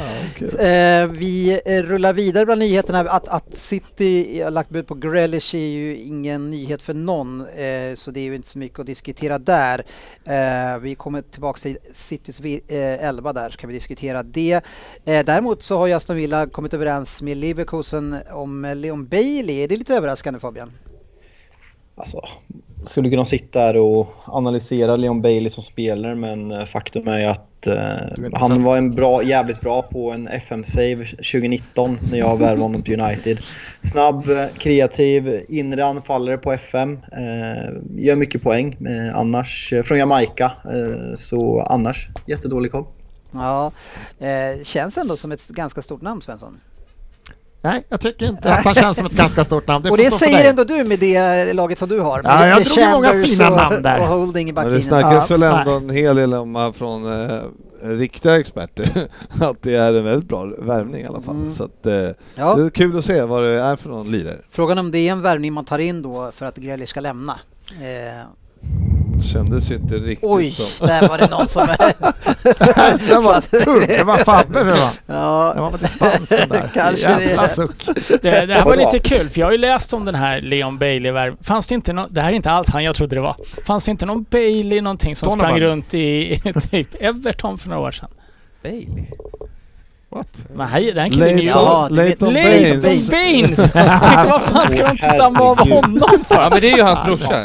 eh, 0.59 1.05
vi 1.05 1.61
eh, 1.65 1.83
rullar 1.83 2.13
vidare 2.13 2.45
bland 2.45 2.59
nyheterna. 2.59 2.99
Att, 2.99 3.27
att 3.27 3.55
City 3.55 4.41
har 4.41 4.51
lagt 4.51 4.69
bud 4.69 4.87
på 4.87 4.95
Grealish 4.95 5.55
är 5.55 5.67
ju 5.67 5.97
ingen 5.97 6.49
nyhet 6.49 6.81
för 6.81 6.93
någon, 6.93 7.41
eh, 7.41 7.95
så 7.95 8.11
det 8.11 8.19
är 8.19 8.23
ju 8.23 8.35
inte 8.35 8.47
så 8.47 8.57
mycket 8.59 8.79
att 8.79 8.85
diskutera 8.85 9.37
där. 9.37 9.85
Eh, 10.23 10.79
vi 10.79 10.95
kommer 10.95 11.21
tillbaka 11.21 11.59
till 11.59 11.77
Citys 11.91 12.39
eh, 12.39 13.07
11 13.07 13.33
där, 13.33 13.49
så 13.49 13.57
kan 13.57 13.67
vi 13.67 13.73
diskutera 13.73 14.23
det. 14.23 14.61
Eh, 15.05 15.25
däremot 15.25 15.63
så 15.63 15.77
har 15.77 15.87
ju 15.87 15.93
Aston 15.93 16.15
Villa 16.15 16.47
kommit 16.47 16.73
överens 16.73 17.21
med 17.21 17.37
Leverkusen 17.37 18.17
om 18.31 18.73
Leon 18.75 19.07
Bailey. 19.07 19.63
Är 19.63 19.67
det 19.67 19.77
lite 19.77 19.95
överraskande 19.95 20.39
Fabian? 20.39 20.71
Alltså, 21.97 22.21
skulle 22.85 23.09
kunna 23.09 23.25
sitta 23.25 23.59
här 23.59 23.77
och 23.77 24.07
analysera 24.25 24.95
Leon 24.95 25.21
Bailey 25.21 25.49
som 25.49 25.63
spelare 25.63 26.15
men 26.15 26.51
eh, 26.51 26.65
faktum 26.65 27.07
är 27.07 27.19
ju 27.19 27.25
att 27.25 27.67
eh, 27.67 28.33
han 28.33 28.63
var 28.63 28.77
en 28.77 28.95
bra, 28.95 29.23
jävligt 29.23 29.61
bra 29.61 29.81
på 29.81 30.11
en 30.11 30.27
FM-save 30.27 31.05
2019 31.05 31.97
när 32.11 32.17
jag 32.17 32.37
värvade 32.37 32.61
honom 32.61 32.81
till 32.81 33.01
United. 33.01 33.39
Snabb, 33.81 34.29
eh, 34.29 34.47
kreativ, 34.57 35.45
inre 35.49 35.85
anfallare 35.85 36.37
på 36.37 36.51
FM. 36.51 36.99
Eh, 37.11 37.73
gör 37.95 38.15
mycket 38.15 38.43
poäng. 38.43 38.73
Eh, 38.73 39.17
annars, 39.17 39.73
eh, 39.73 39.83
från 39.83 39.97
Jamaica. 39.97 40.51
Eh, 40.65 41.15
så 41.15 41.61
annars, 41.61 42.07
jättedålig 42.25 42.71
koll. 42.71 42.85
Ja, 43.31 43.71
eh, 44.19 44.63
känns 44.63 44.97
ändå 44.97 45.17
som 45.17 45.31
ett 45.31 45.47
ganska 45.47 45.81
stort 45.81 46.01
namn 46.01 46.21
Svensson. 46.21 46.59
Nej, 47.67 47.85
jag 47.89 48.01
tycker 48.01 48.25
inte 48.25 48.53
att 48.53 48.65
han 48.65 48.75
känns 48.75 48.97
som 48.97 49.05
ett 49.05 49.11
ganska 49.11 49.43
stort 49.43 49.67
namn. 49.67 49.83
Det 49.83 49.91
och 49.91 49.97
det 49.97 50.11
säger 50.11 50.49
ändå 50.49 50.63
du 50.63 50.83
med 50.83 50.99
det 50.99 51.53
laget 51.53 51.79
som 51.79 51.89
du 51.89 51.99
har. 51.99 52.21
Ja, 52.23 52.35
Med- 52.39 52.49
jag 52.51 52.63
drog 52.63 52.77
ju 52.77 52.89
många 52.91 53.13
fina 53.27 53.49
och, 53.49 53.57
namn 53.57 53.81
där. 53.81 53.99
och 53.99 54.05
Holding 54.07 54.49
i 54.49 54.51
det 54.51 54.81
snackas 54.81 55.29
Ja, 55.29 55.37
väl 55.37 55.43
ändå 55.57 55.71
nej. 55.71 55.89
en 55.89 55.89
hel 55.89 56.15
del 56.15 56.33
om 56.33 56.55
eh, 56.55 56.71
från 56.71 57.29
eh, 57.29 57.41
riktiga 57.83 58.39
experter 58.39 59.07
att 59.41 59.61
det 59.61 59.75
är 59.75 59.93
en 59.93 60.03
väldigt 60.03 60.29
bra 60.29 60.45
värvning 60.57 61.01
i 61.01 61.05
alla 61.07 61.21
fall. 61.21 61.35
Mm. 61.35 61.53
Så 61.53 61.63
att, 61.63 61.85
eh, 61.85 61.93
Ja. 62.35 62.55
det 62.55 62.63
är 62.65 62.69
kul 62.69 62.97
att 62.97 63.05
se 63.05 63.21
vad 63.21 63.43
det 63.43 63.61
är 63.61 63.75
för 63.75 63.89
någon 63.89 64.11
lirare. 64.11 64.37
Frågan 64.51 64.77
om 64.77 64.91
det 64.91 64.97
är 64.99 65.11
en 65.11 65.21
värvning 65.21 65.53
man 65.53 65.65
tar 65.65 65.79
in 65.79 66.01
då 66.01 66.31
för 66.35 66.45
att 66.45 66.55
Grealish 66.55 66.89
ska 66.89 66.99
lämna. 66.99 67.39
Eh, 67.81 68.23
Kändes 69.23 69.71
ju 69.71 69.75
inte 69.75 69.95
riktigt 69.95 70.29
oj, 70.29 70.51
som. 70.51 70.87
där 70.87 71.07
var 71.07 71.17
det 71.17 71.27
någon 71.27 71.47
som... 71.47 71.67
det 73.07 73.15
var 73.15 73.63
tung, 73.63 73.87
det 73.87 74.03
var 74.03 74.17
Fabbe 74.17 74.53
fan. 74.75 74.93
Det 75.05 75.13
ja, 75.13 75.53
var 75.57 75.71
på 75.71 75.77
distans 75.77 76.29
den 76.29 76.49
där. 76.49 76.69
Kanske 76.73 77.09
Jävla 77.09 77.41
det. 77.41 77.49
suck. 77.49 77.85
Det, 78.21 78.45
det 78.45 78.53
här 78.53 78.65
var 78.65 78.77
lite 78.77 78.99
kul 78.99 79.29
för 79.29 79.39
jag 79.39 79.47
har 79.47 79.51
ju 79.51 79.57
läst 79.57 79.93
om 79.93 80.05
den 80.05 80.15
här 80.15 80.41
Leon 80.41 80.77
Bailey 80.77 81.11
värv. 81.11 81.35
Fanns 81.41 81.67
det 81.67 81.75
inte 81.75 81.93
någon, 81.93 82.13
det 82.13 82.21
här 82.21 82.31
är 82.31 82.35
inte 82.35 82.51
alls 82.51 82.69
han 82.69 82.83
jag 82.83 82.95
trodde 82.95 83.15
det 83.15 83.21
var. 83.21 83.35
Fanns 83.65 83.85
det 83.85 83.91
inte 83.91 84.05
någon 84.05 84.25
Bailey 84.29 84.81
någonting 84.81 85.15
som 85.15 85.29
Donovan. 85.29 85.49
sprang 85.49 85.59
runt 85.61 85.93
i 85.93 86.41
typ 86.71 86.95
Everton 86.99 87.57
för 87.57 87.69
några 87.69 87.81
år 87.81 87.91
sedan? 87.91 88.09
Bailey. 88.63 89.05
What? 90.09 90.27
Men 90.55 90.67
här, 90.67 90.91
den 90.91 91.11
killen 91.11 91.29
är 91.39 91.41
ju... 91.41 91.49
Ja, 91.49 91.83
vet- 91.83 91.91
Leighton 91.91 92.33
Leighton 92.33 92.81
Baines. 92.81 93.09
Baines! 93.09 93.59
Jag 93.73 93.73
tänkte 93.73 94.27
vad 94.29 94.41
fan 94.41 94.71
ska 94.71 94.87
de 94.87 95.17
damma 95.17 95.39
av 95.39 95.59
honom 95.69 96.23
för? 96.27 96.35
Ja 96.35 96.49
men 96.49 96.61
det 96.61 96.71
är 96.71 96.75
ju 96.77 96.83
hans 96.83 97.03
brorsa. 97.05 97.41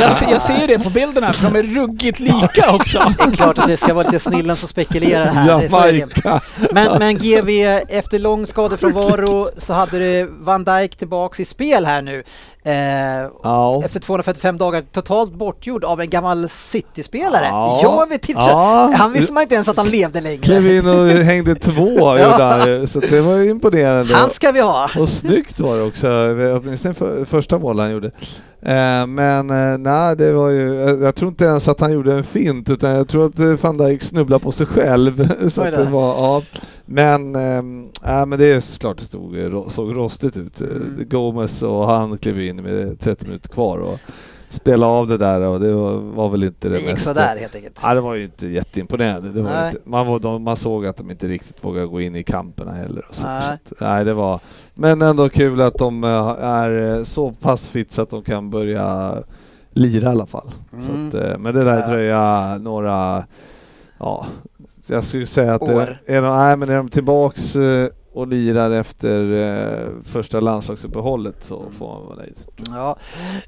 jag, 0.00 0.12
ser, 0.12 0.30
jag 0.30 0.42
ser 0.42 0.66
det 0.66 0.78
på 0.78 0.90
bilden 0.90 1.24
här 1.24 1.32
för 1.32 1.44
de 1.50 1.58
är 1.58 1.62
ruggigt 1.62 2.20
lika 2.20 2.70
också. 2.74 3.14
det 3.18 3.24
är 3.24 3.30
klart 3.30 3.58
att 3.58 3.66
det 3.66 3.76
ska 3.76 3.94
vara 3.94 4.06
lite 4.06 4.18
snillen 4.18 4.56
som 4.56 4.68
spekulerar 4.68 5.26
här. 5.26 5.48
Jamaica. 5.48 6.40
Men, 6.72 6.98
men 6.98 7.18
GV, 7.18 7.48
efter 7.88 8.18
lång 8.18 8.46
skadefrånvaro 8.46 9.50
så 9.56 9.72
hade 9.72 9.98
du 9.98 10.30
Van 10.40 10.64
Dijk 10.64 10.96
tillbaks 10.96 11.40
i 11.40 11.44
spel 11.44 11.86
här 11.86 12.02
nu. 12.02 12.22
Eh, 12.68 13.30
Ja. 13.42 13.82
efter 13.84 14.00
245 14.00 14.58
dagar 14.58 14.82
totalt 14.92 15.32
bortgjord 15.32 15.84
av 15.84 16.00
en 16.00 16.10
gammal 16.10 16.48
City-spelare. 16.48 17.44
Ja. 17.46 17.80
Jag 17.82 18.08
vet 18.08 18.28
inte, 18.28 18.40
Ja. 18.42 18.92
han 18.96 19.12
visste 19.12 19.32
man 19.32 19.42
inte 19.42 19.54
ens 19.54 19.68
att 19.68 19.76
han 19.76 19.88
levde 19.88 20.36
Klev 20.36 20.62
längre. 20.62 20.76
in 20.76 20.88
och 20.88 21.06
hängde 21.24 21.54
två 21.54 22.18
ju, 22.68 22.86
så 22.86 23.00
det 23.00 23.20
var 23.20 23.36
ju 23.36 23.50
imponerande. 23.50 24.14
Han 24.14 24.30
ska 24.30 24.52
vi 24.52 24.60
ha! 24.60 24.88
Och 24.98 25.08
snyggt 25.08 25.60
var 25.60 25.76
det 25.76 25.82
också, 25.82 26.08
åtminstone 26.62 26.94
för, 26.94 27.24
första 27.24 27.58
målet 27.58 27.80
han 27.82 27.90
gjorde. 27.90 28.10
Eh, 28.62 29.06
men 29.06 29.50
eh, 29.50 29.78
nej, 29.78 30.16
det 30.16 30.32
var 30.32 30.48
ju, 30.48 30.88
eh, 30.88 31.04
jag 31.04 31.14
tror 31.14 31.28
inte 31.28 31.44
ens 31.44 31.68
att 31.68 31.80
han 31.80 31.92
gjorde 31.92 32.12
en 32.14 32.24
fint 32.24 32.68
utan 32.70 32.90
jag 32.90 33.08
tror 33.08 33.26
att 33.26 33.62
van 33.62 33.78
Dijk 33.78 34.02
snubblade 34.02 34.44
på 34.44 34.52
sig 34.52 34.66
själv. 34.66 35.28
så 35.50 35.62
att 35.62 35.72
det 35.72 35.84
var, 35.84 36.08
ja. 36.08 36.42
Men, 36.90 37.34
ja, 38.02 38.26
men 38.26 38.38
det 38.38 38.44
är 38.46 38.60
såklart 38.60 38.98
det 38.98 39.04
stod, 39.04 39.36
såg 39.72 39.96
rostigt 39.96 40.36
ut. 40.36 40.60
Mm. 40.60 41.04
Gomez 41.10 41.62
och 41.62 41.86
han 41.86 42.18
klev 42.18 42.40
in 42.40 42.56
med 42.62 43.00
30 43.00 43.24
minuter 43.24 43.48
kvar 43.48 43.78
och 43.78 43.98
spelade 44.50 44.92
av 44.92 45.06
det 45.08 45.16
där 45.18 45.40
och 45.40 45.60
det 45.60 45.72
var, 45.74 45.92
var 45.92 46.28
väl 46.28 46.44
inte 46.44 46.68
det, 46.68 46.74
Det 46.74 46.80
gick 46.80 46.90
mest. 46.92 47.04
sådär 47.04 47.36
helt 47.40 47.54
enkelt. 47.54 47.78
Ja, 47.82 47.94
det 47.94 48.00
var 48.00 48.14
ju 48.14 48.24
inte 48.24 48.46
jätteimponerande. 48.46 49.28
Det 49.32 49.42
var 49.42 49.66
inte, 49.68 49.80
man, 49.84 50.06
var, 50.06 50.18
de, 50.18 50.42
man 50.42 50.56
såg 50.56 50.86
att 50.86 50.96
de 50.96 51.10
inte 51.10 51.28
riktigt 51.28 51.64
vågade 51.64 51.86
gå 51.86 52.00
in 52.00 52.16
i 52.16 52.22
kamperna 52.22 52.72
heller. 52.72 53.06
Och 53.08 53.14
så, 53.14 53.26
Nej. 53.26 53.42
så 53.42 53.50
att, 53.52 53.72
nej, 53.80 54.04
det 54.04 54.14
var, 54.14 54.40
men 54.74 55.02
ändå 55.02 55.28
kul 55.28 55.60
att 55.60 55.78
de 55.78 56.04
eh, 56.04 56.10
är 56.40 56.98
eh, 56.98 57.04
så 57.04 57.32
pass 57.32 57.68
fit 57.68 57.92
så 57.92 58.02
att 58.02 58.10
de 58.10 58.22
kan 58.22 58.50
börja 58.50 59.14
lira 59.72 60.08
i 60.08 60.12
alla 60.12 60.26
fall. 60.26 60.50
Mm. 60.72 61.08
Att, 61.08 61.14
eh, 61.14 61.38
men 61.38 61.54
det 61.54 61.62
Ja. 61.64 61.86
dröja 61.86 62.58
några, 62.60 63.24
ja, 63.98 64.26
jag 64.88 65.04
skulle 65.04 65.26
säga 65.26 65.54
att 65.54 65.62
År. 65.62 65.98
det, 66.06 66.14
är, 66.16 66.22
de, 66.22 66.36
nej, 66.36 66.56
men 66.56 66.68
är 66.68 66.76
de 66.76 66.88
tillbaks 66.88 67.56
eh, 67.56 67.88
och 68.12 68.26
lirar 68.28 68.70
efter 68.70 69.32
eh, 69.32 69.88
första 70.04 70.40
landslagsuppehållet 70.40 71.44
så 71.44 71.64
får 71.78 71.88
man 71.88 72.06
vara 72.06 72.16
nöjd. 72.16 72.34
Ja. 72.70 72.96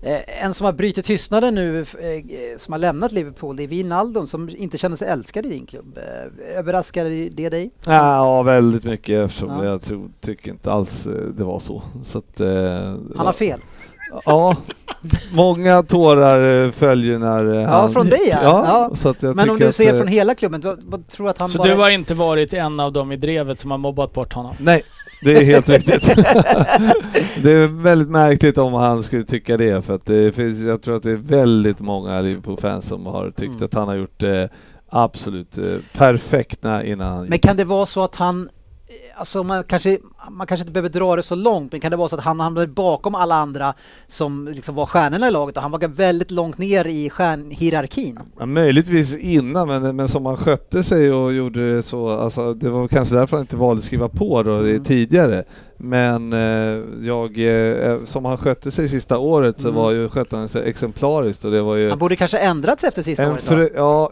Eh, 0.03 0.45
En 0.45 0.55
som 0.55 0.65
har 0.67 0.73
brutit 0.73 1.05
tystnaden 1.07 1.55
nu, 1.55 1.81
eh, 1.81 1.87
som 2.57 2.73
har 2.73 2.79
lämnat 2.79 3.13
Liverpool, 3.13 3.57
det 3.57 3.63
är 3.63 3.67
Wijnaldum 3.69 4.27
som 4.27 4.49
inte 4.49 4.79
känner 4.79 4.97
sig 4.97 5.09
älskad 5.09 5.47
i 5.47 5.49
din 5.49 5.67
klubb. 5.67 5.99
Eh, 5.99 6.59
Överraskar 6.59 7.05
det 7.35 7.49
dig? 7.49 7.71
Ja, 7.87 8.43
väldigt 8.43 8.85
mycket 8.85 9.25
eftersom 9.27 9.49
Ja. 9.49 9.65
jag 9.65 9.83
tror, 9.83 10.11
tycker 10.21 10.51
inte 10.51 10.73
alls 10.73 11.07
eh, 11.07 11.13
det 11.13 11.45
var 11.45 11.61
så. 11.61 11.83
så 12.05 12.19
att, 12.19 12.41
eh, 12.41 12.49
Han 13.17 13.27
har 13.27 13.33
fel. 13.33 13.61
Ja, 14.25 14.57
många 15.33 15.83
tårar 15.83 16.65
eh, 16.67 16.71
följer 16.71 17.19
när 17.19 17.55
eh, 17.55 17.61
Ja, 17.63 17.69
han 17.69 17.93
från 17.93 18.07
dig, 18.09 18.29
ja. 18.29 18.41
Ja. 18.43 18.91
Så 18.95 19.09
att 19.09 19.23
jag 19.23 19.37
Men 19.37 19.51
om 19.51 19.59
du 19.59 19.73
ser 19.73 19.93
eh, 19.93 19.99
från 19.99 20.09
hela 20.09 20.35
klubben, 20.35 20.61
vad, 20.61 20.79
vad 20.85 21.09
tror 21.09 21.25
du 21.27 21.31
att 21.31 21.39
han 21.39 21.49
Så 21.49 21.59
bara... 21.59 21.69
du 21.69 21.75
har 21.75 21.91
inte 21.91 22.15
varit 22.15 22.53
en 22.53 22.81
av 22.81 22.93
dem 22.93 23.13
i 23.13 23.17
drevet 23.17 23.59
som 23.61 23.71
har 23.71 23.79
mobbat 23.79 24.13
bort 24.13 24.33
honom? 24.33 24.55
Nej, 24.61 24.83
det 25.23 25.37
är 25.39 25.45
helt 25.45 25.69
riktigt. 25.69 26.07
det 27.43 27.53
är 27.53 27.83
väldigt 27.83 28.09
märkligt 28.11 28.59
om 28.59 28.73
han 28.75 29.03
skulle 29.03 29.25
tycka 29.25 29.57
det 29.57 29.85
för 29.85 29.95
att 29.95 30.07
det 30.07 30.33
finns, 30.35 30.59
jag 30.59 30.83
tror 30.83 30.97
att 30.97 31.03
det 31.03 31.11
är 31.11 31.17
väldigt 31.17 31.81
många 31.81 32.21
Liverpool-fans 32.21 32.85
som 32.87 33.07
har 33.07 33.31
tyckt 33.31 33.51
Mm. 33.51 33.65
att 33.65 33.75
han 33.75 33.89
har 33.89 33.95
gjort 33.97 34.21
det 34.21 34.49
absolut 34.89 35.59
eh, 35.59 35.65
perfekta 35.97 36.85
innan 36.85 37.13
han 37.17 37.27
Men 37.27 37.39
kan 37.39 37.57
det 37.57 37.65
vara 37.65 37.87
så 37.87 38.05
att 38.05 38.15
han, 38.15 38.49
alltså 39.17 39.43
man 39.43 39.65
kanske, 39.65 39.99
man 40.31 40.47
kanske 40.47 40.63
inte 40.63 40.73
behöver 40.73 40.89
dra 40.89 41.17
det 41.17 41.23
så 41.23 41.35
långt, 41.35 41.73
men 41.73 41.81
kan 41.81 41.91
det 41.91 41.97
vara 41.97 42.09
så 42.09 42.17
att 42.17 42.25
han 42.25 42.41
hamnade 42.41 42.67
bakom 42.67 43.15
alla 43.15 43.35
andra 43.35 43.75
som 44.07 44.49
liksom 44.49 44.75
var 44.75 44.87
stjärnorna 44.87 45.29
i 45.29 45.31
laget 45.31 45.57
och 45.57 45.63
han 45.63 45.71
var 45.71 45.89
väldigt 45.89 46.31
långt 46.31 46.59
ner 46.59 46.85
i 46.87 47.11
stjärnhierarkin? 47.11 48.19
Ja, 48.39 48.47
möjligtvis 48.47 49.17
innan, 49.17 49.69
men, 49.69 49.97
men 49.97 50.09
som 50.09 50.27
han 50.27 50.37
skötte 50.37 50.83
sig 50.83 51.13
och 51.13 51.33
gjorde 51.33 51.75
det 51.77 51.83
så, 51.83 52.09
alltså, 52.09 52.55
det 52.55 52.71
var 52.71 52.89
kanske 52.89 53.15
därför 53.15 53.37
han 53.37 53.45
inte 53.45 53.57
valde 53.57 53.79
att 53.81 53.85
skriva 53.85 54.09
på 54.09 54.43
då, 54.43 54.61
det 54.63 54.71
Mm. 54.71 54.85
tidigare. 54.85 55.45
Men 55.83 56.33
eh, 56.33 56.83
jag, 57.07 57.39
eh, 57.39 57.99
som 58.05 58.25
han 58.25 58.37
skötte 58.37 58.71
sig 58.71 58.89
sista 58.89 59.19
året 59.19 59.61
så 59.61 59.69
Mm. 59.69 59.81
var 59.81 59.91
ju, 59.91 60.09
skötte 60.09 60.37
han 60.37 60.49
sig 60.49 60.69
exemplariskt 60.69 61.45
och 61.45 61.51
det 61.51 61.63
var 61.63 61.77
ju 61.77 61.89
Han 61.91 61.99
borde 61.99 62.17
kanske 62.17 62.39
ändrat 62.39 62.81
sig 62.81 62.89
efter 62.89 63.03
sista 63.03 63.31
året 63.33 63.45
då? 63.49 64.11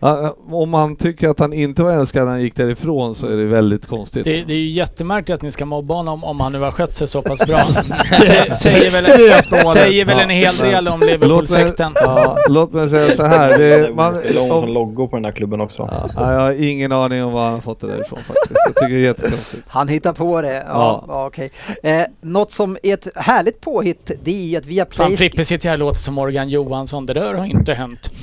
ja, 0.00 0.34
om 0.50 0.70
man 0.70 0.96
tycker 0.96 1.28
att 1.28 1.38
han 1.38 1.52
inte 1.52 1.82
var 1.82 1.92
älskad 1.92 2.24
när 2.24 2.30
han 2.32 2.42
gick 2.42 2.56
därifrån 2.56 3.14
så 3.14 3.26
är 3.26 3.36
det 3.36 3.44
väldigt 3.44 3.86
konstigt. 3.86 4.24
Det, 4.24 4.44
det 4.44 4.52
är 4.52 4.58
ju 4.58 4.70
jättemärkligt 4.70 5.34
att 5.34 5.42
ni 5.42 5.50
ska 5.52 5.64
mobba 5.64 5.94
honom 5.94 6.24
om 6.24 6.40
han 6.40 6.52
nu 6.52 6.58
har 6.60 6.70
skött 6.70 6.94
sig 6.96 7.08
så 7.08 7.22
pass 7.22 7.46
bra. 7.46 7.58
Sä, 8.26 8.54
säger 8.60 8.90
väl, 8.90 9.64
säger 9.72 10.04
väl 10.04 10.18
en 10.18 10.30
hel 10.30 10.56
del 10.56 10.88
om 10.88 11.00
Liverpool-sekten. 11.00 11.92
ja, 11.94 12.36
låt 12.48 12.72
mig 12.72 12.90
säga 12.90 13.12
så 13.16 13.22
här. 13.24 13.58
Det 13.58 13.74
är 13.74 13.92
man, 13.92 14.18
som 14.34 14.50
om, 14.50 14.68
logo 14.68 15.08
på 15.08 15.16
den 15.16 15.22
där 15.22 15.30
klubben 15.32 15.60
också. 15.60 15.88
ja, 16.16 16.32
jag 16.32 16.40
har 16.40 16.62
ingen 16.64 16.92
aning 16.92 17.24
om 17.24 17.32
var 17.32 17.50
han 17.50 17.62
fått 17.62 17.80
det 17.80 17.86
därifrån 17.86 18.18
faktiskt. 18.18 18.60
Jag 18.64 18.74
tycker 18.74 18.88
det 18.88 19.00
är 19.00 19.04
jättekonstigt. 19.04 19.62
Han 19.68 19.88
hittar 19.88 20.12
på 20.12 20.40
det, 20.42 20.64
ja, 20.68 21.04
Ja. 21.08 21.26
okej. 21.26 21.50
Eh, 21.82 22.02
något 22.20 22.52
som 22.52 22.76
är 22.82 22.94
ett 22.94 23.06
härligt 23.16 23.60
påhitt, 23.60 24.10
det 24.24 24.54
är 24.54 24.58
att 24.58 24.66
via 24.66 24.86
Fan 24.90 25.06
Play... 25.06 25.16
Frippe 25.16 25.44
sitter 25.44 25.68
här 25.68 25.74
och 25.76 25.78
låter 25.78 25.98
som 25.98 26.14
Morgan 26.14 26.48
Johansson. 26.48 27.06
Det 27.06 27.12
där 27.14 27.34
har 27.34 27.44
inte 27.44 27.74
hänt. 27.74 28.10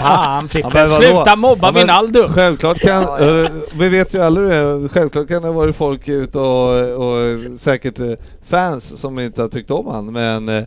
Fan 0.00 0.48
Frippe, 0.48 0.78
Ja, 0.78 0.86
sluta 0.86 1.36
mobba 1.36 1.66
Ja, 1.66 1.72
Wijnaldum! 1.72 2.32
Självklart 2.32 2.78
kan, 2.78 3.02
Ja, 3.02 3.16
ja. 3.18 3.24
hörru, 3.24 3.48
vi 3.78 3.88
vet 3.88 4.14
ju 4.14 4.22
aldrig 4.22 4.50
det, 4.50 4.88
självklart 4.88 5.28
kan 5.28 5.42
det 5.42 5.48
ha 5.48 5.54
varit 5.54 5.76
folk 5.76 6.08
och, 6.34 6.78
och 6.78 7.40
säkert 7.60 8.00
eh, 8.00 8.12
fans 8.42 9.00
som 9.00 9.18
inte 9.18 9.42
har 9.42 9.48
tyckt 9.48 9.70
om 9.70 9.86
han 9.86 10.12
men 10.12 10.48
eh, 10.48 10.64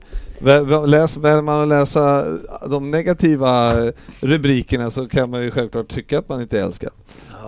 läs, 0.85 1.17
väljer 1.17 1.41
man 1.41 1.61
att 1.61 1.67
läsa 1.67 2.25
de 2.69 2.91
negativa 2.91 3.73
rubrikerna 4.21 4.91
så 4.91 5.07
kan 5.07 5.29
man 5.29 5.41
ju 5.43 5.51
självklart 5.51 5.87
tycka 5.87 6.19
att 6.19 6.29
man 6.29 6.41
inte 6.41 6.59
är 6.59 6.63
älskad. 6.63 6.91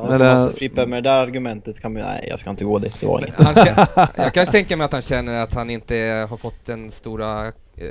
Men 0.01 0.07
Men, 0.07 0.21
alltså, 0.21 0.49
eh, 0.49 0.55
Frippe, 0.55 0.85
med 0.85 1.03
det 1.03 1.09
där 1.09 1.17
argumentet 1.23 1.79
kan 1.79 1.93
man 1.93 2.01
nej 2.01 2.25
jag 2.29 2.39
ska 2.39 2.49
inte 2.49 2.65
gå 2.65 2.79
dit, 2.79 2.95
det 2.99 3.07
var 3.07 3.19
inget. 3.19 4.09
Jag 4.15 4.33
kan 4.33 4.45
tänka 4.45 4.77
mig 4.77 4.85
att 4.85 4.91
han 4.91 5.01
känner 5.01 5.43
att 5.43 5.53
han 5.53 5.69
inte 5.69 6.27
har 6.29 6.37
fått 6.37 6.65
den 6.65 6.91
stora... 6.91 7.51
Eh, 7.81 7.87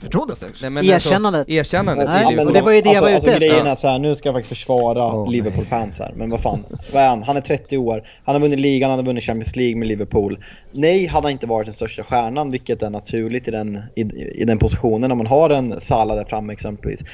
Förtroendet? 0.00 0.44
nej, 0.62 0.70
men 0.70 0.84
Erkännandet. 0.84 1.38
Alltså, 1.38 1.52
erkännandet 1.54 2.08
Nej, 2.08 2.26
till 2.26 2.36
men 2.36 2.46
Liverpool. 2.46 2.54
det 2.54 2.62
var 2.62 2.72
ju 2.72 2.80
det 2.80 2.92
jag 2.92 3.00
var 3.00 3.08
ute 3.08 3.14
alltså, 3.14 3.30
efter. 3.30 3.46
Grejen 3.48 3.66
är 3.66 3.74
så 3.74 3.88
här, 3.88 3.98
nu 3.98 4.14
ska 4.14 4.28
jag 4.28 4.34
faktiskt 4.34 4.48
försvara 4.60 5.06
Åh, 5.06 5.30
Liverpool-fans 5.30 5.98
här, 5.98 6.12
men 6.16 6.30
vad 6.30 6.40
fan. 6.42 6.64
Vad 6.92 7.02
är 7.02 7.08
han? 7.08 7.22
Han 7.22 7.36
är 7.36 7.40
30 7.40 7.78
år, 7.78 8.08
han 8.24 8.34
har 8.34 8.40
vunnit 8.40 8.58
ligan, 8.58 8.90
han 8.90 8.98
har 8.98 9.06
vunnit 9.06 9.24
Champions 9.24 9.56
League 9.56 9.76
med 9.76 9.88
Liverpool. 9.88 10.38
Nej, 10.72 11.06
han 11.06 11.30
inte 11.30 11.46
varit 11.46 11.66
den 11.66 11.74
största 11.74 12.02
stjärnan, 12.02 12.50
vilket 12.50 12.82
är 12.82 12.90
naturligt 12.90 13.48
i 13.48 13.50
den, 13.50 13.82
i, 13.96 14.00
i 14.42 14.44
den 14.44 14.58
positionen, 14.58 15.12
om 15.12 15.18
man 15.18 15.26
har 15.26 15.50
en 15.50 15.80
Salah 15.80 16.16
där 16.16 16.24
framme 16.24 16.52
exempelvis. 16.52 17.04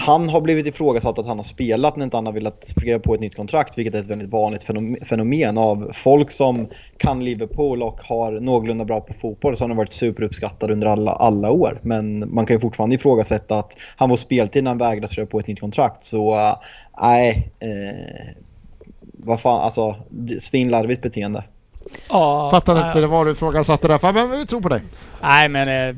Han 0.00 0.28
har 0.28 0.40
blivit 0.40 0.66
ifrågasatt 0.66 1.18
att 1.18 1.26
han 1.26 1.36
har 1.38 1.44
spelat 1.44 1.96
när 1.96 2.04
inte 2.04 2.16
han 2.16 2.26
har 2.26 2.32
velat 2.32 2.64
skriva 2.64 2.98
på 2.98 3.14
ett 3.14 3.20
nytt 3.20 3.36
kontrakt, 3.36 3.78
vilket 3.78 3.94
är 3.94 3.98
ett 4.00 4.06
väldigt 4.06 4.30
vanligt 4.30 4.62
fenom- 4.62 4.96
fenomen 5.04 5.58
av 5.58 5.90
folk 5.94 6.30
som 6.30 6.68
kan 6.96 7.24
Liverpool 7.24 7.82
och 7.82 8.00
har 8.00 8.32
någorlunda 8.32 8.84
bra 8.84 9.00
på 9.00 9.12
fotboll 9.12 9.56
så 9.56 9.64
har 9.64 9.68
han 9.68 9.76
varit 9.76 9.92
superuppskattad 9.92 10.70
under 10.70 10.86
alla, 10.86 11.12
alla 11.12 11.50
år. 11.50 11.78
Men 11.82 12.34
man 12.34 12.46
kan 12.46 12.56
ju 12.56 12.60
fortfarande 12.60 12.94
ifrågasätta 12.94 13.58
att 13.58 13.76
han 13.96 14.08
får 14.08 14.16
speltid 14.16 14.64
när 14.64 14.70
han 14.70 14.78
vägrar 14.78 15.06
skriva 15.06 15.26
på 15.26 15.38
ett 15.38 15.46
nytt 15.46 15.60
kontrakt. 15.60 16.04
Så 16.04 16.34
äh, 16.34 16.54
nej, 17.00 17.52
eh, 17.60 18.34
vad 19.12 19.40
fan, 19.40 19.60
alltså 19.60 19.94
svinlarvigt 20.40 21.02
beteende. 21.02 21.44
Ja, 22.08 22.50
Fattade 22.50 22.80
nej. 22.80 22.88
inte 22.88 23.06
vad 23.06 23.26
du 23.26 23.32
ifrågasatte 23.32 23.88
där, 23.88 24.12
men 24.12 24.30
vi 24.30 24.46
tror 24.46 24.60
på 24.60 24.68
dig. 24.68 24.80
Nej 25.22 25.48
men 25.48 25.88
eh, 25.88 25.96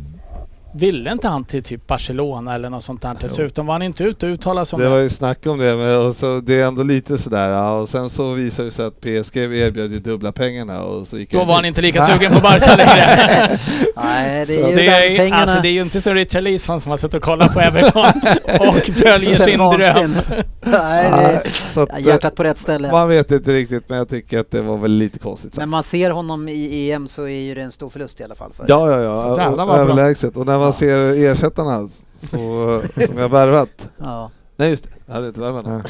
ville 0.74 1.12
inte 1.12 1.28
han 1.28 1.44
till 1.44 1.62
typ 1.62 1.86
Barcelona 1.86 2.55
eller 2.55 2.70
något 2.70 2.82
sånt 2.82 3.03
där 3.03 3.16
dessutom? 3.20 3.66
Var 3.66 3.74
han 3.74 3.82
inte 3.82 4.05
ute 4.05 4.27
och 4.27 4.32
uttalade 4.32 4.66
sig 4.66 4.77
om 4.77 4.81
Det 4.82 4.86
det? 4.89 4.94
var 4.94 4.99
ju 5.01 5.11
snack 5.11 5.47
om 5.47 5.59
det, 5.59 5.77
men 5.77 5.97
och 6.07 6.16
så, 6.16 6.40
det 6.40 6.61
är 6.61 6.66
ändå 6.66 6.82
lite 6.82 7.19
sådär. 7.19 7.49
Ja, 7.49 7.73
och 7.81 7.89
sen 7.89 8.11
så 8.11 8.32
visade 8.32 8.69
det 8.69 8.73
sig 8.73 8.86
att 8.86 9.01
PSG 9.01 9.36
erbjöd 9.36 9.93
ju 9.93 9.99
dubbla 10.01 10.32
pengarna 10.32 10.82
och 10.82 11.07
så 11.07 11.19
gick 11.19 11.31
Då 11.32 11.39
jag 11.39 11.47
var 11.47 11.55
han 11.55 11.65
inte 11.65 11.82
lika 11.82 12.03
sugen 12.03 12.32
på 12.32 12.40
Barca 12.40 12.77
längre. 12.77 13.59
Nej, 13.97 14.47
det 14.47 14.53
Så 14.55 14.61
är 14.61 14.69
ju 14.70 14.77
Det 14.77 14.86
är, 14.86 15.16
pengarna. 15.16 15.43
alltså, 15.43 15.61
det 15.62 15.69
är 15.69 15.73
ju 15.73 15.82
inte 15.82 16.01
som 16.01 16.15
Richard 16.15 16.43
Leeson 16.43 16.81
som 16.81 16.90
har 16.90 16.97
suttit 16.97 17.15
och 17.15 17.23
kollat 17.23 17.55
på 17.55 17.61
Everton 17.61 18.07
och 18.69 18.77
följer 18.94 19.35
sin 19.39 19.59
dröm. 19.59 20.16
Nej, 20.65 21.11
det 21.44 21.51
så 21.51 21.82
att, 21.82 21.90
är 21.90 21.99
hjärtat 21.99 22.35
på 22.35 22.44
rätt 22.44 22.59
ställe. 22.59 22.90
man 22.93 23.09
vet 23.09 23.31
inte 23.31 23.53
riktigt, 23.53 23.89
men 23.89 23.99
jag 23.99 24.09
tycker 24.09 24.39
att 24.40 24.51
det 24.51 24.61
var 24.61 24.77
väl 24.78 24.90
lite 24.93 25.19
konstigt. 25.19 25.57
Men 25.57 25.69
man 25.69 25.82
ser 25.82 26.11
honom 26.11 26.49
i 26.49 26.90
EM 26.93 27.09
så 27.09 27.23
är 27.23 27.40
ju 27.40 27.55
det 27.55 27.62
en 27.62 27.73
stor 27.73 27.90
förlust 27.90 28.20
i 28.20 28.24
alla 28.24 28.35
fall. 28.35 28.53
För 28.57 28.65
Ja, 28.69 28.90
ja, 28.90 29.01
ja. 29.36 29.77
Överlägset. 29.78 30.36
Och 30.36 30.47
när 30.47 30.59
man 30.62 30.72
ser 30.72 31.24
ersättarna 31.24 31.89
så, 32.30 32.82
som 33.06 33.18
jag 33.18 33.28
värvat. 33.28 33.89
ja. 33.98 34.30
Nej 34.56 34.70
just 34.70 34.84
det, 34.84 34.90
jag 35.12 35.16
hade 35.16 35.28
inte 35.28 35.40
värvat 35.40 35.66
någon. 35.66 35.82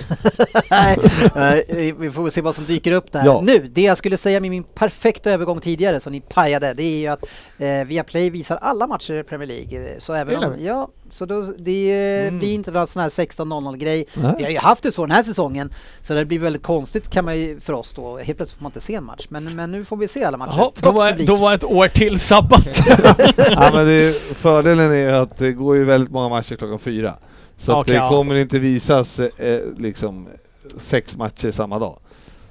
Nej, 1.35 1.95
vi 1.99 2.11
får 2.11 2.31
se 2.31 2.41
vad 2.41 2.55
som 2.55 2.65
dyker 2.65 2.93
upp 2.93 3.13
där. 3.13 3.25
Ja. 3.25 3.41
Nu, 3.45 3.71
det 3.73 3.83
jag 3.83 3.97
skulle 3.97 4.17
säga 4.17 4.41
med 4.41 4.51
min 4.51 4.63
perfekta 4.63 5.31
övergång 5.31 5.61
tidigare 5.61 6.01
som 6.01 6.13
ni 6.13 6.21
pajade, 6.21 6.75
det 6.75 6.83
är 6.83 6.99
ju 6.99 7.07
att 7.07 7.25
eh, 7.59 7.85
Viaplay 7.85 8.31
visar 8.31 8.57
alla 8.57 8.87
matcher 8.87 9.15
i 9.15 9.23
Premier 9.23 9.47
League. 9.49 9.95
Så 9.99 10.15
även 10.15 10.37
om, 10.45 10.53
ja, 10.61 10.89
så 11.11 11.25
då, 11.27 11.43
det 11.59 11.93
eh, 11.93 12.23
Mm. 12.23 12.39
blir 12.39 12.55
inte 12.55 12.71
någon 12.71 12.87
sån 12.87 13.03
här 13.03 13.09
16.00 13.09 13.77
grej. 13.77 14.05
Nej. 14.15 14.35
Vi 14.39 14.45
har 14.45 14.51
ju 14.51 14.59
haft 14.59 14.83
det 14.83 14.93
så 14.93 15.03
den 15.03 15.11
här 15.17 15.23
säsongen, 15.23 15.73
så 16.03 16.15
det 16.15 16.25
blir 16.25 16.39
väldigt 16.39 16.63
konstigt 16.63 17.11
kan 17.11 17.25
man 17.25 17.39
ju 17.39 17.61
för 17.61 17.73
oss 17.73 17.95
då. 17.95 18.19
Helt 18.19 18.37
plötsligt 18.39 18.59
får 18.59 18.63
man 18.63 18.71
inte 18.71 18.81
se 18.81 18.95
en 18.95 19.05
match, 19.05 19.27
men, 19.29 19.57
men 19.57 19.73
nu 19.73 19.85
får 19.85 19.97
vi 19.97 20.09
se 20.09 20.25
alla 20.25 20.37
matcher. 20.39 20.55
Jaha, 20.59 20.71
då, 20.83 20.91
var, 20.91 21.11
publik. 21.11 21.27
då 21.27 21.37
var 21.37 21.55
ett 21.55 21.65
år 21.65 21.89
till 21.89 22.21
sabbat. 22.21 22.67
ja, 23.51 23.71
men 23.73 23.87
det 23.87 24.15
fördelen 24.37 24.91
är 24.93 24.97
ju 24.97 25.11
att 25.13 25.37
det 25.37 25.53
går 25.53 25.77
ju 25.77 25.85
väldigt 25.85 26.11
många 26.11 26.29
matcher 26.29 26.57
klockan 26.57 26.79
fyra. 26.79 27.15
Så 27.63 27.73
att 27.73 27.79
Okej, 27.79 27.95
det 27.95 27.99
ja. 27.99 28.09
kommer 28.09 28.35
inte 28.35 28.59
visas 28.59 29.21
eh, 29.21 29.61
liksom 29.79 30.29
sex 30.77 31.17
matcher 31.17 31.51
samma 31.51 31.79
dag. 31.79 31.99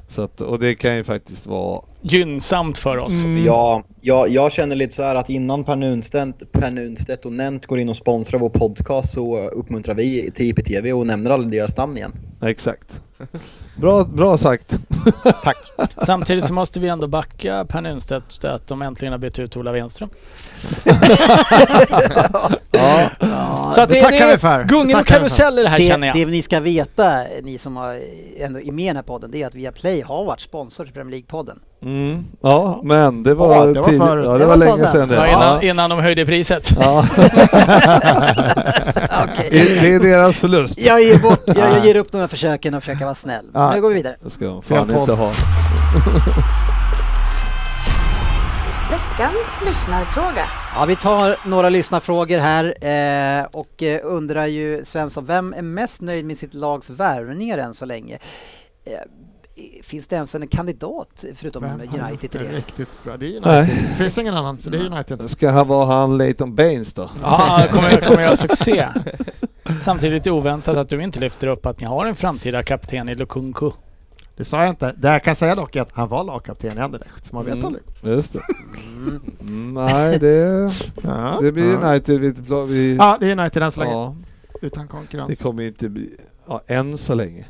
Så 0.08 0.22
att, 0.22 0.42
och 0.42 0.60
det 0.60 0.76
kan 0.76 0.96
ju 0.96 1.04
faktiskt 1.04 1.46
vara... 1.46 1.82
Gynnsamt 2.02 2.78
för 2.78 2.98
oss. 2.98 3.24
Mm. 3.24 3.46
Ja, 3.46 3.84
jag, 4.02 4.30
jag 4.30 4.52
känner 4.52 4.76
lite 4.76 4.94
så 4.94 5.04
här 5.04 5.16
att 5.16 5.30
innan 5.30 5.64
Per 5.64 5.76
Nunstedt, 5.76 6.52
per 6.52 6.72
Nunstedt 6.72 7.26
och 7.26 7.34
Nent 7.34 7.66
går 7.66 7.80
in 7.80 7.90
och 7.90 7.96
sponsrar 7.96 8.40
vår 8.40 8.50
podcast 8.50 9.14
så 9.14 9.50
uppmuntrar 9.50 9.96
vi 9.96 10.32
till 10.32 10.46
IPTV 10.46 10.94
och 10.94 11.08
nämner 11.08 11.32
aldrig 11.32 11.52
deras 11.52 11.78
namn 11.78 11.98
igen. 11.98 12.14
Exakt. 12.42 13.02
Bra, 13.76 14.04
bra 14.04 14.38
sagt. 14.38 14.74
Tack! 15.44 15.58
Samtidigt 16.06 16.44
så 16.46 16.54
måste 16.54 16.80
vi 16.80 16.88
ändå 16.88 17.08
backa 17.08 17.66
Per 17.70 17.82
Nunstedt 17.82 18.46
att 18.46 18.68
de 18.68 18.82
äntligen 18.82 19.12
har 19.12 19.20
bytt 19.20 19.40
ut 19.40 19.58
Ola 19.58 19.72
Wenström. 19.72 20.10
Ja. 20.84 20.94
Ja, 23.20 23.72
Så 23.76 23.82
att 23.82 23.90
det 23.90 23.96
det, 23.96 24.02
tackar 24.02 24.28
det 24.28 24.32
vi 24.34 24.38
för. 24.38 24.60
är 24.60 24.64
gungor 24.64 24.86
och 24.86 24.92
Tackar 25.08 25.20
vi 25.24 25.30
för. 25.30 25.38
karusell 25.38 25.60
i 25.60 25.64
det 25.64 25.70
här 25.70 25.80
känner 25.80 26.14
det, 26.14 26.20
jag. 26.20 26.28
det 26.28 26.32
ni 26.32 26.42
ska 26.44 26.60
veta, 26.60 27.24
ni 27.44 27.58
som 27.58 27.78
har, 27.78 28.00
ändå 28.40 28.60
är 28.62 28.72
med 28.72 28.84
i 28.84 28.88
den 28.88 28.96
här 28.96 29.04
podden, 29.04 29.32
det 29.32 29.44
är 29.44 29.48
att 29.48 29.56
Viaplay 29.56 30.02
har 30.02 30.26
varit 30.26 30.40
sponsor 30.42 30.84
till 30.86 30.94
Premier 30.94 31.20
League-podden. 31.22 31.60
Mm. 31.84 32.26
ja, 32.42 32.82
men 32.84 33.24
det 33.24 33.34
var, 33.34 33.56
Ja, 33.56 33.66
det 33.66 33.98
var. 33.98 34.18
Ja, 34.18 34.32
Det 34.32 34.38
det 34.40 34.46
var 34.46 34.58
var 34.58 34.66
ett 34.66 34.70
tag 34.70 34.78
länge 34.80 34.92
sedan. 34.92 35.10
det. 35.10 35.16
Ja, 35.16 35.28
innan, 35.28 35.64
innan 35.64 35.90
de 35.90 36.00
höjde 36.00 36.26
priset. 36.26 36.72
Ja. 36.80 37.06
Okej. 39.24 39.50
Det 39.82 39.94
är 39.94 40.00
deras 40.00 40.36
förlust. 40.38 40.78
Jag 40.78 41.04
ger, 41.04 41.18
bort, 41.18 41.40
jag, 41.46 41.58
jag 41.58 41.86
ger 41.86 41.96
upp 41.96 42.12
de 42.12 42.18
här 42.22 42.28
försöken 42.28 42.74
och 42.74 42.84
försöka 42.84 43.06
vara 43.06 43.16
snäll. 43.16 43.46
Ja. 43.62 43.74
Nu 43.76 43.82
går 43.82 43.90
vi 43.90 43.96
vidare. 43.96 44.16
Det 44.22 44.30
ska 44.30 44.46
de 44.46 44.62
fan 44.62 44.92
inte 45.00 45.12
ha. 45.12 45.32
Veckans 48.92 49.62
lyssnarfråga. 49.66 50.46
Ja, 50.76 50.86
vi 50.86 50.96
tar 50.96 51.50
några 51.50 51.70
lyssnarfrågor 51.70 52.38
här 52.40 52.66
eh, 52.66 53.46
och 53.52 53.84
eh, 53.84 54.00
undrar 54.04 54.46
ju 54.46 54.86
Svensson, 54.86 55.26
vem 55.26 55.54
är 55.54 55.62
mest 55.62 56.02
nöjd 56.02 56.26
med 56.26 56.38
sitt 56.38 56.54
lags 56.54 56.90
värvningar 56.90 57.58
än 57.58 57.74
så 57.74 57.86
länge? 57.86 58.18
Eh, 58.86 58.94
finns 59.84 60.08
det 60.08 60.16
ens 60.16 60.36
en 60.36 60.48
kandidat 60.48 61.26
förutom 61.36 61.64
Vem 61.64 62.04
United 62.04 62.32
till 62.32 62.40
det? 62.40 62.52
Riktigt 62.52 63.04
bra. 63.04 63.18
Det 63.18 63.38
är 63.38 63.42
Nej. 63.42 63.60
United. 63.60 63.78
Det 63.90 63.96
finns 63.96 64.18
ingen 64.18 64.34
annan, 64.34 64.58
så 64.58 64.70
det 64.70 64.78
är 64.78 64.86
United. 64.86 65.30
Ska 65.30 65.50
han 65.50 65.68
vara 65.68 65.86
han 65.86 66.18
Leighton 66.18 66.56
Baines 66.56 66.94
då? 66.94 67.10
Ja, 67.22 67.66
kommer, 67.72 67.98
kommer 67.98 68.22
göra 68.22 68.36
succé. 68.36 68.88
Samtidigt 69.82 70.28
oväntat 70.28 70.78
att 70.78 70.90
du 70.90 71.04
inte 71.04 71.20
lyfter 71.20 71.48
upp 71.48 71.66
att 71.66 71.80
ni 71.80 71.86
har 71.86 72.06
en 72.06 72.16
framtida 72.16 72.64
kapten 72.64 73.10
i 73.10 73.16
Lukunku. 73.16 73.72
Det 74.38 74.46
sa 74.46 74.60
jag 74.62 74.70
inte. 74.70 74.94
Det 74.98 75.08
jag 75.08 75.24
kan 75.24 75.36
säga 75.36 75.56
dock 75.56 75.76
är 75.76 75.82
att 75.82 75.92
han 75.92 76.08
var 76.10 76.24
lagkapten 76.24 76.78
i 76.78 76.82
Anderlecht, 76.82 77.28
så 77.28 77.36
man 77.36 77.46
vet 77.46 77.54
Mm. 77.54 77.66
aldrig. 77.66 77.84
Just 78.04 78.34
det. 78.34 78.40
Mm, 79.42 79.74
nej, 79.74 80.20
det, 80.20 80.72
Ja, 81.04 81.38
det 81.42 81.52
blir 81.52 81.72
ja. 81.72 81.90
United. 81.92 82.20
Vi, 82.20 82.34
vi, 82.68 82.96
Ja, 82.96 83.18
det 83.20 83.32
är 83.32 83.40
United 83.40 83.64
än 83.64 83.72
så 83.72 83.80
länge. 83.80 83.92
ja, 83.94 84.16
Utan 84.62 84.88
konkurrens. 84.88 85.28
det 85.30 85.36
kommer 85.36 85.64
inte 85.64 85.90
bli, 85.90 86.10
ja, 86.48 86.62
än 86.68 86.98
så 86.98 87.16
länge. 87.16 87.46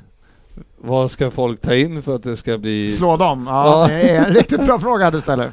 Vad 0.77 1.11
ska 1.11 1.31
folk 1.31 1.61
ta 1.61 1.75
in 1.75 2.01
för 2.03 2.15
att 2.15 2.23
det 2.23 2.37
ska 2.37 2.57
bli... 2.57 2.89
Slå 2.89 3.17
dem? 3.17 3.45
Ja, 3.49 3.81
Ja. 3.81 3.87
det 3.87 4.09
är 4.09 4.25
en 4.25 4.33
riktigt 4.33 4.65
bra 4.65 4.79
fråga 4.79 5.11
du 5.11 5.21
ställer. 5.21 5.51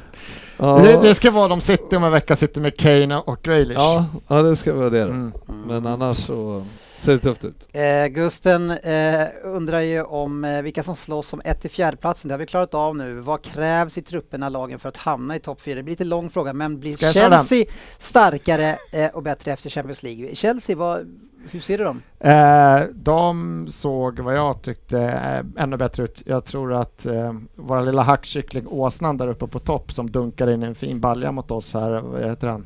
Ja, 0.59 0.77
Det, 0.77 1.01
det 1.01 1.15
ska 1.15 1.31
vara 1.31 1.47
de 1.47 1.61
City 1.61 1.95
om 1.95 2.03
en 2.03 2.11
vecka, 2.11 2.35
sitter 2.35 2.61
med 2.61 2.77
Kane 2.77 3.17
och 3.17 3.41
Grealish. 3.43 3.77
ja, 3.77 4.05
ja, 4.27 4.41
det 4.41 4.55
ska 4.55 4.73
vara 4.73 4.89
det. 4.89 5.01
Mm. 5.01 5.33
Men 5.67 5.87
annars 5.87 6.17
så 6.17 6.63
ser 6.99 7.11
det 7.11 7.19
tufft 7.19 7.45
ut. 7.45 7.67
Eh, 7.71 8.07
Gusten 8.07 8.71
eh, 8.71 9.27
undrar 9.43 9.79
ju 9.79 10.03
om 10.03 10.45
eh, 10.45 10.61
vilka 10.61 10.83
som 10.83 10.95
slåss 10.95 11.33
om 11.33 11.41
ett 11.45 11.61
till 11.61 11.69
fjärdeplatsen. 11.69 12.27
Det 12.27 12.33
har 12.33 12.39
vi 12.39 12.45
klarat 12.45 12.73
av 12.73 12.95
nu. 12.95 13.13
Vad 13.13 13.41
krävs 13.41 13.97
i 13.97 14.01
trupperna 14.01 14.49
lagen 14.49 14.79
för 14.79 14.89
att 14.89 14.97
hamna 14.97 15.35
i 15.35 15.39
topp 15.39 15.61
fyra? 15.61 15.75
Det 15.75 15.83
blir 15.83 15.91
lite 15.91 16.03
lång 16.03 16.29
fråga, 16.29 16.53
men 16.53 16.79
blir? 16.79 17.13
Chelsea 17.13 17.65
starkare 17.97 18.77
eh, 18.91 19.07
och 19.13 19.23
bättre 19.23 19.51
efter 19.51 19.69
Champions 19.69 20.03
League? 20.03 20.35
Chelsea, 20.35 20.75
vad, 20.75 21.28
hur 21.51 21.59
ser 21.59 21.77
du 21.77 21.83
dem? 21.83 22.01
Eh, 22.19 22.81
de 22.93 23.67
såg 23.69 24.19
vad 24.19 24.37
jag 24.37 24.61
tyckte 24.61 24.99
eh, 25.01 25.63
ännu 25.63 25.77
bättre 25.77 26.03
ut. 26.03 26.23
Jag 26.25 26.45
tror 26.45 26.73
att 26.73 27.05
eh, 27.05 27.33
våra 27.55 27.81
lilla 27.81 28.01
hackkyckling 28.01 28.67
Åsnan 28.67 29.17
där 29.17 29.27
uppe 29.27 29.47
på 29.47 29.59
topp 29.59 29.91
som 29.91 30.11
dunkar 30.11 30.49
in 30.49 30.63
en 30.63 30.75
fin 30.75 30.99
balja 30.99 31.31
mot 31.31 31.51
oss 31.51 31.73
här, 31.73 32.01
vad 32.01 32.21
heter 32.21 32.47
han? 32.47 32.65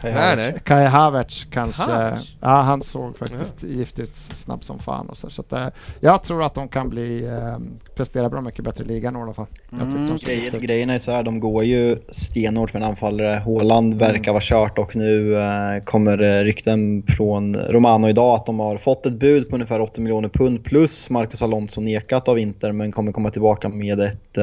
Kai 0.00 0.12
Nej, 0.12 0.22
Havertz. 0.22 0.52
nej. 0.52 0.62
Kai 0.64 0.84
Havertz 0.84 1.46
kanske. 1.50 1.82
Havertz? 1.82 2.34
Ja, 2.40 2.48
han 2.48 2.82
såg 2.82 3.18
faktiskt 3.18 3.62
giftig 3.62 4.02
ut, 4.02 4.14
snabb 4.14 4.64
som 4.64 4.78
fan 4.78 5.08
och 5.08 5.16
så. 5.16 5.30
så 5.30 5.42
att, 5.42 5.52
eh, 5.52 5.66
jag 6.00 6.22
tror 6.22 6.42
att 6.42 6.54
de 6.54 6.68
kan 6.68 6.88
bli, 6.88 7.24
eh, 7.26 7.58
prestera 7.94 8.28
bra 8.28 8.40
mycket 8.40 8.64
bättre 8.64 8.84
i 8.84 8.86
ligan 8.86 9.16
i 9.16 9.18
alla 9.18 9.34
fall. 9.34 9.46
Mm. 9.72 10.16
Grejen, 10.16 10.60
grejerna 10.60 10.94
är 10.94 10.98
så 10.98 11.12
här, 11.12 11.22
de 11.22 11.40
går 11.40 11.64
ju 11.64 11.98
stenhårt 12.08 12.70
för 12.70 12.78
en 12.78 12.84
anfallare. 12.84 13.42
Haaland 13.44 13.94
verkar 13.94 14.32
vara 14.32 14.42
kört 14.42 14.78
och 14.78 14.96
nu 14.96 15.36
eh, 15.36 15.82
kommer 15.84 16.22
eh, 16.22 16.44
rykten 16.44 17.02
från 17.02 17.56
Romano 17.56 18.08
idag 18.08 18.34
att 18.34 18.46
de 18.46 18.60
har 18.60 18.76
fått 18.78 19.06
ett 19.06 19.12
bud 19.12 19.48
på 19.50 19.56
ungefär 19.56 19.80
80 19.80 20.00
miljoner 20.00 20.28
pund 20.28 20.64
plus 20.64 21.10
Marcus 21.10 21.42
Alonso 21.42 21.80
nekat 21.80 22.28
av 22.28 22.38
Inter 22.38 22.72
men 22.72 22.92
kommer 22.92 23.12
komma 23.12 23.30
tillbaka 23.30 23.68
med 23.68 24.00
ett, 24.00 24.38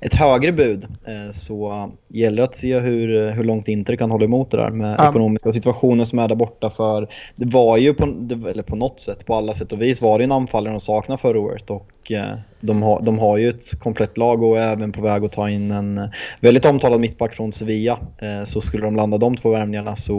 ett 0.00 0.14
högre 0.14 0.52
bud. 0.52 0.86
Så 1.32 1.90
gäller 2.08 2.42
att 2.42 2.54
se 2.54 2.78
hur, 2.78 3.30
hur 3.30 3.44
långt 3.44 3.68
Inter 3.68 3.96
kan 3.96 4.10
hålla 4.10 4.24
emot 4.24 4.50
det 4.50 4.56
där 4.56 4.70
med 4.84 4.96
Ja. 4.98 5.08
ekonomiska 5.08 5.52
situationen 5.52 6.06
som 6.06 6.18
är 6.18 6.28
där 6.28 6.36
borta 6.36 6.70
för 6.70 7.08
det 7.36 7.46
var 7.46 7.76
ju 7.76 7.94
på, 7.94 8.04
eller 8.50 8.62
på 8.62 8.76
något 8.76 9.00
sätt, 9.00 9.26
på 9.26 9.34
alla 9.34 9.54
sätt 9.54 9.72
och 9.72 9.82
vis 9.82 10.02
var 10.02 10.18
det 10.18 10.24
en 10.24 10.32
anfallare 10.32 10.72
de 10.74 10.80
saknade 10.80 11.20
förra 11.20 11.40
året 11.40 11.70
och 11.70 12.12
eh, 12.12 12.38
de 12.60 12.82
har, 12.82 13.00
de 13.02 13.18
har 13.18 13.36
ju 13.38 13.48
ett 13.48 13.78
komplett 13.78 14.18
lag 14.18 14.42
och 14.42 14.58
är 14.58 14.72
även 14.72 14.92
på 14.92 15.02
väg 15.02 15.24
att 15.24 15.32
ta 15.32 15.50
in 15.50 15.70
en 15.70 15.98
eh, 15.98 16.04
väldigt 16.40 16.64
omtalad 16.64 17.00
mittback 17.00 17.34
från 17.34 17.52
Sevilla. 17.52 17.98
Eh, 18.18 18.44
Så 18.44 18.60
skulle 18.60 18.84
de 18.84 18.96
landa 18.96 19.18
de 19.18 19.36
två 19.36 19.50
värvningarna 19.50 19.96
så 19.96 20.14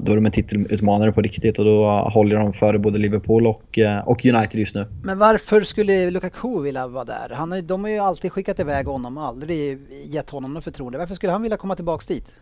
då 0.00 0.12
är 0.12 0.16
de 0.16 0.26
en 0.26 0.32
titelutmanare 0.32 1.12
på 1.12 1.20
riktigt 1.20 1.58
och 1.58 1.64
då 1.64 1.84
håller 2.14 2.36
de 2.36 2.52
före 2.52 2.78
både 2.78 2.98
Liverpool 2.98 3.46
och, 3.46 3.78
och 4.04 4.24
United 4.24 4.60
just 4.60 4.74
nu. 4.74 4.86
Men 5.04 5.18
varför 5.18 5.62
skulle 5.62 6.10
Lukaku 6.10 6.60
vilja 6.62 6.86
vara 6.88 7.04
där? 7.04 7.32
Han 7.34 7.52
har, 7.52 7.62
de 7.62 7.84
har 7.84 7.90
ju 7.90 7.98
alltid 7.98 8.32
skickat 8.32 8.60
iväg 8.60 8.86
honom 8.86 9.18
aldrig 9.18 9.78
gett 10.06 10.30
honom 10.30 10.54
något 10.54 10.64
förtroende. 10.64 10.98
Varför 10.98 11.14
skulle 11.14 11.32
han 11.32 11.42
vilja 11.42 11.56
komma 11.56 11.74
tillbaks 11.76 12.06
dit? 12.06 12.34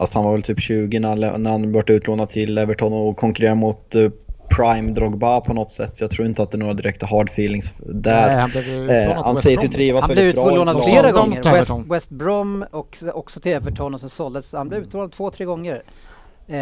Fast 0.00 0.14
han 0.14 0.24
var 0.24 0.32
väl 0.32 0.42
typ 0.42 0.60
20 0.60 0.98
när 0.98 1.08
han, 1.08 1.42
när 1.42 1.50
han 1.50 1.72
blev 1.72 1.90
utlånad 1.90 2.28
till 2.28 2.58
Everton 2.58 2.92
och 2.92 3.16
konkurrerar 3.16 3.54
mot 3.54 3.94
eh, 3.94 4.08
Prime 4.56 4.92
Drogba 4.92 5.40
på 5.40 5.54
något 5.54 5.70
sätt. 5.70 5.96
Så 5.96 6.04
jag 6.04 6.10
tror 6.10 6.26
inte 6.28 6.42
att 6.42 6.50
det 6.50 6.56
är 6.56 6.58
några 6.58 6.74
direkta 6.74 7.06
hard 7.06 7.28
feelings 7.28 7.72
där. 7.78 8.26
Nej, 8.26 8.36
han 8.40 8.50
blev 8.50 8.64
ju 8.64 8.90
Eh, 8.90 9.00
utlånad 9.00 9.24
han 9.26 9.36
sägs 9.36 9.64
ju 9.64 9.68
trivas 9.68 10.02
Han 10.02 10.12
blev 10.12 10.24
väldigt 10.24 10.34
bra. 10.42 10.50
i 10.50 10.52
utlånad 10.52 10.74
laget. 10.76 10.90
flera 10.90 11.12
gånger. 11.12 11.42
till 11.42 11.50
West? 11.50 11.72
West 11.90 12.10
Brom 12.10 12.64
och 12.70 12.96
också 13.14 13.40
till 13.40 13.52
Everton 13.52 13.94
och 13.94 14.00
sen 14.00 14.08
såldes. 14.10 14.52
Han 14.52 14.68
blev 14.68 14.82
utlånad 14.82 15.12
två, 15.12 15.30
tre 15.30 15.44
gånger. 15.44 15.82
Eh, 16.48 16.58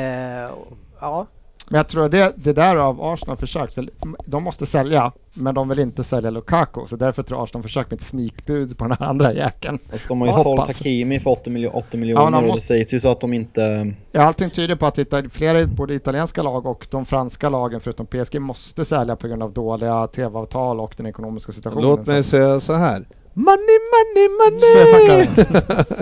ja, 1.01 1.27
Men 1.71 1.79
jag 1.79 1.89
tror 1.89 2.09
det, 2.09 2.33
det 2.37 2.53
där 2.53 2.77
av 2.77 3.03
Arsenal 3.05 3.37
försökt, 3.37 3.79
de 4.27 4.45
måste 4.45 4.67
sälja, 4.67 5.13
men 5.35 5.55
de 5.55 5.69
vill 5.69 5.79
inte 5.79 6.05
sälja 6.05 6.31
Lukaku, 6.31 6.81
så 6.89 6.97
därför 6.97 7.23
tror 7.23 7.39
jag 7.41 7.45
Arsenal 7.45 7.63
försökt 7.63 7.91
med 7.91 7.97
ett 8.01 8.05
sneakbud 8.07 8.79
på 8.79 8.85
den 8.85 8.97
här 9.01 9.07
andra 9.07 9.33
jäkeln. 9.33 9.79
Alltså, 9.93 10.09
de 10.09 10.21
har 10.21 10.27
ju 10.29 10.33
Jag 10.33 10.43
sålt 10.43 10.61
hoppas. 10.61 10.79
Hakimi 10.79 11.21
för 11.21 11.31
80, 11.31 11.51
miljo 11.51 11.71
80 11.71 11.97
miljoner 11.97 12.23
Ja, 12.23 12.31
de 12.31 12.37
och 12.37 12.43
det 12.43 12.49
måste- 12.49 12.67
sägs 12.67 12.95
ju 12.95 13.01
så 13.01 13.11
att 13.11 13.21
de 13.21 13.33
inte... 13.33 13.93
Ja, 14.13 14.23
allting 14.23 14.51
tyder 14.51 14.77
på 14.77 14.87
att 14.87 14.99
flera 15.33 15.67
både 15.67 15.95
italienska 15.95 16.43
lag 16.43 16.67
och 16.67 16.87
de 16.91 17.07
franska 17.07 17.49
lagen 17.49 17.81
förutom 17.81 18.07
PSG 18.07 18.39
måste 18.41 18.85
sälja 18.85 19.17
på 19.17 19.29
grund 19.29 19.43
av 19.43 19.53
dåliga 19.53 20.07
tv-avtal 20.07 20.81
och 20.81 20.95
den 20.97 21.07
ekonomiska 21.07 21.53
situationen. 21.53 21.85
Låt 21.89 22.07
mig 22.07 22.25
Så- 22.25 22.31
säga 22.31 22.61
så 22.61 22.73
här. 22.75 23.05
Money, 23.35 23.79
money, 23.95 24.29
money! 24.29 25.29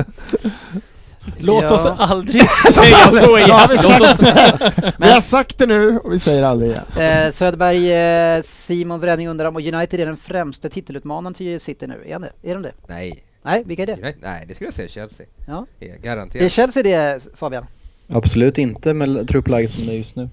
det. 1.27 1.43
Låt 1.43 1.65
Ja. 1.65 1.75
oss 1.75 1.87
aldrig 1.87 2.43
säga 2.73 2.97
så 3.11 3.37
igen. 3.39 3.49
Ja, 3.51 3.67
vi, 3.71 3.79
sagt 3.79 4.21
det. 4.21 4.93
vi 4.99 5.11
har 5.11 5.21
sagt 5.21 5.59
det 5.59 5.67
nu 5.67 5.99
och 5.99 6.13
vi 6.13 6.19
säger 6.19 6.43
aldrig 6.43 6.71
igen. 6.71 7.25
Eh, 7.27 7.31
Söderberg, 7.33 7.93
eh, 7.93 8.43
Simon 8.43 9.01
Wrenning 9.01 9.29
undrar 9.29 9.47
om 9.47 9.57
United 9.57 10.01
är 10.01 10.07
den 10.07 10.17
främsta 10.17 10.69
titelutmanaren 10.69 11.35
till 11.35 11.61
City 11.61 11.87
nu. 11.87 12.03
Är, 12.07 12.19
det? 12.19 12.33
är 12.43 12.55
de 12.55 12.63
det? 12.63 12.73
Nej. 12.89 13.23
Nej, 13.43 13.63
vilka 13.67 13.83
är 13.83 13.87
det? 13.87 13.97
Nej, 13.97 14.17
nej, 14.23 14.45
det 14.49 14.55
skulle 14.55 14.67
jag 14.67 14.75
säga 14.75 14.89
Chelsea. 14.89 15.27
Ja. 15.49 15.67
Ja, 15.79 15.87
Är 15.87 15.97
garanterat. 15.99 16.53
Chelsea 16.53 16.83
det 16.83 17.23
Fabian? 17.35 17.67
Absolut 18.09 18.59
inte 18.59 18.95
med 18.95 19.29
truppläget 19.29 19.71
som 19.71 19.87
det 19.87 19.93
är 19.93 19.97
just 19.97 20.17
nu. 20.17 20.29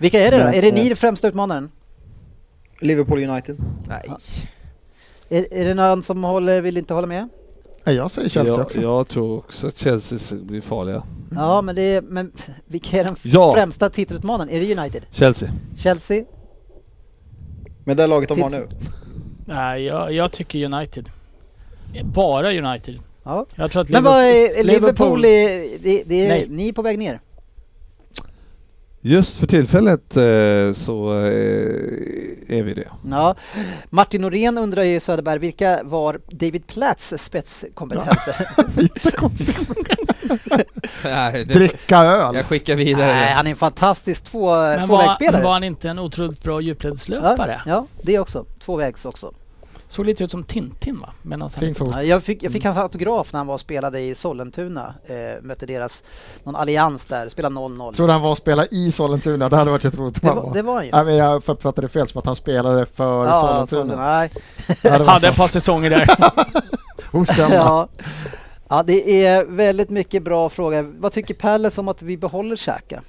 Vilka 0.00 0.20
är 0.20 0.30
det 0.30 0.38
då? 0.38 0.44
Men, 0.44 0.54
Är 0.54 0.62
det 0.62 0.68
eh, 0.68 0.74
ni 0.74 0.88
den 0.88 0.96
främsta 0.96 1.28
utmanaren? 1.28 1.70
Liverpool 2.80 3.24
United. 3.24 3.56
Nej. 3.88 4.10
Är, 5.28 5.46
är 5.54 5.64
det 5.64 5.74
någon 5.74 6.02
som 6.02 6.24
håller, 6.24 6.60
vill 6.60 6.76
inte 6.76 6.94
hålla 6.94 7.06
med? 7.06 7.28
Ja, 7.84 7.92
jag 7.92 8.10
säger 8.10 8.28
Chelsea 8.28 8.54
Jag, 8.54 8.60
också. 8.66 8.80
jag 8.80 9.08
tror 9.08 9.38
också 9.38 9.66
att 9.66 9.78
Chelsea 9.78 10.18
ska 10.18 10.34
bli 10.34 10.60
farliga. 10.60 11.02
Ja, 11.34 11.62
men 11.62 11.74
det 11.74 11.82
är, 11.82 12.02
men 12.02 12.32
vilka 12.66 13.00
är 13.00 13.04
den 13.04 13.16
Ja. 13.22 13.52
främsta 13.54 13.90
titelutmanaren? 13.90 14.50
Är 14.50 14.60
det 14.60 14.78
United? 14.78 15.02
Chelsea. 15.10 15.50
Chelsea? 15.76 16.24
Med 17.84 17.96
det 17.96 18.06
laget 18.06 18.28
de 18.28 18.42
har 18.42 18.50
nu. 18.50 18.66
Nej, 19.46 19.82
jag, 19.84 20.12
jag 20.12 20.32
tycker 20.32 20.64
United. 20.74 21.10
Bara 22.04 22.52
United. 22.52 22.98
Ja. 23.22 23.46
Jag 23.54 23.70
tror 23.70 23.82
att 23.82 23.88
Men 23.88 24.04
vad 24.04 24.14
Liverpool- 24.24 24.58
är 24.58 24.64
Liverpool? 24.64 25.24
är, 25.24 25.78
det, 25.82 26.02
det 26.06 26.26
är, 26.26 26.48
ni 26.48 26.68
är 26.68 26.72
på 26.72 26.82
väg 26.82 26.98
ner? 26.98 27.20
Just 29.06 29.38
för 29.38 29.46
tillfället 29.46 30.16
eh, 30.16 30.72
så 30.72 31.12
eh, 31.12 32.58
är 32.58 32.62
vi 32.62 32.74
det. 32.74 32.88
Ja. 33.10 33.34
Martin 33.90 34.22
Norén 34.22 34.58
undrar 34.58 34.82
ju 34.82 35.00
Söderberg, 35.00 35.38
vilka 35.38 35.80
var 35.84 36.20
David 36.30 36.66
Platts 36.66 37.14
spetskompetenser? 37.18 38.48
Det, 41.44 41.44
Dricka 41.44 41.98
öl. 41.98 42.34
jag 42.34 42.46
skickar 42.46 42.74
vidare 42.74 43.06
Nej, 43.06 43.32
han 43.32 43.46
är 43.46 43.50
en 43.50 43.56
fantastisk 43.56 44.24
två, 44.24 44.56
Men 44.56 44.80
var, 44.80 44.86
tvåvägsspelare. 44.86 45.42
var 45.42 45.52
han 45.52 45.64
inte 45.64 45.88
en 45.88 45.98
otroligt 45.98 46.42
bra 46.42 46.60
djupledslöpare? 46.60 47.60
ja, 47.66 47.72
ja, 47.72 47.86
det 48.02 48.18
också. 48.18 48.44
Tvåvägs 48.64 49.04
också. 49.04 49.32
Såg 49.94 50.06
lite 50.06 50.24
ut 50.24 50.30
som 50.30 50.44
Tintin 50.44 51.00
va? 51.00 51.12
Medan 51.22 51.50
Fin 51.50 51.74
fot. 51.74 51.88
Ja, 51.92 52.02
jag, 52.02 52.22
fick, 52.22 52.42
jag 52.42 52.52
fick 52.52 52.64
hans 52.64 52.76
autograf 52.76 53.32
när 53.32 53.40
han 53.40 53.46
var 53.46 53.54
och 53.54 53.60
spelade 53.60 54.00
i 54.00 54.14
Sollentuna. 54.14 54.94
Eh, 55.06 55.42
mötte 55.42 55.66
deras, 55.66 56.04
någon 56.44 56.56
allians 56.56 57.06
där, 57.06 57.28
spelade 57.28 57.54
0-0. 57.54 57.92
Trodde 57.92 58.12
han 58.12 58.22
var 58.22 58.30
och 58.30 58.36
spela 58.36 58.66
i 58.66 58.92
Sollentuna, 58.92 59.48
det 59.48 59.56
hade 59.56 59.70
varit 59.70 59.84
jätteroligt. 59.84 60.22
Det 60.22 60.26
var, 60.30 60.54
det 60.54 60.62
var 60.62 60.74
han 60.74 60.84
ju. 60.84 60.90
Nej, 60.92 61.04
men 61.04 61.16
jag 61.16 61.36
uppfattade 61.36 61.80
det 61.80 61.88
fel 61.88 62.08
som 62.08 62.18
att 62.18 62.26
han 62.26 62.36
spelade 62.36 62.86
för 62.86 63.26
Ja, 63.26 63.66
Sollentuna. 63.66 64.06
Nej. 64.06 64.32
Det 64.82 65.04
hade 65.04 65.28
ett 65.28 65.36
par 65.36 65.48
säsonger 65.48 65.90
där. 65.90 66.08
Okända. 67.12 67.56
Ja. 67.56 67.88
ja, 68.68 68.82
det 68.82 69.26
är 69.26 69.44
väldigt 69.44 69.90
mycket 69.90 70.22
bra 70.22 70.48
frågor. 70.48 70.94
Vad 70.98 71.12
tycker 71.12 71.34
Palace 71.34 71.80
om 71.80 71.88
att 71.88 72.02
vi 72.02 72.16
behåller 72.16 72.56
Xhaka? 72.56 73.02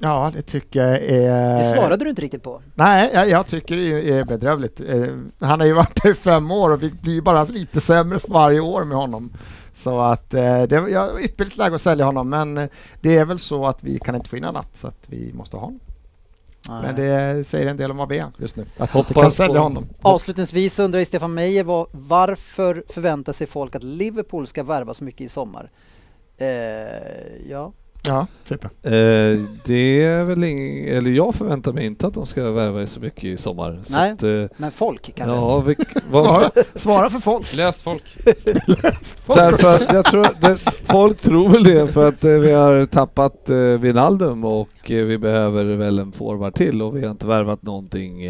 Ja, 0.00 0.32
det 0.34 0.42
tycker 0.42 0.86
jag 0.86 1.02
är... 1.02 1.58
Det 1.58 1.76
svarade 1.76 2.04
du 2.04 2.10
inte 2.10 2.22
riktigt 2.22 2.42
på. 2.42 2.62
Nej, 2.74 3.10
jag, 3.14 3.28
jag 3.28 3.46
tycker 3.46 3.76
det 3.76 4.10
är 4.18 4.24
bedrövligt. 4.24 4.80
Eh, 4.80 5.06
han 5.40 5.60
har 5.60 5.66
ju 5.66 5.72
varit 5.72 6.02
där 6.02 6.10
i 6.10 6.14
fem 6.14 6.50
år 6.50 6.70
och 6.70 6.82
vi 6.82 6.90
blir 6.90 7.20
bara 7.20 7.44
lite 7.44 7.80
sämre 7.80 8.18
för 8.18 8.28
varje 8.28 8.60
år 8.60 8.84
med 8.84 8.96
honom. 8.96 9.32
Så 9.74 10.00
att 10.00 10.34
eh, 10.34 10.62
det 10.62 10.80
var 10.80 11.20
ypperligt 11.20 11.56
läge 11.56 11.74
att 11.74 11.80
sälja 11.80 12.04
honom 12.04 12.30
men 12.30 12.58
eh, 12.58 12.68
det 13.00 13.16
är 13.16 13.24
väl 13.24 13.38
så 13.38 13.66
att 13.66 13.84
vi 13.84 13.98
kan 13.98 14.14
inte 14.14 14.28
få 14.28 14.36
in 14.36 14.44
annat 14.44 14.68
så 14.74 14.86
att 14.86 15.04
vi 15.06 15.32
måste 15.32 15.56
ha 15.56 15.64
honom. 15.64 15.80
Men 16.68 16.96
det 16.96 17.46
säger 17.46 17.66
en 17.66 17.76
del 17.76 17.90
om 17.90 17.96
vad 17.96 18.08
vi 18.08 18.18
är 18.18 18.26
just 18.36 18.56
nu. 18.56 18.66
Att 18.78 19.10
vi 19.10 19.14
kan 19.14 19.30
sälja 19.30 19.60
honom. 19.60 19.86
Avslutningsvis 20.02 20.78
undrar 20.78 20.98
ju 20.98 21.04
Stefan 21.04 21.34
Meijer 21.34 21.64
var, 21.64 21.86
varför 21.90 22.84
förväntar 22.88 23.32
sig 23.32 23.46
folk 23.46 23.74
att 23.74 23.82
Liverpool 23.82 24.46
ska 24.46 24.62
värva 24.62 24.94
så 24.94 25.04
mycket 25.04 25.20
i 25.20 25.28
sommar? 25.28 25.70
Eh, 26.36 26.46
ja. 27.48 27.72
Ja, 28.08 28.26
Frippe. 28.44 28.66
Eh, 28.82 29.40
det 29.64 30.04
är 30.04 30.24
väl 30.24 30.44
ing- 30.44 30.88
eller 30.88 31.10
jag 31.10 31.34
förväntar 31.34 31.72
mig 31.72 31.86
inte 31.86 32.06
att 32.06 32.14
de 32.14 32.26
ska 32.26 32.50
värva 32.50 32.86
så 32.86 33.00
mycket 33.00 33.24
i 33.24 33.36
sommar. 33.36 33.80
Så 33.84 33.92
Nej. 33.92 34.10
Att, 34.12 34.22
eh, 34.22 34.44
Men 34.56 34.70
folk 34.72 35.14
kanske? 35.14 35.36
ja, 35.36 35.60
vad, 36.10 36.24
Svara, 36.26 36.50
svara 36.74 37.10
för 37.10 37.18
folk. 37.20 37.54
Löst 37.54 37.82
folk. 37.82 38.02
därför 39.26 39.74
att 39.74 39.92
jag 39.92 40.04
tror, 40.04 40.26
det, 40.40 40.58
folk 40.84 41.20
tror 41.20 41.48
väl 41.48 41.64
det 41.64 41.88
för 41.88 42.08
att 42.08 42.24
eh, 42.24 42.30
vi 42.30 42.52
har 42.52 42.86
tappat 42.86 43.50
eh, 43.50 43.56
Wijnaldum 43.56 44.44
och 44.44 44.90
eh, 44.90 45.04
vi 45.04 45.18
behöver 45.18 45.64
väl 45.64 45.98
en 45.98 46.12
forward 46.12 46.54
till 46.54 46.82
och 46.82 46.96
vi 46.96 47.02
har 47.04 47.10
inte 47.10 47.26
värvat 47.26 47.62
någonting 47.62 48.24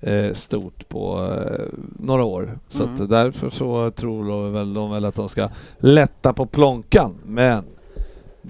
eh, 0.00 0.32
stort 0.32 0.88
på 0.88 1.30
eh, 1.46 1.64
några 1.98 2.24
år. 2.24 2.58
Så 2.68 2.82
Mm. 2.82 2.94
att 3.02 3.10
därför 3.10 3.50
så 3.50 3.90
tror 3.90 4.28
de 4.28 4.52
väl, 4.52 4.74
de 4.74 4.90
väl 4.90 5.04
att 5.04 5.14
de 5.14 5.28
ska 5.28 5.48
lätta 5.78 6.32
på 6.32 6.46
plånkan. 6.46 7.14
Men 7.26 7.64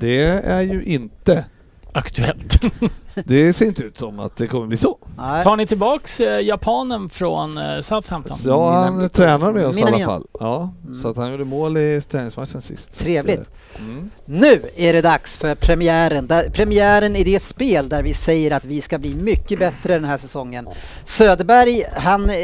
Det 0.00 0.20
är 0.44 0.62
ju 0.62 0.84
inte. 0.84 1.44
Aktuellt. 1.92 2.60
Det 3.24 3.52
ser 3.52 3.66
inte 3.66 3.82
ut 3.82 3.98
som 3.98 4.20
att 4.20 4.36
det 4.36 4.46
kommer 4.46 4.66
bli 4.66 4.76
så. 4.76 4.98
Nej. 5.18 5.42
Tar 5.44 5.56
ni 5.56 5.66
tillbaks 5.66 6.20
eh, 6.20 6.40
japanen 6.46 7.08
från 7.08 7.58
eh, 7.58 7.80
Southampton? 7.80 8.38
Så 8.38 8.68
han 8.70 8.96
Mina- 8.96 9.08
tränar 9.08 9.52
med 9.52 9.66
oss 9.66 9.78
i 9.78 9.82
alla 9.82 9.98
fall. 9.98 10.26
Ja, 10.40 10.72
Mm. 10.86 10.98
så 11.02 11.08
att 11.08 11.16
han 11.16 11.30
gjorde 11.30 11.44
mål 11.44 11.76
i 11.76 12.00
träningsmatchen 12.10 12.62
sist. 12.62 12.98
Trevligt. 12.98 13.40
Mm. 13.78 14.10
Nu 14.24 14.62
är 14.76 14.92
det 14.92 15.00
dags 15.02 15.36
för 15.36 15.54
premiären. 15.54 16.26
Där, 16.26 16.50
premiären 16.50 17.16
i 17.16 17.24
det 17.24 17.42
spel 17.42 17.88
där 17.88 18.02
vi 18.02 18.14
säger 18.14 18.50
att 18.50 18.64
vi 18.64 18.80
ska 18.80 18.98
bli 18.98 19.14
mycket 19.14 19.58
bättre 19.58 19.94
den 19.94 20.04
här 20.04 20.18
säsongen. 20.18 20.68
Söderberg, 21.04 21.84
han, 21.96 22.24
eh, 22.30 22.36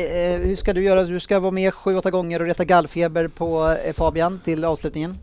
hur 0.46 0.56
ska 0.56 0.72
du 0.72 0.82
göra? 0.82 1.02
Du 1.04 1.20
ska 1.20 1.40
vara 1.40 1.50
med 1.52 1.74
sju, 1.74 1.96
åtta 1.96 2.10
gånger 2.10 2.40
och 2.40 2.46
reta 2.46 2.64
gallfeber 2.64 3.28
på 3.28 3.76
eh, 3.84 3.92
Fabian 3.92 4.40
till 4.44 4.64
avslutningen. 4.64 5.18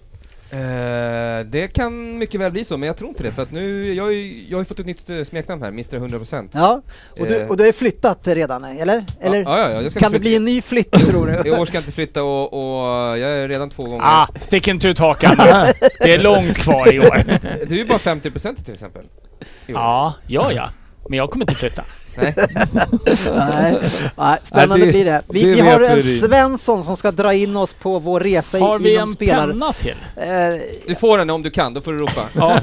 Eh, 0.53 1.45
det 1.45 1.67
kan 1.67 2.17
mycket 2.17 2.41
väl 2.41 2.51
bli 2.51 2.63
så, 2.63 2.77
men 2.77 2.87
jag 2.87 2.97
tror 2.97 3.09
inte 3.09 3.23
det 3.23 3.31
för 3.31 3.43
att 3.43 3.51
nu, 3.51 3.93
jag, 3.93 4.03
har 4.03 4.11
ju- 4.11 4.45
jag 4.49 4.57
har 4.57 4.61
ju 4.61 4.65
fått 4.65 4.79
ett 4.79 4.85
nytt 4.85 5.09
eh, 5.09 5.23
smeknamn 5.23 5.61
här, 5.61 5.69
Mr 5.69 5.99
100%. 5.99 6.49
Ja, 6.53 6.81
och 7.19 7.27
du, 7.27 7.35
Eh. 7.41 7.47
och 7.47 7.57
du 7.57 7.63
har 7.63 7.67
ju 7.67 7.73
flyttat 7.73 8.27
redan, 8.27 8.63
eller? 8.63 9.05
eller? 9.21 9.41
Ja, 9.41 9.59
ja, 9.59 9.69
ja, 9.69 9.81
jag 9.81 9.91
ska 9.91 9.99
kan 9.99 10.07
inte 10.07 10.17
det 10.17 10.21
bli 10.21 10.35
en 10.35 10.45
ny 10.45 10.61
flytt 10.61 10.91
tror 10.91 11.31
I 11.39 11.41
du? 11.43 11.51
år 11.57 11.65
ska 11.65 11.75
jag 11.77 11.81
inte 11.81 11.91
flytta 11.91 12.23
och, 12.23 12.53
och 12.53 12.87
jag 13.17 13.29
är 13.31 13.47
redan 13.47 13.69
två 13.69 13.83
gånger. 13.83 14.03
Ah, 14.05 14.27
stick 14.39 14.67
inte 14.67 14.87
ut 14.87 14.99
hakan. 14.99 15.35
Det 15.99 16.13
är 16.13 16.19
långt 16.19 16.57
kvar 16.57 16.93
i 16.93 16.99
år. 16.99 17.21
Du 17.67 17.75
är 17.75 17.79
ju 17.79 17.85
bara 17.87 17.97
50% 17.97 18.63
till 18.65 18.73
exempel. 18.73 19.03
i 19.67 19.73
år. 19.73 19.79
Ja, 19.79 20.13
ja, 20.27 20.51
ja. 20.51 20.69
Men 21.09 21.17
jag 21.17 21.29
kommer 21.31 21.43
inte 21.43 21.55
flytta. 21.55 21.83
Nej. 22.15 22.33
Nej, 23.35 23.77
nej, 24.17 24.37
spännande 24.43 24.75
Nej, 24.77 24.85
det- 24.85 24.91
blir 24.91 25.05
det. 25.05 25.21
Vi, 25.29 25.43
det 25.43 25.51
vi 25.53 25.59
har 25.69 25.79
vi, 25.79 25.87
en. 25.87 26.03
Svensson 26.03 26.83
som 26.83 26.97
ska 26.97 27.11
dra 27.11 27.33
in 27.33 27.55
oss 27.57 27.73
på 27.73 27.99
vår 27.99 28.19
resa 28.19 28.59
Har 28.59 28.79
vi 28.79 28.93
inom 28.93 29.09
en 29.09 29.13
spelare. 29.15 29.51
penna 29.51 29.73
till? 29.73 29.95
Eh, 30.15 30.25
Du 30.87 30.95
får 30.95 31.17
den 31.17 31.29
om 31.29 31.41
du 31.41 31.49
kan, 31.49 31.73
då 31.73 31.81
får 31.81 31.93
du 31.93 31.97
ropa. 31.99 32.21
Ja. 32.35 32.53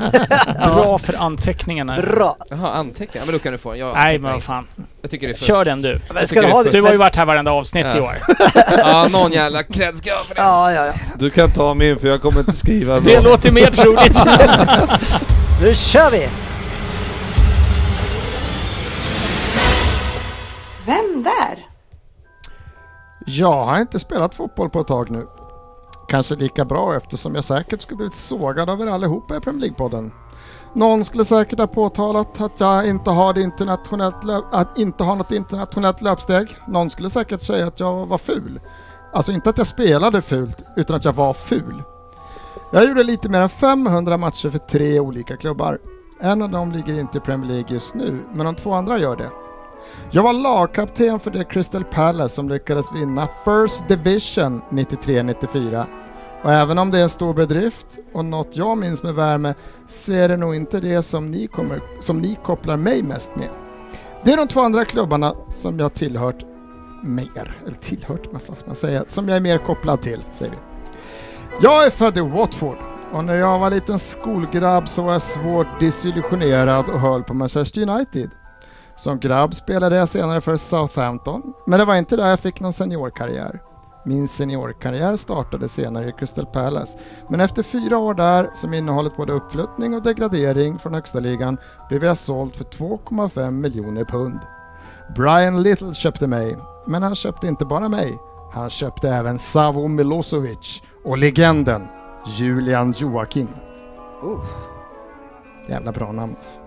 Bra 0.77 0.99
för 0.99 1.15
anteckningarna. 1.23 1.97
bra. 1.97 2.37
Jaha, 2.51 2.71
anteckna. 2.71 3.21
Ja, 3.21 3.27
men 3.27 3.33
då 3.33 3.39
kan 3.39 3.53
du 3.53 3.59
få 3.59 3.71
den. 3.71 3.79
Jag, 3.81 3.95
Nej, 3.95 4.19
men 4.19 4.33
vad 4.33 4.43
fan. 4.43 4.67
jag 5.03 5.11
tycker 5.11 5.27
det 5.27 5.33
är 5.33 5.35
fusk. 5.35 5.47
Kör 5.47 5.65
den 5.65 5.83
du. 5.83 6.01
Ska 6.09 6.35
du 6.35 6.41
det 6.41 6.47
är 6.47 6.51
ha. 6.51 6.63
Du 6.63 6.83
har 6.83 6.93
ju 6.93 6.97
varit 6.99 7.17
här 7.17 7.25
varenda 7.25 7.51
avsnitt 7.51 7.87
i 7.87 7.89
Ja. 7.95 8.03
år. 8.03 8.19
Ja, 8.79 9.09
någon 9.13 9.33
jävla 9.33 9.63
cred 9.63 9.97
ska 9.99 10.09
jag 10.11 10.25
för 10.27 10.35
det. 10.35 10.41
Ja, 10.41 10.73
ja, 10.73 10.87
ja. 10.87 10.93
Du 11.19 11.31
kan 11.31 11.51
ta 11.51 11.75
min 11.75 11.99
för 11.99 12.09
jag 12.09 12.23
kommer 12.23 12.41
inte 12.41 12.53
skriva 12.57 13.01
Det 13.01 13.21
låter 13.21 13.53
mer 13.53 13.71
troligt. 13.71 14.19
Nu 15.63 15.75
kör 15.75 16.11
vi! 16.11 16.29
Där? 21.29 21.69
Jag 23.27 23.65
har 23.65 23.81
inte 23.81 23.99
spelat 23.99 24.35
fotboll 24.35 24.71
på 24.71 24.81
ett 24.81 24.87
tag 24.87 25.11
nu. 25.11 25.27
Kanske 26.09 26.35
lika 26.35 26.65
bra 26.65 26.97
eftersom 26.97 27.35
jag 27.35 27.45
säkert 27.45 27.83
skulle 27.83 27.97
blivit 27.97 28.15
sågad 28.15 28.71
av 28.71 28.81
er 28.81 28.87
allihopa 28.87 29.37
i 29.37 29.41
Premier 29.41 29.69
League-podden. 29.69 30.11
Någon 30.73 31.05
skulle 31.05 31.25
säkert 31.25 31.59
ha 31.59 31.67
påtalat 31.67 32.41
att 32.41 32.61
jag 32.61 32.89
inte 32.89 33.11
har, 33.11 33.39
internationellt 33.39 34.25
löp, 34.25 34.45
att 34.53 34.79
inte 34.79 35.05
har 35.05 35.17
något 35.17 35.33
internationellt 35.33 36.03
löpsteg. 36.03 36.57
Någon 36.67 36.91
skulle 36.91 37.11
säkert 37.11 37.43
säga 37.43 37.67
att 37.67 37.81
jag 37.81 38.07
var 38.07 38.19
ful. 38.19 38.61
Alltså 39.13 39.33
inte 39.33 39.51
att 39.51 39.59
jag 39.59 39.67
spelade 39.67 40.23
fult, 40.23 40.65
utan 40.77 40.97
att 40.97 41.05
jag 41.05 41.13
var 41.13 41.35
ful. 41.35 41.83
Jag 42.73 42.89
gjorde 42.89 43.03
lite 43.03 43.29
mer 43.29 43.41
än 43.41 43.49
500 43.49 44.17
matcher 44.17 44.51
för 44.51 44.59
tre 44.59 45.01
olika 45.01 45.37
klubbar. 45.37 45.79
En 46.21 46.43
av 46.43 46.51
dem 46.51 46.73
ligger 46.73 47.01
inte 47.01 47.19
i 47.19 47.21
Premier 47.21 47.51
League 47.51 47.75
just 47.75 47.95
nu, 47.95 48.21
men 48.33 48.47
de 48.47 48.55
två 48.55 48.73
andra 48.73 48.99
gör 48.99 49.17
det. 49.17 49.31
Jag 50.11 50.23
var 50.23 50.33
lagkapten 50.33 51.21
för 51.21 51.31
det 51.31 51.45
Crystal 51.45 51.85
Palace 51.85 52.35
som 52.35 52.49
lyckades 52.49 52.93
vinna 52.93 53.29
First 53.45 53.89
Division 53.89 54.63
93-94. 54.71 55.85
Och 56.43 56.53
även 56.53 56.79
om 56.79 56.91
det 56.91 56.99
är 56.99 57.03
en 57.03 57.09
stor 57.09 57.35
bedrift 57.35 57.99
och 58.13 58.25
något 58.25 58.57
jag 58.57 58.79
minns 58.79 59.03
med 59.03 59.15
värme 59.15 59.55
så 59.89 60.13
är 60.13 60.29
det 60.29 60.37
nog 60.37 60.55
inte 60.55 60.81
det 60.81 61.03
som 61.03 61.31
ni, 61.31 61.47
kommer, 61.47 61.81
som 62.01 62.19
ni 62.19 62.39
kopplar 62.45 62.77
mig 62.77 63.03
mest 63.03 63.37
med. 63.37 63.49
Det 64.25 64.33
är 64.33 64.37
de 64.37 64.49
två 64.49 64.61
andra 64.61 64.85
klubbarna 64.85 65.35
som 65.51 65.79
jag 65.79 65.95
tillhört 65.95 66.45
mer, 67.03 67.57
eller 67.67 67.77
tillhört, 67.77 68.27
vad 68.33 68.43
fan 68.43 68.57
ska 68.57 68.67
man 68.67 68.77
säga, 68.77 69.05
som 69.09 69.29
jag 69.29 69.37
är 69.37 69.41
mer 69.41 69.59
kopplad 69.59 70.03
till, 70.03 70.21
säger 70.39 70.53
vi. 70.53 70.59
Jag 71.63 71.87
är 71.87 71.91
född 71.91 72.19
i 72.19 72.21
Watford 72.21 72.77
och 73.13 73.25
när 73.25 73.37
jag 73.37 73.59
var 73.59 73.71
liten 73.71 73.99
skolgrabb 73.99 74.89
så 74.89 75.03
var 75.03 75.13
jag 75.13 75.23
svårt 75.23 75.81
desillusionerad 75.81 76.89
och 76.89 77.01
höll 77.01 77.23
på 77.23 77.35
Manchester 77.35 77.91
United. 77.91 78.31
Som 78.99 79.19
grabb 79.19 79.55
spelade 79.55 79.97
jag 79.97 80.09
senare 80.09 80.41
för 80.41 80.57
Southampton, 80.57 81.53
men 81.67 81.79
det 81.79 81.85
var 81.85 81.97
inte 81.97 82.17
där 82.17 82.31
jag 82.31 82.41
fick 82.41 82.61
någon 82.61 82.73
seniorkarriär. 82.73 83.61
Min 84.05 84.29
seniorkarriär 84.29 85.17
startade 85.17 85.69
senare 85.69 86.09
i 86.09 86.13
Crystal 86.13 86.47
Palace, 86.47 86.99
men 87.29 87.41
efter 87.41 87.63
fyra 87.63 87.99
år 87.99 88.15
där, 88.15 88.51
som 88.55 88.75
innehållit 88.75 89.17
både 89.17 89.33
uppflyttning 89.33 89.95
och 89.95 90.03
degradering 90.03 90.79
från 90.79 90.95
högsta 90.95 91.21
ligan, 91.21 91.59
blev 91.89 92.05
jag 92.05 92.17
såld 92.17 92.57
för 92.57 92.65
2,5 92.65 93.51
miljoner 93.51 94.05
pund. 94.05 94.41
Brian 95.17 95.63
Little 95.63 95.95
köpte 95.95 96.27
mig, 96.27 96.57
men 96.87 97.03
han 97.03 97.15
köpte 97.15 97.47
inte 97.47 97.65
bara 97.65 97.89
mig. 97.89 98.19
Han 98.53 98.71
köpte 98.71 99.09
även 99.09 99.39
Savo 99.39 99.89
Milosevic 99.89 100.83
och 101.05 101.19
legenden 101.19 101.89
Julian 102.27 102.95
Joakim. 102.99 103.49
Oh. 104.23 104.45
Jävla 105.69 105.93
bra 105.93 106.13
namn 106.13 106.37
alltså. 106.39 106.59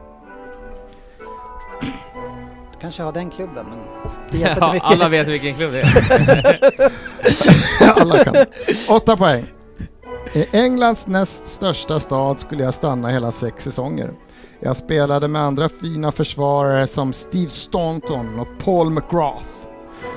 Kanske 2.81 3.03
har 3.03 3.11
den 3.11 3.29
klubben, 3.29 3.65
men 3.69 3.77
det 4.31 4.37
hjälper 4.37 4.55
inte 4.55 4.65
Ja, 4.65 4.73
mycket. 4.73 4.91
alla 4.91 5.09
vet 5.09 5.27
vilken 5.27 5.55
klubb 5.55 5.71
det 5.71 5.81
är. 5.81 6.91
Alla 8.01 8.23
kan. 8.23 8.35
Åtta 8.87 9.17
poäng. 9.17 9.45
I 10.33 10.45
Englands 10.57 11.07
näst 11.07 11.47
största 11.47 11.99
stad 11.99 12.39
skulle 12.39 12.63
jag 12.63 12.73
stanna 12.73 13.07
hela 13.09 13.31
sex 13.31 13.63
säsonger. 13.63 14.11
Jag 14.59 14.77
spelade 14.77 15.27
med 15.27 15.41
andra 15.41 15.69
fina 15.69 16.11
försvarare 16.11 16.87
som 16.87 17.13
Steve 17.13 17.49
Staunton 17.49 18.39
och 18.39 18.47
Paul 18.65 18.89
McGrath. 18.89 19.45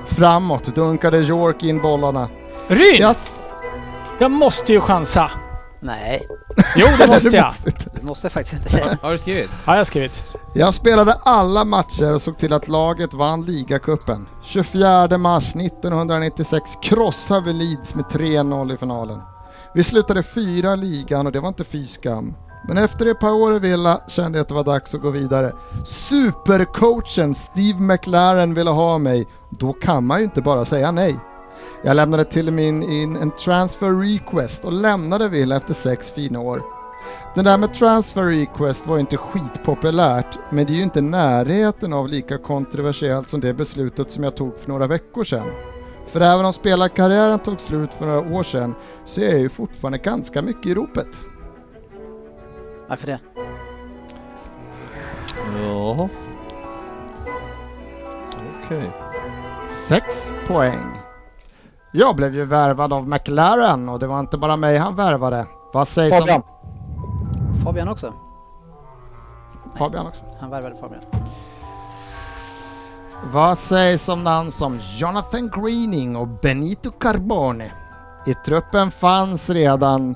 Framåt 0.07 0.75
dunkade 0.75 1.19
York 1.19 1.63
in 1.63 1.83
bollarna. 1.83 2.29
Ryn! 2.69 2.97
Jag, 3.01 3.17
Jag 4.19 4.31
måste 4.31 4.73
ju 4.73 4.81
chansa. 4.81 5.31
Nej, 5.81 6.27
Jo, 6.77 6.87
det 6.99 7.07
måste 7.07 7.37
jag. 7.37 7.53
du 8.01 8.07
måste 8.07 8.31
faktiskt 8.31 8.55
inte 8.55 8.71
säga. 8.71 8.99
Har 9.03 9.13
du 9.13 9.19
skrivit? 9.19 9.51
Har 9.65 9.77
jag 9.77 9.87
skrivit. 9.87 10.25
jag 10.55 10.75
spelade 10.75 11.13
alla 11.23 11.65
matcher 11.65 12.13
och 12.13 12.23
såg 12.23 12.39
till 12.39 12.53
att 12.53 12.69
laget 12.69 13.15
vann 13.15 13.43
ligacupen. 13.43 14.27
24 14.43 15.19
mars 15.19 15.57
1996 15.57 16.71
krossade 16.83 17.41
vi 17.41 17.53
Leeds 17.53 17.95
med 17.95 18.05
3-0 18.05 18.75
i 18.75 18.77
finalen. 18.77 19.21
Vi 19.75 19.85
slutade 19.85 20.23
fyra 20.23 20.73
i 20.73 20.77
ligan 20.77 21.27
och 21.27 21.33
det 21.33 21.41
var 21.41 21.49
inte 21.49 21.65
fy 21.65 21.87
skam. 21.87 22.35
Men 22.69 22.79
efter 22.79 23.07
ett 23.07 23.21
par 23.21 23.33
år 23.33 23.57
i 23.57 23.59
Villa 23.59 24.01
kände 24.09 24.39
jag 24.39 24.43
att 24.43 24.49
det 24.49 24.55
var 24.55 24.65
dags 24.65 24.95
att 24.95 25.01
gå 25.01 25.11
vidare. 25.11 25.53
Supercoachen 25.85 27.35
Steve 27.35 27.81
McLaren 27.81 28.55
ville 28.55 28.71
ha 28.71 28.99
mig. 28.99 29.27
Då 29.51 29.73
kan 29.73 30.07
man 30.07 30.19
ju 30.19 30.25
inte 30.25 30.43
bara 30.43 30.65
säga 30.65 30.91
nej. 30.91 31.21
Jag 31.85 31.97
lämnade 31.97 32.25
till 32.25 32.49
och 32.49 32.55
med 32.55 32.65
in, 32.65 33.17
en 33.17 33.31
transfer 33.31 33.91
request 33.91 34.65
och 34.65 34.73
lämnade 34.73 35.29
Villa 35.29 35.57
efter 35.57 35.75
sex 35.75 36.11
fina 36.11 36.41
år. 36.41 36.63
Det 37.35 37.43
där 37.43 37.59
med 37.59 37.75
transfer 37.75 38.23
request 38.25 38.87
var 38.87 38.99
inte 38.99 39.17
skitpopulärt, 39.17 40.39
men 40.51 40.67
det 40.67 40.73
är 40.73 40.77
ju 40.77 40.83
inte 40.83 41.01
närheten 41.01 41.93
av 41.93 42.09
lika 42.09 42.39
kontroversiellt 42.39 43.29
som 43.29 43.41
det 43.41 43.55
beslutet 43.55 44.11
som 44.11 44.25
jag 44.25 44.37
tog 44.37 44.59
för 44.59 44.69
några 44.69 44.87
veckor 44.87 45.25
sedan. 45.25 45.47
För 46.07 46.21
även 46.21 46.47
om 46.47 46.53
spelarkarriären 46.53 47.39
tog 47.39 47.61
slut 47.61 47.95
för 47.95 48.07
några 48.07 48.37
år 48.37 48.43
sedan 48.43 48.75
så 49.05 49.21
är 49.21 49.31
jag 49.31 49.41
ju 49.41 49.49
fortfarande 49.49 49.99
ganska 49.99 50.43
mycket 50.43 50.67
i 50.67 50.75
ropet. 50.75 51.21
Varför 52.89 53.07
det? 53.07 53.21
Ja. 55.63 56.09
Okej. 58.65 58.91
Sex 59.89 60.33
poäng. 60.47 61.04
Jag 61.97 62.17
blev 62.17 62.35
ju 62.35 62.45
värvad 62.45 62.93
av 62.93 63.09
McLaren 63.09 63.89
och 63.89 63.99
det 63.99 64.07
var 64.07 64.21
inte 64.21 64.39
bara 64.39 64.57
mig 64.57 64.79
han 64.79 64.97
värvade. 64.97 65.47
Vad 65.73 65.89
sägs 65.89 66.19
Fabian. 66.19 66.43
om... 66.43 67.65
Fabian 67.65 67.89
också? 67.89 68.13
Fabian 69.79 70.07
också. 70.07 70.25
Han 70.41 70.51
värvade 70.51 70.77
Fabian. 70.81 71.03
Vad 73.33 73.59
sägs 73.59 74.09
om 74.09 74.25
namn 74.25 74.53
som 74.53 74.81
Jonathan 74.99 75.49
Greening 75.49 76.17
och 76.17 76.29
Benito 76.29 76.91
Carbone? 76.91 77.73
I 78.27 78.35
truppen 78.35 78.91
fanns 78.91 79.51
redan 79.51 80.15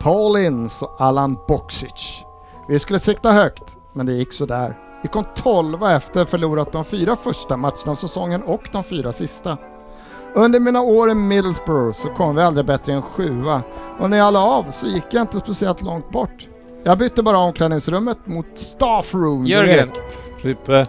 Paul 0.00 0.36
Ince 0.36 0.84
och 0.84 1.00
Alan 1.00 1.38
Boksic. 1.48 2.24
Vi 2.68 2.78
skulle 2.78 2.98
sikta 2.98 3.32
högt, 3.32 3.76
men 3.92 4.06
det 4.06 4.12
gick 4.12 4.32
sådär. 4.32 4.78
Vi 5.02 5.08
kom 5.08 5.24
12 5.34 5.84
efter 5.84 6.24
förlorat 6.24 6.72
de 6.72 6.84
fyra 6.84 7.16
första 7.16 7.56
matcherna 7.56 7.92
av 7.92 7.94
säsongen 7.94 8.42
och 8.42 8.68
de 8.72 8.84
fyra 8.84 9.12
sista. 9.12 9.58
Under 10.36 10.60
mina 10.60 10.80
år 10.80 11.10
i 11.10 11.14
Middlesbrough 11.14 11.92
så 11.92 12.08
kom 12.08 12.36
vi 12.36 12.42
aldrig 12.42 12.66
bättre 12.66 12.92
än 12.92 13.02
sjua 13.02 13.62
och 13.98 14.10
när 14.10 14.16
jag 14.18 14.32
la 14.32 14.40
av 14.44 14.70
så 14.70 14.86
gick 14.86 15.04
jag 15.10 15.20
inte 15.20 15.38
speciellt 15.38 15.82
långt 15.82 16.10
bort. 16.10 16.48
Jag 16.82 16.98
bytte 16.98 17.22
bara 17.22 17.38
omklädningsrummet 17.38 18.18
mot 18.26 18.46
staff 18.54 19.14
room 19.14 19.46
Jörgen. 19.46 19.88
direkt. 19.88 20.40
Frippe, 20.40 20.86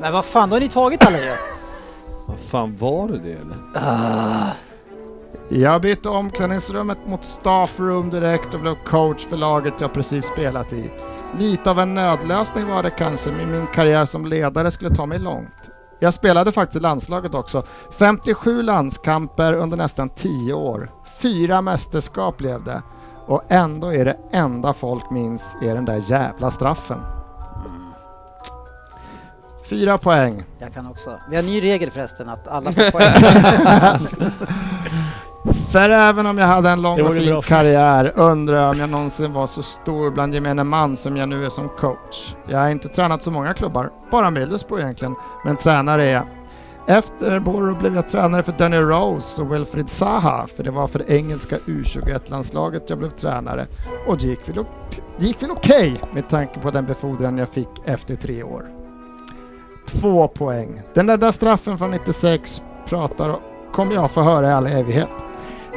Men 0.00 0.12
vad 0.12 0.24
fan, 0.24 0.48
då 0.48 0.56
har 0.56 0.60
ni 0.60 0.68
tagit 0.68 1.06
alla 1.06 1.18
ju. 1.18 1.24
vad 2.26 2.38
fan 2.38 2.76
var 2.76 3.08
det 3.08 3.18
det 3.18 3.30
eller? 3.32 3.56
Ah, 3.74 4.50
Jag 5.48 5.80
bytte 5.82 6.08
omklädningsrummet 6.08 6.98
mot 7.06 7.24
staffroom 7.24 8.10
direkt 8.10 8.54
och 8.54 8.60
blev 8.60 8.74
coach 8.86 9.26
för 9.26 9.36
laget 9.36 9.74
jag 9.78 9.92
precis 9.92 10.24
spelat 10.24 10.72
i. 10.72 10.90
Lite 11.38 11.70
av 11.70 11.78
en 11.80 11.94
nödlösning 11.94 12.68
var 12.68 12.82
det 12.82 12.90
kanske, 12.90 13.30
men 13.30 13.52
min 13.52 13.66
karriär 13.66 14.06
som 14.06 14.26
ledare 14.26 14.70
skulle 14.70 14.94
ta 14.94 15.06
mig 15.06 15.18
långt. 15.18 15.54
Jag 16.02 16.14
spelade 16.14 16.52
faktiskt 16.52 16.76
i 16.76 16.80
landslaget 16.80 17.34
också. 17.34 17.62
57 17.90 18.62
landskamper 18.62 19.52
under 19.52 19.76
nästan 19.76 20.08
10 20.08 20.52
år. 20.54 20.90
Fyra 21.18 21.60
mästerskap 21.60 22.36
blev 22.36 22.64
det. 22.64 22.82
Och 23.26 23.42
ändå 23.48 23.94
är 23.94 24.04
det 24.04 24.16
enda 24.32 24.74
folk 24.74 25.10
minns 25.10 25.42
är 25.62 25.74
den 25.74 25.84
där 25.84 26.02
jävla 26.06 26.50
straffen. 26.50 26.98
Fyra 29.70 29.98
poäng. 29.98 30.44
Jag 30.58 30.74
kan 30.74 30.86
också. 30.86 31.20
Vi 31.30 31.36
har 31.36 31.42
en 31.42 31.48
ny 31.48 31.62
regel 31.62 31.90
förresten 31.90 32.28
att 32.28 32.48
alla 32.48 32.72
får 32.72 32.90
poäng. 32.90 33.12
För 35.72 35.90
även 35.90 36.26
om 36.26 36.38
jag 36.38 36.46
hade 36.46 36.70
en 36.70 36.82
lång 36.82 36.96
och 37.00 37.14
fin 37.14 37.42
karriär 37.42 38.12
undrar 38.16 38.56
jag 38.62 38.70
om 38.70 38.78
jag 38.78 38.88
någonsin 38.90 39.32
var 39.32 39.46
så 39.46 39.62
stor 39.62 40.10
bland 40.10 40.34
gemene 40.34 40.64
man 40.64 40.96
som 40.96 41.16
jag 41.16 41.28
nu 41.28 41.44
är 41.44 41.48
som 41.48 41.68
coach. 41.68 42.34
Jag 42.48 42.58
har 42.58 42.68
inte 42.68 42.88
tränat 42.88 43.22
så 43.22 43.30
många 43.30 43.54
klubbar, 43.54 43.90
bara 44.10 44.30
Middlesbrough 44.30 44.82
egentligen, 44.82 45.14
men 45.44 45.56
tränare 45.56 46.04
är 46.04 46.12
jag. 46.12 46.22
Efter 46.86 47.38
Borough 47.40 47.78
blev 47.78 47.94
jag 47.94 48.08
tränare 48.10 48.42
för 48.42 48.52
Danny 48.58 48.76
Rose 48.76 49.42
och 49.42 49.52
Wilfried 49.54 49.90
Zaha, 49.90 50.46
för 50.56 50.62
det 50.62 50.70
var 50.70 50.86
för 50.88 50.98
det 50.98 51.10
engelska 51.14 51.56
U21-landslaget 51.66 52.82
jag 52.90 52.98
blev 52.98 53.10
tränare. 53.10 53.66
Och 54.06 54.18
det 54.18 54.26
gick 54.26 54.48
väl, 54.48 54.58
ok- 54.58 55.00
det 55.18 55.26
gick 55.26 55.42
väl 55.42 55.50
okej 55.50 56.00
med 56.12 56.28
tanke 56.28 56.60
på 56.60 56.70
den 56.70 56.86
befordran 56.86 57.38
jag 57.38 57.48
fick 57.48 57.68
efter 57.84 58.16
tre 58.16 58.42
år. 58.42 58.64
Två 59.86 60.28
poäng. 60.28 60.80
Den 60.94 61.06
där, 61.06 61.16
där 61.16 61.30
straffen 61.30 61.78
från 61.78 61.90
96 61.90 62.62
pratar 62.88 63.36
kommer 63.74 63.94
jag 63.94 64.10
få 64.10 64.22
höra 64.22 64.48
i 64.50 64.52
all 64.52 64.66
evighet. 64.66 65.08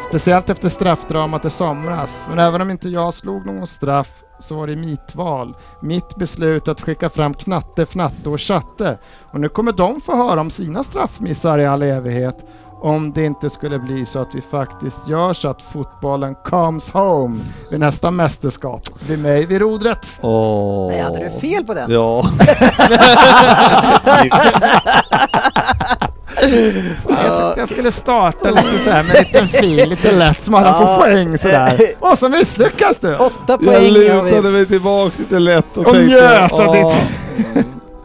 Speciellt 0.02 0.50
efter 0.50 0.70
straffdramat 0.70 1.46
i 1.46 1.50
somras. 1.50 2.24
Men 2.30 2.40
även 2.40 2.62
om 2.62 2.72
inte 2.72 2.90
jag 2.90 3.14
slog 3.14 3.46
någon 3.46 3.68
straff 3.68 4.10
så 4.40 4.56
var 4.56 4.68
det 4.68 4.76
mitt 4.76 5.16
val. 5.16 5.56
Mitt 5.80 6.16
beslut 6.16 6.68
att 6.68 6.82
skicka 6.82 7.10
fram 7.10 7.34
Knatte, 7.34 7.86
Fnatte 7.86 8.30
och 8.30 8.42
Chatte. 8.42 8.98
Och 9.32 9.40
nu 9.40 9.50
kommer 9.50 9.72
de 9.72 10.02
få 10.02 10.16
höra 10.16 10.42
om 10.42 10.52
sina 10.52 10.84
straffmissar 10.84 11.60
i 11.60 11.66
all 11.66 11.84
evighet. 11.84 12.46
Om 12.82 13.14
det 13.14 13.26
inte 13.26 13.50
skulle 13.50 13.80
bli 13.80 14.06
så 14.06 14.20
att 14.20 14.36
vi 14.36 14.42
faktiskt 14.42 15.08
gör 15.08 15.34
så 15.34 15.48
att 15.48 15.62
fotbollen 15.62 16.36
comes 16.36 16.90
home 16.90 17.40
vid 17.72 17.80
nästa 17.80 18.12
mästerskap. 18.12 18.90
Vid 19.08 19.20
mig 19.20 19.46
vid 19.46 19.62
rodret. 19.62 20.20
Åh. 20.22 20.88
Nej, 20.88 21.02
hade 21.02 21.24
du 21.24 21.30
fel 21.40 21.66
på 21.66 21.74
den? 21.74 21.92
Ja. 21.92 22.30
Jag 26.42 26.50
tyckte 26.50 27.54
jag 27.58 27.68
skulle 27.70 27.92
starta 27.92 28.50
lite 28.50 28.80
så 28.84 28.90
här 28.90 29.04
med 29.04 29.16
en 29.16 29.24
liten 29.24 29.48
fin, 29.48 29.76
lite 29.90 30.12
lätt 30.12 30.44
så 30.44 30.52
man 30.52 30.64
Ja. 30.64 30.74
får 30.74 30.98
poäng 31.04 31.38
sådär. 31.38 31.80
Och 32.00 32.18
så 32.18 32.30
misslyckas 32.30 32.98
du! 32.98 33.16
Åtta 33.16 33.36
Jag 33.48 33.60
poäng 33.64 33.76
har 33.76 33.92
lutade 33.92 34.42
vi. 34.42 34.50
mig 34.52 34.66
tillbaks 34.66 35.20
lite 35.20 35.40
lätt 35.40 35.78
och, 35.78 35.88
Och 35.88 35.94
tänkte... 35.94 36.16
njöt 36.16 36.52
av 36.52 36.70
"Ah." 36.70 36.94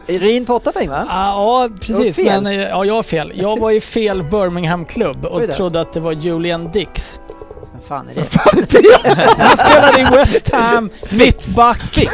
Rin 0.07 0.45
på 0.45 0.53
åtta 0.55 0.71
poäng 0.71 0.89
va? 0.89 1.07
Ah, 1.09 1.27
ja, 1.27 1.69
precis. 1.81 2.15
Du. 2.15 2.23
Men 2.23 2.45
eh, 2.47 2.53
ja, 2.61 2.85
jag 2.85 2.93
har 2.93 3.03
fel. 3.03 3.31
Jag 3.35 3.59
var 3.59 3.71
i 3.71 3.81
fel 3.81 4.23
Birmingham-klubb 4.23 5.25
och 5.25 5.51
trodde 5.51 5.81
att 5.81 5.93
det 5.93 5.99
var 5.99 6.11
Julian 6.11 6.71
Dix. 6.71 7.19
Fan 7.91 8.09
är 8.09 8.13
det? 8.15 8.25
Han 9.43 9.57
spelade 9.57 10.01
i 10.01 10.03
West 10.17 10.51
Ham, 10.53 10.89
mittback. 11.09 12.07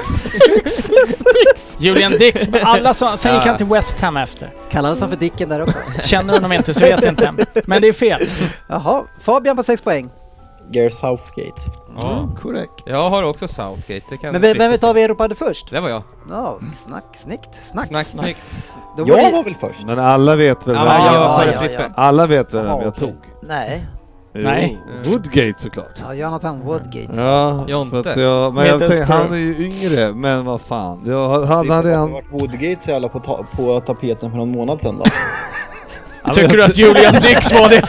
Julian 1.80 2.12
Dix. 2.12 2.48
Alla 2.64 2.94
sa, 2.94 3.18
sen 3.18 3.36
gick 3.36 3.44
han 3.46 3.58
till 3.58 3.66
West 3.66 4.00
Ham 4.02 4.18
efter. 4.18 4.54
Kallades 4.70 5.00
han 5.02 5.10
för 5.10 5.16
Dicken 5.18 5.50
där 5.50 5.62
också? 5.62 5.78
Känner 6.04 6.34
honom 6.34 6.52
inte 6.52 6.74
så 6.74 6.80
vet 6.80 7.04
jag 7.04 7.12
inte. 7.12 7.34
Men 7.66 7.82
det 7.82 7.88
är 7.88 7.94
fel. 7.94 8.30
Jaha, 8.70 9.04
Fabian 9.22 9.56
på 9.58 9.64
sex 9.64 9.82
poäng. 9.82 10.10
Gareth 10.72 10.96
Southgate. 10.96 11.62
Ja. 12.02 12.30
Korrekt. 12.42 12.72
Jag 12.86 13.10
har 13.10 13.24
också 13.24 13.48
Southgate. 13.48 14.06
Det 14.10 14.18
kan 14.18 14.32
Men 14.32 14.42
vem, 14.42 14.58
vem 14.58 14.74
utav 14.74 14.98
er 14.98 15.08
ropade 15.08 15.36
först? 15.36 15.70
Det 15.72 15.80
var 15.80 15.90
jag. 15.90 16.04
Ja, 16.30 16.60
snack, 16.78 17.06
snyggt, 17.18 17.50
snack. 17.64 17.88
Snack, 17.88 18.08
snyggt. 18.08 18.42
Då 18.98 19.04
var 19.04 19.18
Jag 19.18 19.26
det- 19.28 19.36
var 19.36 19.44
väl 19.44 19.56
först? 19.56 19.86
Men 19.86 20.00
alla 20.00 20.36
vet 20.36 20.68
väl 20.68 20.76
Ja, 20.76 20.84
vem 20.84 20.94
men 20.94 21.06
jag 21.06 21.14
ja, 21.14 21.46
ja, 21.46 21.70
ja. 21.72 21.90
Alla 21.96 22.28
vet 22.28 22.54
väl 22.54 22.66
vem 22.66 22.82
jag 22.82 22.96
tog? 22.96 23.16
Nej. 23.42 23.86
Jo, 24.38 24.44
Nej. 24.44 24.78
Woodgate 25.06 25.54
såklart. 25.62 25.92
Ja, 26.02 26.14
Jonathan 26.14 26.62
Woodgate. 26.62 27.10
Ja, 27.22 27.66
Jonte. 27.68 28.04
för 28.04 28.10
att 28.12 28.18
jag, 28.22 28.54
men 28.54 28.66
jag 28.66 28.80
tänkte, 28.80 29.04
han 29.04 29.34
är 29.34 29.38
ju 29.38 29.66
yngre, 29.66 30.14
men 30.14 30.46
vad 30.46 30.62
fan. 30.62 31.02
Jag 31.06 31.30
hade, 31.46 31.74
Har 31.74 31.84
redan... 31.84 32.12
varit 32.12 32.32
Woodgate 32.32 32.78
så 32.84 32.92
jävla 32.92 33.10
på, 33.10 33.20
ta- 33.20 33.46
på 33.56 33.80
tapeten 33.82 34.32
för 34.32 34.38
någon 34.38 34.52
månad 34.52 34.82
sedan 34.82 34.98
då? 34.98 35.06
Tycker 36.34 36.58
du 36.58 36.64
att 36.64 36.78
Julian 36.78 37.14
Dix 37.14 37.54
var 37.54 37.70
det? 37.70 37.82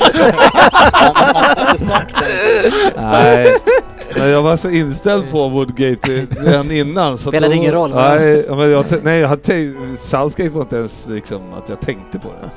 Han. 2.96 3.12
Nej, 3.12 3.56
men 4.16 4.28
jag 4.28 4.42
var 4.42 4.56
så 4.56 4.70
inställd 4.70 5.30
på 5.30 5.48
Woodgate 5.48 6.26
redan 6.40 6.70
innan. 6.70 7.18
Så 7.18 7.30
Spelade 7.30 7.54
då, 7.54 7.56
ingen 7.56 7.72
roll? 7.72 7.94
Nej, 7.94 8.44
men 8.48 8.70
jag, 8.70 8.84
nej, 9.02 9.20
jag 9.20 9.28
hade 9.28 9.42
tänkt, 9.42 9.76
Southgate 10.02 10.50
var 10.50 10.60
inte 10.60 10.76
ens 10.76 11.06
liksom 11.06 11.40
att 11.54 11.68
jag 11.68 11.80
tänkte 11.80 12.18
på 12.18 12.28
det. 12.28 12.50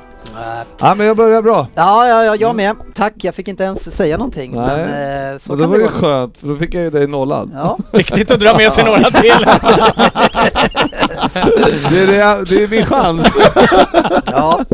Ja, 0.78 0.94
men 0.94 1.06
jag 1.06 1.16
börjar 1.16 1.42
bra. 1.42 1.66
Ja, 1.74 2.08
ja, 2.08 2.24
ja, 2.24 2.36
jag 2.36 2.56
med. 2.56 2.76
Tack, 2.94 3.14
jag 3.16 3.34
fick 3.34 3.48
inte 3.48 3.64
ens 3.64 3.96
säga 3.96 4.16
någonting. 4.16 4.52
Nej. 4.54 4.86
Men 4.86 5.32
eh, 5.32 5.38
så 5.38 5.52
och 5.52 5.58
var 5.58 5.66
det 5.66 5.72
det 5.72 5.78
vara. 5.82 5.92
skönt, 5.92 6.38
för 6.38 6.48
då 6.48 6.56
fick 6.56 6.74
jag 6.74 6.82
ju 6.82 6.90
dig 6.90 7.06
nollad. 7.06 7.50
Ja, 7.54 7.78
Viktigt 7.92 8.30
att 8.30 8.40
dra 8.40 8.56
med 8.56 8.72
sig 8.72 8.84
några 8.84 9.10
till. 9.10 9.32
Det 11.90 11.98
är, 12.00 12.06
det, 12.06 12.44
det 12.56 12.62
är 12.62 12.68
min 12.68 12.86
chans. 12.86 13.26
ja. 14.26 14.64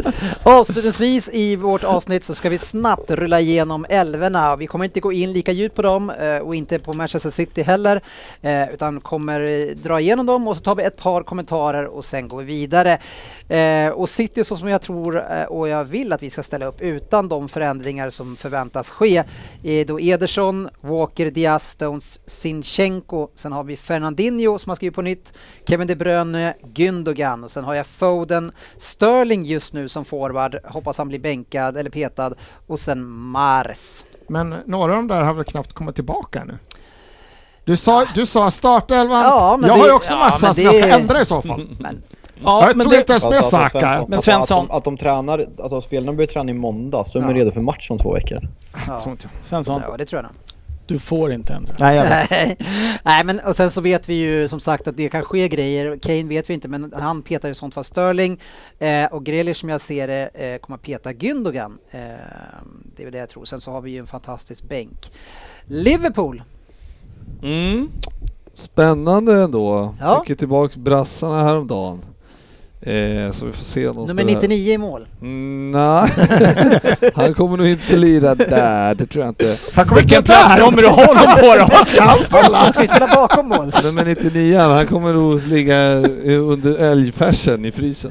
Avslutningsvis 0.43 1.31
i 1.33 1.57
vårt 1.57 1.85
avsnitt 1.85 2.25
så 2.25 2.35
ska 2.35 2.49
vi 2.49 2.59
snabbt 2.59 3.11
rulla 3.11 3.41
igenom 3.41 3.87
älvorna. 3.89 4.57
Vi 4.57 4.67
kommer 4.67 4.85
inte 4.85 5.01
gå 5.01 5.13
in 5.13 5.33
lika 5.33 5.53
djupt 5.53 5.77
på 5.77 5.83
dem 5.83 6.11
eh, 6.11 6.37
och 6.37 6.55
inte 6.55 6.79
på 6.79 6.93
Manchester 6.93 7.31
City 7.31 7.63
heller. 7.63 8.01
eh, 8.43 8.69
Utan 8.75 9.01
kommer 9.01 9.69
dra 9.75 10.01
igenom 10.01 10.27
dem 10.27 10.49
och 10.49 10.57
så 10.57 10.63
tar 10.63 10.75
vi 10.75 10.83
ett 10.83 10.97
par 10.97 11.23
kommentarer 11.23 11.85
och 11.87 12.05
sen 12.05 12.29
går 12.29 12.39
vi 12.39 12.45
vidare. 12.45 12.99
Och 13.95 14.09
City 14.09 14.45
så 14.45 14.57
som 14.57 14.69
jag 14.69 14.83
tror 14.83 15.17
och 15.47 15.69
jag 15.69 15.85
vill 15.85 16.13
att 16.13 16.23
vi 16.23 16.31
ska 16.31 16.43
ställa 16.43 16.67
upp 16.67 16.81
utan 16.81 17.29
de 17.29 17.49
förändringar 17.49 18.11
som 18.11 18.37
förväntas 18.37 18.91
ske 18.91 19.25
är 19.63 19.85
då 19.85 20.01
Ederson, 20.01 20.69
Walker, 20.81 21.31
Diaz, 21.31 21.69
Stones, 21.71 22.21
Sinchenko. 22.27 23.29
Sen 23.35 23.53
har 23.53 23.65
vi 23.65 23.77
Fernandinho 23.77 24.59
som 24.59 24.71
har 24.71 24.77
skrivit 24.77 24.95
på 24.95 25.03
nytt, 25.03 25.33
Kevin 25.67 25.87
De 25.87 25.95
Bruyne, 25.97 26.55
Gündogan 26.75 27.45
och 27.45 27.51
sen 27.51 27.65
har 27.65 27.75
jag 27.75 27.87
Foden, 27.87 28.53
Sterling 28.79 29.45
just 29.45 29.73
nu 29.75 29.89
som 29.89 30.05
forward. 30.05 30.57
Hoppas 30.65 30.99
han 30.99 31.09
blir 31.09 31.19
bänkad 31.19 31.77
eller 31.77 31.91
petad 31.91 32.33
och 32.67 32.79
sen 32.81 33.05
Mars. 33.09 34.05
Men 34.29 34.55
några 34.67 34.93
av 34.93 34.97
de 34.97 35.09
där 35.09 35.23
har 35.23 35.35
väl 35.35 35.45
knappt 35.45 35.73
kommit 35.73 35.95
tillbaka 35.95 36.41
ännu? 36.41 36.59
Du 37.65 37.77
sa, 37.77 38.05
du 38.15 38.27
sa 38.27 38.51
startelvan. 38.51 39.23
Ja, 39.23 39.59
jag 39.61 39.69
det- 39.71 39.73
har 39.81 39.87
ju 39.87 39.93
också 39.93 40.13
ja, 40.15 40.19
massa 40.19 40.47
men 40.47 40.55
som 40.55 40.65
jag 40.65 40.75
ska 40.77 40.87
det- 40.87 40.93
ändra 40.93 41.21
i 41.21 41.25
så 41.25 41.43
fall. 41.43 41.69
Men 41.81 42.03
Ja, 42.45 42.67
jag 42.67 42.77
men 42.77 42.85
tog 42.85 42.93
det, 42.93 42.99
inte 42.99 43.13
ens 43.13 43.25
med 43.25 43.33
Alltså, 43.33 43.57
alltså, 43.57 43.79
Saka. 43.79 44.05
Men 44.09 44.19
att- 44.19 44.25
Svensson. 44.25 44.65
Att 44.65 44.69
de, 44.71 44.77
att 44.77 44.85
de 44.85 44.97
tränar, 44.97 45.47
alltså 45.63 45.81
spelarna 45.81 46.13
börjar 46.13 46.27
träna 46.29 46.51
i 46.51 46.55
måndag 46.55 47.05
så 47.05 47.19
är 47.19 47.23
de 47.23 47.31
Ja. 47.31 47.37
redo 47.37 47.51
för 47.51 47.61
match 47.61 47.91
om 47.91 47.99
två 47.99 48.13
veckor. 48.15 48.49
ja, 48.89 49.01
Tror. 49.01 49.17
Svensson, 49.43 49.83
ja, 49.89 49.97
det 49.97 50.05
tror 50.05 50.19
jag 50.23 50.25
nog. 50.25 50.33
du 50.87 50.99
får 50.99 51.33
inte 51.33 51.53
ändra. 51.55 51.75
Nej, 51.79 51.97
jag 51.97 52.05
vet. 52.05 52.59
Nej. 53.05 53.25
Men 53.25 53.41
och 53.41 53.57
sen 53.57 53.71
så 53.71 53.81
vet 53.81 54.09
vi 54.09 54.15
ju 54.15 54.49
som 54.49 54.61
sagt 54.61 54.89
att 54.89 54.97
det 54.97 55.09
kan 55.09 55.23
ske 55.23 55.49
grejer. 55.49 55.99
Kane 55.99 56.23
vet 56.23 56.51
vi 56.51 56.55
inte 56.55 56.69
men 56.69 56.93
han 56.97 57.23
petar 57.23 57.49
ju 57.49 57.55
sånt 57.55 57.75
fall 57.75 57.85
Sterling 57.85 58.41
eh, 58.79 59.05
och 59.07 59.25
Grealish 59.25 59.61
som 59.61 59.69
jag 59.69 59.81
ser 59.81 60.07
det 60.09 60.29
eh, 60.35 60.59
kommer 60.59 60.79
peta 60.79 61.13
Gündogan. 61.13 61.79
Eh, 61.91 61.99
det 62.97 63.03
är 63.03 63.05
väl 63.05 63.13
det 63.13 63.19
jag 63.19 63.29
tror. 63.29 63.45
Sen 63.45 63.61
så 63.61 63.71
har 63.73 63.81
vi 63.81 63.91
ju 63.91 63.99
en 63.99 64.07
fantastisk 64.07 64.63
bänk. 64.63 65.13
Liverpool. 65.67 66.43
Mm. 67.43 67.89
Spännande 68.55 69.43
ändå. 69.43 69.95
Ja. 70.01 70.25
Fick 70.27 70.39
tillbaka 70.39 70.75
brassarna 70.81 71.43
häromdagen. 71.43 72.01
Eh, 72.81 73.31
så 73.31 73.47
vi 73.47 73.53
får 73.53 73.65
se 73.65 73.89
om 73.89 73.97
Nummer 74.07 74.23
spelar- 74.23 74.41
99 74.41 74.73
i 74.75 74.79
mål. 74.79 75.07
Mm, 75.21 75.71
nej, 75.71 76.11
han 77.15 77.35
kommer 77.35 77.57
nog 77.57 77.67
inte 77.67 77.97
lira 77.97 78.35
där, 78.35 78.95
det 78.95 79.07
tror 79.07 79.25
jag 79.25 79.31
inte. 79.31 79.57
Han 79.73 79.87
kommer 79.89 80.01
Vilken 80.01 80.19
inte 80.19 80.27
plats 80.33 80.55
där. 80.55 80.65
kommer 80.65 80.83
du 80.83 80.89
ha 80.89 81.07
honom 81.07 81.25
på 81.41 81.57
då? 81.57 81.69
Han 82.57 82.73
ska 82.73 82.83
ju 82.83 82.89
spela 82.89 83.07
bakom 83.15 83.49
mål. 83.49 83.73
Nummer 83.85 84.05
99, 84.05 84.59
han 84.59 84.87
kommer 84.87 85.13
nog 85.13 85.47
ligga 85.47 85.93
eh, 86.25 86.49
under 86.49 86.77
älgfärsen 86.77 87.65
i 87.65 87.73
frysen. 87.73 88.11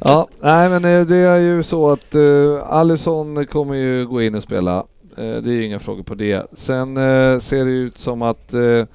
Ja, 0.00 0.28
nej 0.42 0.68
men 0.70 0.84
eh, 0.84 1.06
det 1.06 1.16
är 1.16 1.38
ju 1.38 1.62
så 1.62 1.90
att 1.90 2.14
uh, 2.14 2.58
Alisson 2.72 3.46
kommer 3.46 3.74
ju 3.74 4.06
gå 4.06 4.22
in 4.22 4.34
och 4.34 4.42
spela. 4.42 4.76
Eh, 5.16 5.24
det 5.42 5.50
är 5.50 5.54
ju 5.54 5.66
inga 5.66 5.78
frågor 5.78 6.02
på 6.02 6.14
det. 6.14 6.46
Sen 6.56 6.96
eh, 6.96 7.38
ser 7.38 7.64
det 7.64 7.70
ut 7.70 7.98
som 7.98 8.22
att 8.22 8.54
eh, 8.54 8.60
eh, 8.60 8.86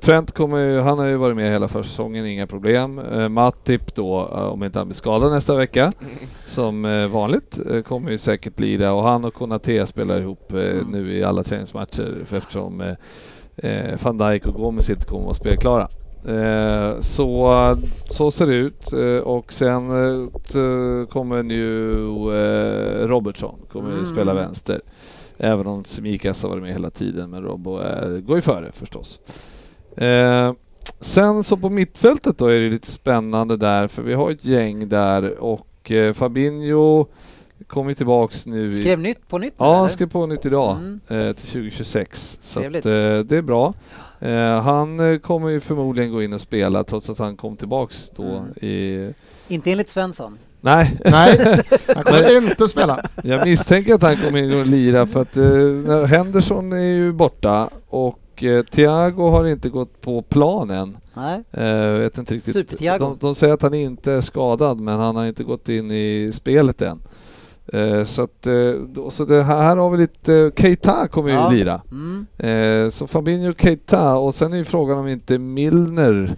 Trent 0.00 0.32
kommer 0.32 0.58
ju, 0.58 0.80
han 0.80 0.98
har 0.98 1.06
ju 1.06 1.16
varit 1.16 1.36
med 1.36 1.50
hela 1.52 1.68
försäsongen, 1.68 2.26
inga 2.26 2.46
problem. 2.46 2.98
Uh, 2.98 3.28
Matip 3.28 3.94
då, 3.94 4.28
eh, 4.32 4.42
om 4.42 4.64
inte 4.64 4.78
han 4.78 4.88
blir 4.88 4.94
skadad 4.94 5.32
nästa 5.32 5.56
vecka, 5.56 5.92
som 6.46 6.84
eh, 6.84 7.06
vanligt, 7.06 7.58
eh, 7.70 7.82
kommer 7.82 8.10
ju 8.10 8.18
säkert 8.18 8.60
lira 8.60 8.92
och 8.92 9.02
han 9.02 9.24
och 9.24 9.34
Konate 9.34 9.86
spelar 9.86 10.20
ihop 10.20 10.52
eh, 10.52 10.76
nu 10.92 11.16
i 11.16 11.24
alla 11.24 11.42
träningsmatcher 11.42 12.24
eftersom 12.32 12.80
eh, 12.80 12.94
eh, 13.56 13.98
van 14.02 14.18
Dijk 14.18 14.46
och 14.46 14.54
Gomes 14.54 14.90
inte 14.90 15.06
kommer 15.06 15.20
att 15.20 15.26
vara 15.26 15.34
spelklara. 15.34 15.88
Eh, 16.26 17.00
så, 17.00 17.76
så 18.10 18.30
ser 18.30 18.46
det 18.46 18.54
ut 18.54 18.92
eh, 18.92 19.18
och 19.18 19.52
sen 19.52 19.90
eh, 19.90 21.06
kommer 21.06 21.38
eh, 21.38 23.06
Robertson 23.06 23.58
kommer 23.72 23.92
Mm. 23.92 24.06
spela 24.12 24.34
vänster. 24.34 24.80
Även 25.38 25.66
om 25.66 25.84
Semikas 25.84 26.42
har 26.42 26.50
varit 26.50 26.62
med 26.62 26.72
hela 26.72 26.90
tiden, 26.90 27.30
men 27.30 27.42
Robbo 27.42 27.76
är, 27.76 28.20
går 28.20 28.36
ju 28.36 28.42
före 28.42 28.72
förstås. 28.72 29.20
Eh, 30.06 30.52
sen 31.00 31.44
så 31.44 31.56
på 31.56 31.70
mittfältet 31.70 32.38
då 32.38 32.46
är 32.46 32.60
det 32.60 32.70
lite 32.70 32.90
spännande 32.92 33.56
där, 33.56 33.88
för 33.88 34.02
vi 34.02 34.14
har 34.14 34.30
ett 34.30 34.44
gäng 34.44 34.88
där 34.88 35.38
och 35.38 35.90
eh, 35.90 36.12
Fabinho 36.12 37.06
kommer 37.66 37.94
tillbaks 37.94 38.46
nu. 38.46 38.64
i- 38.64 38.68
Skrev 38.68 38.98
nytt 38.98 39.28
på 39.28 39.38
nytt 39.38 39.54
Ja, 39.58 39.72
han 39.72 39.78
eller? 39.84 39.88
skrev 39.94 40.06
på 40.10 40.26
nytt 40.26 40.46
idag 40.46 40.76
Mm. 40.76 41.00
eh, 41.28 41.32
till 41.34 41.48
2026. 41.48 42.38
Så 42.42 42.58
att, 42.60 42.64
eh, 42.66 42.70
det 43.18 43.32
är 43.32 43.42
bra. 43.42 43.74
Eh, 44.20 44.60
han 44.62 45.12
eh, 45.12 45.18
kommer 45.18 45.48
ju 45.48 45.60
förmodligen 45.60 46.12
gå 46.12 46.22
in 46.22 46.32
och 46.32 46.40
spela 46.40 46.84
trots 46.84 47.10
att 47.10 47.18
han 47.18 47.36
kom 47.36 47.56
tillbaks 47.56 48.10
då 48.16 48.22
Mm. 48.22 48.44
i... 48.72 49.10
Inte 49.48 49.70
enligt 49.72 49.90
Svensson. 49.90 50.38
Nej, 50.60 50.98
Nej, 51.04 51.62
han 51.94 52.04
kommer 52.04 52.36
inte 52.50 52.68
spela. 52.68 53.06
jag 53.24 53.44
misstänker 53.46 53.94
att 53.94 54.02
han 54.02 54.16
kommer 54.16 54.38
in 54.42 54.60
och 54.60 54.66
lira 54.66 55.06
för 55.06 55.22
att 55.22 55.36
eh, 55.36 56.04
Henderson 56.04 56.72
är 56.72 56.76
ju 56.94 57.12
borta 57.12 57.68
och 57.88 58.18
eh, 58.44 58.62
Thiago 58.62 59.28
har 59.28 59.44
inte 59.46 59.68
gått 59.68 60.00
på 60.00 60.22
planen. 60.22 60.96
Nej. 61.14 61.42
Eh, 61.52 61.92
vet 61.98 62.18
inte 62.18 62.34
riktigt. 62.34 62.78
De, 62.98 63.16
de 63.20 63.34
säger 63.34 63.54
att 63.54 63.62
han 63.62 63.74
inte 63.74 64.12
är 64.12 64.20
skadad 64.20 64.80
men 64.80 65.00
han 65.00 65.16
har 65.16 65.26
inte 65.26 65.44
gått 65.44 65.68
in 65.68 65.90
i 65.90 66.30
spelet 66.34 66.82
än. 66.82 66.98
Eh, 67.72 68.04
så 68.04 68.22
att, 68.22 68.46
eh, 68.46 68.70
då, 68.88 69.10
så 69.10 69.24
det 69.24 69.42
här, 69.42 69.62
här 69.62 69.76
har 69.76 69.90
vi 69.90 69.98
lite, 69.98 70.34
eh, 70.36 70.50
Keita 70.56 71.08
kommer 71.08 71.30
Ja. 71.30 71.52
ju 71.52 71.58
lira. 71.58 71.82
Mm. 71.90 72.90
Så 72.90 73.06
Fabinho 73.06 73.52
Keita 73.52 74.16
och 74.16 74.34
sen 74.34 74.52
är 74.52 74.56
ju 74.56 74.64
frågan 74.64 74.98
om 74.98 75.08
inte 75.08 75.38
Milner 75.38 76.36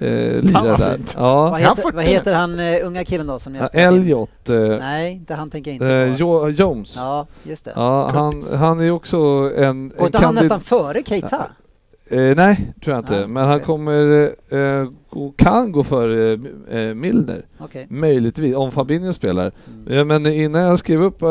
eh, 0.00 0.42
lirar 0.42 0.62
vad 0.70 0.78
där. 0.80 0.98
Ja, 1.16 1.50
Vad, 1.50 1.60
Ja, 1.60 1.68
heter, 1.68 1.82
40. 1.82 1.96
vad 1.96 2.04
heter 2.04 2.34
han 2.34 2.60
uh, 2.60 2.86
unga 2.86 3.04
killen 3.04 3.26
då 3.26 3.38
som 3.38 3.54
har 3.54 3.68
ja? 3.72 3.80
Elliot. 3.80 4.48
Eh, 4.50 4.56
Nej, 4.60 5.12
inte 5.12 5.34
han 5.34 5.50
tänker 5.50 5.70
jag 5.70 5.74
inte 5.74 6.16
på. 6.16 6.20
jo, 6.20 6.48
Jones. 6.48 6.96
Ja, 6.96 7.02
Ja, 7.44 7.50
just 7.50 7.64
det. 7.64 7.72
han, 7.74 8.42
han 8.58 8.80
är 8.80 8.90
också 8.90 9.16
en... 9.56 9.88
Går 9.88 9.98
en 9.98 10.06
inte 10.06 10.18
han 10.18 10.34
nästan 10.34 10.60
före 10.60 11.02
Keita? 11.02 11.46
Eh, 12.08 12.18
nej, 12.36 12.72
tror 12.84 12.94
jag 12.96 13.02
inte. 13.02 13.14
Ja, 13.14 13.26
Men 13.26 13.44
han 13.46 13.60
kommer, 13.60 14.22
eh, 14.48 14.88
gå, 15.10 15.32
kan 15.36 15.72
gå 15.72 15.84
för 15.84 16.32
eh, 16.74 16.94
Milner. 16.94 17.44
Okej. 17.58 17.86
Möjligtvis, 17.90 18.54
om 18.56 18.72
Fabinho 18.72 19.12
spelar. 19.12 19.52
Mm. 19.86 19.96
Ja, 19.98 20.04
men 20.04 20.26
innan 20.26 20.62
jag 20.62 20.78
skrev 20.78 21.02
upp, 21.02 21.22
eh, 21.22 21.28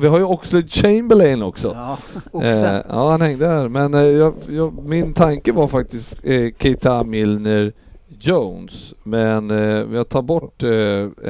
vi 0.00 0.06
har 0.08 0.18
ju 0.18 0.24
Oxlade 0.24 0.68
Chamberlain 0.68 1.42
också. 1.42 1.72
Ja, 1.74 1.98
Eh, 2.42 2.80
ja, 2.88 3.10
han 3.10 3.20
hängde 3.20 3.46
här. 3.46 3.68
Men 3.68 3.94
eh, 3.94 4.00
jag, 4.02 4.34
jag, 4.48 4.84
min 4.84 5.14
tanke 5.14 5.52
var 5.52 5.68
faktiskt 5.68 6.16
eh, 6.22 6.52
Keita, 6.58 7.04
Milner, 7.04 7.72
Jones. 8.26 8.94
Men 9.02 9.50
eh, 9.50 9.96
jag 9.96 10.08
tar 10.08 10.22
bort 10.22 10.62
eh, 10.62 10.70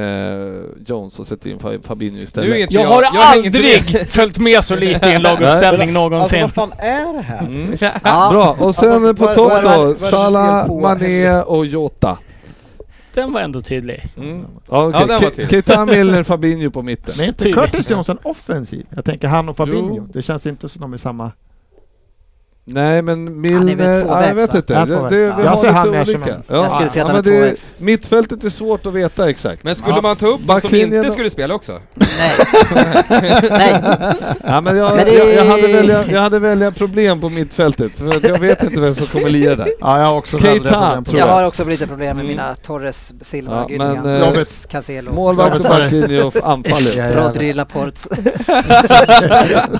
eh, 0.04 0.62
Jones 0.86 1.18
och 1.18 1.26
sätter 1.26 1.50
in 1.50 1.58
Fa- 1.58 1.82
Fabinho 1.86 2.22
istället. 2.22 2.56
Inte 2.60 2.74
Jag 2.74 2.82
jag, 2.84 2.88
har 2.88 3.02
jag 3.02 3.16
aldrig 3.16 4.08
följt 4.08 4.38
med 4.38 4.64
så 4.64 4.76
lite 4.76 5.08
i 5.08 5.12
en 5.12 5.22
laguppställning 5.22 5.88
Alltså 5.88 6.00
någonsin. 6.08 6.40
vad 6.42 6.52
fan 6.52 6.72
är 6.78 7.12
det 7.12 7.20
här? 7.22 7.46
Mm. 7.46 7.76
Ja. 7.80 8.28
Bra, 8.32 8.56
och 8.66 8.74
sen 8.74 8.92
Alltså, 8.92 9.14
på 9.14 9.34
topp 9.34 9.52
då, 9.62 9.94
Salah, 9.98 10.80
Mané 10.80 11.40
och 11.40 11.66
Jota. 11.66 12.18
Den 13.14 13.32
var 13.32 13.40
ändå 13.40 13.60
tydlig. 13.60 14.02
Mm. 14.16 14.44
Ja, 14.70 14.86
okej. 14.88 15.00
Ja, 15.00 15.06
den 15.06 15.22
var 15.22 15.30
till. 15.30 15.48
Keita, 15.48 15.86
Milner, 15.86 16.22
Fabinho 16.22 16.70
på 16.70 16.82
mitten. 16.82 17.14
Men 17.16 17.24
är 17.24 17.28
inte. 17.28 17.52
Curtis 17.52 17.90
Johnson 17.90 18.18
offensiv? 18.22 18.86
Jag 18.94 19.04
tänker 19.04 19.28
han 19.28 19.48
och 19.48 19.56
Fabinho. 19.56 19.96
Jo. 19.96 20.08
Det 20.12 20.22
känns 20.22 20.46
inte 20.46 20.68
som 20.68 20.80
de 20.80 20.92
är 20.92 20.96
samma. 20.98 21.32
Nej 22.66 23.02
men 23.02 23.26
Han 23.26 23.28
är 23.28 23.50
väl 23.50 23.64
Milner, 23.64 24.00
tvåvägs, 24.00 24.06
ja, 24.08 24.26
jag 24.26 24.34
vet 24.34 24.52
va? 24.52 24.56
inte. 24.58 24.72
Ja, 24.72 24.84
Det, 24.86 24.94
det, 24.94 25.16
vi 25.16 25.24
Ja. 25.24 25.34
Jag 25.44 25.50
har 25.50 25.56
ser 25.64 25.72
han 25.72 25.86
lite 25.92 26.00
olika. 26.10 26.34
en- 26.34 26.42
Jag 26.48 26.70
skulle 26.70 26.90
säga 26.90 27.04
att 27.04 27.10
han 27.12 27.22
men 27.24 27.32
är 27.32 27.38
tvåvägs. 27.38 27.66
Mittfältet 27.78 28.44
är 28.44 28.50
svårt 28.50 28.86
att 28.86 28.92
veta 28.92 29.30
exakt. 29.30 29.64
Men 29.64 29.74
skulle 29.74 29.94
Ja. 29.96 30.00
man 30.02 30.16
ta 30.16 30.26
upp 30.26 30.40
de 30.46 30.60
som 30.60 30.74
inte 30.74 31.10
skulle 31.10 31.30
spela 31.30 31.54
också? 31.54 31.80
Nej. 31.94 32.06
Nej. 33.50 33.82
Ja, 34.44 34.60
men 34.60 34.76
jag, 34.76 34.96
Men 34.96 35.04
det- 35.04 35.12
jag, 35.14 35.34
jag, 35.34 35.44
hade 35.44 35.68
välja, 35.72 36.04
jag 36.06 36.20
hade 36.20 36.38
välja 36.38 36.72
problem 36.72 37.20
på 37.20 37.28
mittfältet, 37.28 37.92
för 37.98 38.28
jag 38.28 38.38
vet 38.38 38.62
inte 38.62 38.80
vem 38.80 38.94
som 38.94 39.06
kommer 39.06 39.30
lira 39.30 39.54
där. 39.54 39.68
Ja, 39.80 39.98
jag 39.98 40.06
har 40.06 40.16
också 40.16 40.38
Keita, 40.38 40.68
tror 40.68 41.18
Jag 41.18 41.28
det. 41.28 41.32
har 41.32 41.44
också 41.44 41.64
lite 41.64 41.86
problem 41.86 42.16
med 42.16 42.26
mina 42.26 42.54
Torres, 42.54 43.12
Silva, 43.20 43.56
Ja, 43.56 43.66
Gudingan, 43.86 44.22
eh, 44.36 44.44
Cancelo, 44.70 45.12
Målvakt 45.12 45.56
och 45.56 45.62
backlinje 45.62 46.22
och 46.22 46.36
anfall. 46.44 46.82
Ja, 46.96 47.04
ja. 47.08 47.20
Rodri, 47.28 47.52
Laporte. 47.52 48.00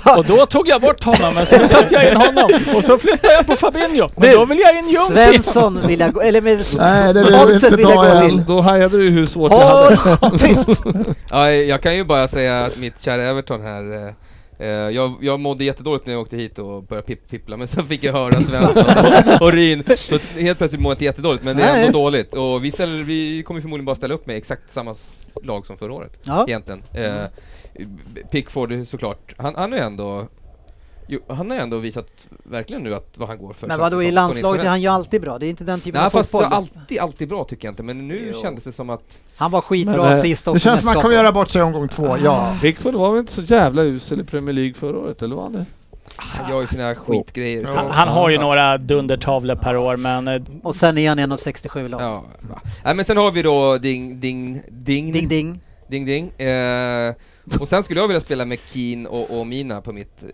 Och 0.17 0.25
då 0.25 0.45
tog 0.45 0.67
jag 0.67 0.81
bort 0.81 1.03
honom, 1.03 1.33
men 1.35 1.45
sen 1.45 1.69
satte 1.69 1.93
jag 1.95 2.11
in 2.11 2.17
honom. 2.17 2.49
Och 2.77 2.83
så 2.83 2.97
flyttade 2.97 3.33
jag 3.33 3.47
på 3.47 3.55
Fabinho. 3.55 4.09
Men 4.15 4.31
då 4.33 4.45
vill 4.45 4.59
jag 4.59 4.77
in 4.77 4.85
igen. 4.89 5.05
Svensson 5.17 5.87
vill 5.87 5.99
jag 5.99 6.13
gå, 6.13 6.21
eller 6.21 6.41
med 6.41 6.65
Nej, 6.77 7.13
det 7.13 7.23
vill 7.23 7.33
vi 7.33 7.39
oddsen 7.39 7.53
inte 7.55 7.69
vill 7.75 7.85
jag 7.89 7.95
ta 7.95 8.13
gå 8.13 8.19
än. 8.25 8.29
till. 8.29 8.45
Då 8.45 8.61
hajade 8.61 8.97
du 8.97 9.09
hur 9.09 9.25
svårt 9.25 9.51
jag 9.51 9.59
hade. 9.59 9.95
Håll 10.21 10.39
tyst! 10.39 10.69
Ja, 11.31 11.51
jag 11.51 11.81
kan 11.81 11.95
ju 11.95 12.03
bara 12.03 12.27
säga 12.27 12.65
att 12.65 12.77
mitt 12.77 13.01
kära 13.01 13.23
Everton 13.23 13.61
här 13.61 13.93
eh, 13.93 14.67
eh, 14.67 14.67
jag, 14.69 15.13
jag 15.21 15.39
mådde 15.39 15.63
jättedåligt 15.63 16.05
när 16.05 16.13
jag 16.13 16.21
åkte 16.21 16.37
hit 16.37 16.59
och 16.59 16.83
började 16.83 17.07
pip, 17.07 17.29
fippla 17.29 17.57
men 17.57 17.67
sen 17.67 17.87
fick 17.87 18.03
jag 18.03 18.13
höra 18.13 18.31
Svensson 18.31 18.83
och, 19.35 19.41
och 19.41 19.51
Ryn 19.53 19.83
Så 19.97 20.19
helt 20.39 20.57
plötsligt 20.57 20.81
mår 20.81 20.89
jag 20.89 20.95
inte 20.95 21.05
jättedåligt 21.05 21.43
men 21.43 21.57
det 21.57 21.63
är 21.63 21.73
Nej. 21.73 21.85
ändå 21.85 21.99
dåligt 21.99 22.35
och 22.35 22.65
vi, 22.65 22.71
ställer, 22.71 23.03
vi 23.03 23.43
kommer 23.43 23.61
förmodligen 23.61 23.85
bara 23.85 23.95
ställa 23.95 24.13
upp 24.13 24.27
med 24.27 24.37
exakt 24.37 24.73
samma 24.73 24.95
lag 25.43 25.65
som 25.65 25.77
förra 25.77 25.93
året 25.93 26.19
Ja. 26.23 26.45
egentligen 26.47 26.83
eh, 26.93 27.25
Pickford 28.31 28.73
såklart, 28.87 29.33
han, 29.37 29.55
han 29.55 29.73
är 29.73 29.77
ändå 29.77 30.27
Jo, 31.07 31.19
han 31.27 31.51
har 31.51 31.57
ändå 31.57 31.77
visat 31.77 32.27
verkligen 32.43 32.83
nu 32.83 32.95
att 32.95 33.13
vad 33.15 33.27
han 33.29 33.37
går 33.37 33.53
för 33.53 33.67
Men 33.67 33.79
vadå, 33.79 34.03
i 34.03 34.11
landslaget 34.11 34.63
är 34.63 34.69
han 34.69 34.81
ju 34.81 34.87
alltid 34.87 35.21
bra. 35.21 35.39
Det 35.39 35.45
är 35.45 35.49
inte 35.49 35.63
den 35.63 35.79
typen 35.79 35.99
Nej 35.99 36.05
av 36.05 36.09
fast 36.09 36.31
så 36.31 36.37
fotboll. 36.39 36.53
alltid, 36.53 36.99
alltid 36.99 37.27
bra 37.29 37.43
tycker 37.43 37.67
jag 37.67 37.71
inte 37.71 37.83
men 37.83 38.07
nu 38.07 38.31
Jo. 38.33 38.41
kändes 38.41 38.63
det 38.63 38.71
som 38.71 38.89
att 38.89 39.21
Han 39.35 39.51
var 39.51 39.61
skitbra 39.61 39.97
Men, 40.03 40.11
eh, 40.11 40.17
sist 40.21 40.47
också. 40.47 40.53
Det 40.53 40.59
känns 40.59 40.79
som 40.81 40.87
med 40.87 40.95
man 40.95 41.01
kommer 41.03 41.15
göra 41.15 41.31
bort 41.31 41.49
sig 41.49 41.59
i 41.59 41.63
omgång 41.63 41.87
två, 41.87 42.17
ja. 42.23 42.57
Pickford 42.61 42.93
var 42.93 43.09
väl 43.11 43.19
inte 43.19 43.33
så 43.33 43.41
jävla 43.41 43.81
usel 43.83 44.19
i 44.21 44.23
Premier 44.23 44.53
League 44.53 44.73
förra 44.73 44.97
året, 44.97 45.21
eller 45.21 45.35
var 45.35 45.43
han 45.43 45.53
det? 45.53 45.65
han 46.17 46.49
gör 46.51 46.61
ju 46.61 46.67
sina 46.67 46.95
skitgrejer 46.95 47.65
så- 47.65 47.73
Han, 47.75 47.91
han 47.91 48.07
har 48.07 48.29
ju 48.29 48.37
några 48.37 48.77
dundertavlor 48.77 49.55
per 49.55 49.77
år, 49.77 49.97
men 49.97 50.27
eh, 50.27 50.41
Och 50.63 50.75
sen 50.75 50.97
är 50.97 51.09
han 51.09 51.19
1,67 51.19 51.87
lång. 51.89 52.01
Ja. 52.01 52.23
Nej 52.83 52.95
men 52.95 53.05
sen 53.05 53.17
har 53.17 53.31
vi 53.31 53.41
då 53.41 53.77
Ding 53.77 54.19
Ding 54.19 54.61
Ding 54.69 55.11
Ding 55.13 55.27
ding. 55.27 55.59
Ding 55.89 56.05
Ding. 56.05 56.47
Eh, 56.47 57.13
och 57.59 57.67
sen 57.67 57.83
skulle 57.83 57.99
jag 57.99 58.07
vilja 58.07 58.19
spela 58.21 58.45
med 58.45 58.59
Keen 58.65 59.07
och, 59.07 59.39
och 59.39 59.47
Mina 59.47 59.81
på 59.81 59.93
mitt, 59.93 60.23
eh, 60.23 60.29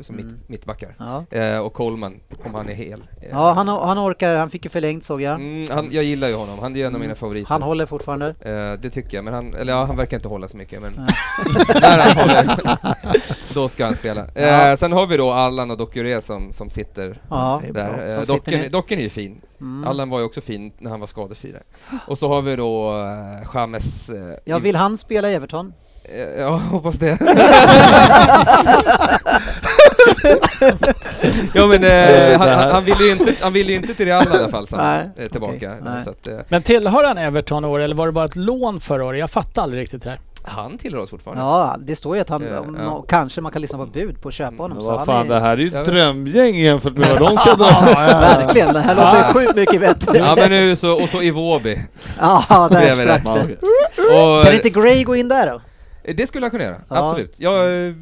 som 0.00 0.14
Mm. 0.14 0.26
mitt, 0.26 0.48
mittbackar. 0.48 0.94
Ja. 0.98 1.24
Eh, 1.38 1.58
och 1.58 1.72
Coleman, 1.72 2.20
om 2.44 2.54
han 2.54 2.68
är 2.68 2.74
hel. 2.74 3.00
Eh, 3.22 3.28
Ja, 3.30 3.52
han, 3.52 3.68
han 3.68 3.98
orkar. 3.98 4.36
Han 4.36 4.50
fick 4.50 4.64
ju 4.64 4.70
förlängt 4.70 5.04
såg 5.04 5.22
jag. 5.22 5.34
Mm, 5.34 5.70
han, 5.70 5.88
jag 5.90 6.04
gillar 6.04 6.28
ju 6.28 6.34
honom, 6.34 6.58
han 6.58 6.76
är 6.76 6.86
en 6.86 6.94
av 6.94 7.00
mina 7.00 7.14
favoriter. 7.14 7.48
Han 7.48 7.62
håller 7.62 7.86
fortfarande. 7.86 8.26
Eh, 8.40 8.80
det 8.82 8.90
tycker 8.90 9.16
jag, 9.16 9.24
men 9.24 9.34
han, 9.34 9.54
eller 9.54 9.72
ja, 9.72 9.84
han 9.84 9.96
verkar 9.96 10.16
inte 10.16 10.28
hålla 10.28 10.48
så 10.48 10.56
mycket 10.56 10.82
men 10.82 10.92
när 11.80 11.98
han 11.98 12.16
håller, 12.16 12.58
då 13.54 13.68
ska 13.68 13.84
han 13.84 13.94
spela. 13.96 14.26
Eh, 14.34 14.44
Ja. 14.46 14.76
Sen 14.76 14.92
har 14.92 15.06
vi 15.06 15.16
då 15.16 15.30
Allan 15.30 15.70
och 15.70 15.76
Dokure 15.76 16.22
som, 16.22 16.52
som 16.52 16.70
sitter 16.70 17.18
Ja. 17.30 17.62
Där. 17.72 18.18
Eh, 18.18 18.22
docken, 18.26 18.70
docken 18.72 18.98
är 18.98 19.02
ju 19.02 19.08
fin. 19.08 19.40
Mm. 19.60 19.88
Allan 19.88 20.10
var 20.10 20.18
ju 20.18 20.24
också 20.24 20.40
fin 20.40 20.72
när 20.78 20.90
han 20.90 21.00
var 21.00 21.06
skadefri 21.06 21.52
där. 21.52 21.62
Och 22.06 22.18
så 22.18 22.28
har 22.28 22.42
vi 22.42 22.56
då 22.56 22.92
James... 23.54 24.08
eh, 24.08 24.36
Ja, 24.44 24.58
vill 24.58 24.76
han 24.76 24.98
spela 24.98 25.30
i 25.30 25.34
Everton? 25.34 25.72
Eh, 26.08 26.40
Ja, 26.40 26.56
hoppas 26.70 26.94
det. 26.94 27.18
ja 31.54 31.66
men 31.66 31.84
eh, 31.84 32.38
han, 32.38 32.48
han, 32.48 32.70
han 32.70 32.84
ville 32.84 33.04
ju 33.04 33.12
inte, 33.12 33.34
han 33.40 33.52
ville 33.52 33.70
ju 33.72 33.76
inte 33.78 33.94
till 33.94 34.06
Real 34.06 34.24
i 34.26 34.38
alla 34.38 34.48
fall 34.48 34.66
sen, 34.66 34.78
Nej, 34.78 35.08
eh, 35.16 35.30
tillbaka. 35.30 35.66
Eh, 35.66 35.76
nej. 35.84 36.04
Så 36.04 36.10
att, 36.10 36.26
eh, 36.26 36.34
Men 36.48 36.62
tillhör 36.62 37.04
han 37.04 37.18
Everton 37.18 37.64
år 37.64 37.80
eller 37.80 37.94
var 37.94 38.06
det 38.06 38.12
bara 38.12 38.24
ett 38.24 38.36
lån 38.36 38.80
förra 38.80 39.04
året? 39.04 39.20
Jag 39.20 39.30
fattar 39.30 39.62
aldrig 39.62 39.82
riktigt 39.82 40.02
det 40.02 40.10
här. 40.10 40.20
han 40.44 40.78
tillhör 40.78 41.00
oss 41.02 41.10
fortfarande. 41.10 41.42
Ja, 41.42 41.76
det 41.78 41.96
står 41.96 42.14
ju 42.16 42.22
att 42.22 42.28
han, 42.28 42.42
Ja, 42.42 42.60
om 42.60 42.76
ja. 42.80 43.04
kanske 43.08 43.40
man 43.40 43.52
kan 43.52 43.62
lyssna 43.62 43.78
på 43.78 43.86
bud 43.86 44.20
på 44.22 44.28
att 44.28 44.34
köpa 44.34 44.62
honom. 44.62 44.80
Så 44.80 44.90
vad 44.90 45.06
fan, 45.06 45.26
är, 45.26 45.34
det 45.34 45.40
här 45.40 45.52
är 45.52 45.56
ju 45.56 45.68
Jag 45.68 45.80
ett 45.80 45.86
drömgäng 45.86 46.54
jämfört 46.54 46.96
med 46.96 47.08
vad 47.08 47.18
de 47.18 47.36
kan 47.44 47.58
dra. 47.58 47.80
Verkligen, 48.20 48.72
det 48.72 48.80
här 48.80 48.94
låter 48.94 49.32
sjukt 49.32 49.56
mycket 49.56 49.80
bättre. 49.80 50.18
Ja 50.18 50.34
men 50.36 50.50
nu 50.50 50.76
så, 50.76 50.92
och 51.02 51.08
så 51.08 51.22
Iwobi. 51.22 51.80
Ja, 52.20 52.68
där 52.70 52.90
sprack 52.90 53.24
det. 53.24 53.46
det. 53.48 54.14
Och, 54.14 54.44
Kan 54.44 54.54
inte 54.54 54.70
Gray 54.70 55.04
gå 55.04 55.16
in 55.16 55.28
där 55.28 55.50
då? 55.50 55.60
Det 56.14 56.26
skulle 56.26 56.44
han 56.44 56.50
kunna 56.50 56.64
göra, 56.64 56.76
Ja. 56.88 56.96
absolut. 56.96 57.34
Jag, 57.36 57.86
eh, 57.88 57.94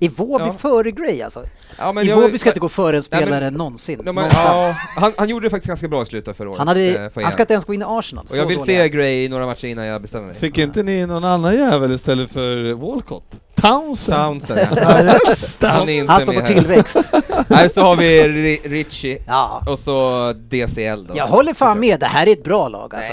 Iwobi 0.00 0.44
Ja. 0.46 0.52
före 0.52 0.90
Gray 0.90 1.22
alltså? 1.22 1.44
ja, 1.78 1.92
men 1.92 2.06
jag- 2.06 2.18
Iwobi 2.18 2.38
ska 2.38 2.48
inte 2.50 2.60
gå 2.60 2.68
före 2.68 2.96
en 2.96 3.02
Nej, 3.10 3.20
men- 3.20 3.28
spelare 3.28 3.50
någonsin. 3.50 4.02
Ja, 4.04 4.12
men, 4.12 4.24
ja, 4.32 4.74
han, 4.96 5.12
han 5.16 5.28
gjorde 5.28 5.46
det 5.46 5.50
faktiskt 5.50 5.68
ganska 5.68 5.88
bra 5.88 6.02
i 6.02 6.06
slutet 6.06 6.28
av 6.28 6.32
förra 6.34 6.48
året. 6.50 6.58
Han, 6.58 6.68
hade, 6.68 7.04
eh, 7.04 7.10
för 7.10 7.22
han 7.22 7.32
ska 7.32 7.42
inte 7.42 7.52
ens 7.54 7.64
gå 7.64 7.74
in 7.74 7.82
i 7.82 7.84
Arsenal. 7.88 8.26
Och 8.30 8.36
jag 8.36 8.46
vill 8.46 8.58
dålig 8.58 8.76
är 8.76 8.82
se. 8.82 8.88
Gray 8.88 9.24
i 9.24 9.28
några 9.28 9.46
matcher 9.46 9.66
innan 9.66 9.84
jag 9.86 10.02
bestämmer 10.02 10.26
mig. 10.26 10.36
Fick 10.36 10.58
inte 10.58 10.82
ni 10.82 11.06
någon 11.06 11.24
annan 11.24 11.54
jävel 11.54 11.92
istället 11.92 12.30
för 12.32 12.72
Walcott? 12.72 13.40
Townsend? 13.54 14.18
Townsend 14.46 14.60
ja. 14.60 15.18
Han 15.68 15.88
är 15.88 15.92
inte 15.92 16.12
Han 16.12 16.20
står 16.22 16.32
på 16.32 16.40
här. 16.40 16.46
tillväxt. 16.46 16.96
Nej, 17.48 17.70
så 17.70 17.80
har 17.80 17.96
vi 17.96 18.22
Ri- 18.22 18.68
Richie 18.68 19.22
Ja. 19.26 19.62
och 19.68 19.78
så 19.78 20.32
DCL 20.32 21.06
då. 21.06 21.14
Jag 21.16 21.26
håller 21.26 21.54
fan 21.54 21.80
med, 21.80 22.00
det 22.00 22.06
här 22.06 22.26
är 22.26 22.32
ett 22.32 22.44
bra 22.44 22.68
lag 22.68 22.94
alltså. 22.94 23.12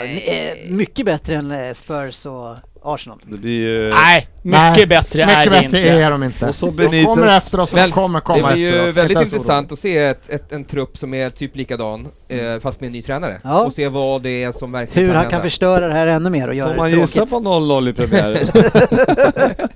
Mycket 0.69 1.05
bättre 1.05 1.35
än 1.35 1.51
eh, 1.51 1.73
Spurs 1.73 2.25
och 2.25 2.55
Arsenal. 2.83 3.19
Det 3.25 3.37
blir 3.37 3.51
ju... 3.53 3.89
Nej, 3.89 4.27
mycket 4.41 4.61
Nej, 4.75 4.85
bättre 4.85 5.21
är 5.21 5.25
Mycket 5.27 5.43
det 5.43 5.49
bättre 5.49 5.77
inte. 5.79 5.89
är 5.89 6.11
de 6.11 6.23
inte. 6.23 6.47
Och 6.47 6.55
så 6.55 6.65
De 6.65 6.71
Benitez. 6.75 7.05
kommer 7.05 7.37
efter 7.37 7.59
oss 7.59 7.73
och 7.73 7.79
de 7.79 7.91
kommer 7.91 8.19
det 8.19 8.25
komma 8.25 8.53
blir 8.53 8.67
efter 8.67 8.83
ju 8.83 8.89
oss. 8.89 8.97
väldigt 8.97 9.21
intressant 9.21 9.71
att 9.71 9.79
se 9.79 9.97
ett, 9.97 10.29
ett, 10.29 10.51
en 10.51 10.63
trupp 10.65 10.97
som 10.97 11.13
är 11.13 11.29
typ 11.29 11.55
likadan, 11.55 12.07
eh, 12.27 12.59
fast 12.59 12.81
med 12.81 12.87
en 12.87 12.93
ny 12.93 13.01
tränare. 13.01 13.41
Ja. 13.43 13.61
Och 13.61 13.73
se 13.73 13.87
vad 13.87 14.21
det 14.21 14.43
är 14.43 14.51
som 14.51 14.71
verkligen 14.71 15.05
Hur 15.07 15.13
kan 15.13 15.15
han 15.17 15.25
kan 15.25 15.31
hända. 15.31 15.43
förstöra 15.43 15.87
det 15.87 15.93
här 15.93 16.07
ännu 16.07 16.29
mer 16.29 16.47
och 16.47 16.55
göra 16.55 16.67
Får 16.67 16.73
det 16.73 16.81
man 16.81 16.89
tråkigt. 16.91 17.15
gissa 17.15 17.25
på 17.25 17.35
0-0 17.39 17.89
i 17.89 17.93
premiären? 17.93 18.47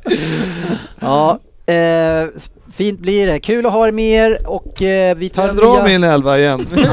Ja, 1.00 1.40
Eh, 1.68 2.28
fint 2.76 3.00
blir 3.00 3.28
det. 3.28 3.40
Kul 3.40 3.66
att 3.66 3.72
ha 3.72 3.88
er 3.88 3.92
med 3.92 4.32
er 4.32 4.48
och 4.48 4.82
eh, 4.82 5.16
vi 5.16 5.30
tar 5.30 5.48
Jag 5.48 5.56
drar 5.56 5.74
nya... 5.74 5.84
min 5.84 6.04
elva 6.04 6.38
igen. 6.40 6.68
Nej, 6.76 6.86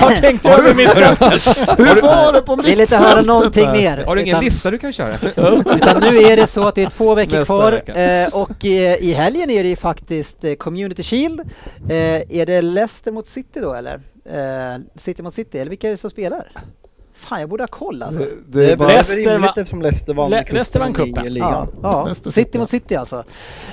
Har 0.00 0.16
tänkt 0.20 0.46
över 0.46 0.74
mittfältet. 0.74 1.58
Hur 1.78 2.02
var 2.02 2.32
det 2.32 2.42
på 2.42 2.56
vill 2.56 2.80
inte 2.80 2.96
höra 2.96 3.22
någonting 3.22 3.70
mer. 3.72 3.98
Har 3.98 4.16
du 4.16 4.22
ingen 4.22 4.34
utan- 4.36 4.44
lista 4.44 4.70
du 4.70 4.78
kan 4.78 4.92
köra? 4.92 5.14
Utan 5.76 6.00
nu 6.00 6.18
är 6.18 6.36
det 6.36 6.46
så 6.46 6.68
att 6.68 6.74
det 6.74 6.82
är 6.82 6.90
två 6.90 7.14
veckor 7.14 7.38
Nästa 7.38 7.44
kvar 7.54 7.72
vecka. 7.72 7.94
eh, 8.02 8.28
och 8.34 8.64
eh, 8.64 8.96
i 9.02 9.12
helgen 9.12 9.50
är 9.50 9.62
det 9.62 9.68
ju 9.68 9.76
faktiskt 9.76 10.44
eh, 10.44 10.54
Community 10.54 11.02
Shield. 11.02 11.40
Eh, 11.88 11.96
är 12.38 12.46
det 12.46 12.62
Leicester 12.62 13.12
mot 13.12 13.26
City 13.28 13.60
då 13.60 13.74
eller? 13.74 13.94
Eh, 14.30 14.80
City 14.96 15.22
mot 15.22 15.34
City, 15.34 15.58
eller 15.58 15.70
vilka 15.70 15.86
är 15.86 15.90
det 15.90 15.96
som 15.96 16.10
spelar? 16.10 16.50
Fan, 17.28 17.40
jag 17.40 17.48
borde 17.48 17.62
ha 17.62 17.68
koll 17.68 18.02
alltså. 18.02 18.20
Det, 18.20 18.26
Det 18.46 18.66
det 18.66 18.72
är 18.72 18.76
bara... 18.76 18.88
Leicester 18.88 19.16
rimligt 19.16 19.40
va- 19.42 19.54
eftersom 19.56 19.82
Leicester 19.82 20.14
vann 20.14 20.30
Le- 20.30 20.44
Leicester 20.50 20.80
vann 20.80 20.92
cupen 20.94 21.12
cupen. 21.12 21.26
i 21.26 21.30
ligan. 21.30 21.68
Ja, 21.82 22.08
ja. 22.08 22.14
City 22.14 22.32
City. 22.32 22.58
mot 22.58 22.70
City 22.70 22.94
alltså. 22.96 23.24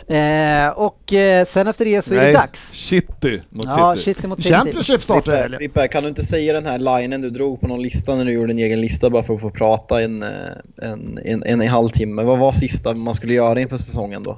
Eh, 0.07 0.67
och 0.69 1.13
eh, 1.13 1.45
sen 1.45 1.67
efter 1.67 1.85
det 1.85 2.01
så 2.01 2.13
är 2.13 2.17
det 2.17 2.23
Nej, 2.23 2.33
dags. 2.33 2.71
City 2.73 3.41
mot 3.49 3.65
Ja, 3.65 3.95
City. 3.95 4.13
City 4.15 4.27
mot 4.27 4.41
City. 4.41 4.53
Championship 4.53 5.03
startar 5.03 5.21
Frippe, 5.21 5.37
helgen. 5.37 5.57
Frippe, 5.57 5.87
kan 5.87 6.03
du 6.03 6.09
inte 6.09 6.23
säga 6.23 6.53
den 6.53 6.65
här 6.65 6.99
linen 7.01 7.21
du 7.21 7.29
drog 7.29 7.61
på 7.61 7.67
någon 7.67 7.81
lista 7.81 8.15
när 8.15 8.25
du 8.25 8.31
gjorde 8.31 8.53
en 8.53 8.59
egen 8.59 8.81
lista 8.81 9.09
bara 9.09 9.23
för 9.23 9.33
att 9.33 9.41
få 9.41 9.49
prata 9.49 10.01
en, 10.01 10.23
eh, 10.23 10.29
en, 10.81 11.19
en, 11.25 11.43
en, 11.43 11.61
en 11.61 11.67
halvtimme? 11.67 12.23
Vad 12.23 12.39
var 12.39 12.51
sista 12.51 12.93
man 12.93 13.13
skulle 13.13 13.33
göra 13.33 13.61
inför 13.61 13.77
säsongen 13.77 14.23
då? 14.23 14.37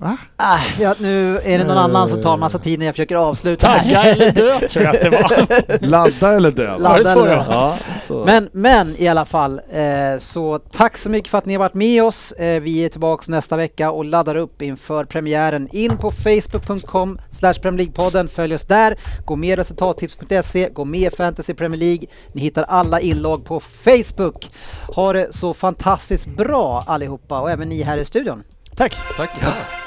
Va? 0.00 0.16
Ah, 0.36 0.60
ja, 0.80 0.94
nu 0.98 1.38
är 1.38 1.58
det 1.58 1.64
någon 1.64 1.78
annan 1.78 2.08
som 2.08 2.22
tar 2.22 2.34
en 2.34 2.40
massa 2.40 2.58
tid 2.58 2.78
när 2.78 2.86
jag 2.86 2.94
försöker 2.94 3.16
avsluta. 3.16 3.78
Tagga 3.78 4.02
eller 4.02 4.32
dö 4.32 4.68
tror 4.68 4.84
jag 4.84 4.96
att 4.96 5.02
det 5.02 5.10
var. 5.10 5.78
Ladda 5.86 6.32
eller 6.32 6.50
dö? 6.50 6.78
Ladda 6.78 6.98
det 6.98 7.10
så 7.10 7.24
eller- 7.24 7.36
var? 7.36 7.44
Ja, 7.54 7.76
så. 8.06 8.24
Men, 8.24 8.48
men 8.52 8.96
i 8.96 9.08
alla 9.08 9.24
fall, 9.24 9.60
eh, 9.70 10.18
så 10.18 10.58
tack 10.58 10.98
så 10.98 11.10
mycket 11.10 11.30
för 11.30 11.38
att 11.38 11.46
ni 11.46 11.54
har 11.54 11.58
varit 11.58 11.74
med 11.74 12.04
oss. 12.04 12.32
Eh, 12.32 12.60
vi 12.60 12.84
är 12.84 12.88
tillbaks 12.88 13.28
nästa 13.28 13.56
vecka 13.56 13.90
och 13.90 14.04
laddar 14.04 14.36
upp 14.36 14.62
inför 14.62 15.04
premiären. 15.04 15.68
In 15.72 15.96
på 15.96 16.10
facebook.com 16.10 17.18
League-podden, 17.62 18.28
följ 18.28 18.54
oss 18.54 18.64
där. 18.64 18.96
Gå 19.24 19.36
med 19.36 19.58
resultattips.se, 19.58 20.68
gå 20.68 20.84
med 20.84 21.12
Fantasy 21.12 21.54
Premier 21.54 21.78
League. 21.80 22.06
Ni 22.32 22.40
hittar 22.40 22.62
alla 22.62 23.00
inlogg 23.00 23.44
på 23.44 23.60
Facebook. 23.60 24.50
Ha 24.94 25.12
det 25.12 25.34
så 25.34 25.54
fantastiskt 25.54 26.26
bra 26.26 26.84
allihopa 26.86 27.40
och 27.40 27.50
även 27.50 27.68
ni 27.68 27.82
här 27.82 27.98
i 27.98 28.04
studion. 28.04 28.42
Tack. 28.78 28.94
Tack. 29.16 29.30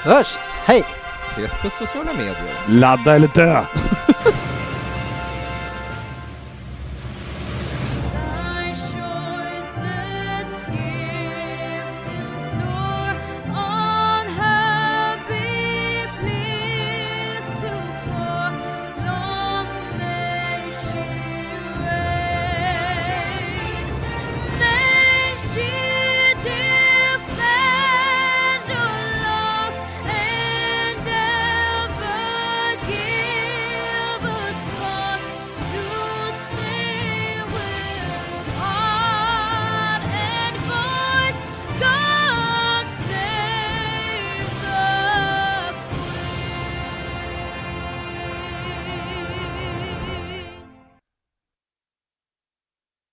Så 0.02 0.08
hörs, 0.08 0.34
hej! 0.64 0.84
Ses 1.30 1.50
på 1.62 1.70
sociala 1.70 2.12
medier. 2.12 2.36
Ladda 2.68 3.14
eller 3.14 3.28
dö! 3.28 3.64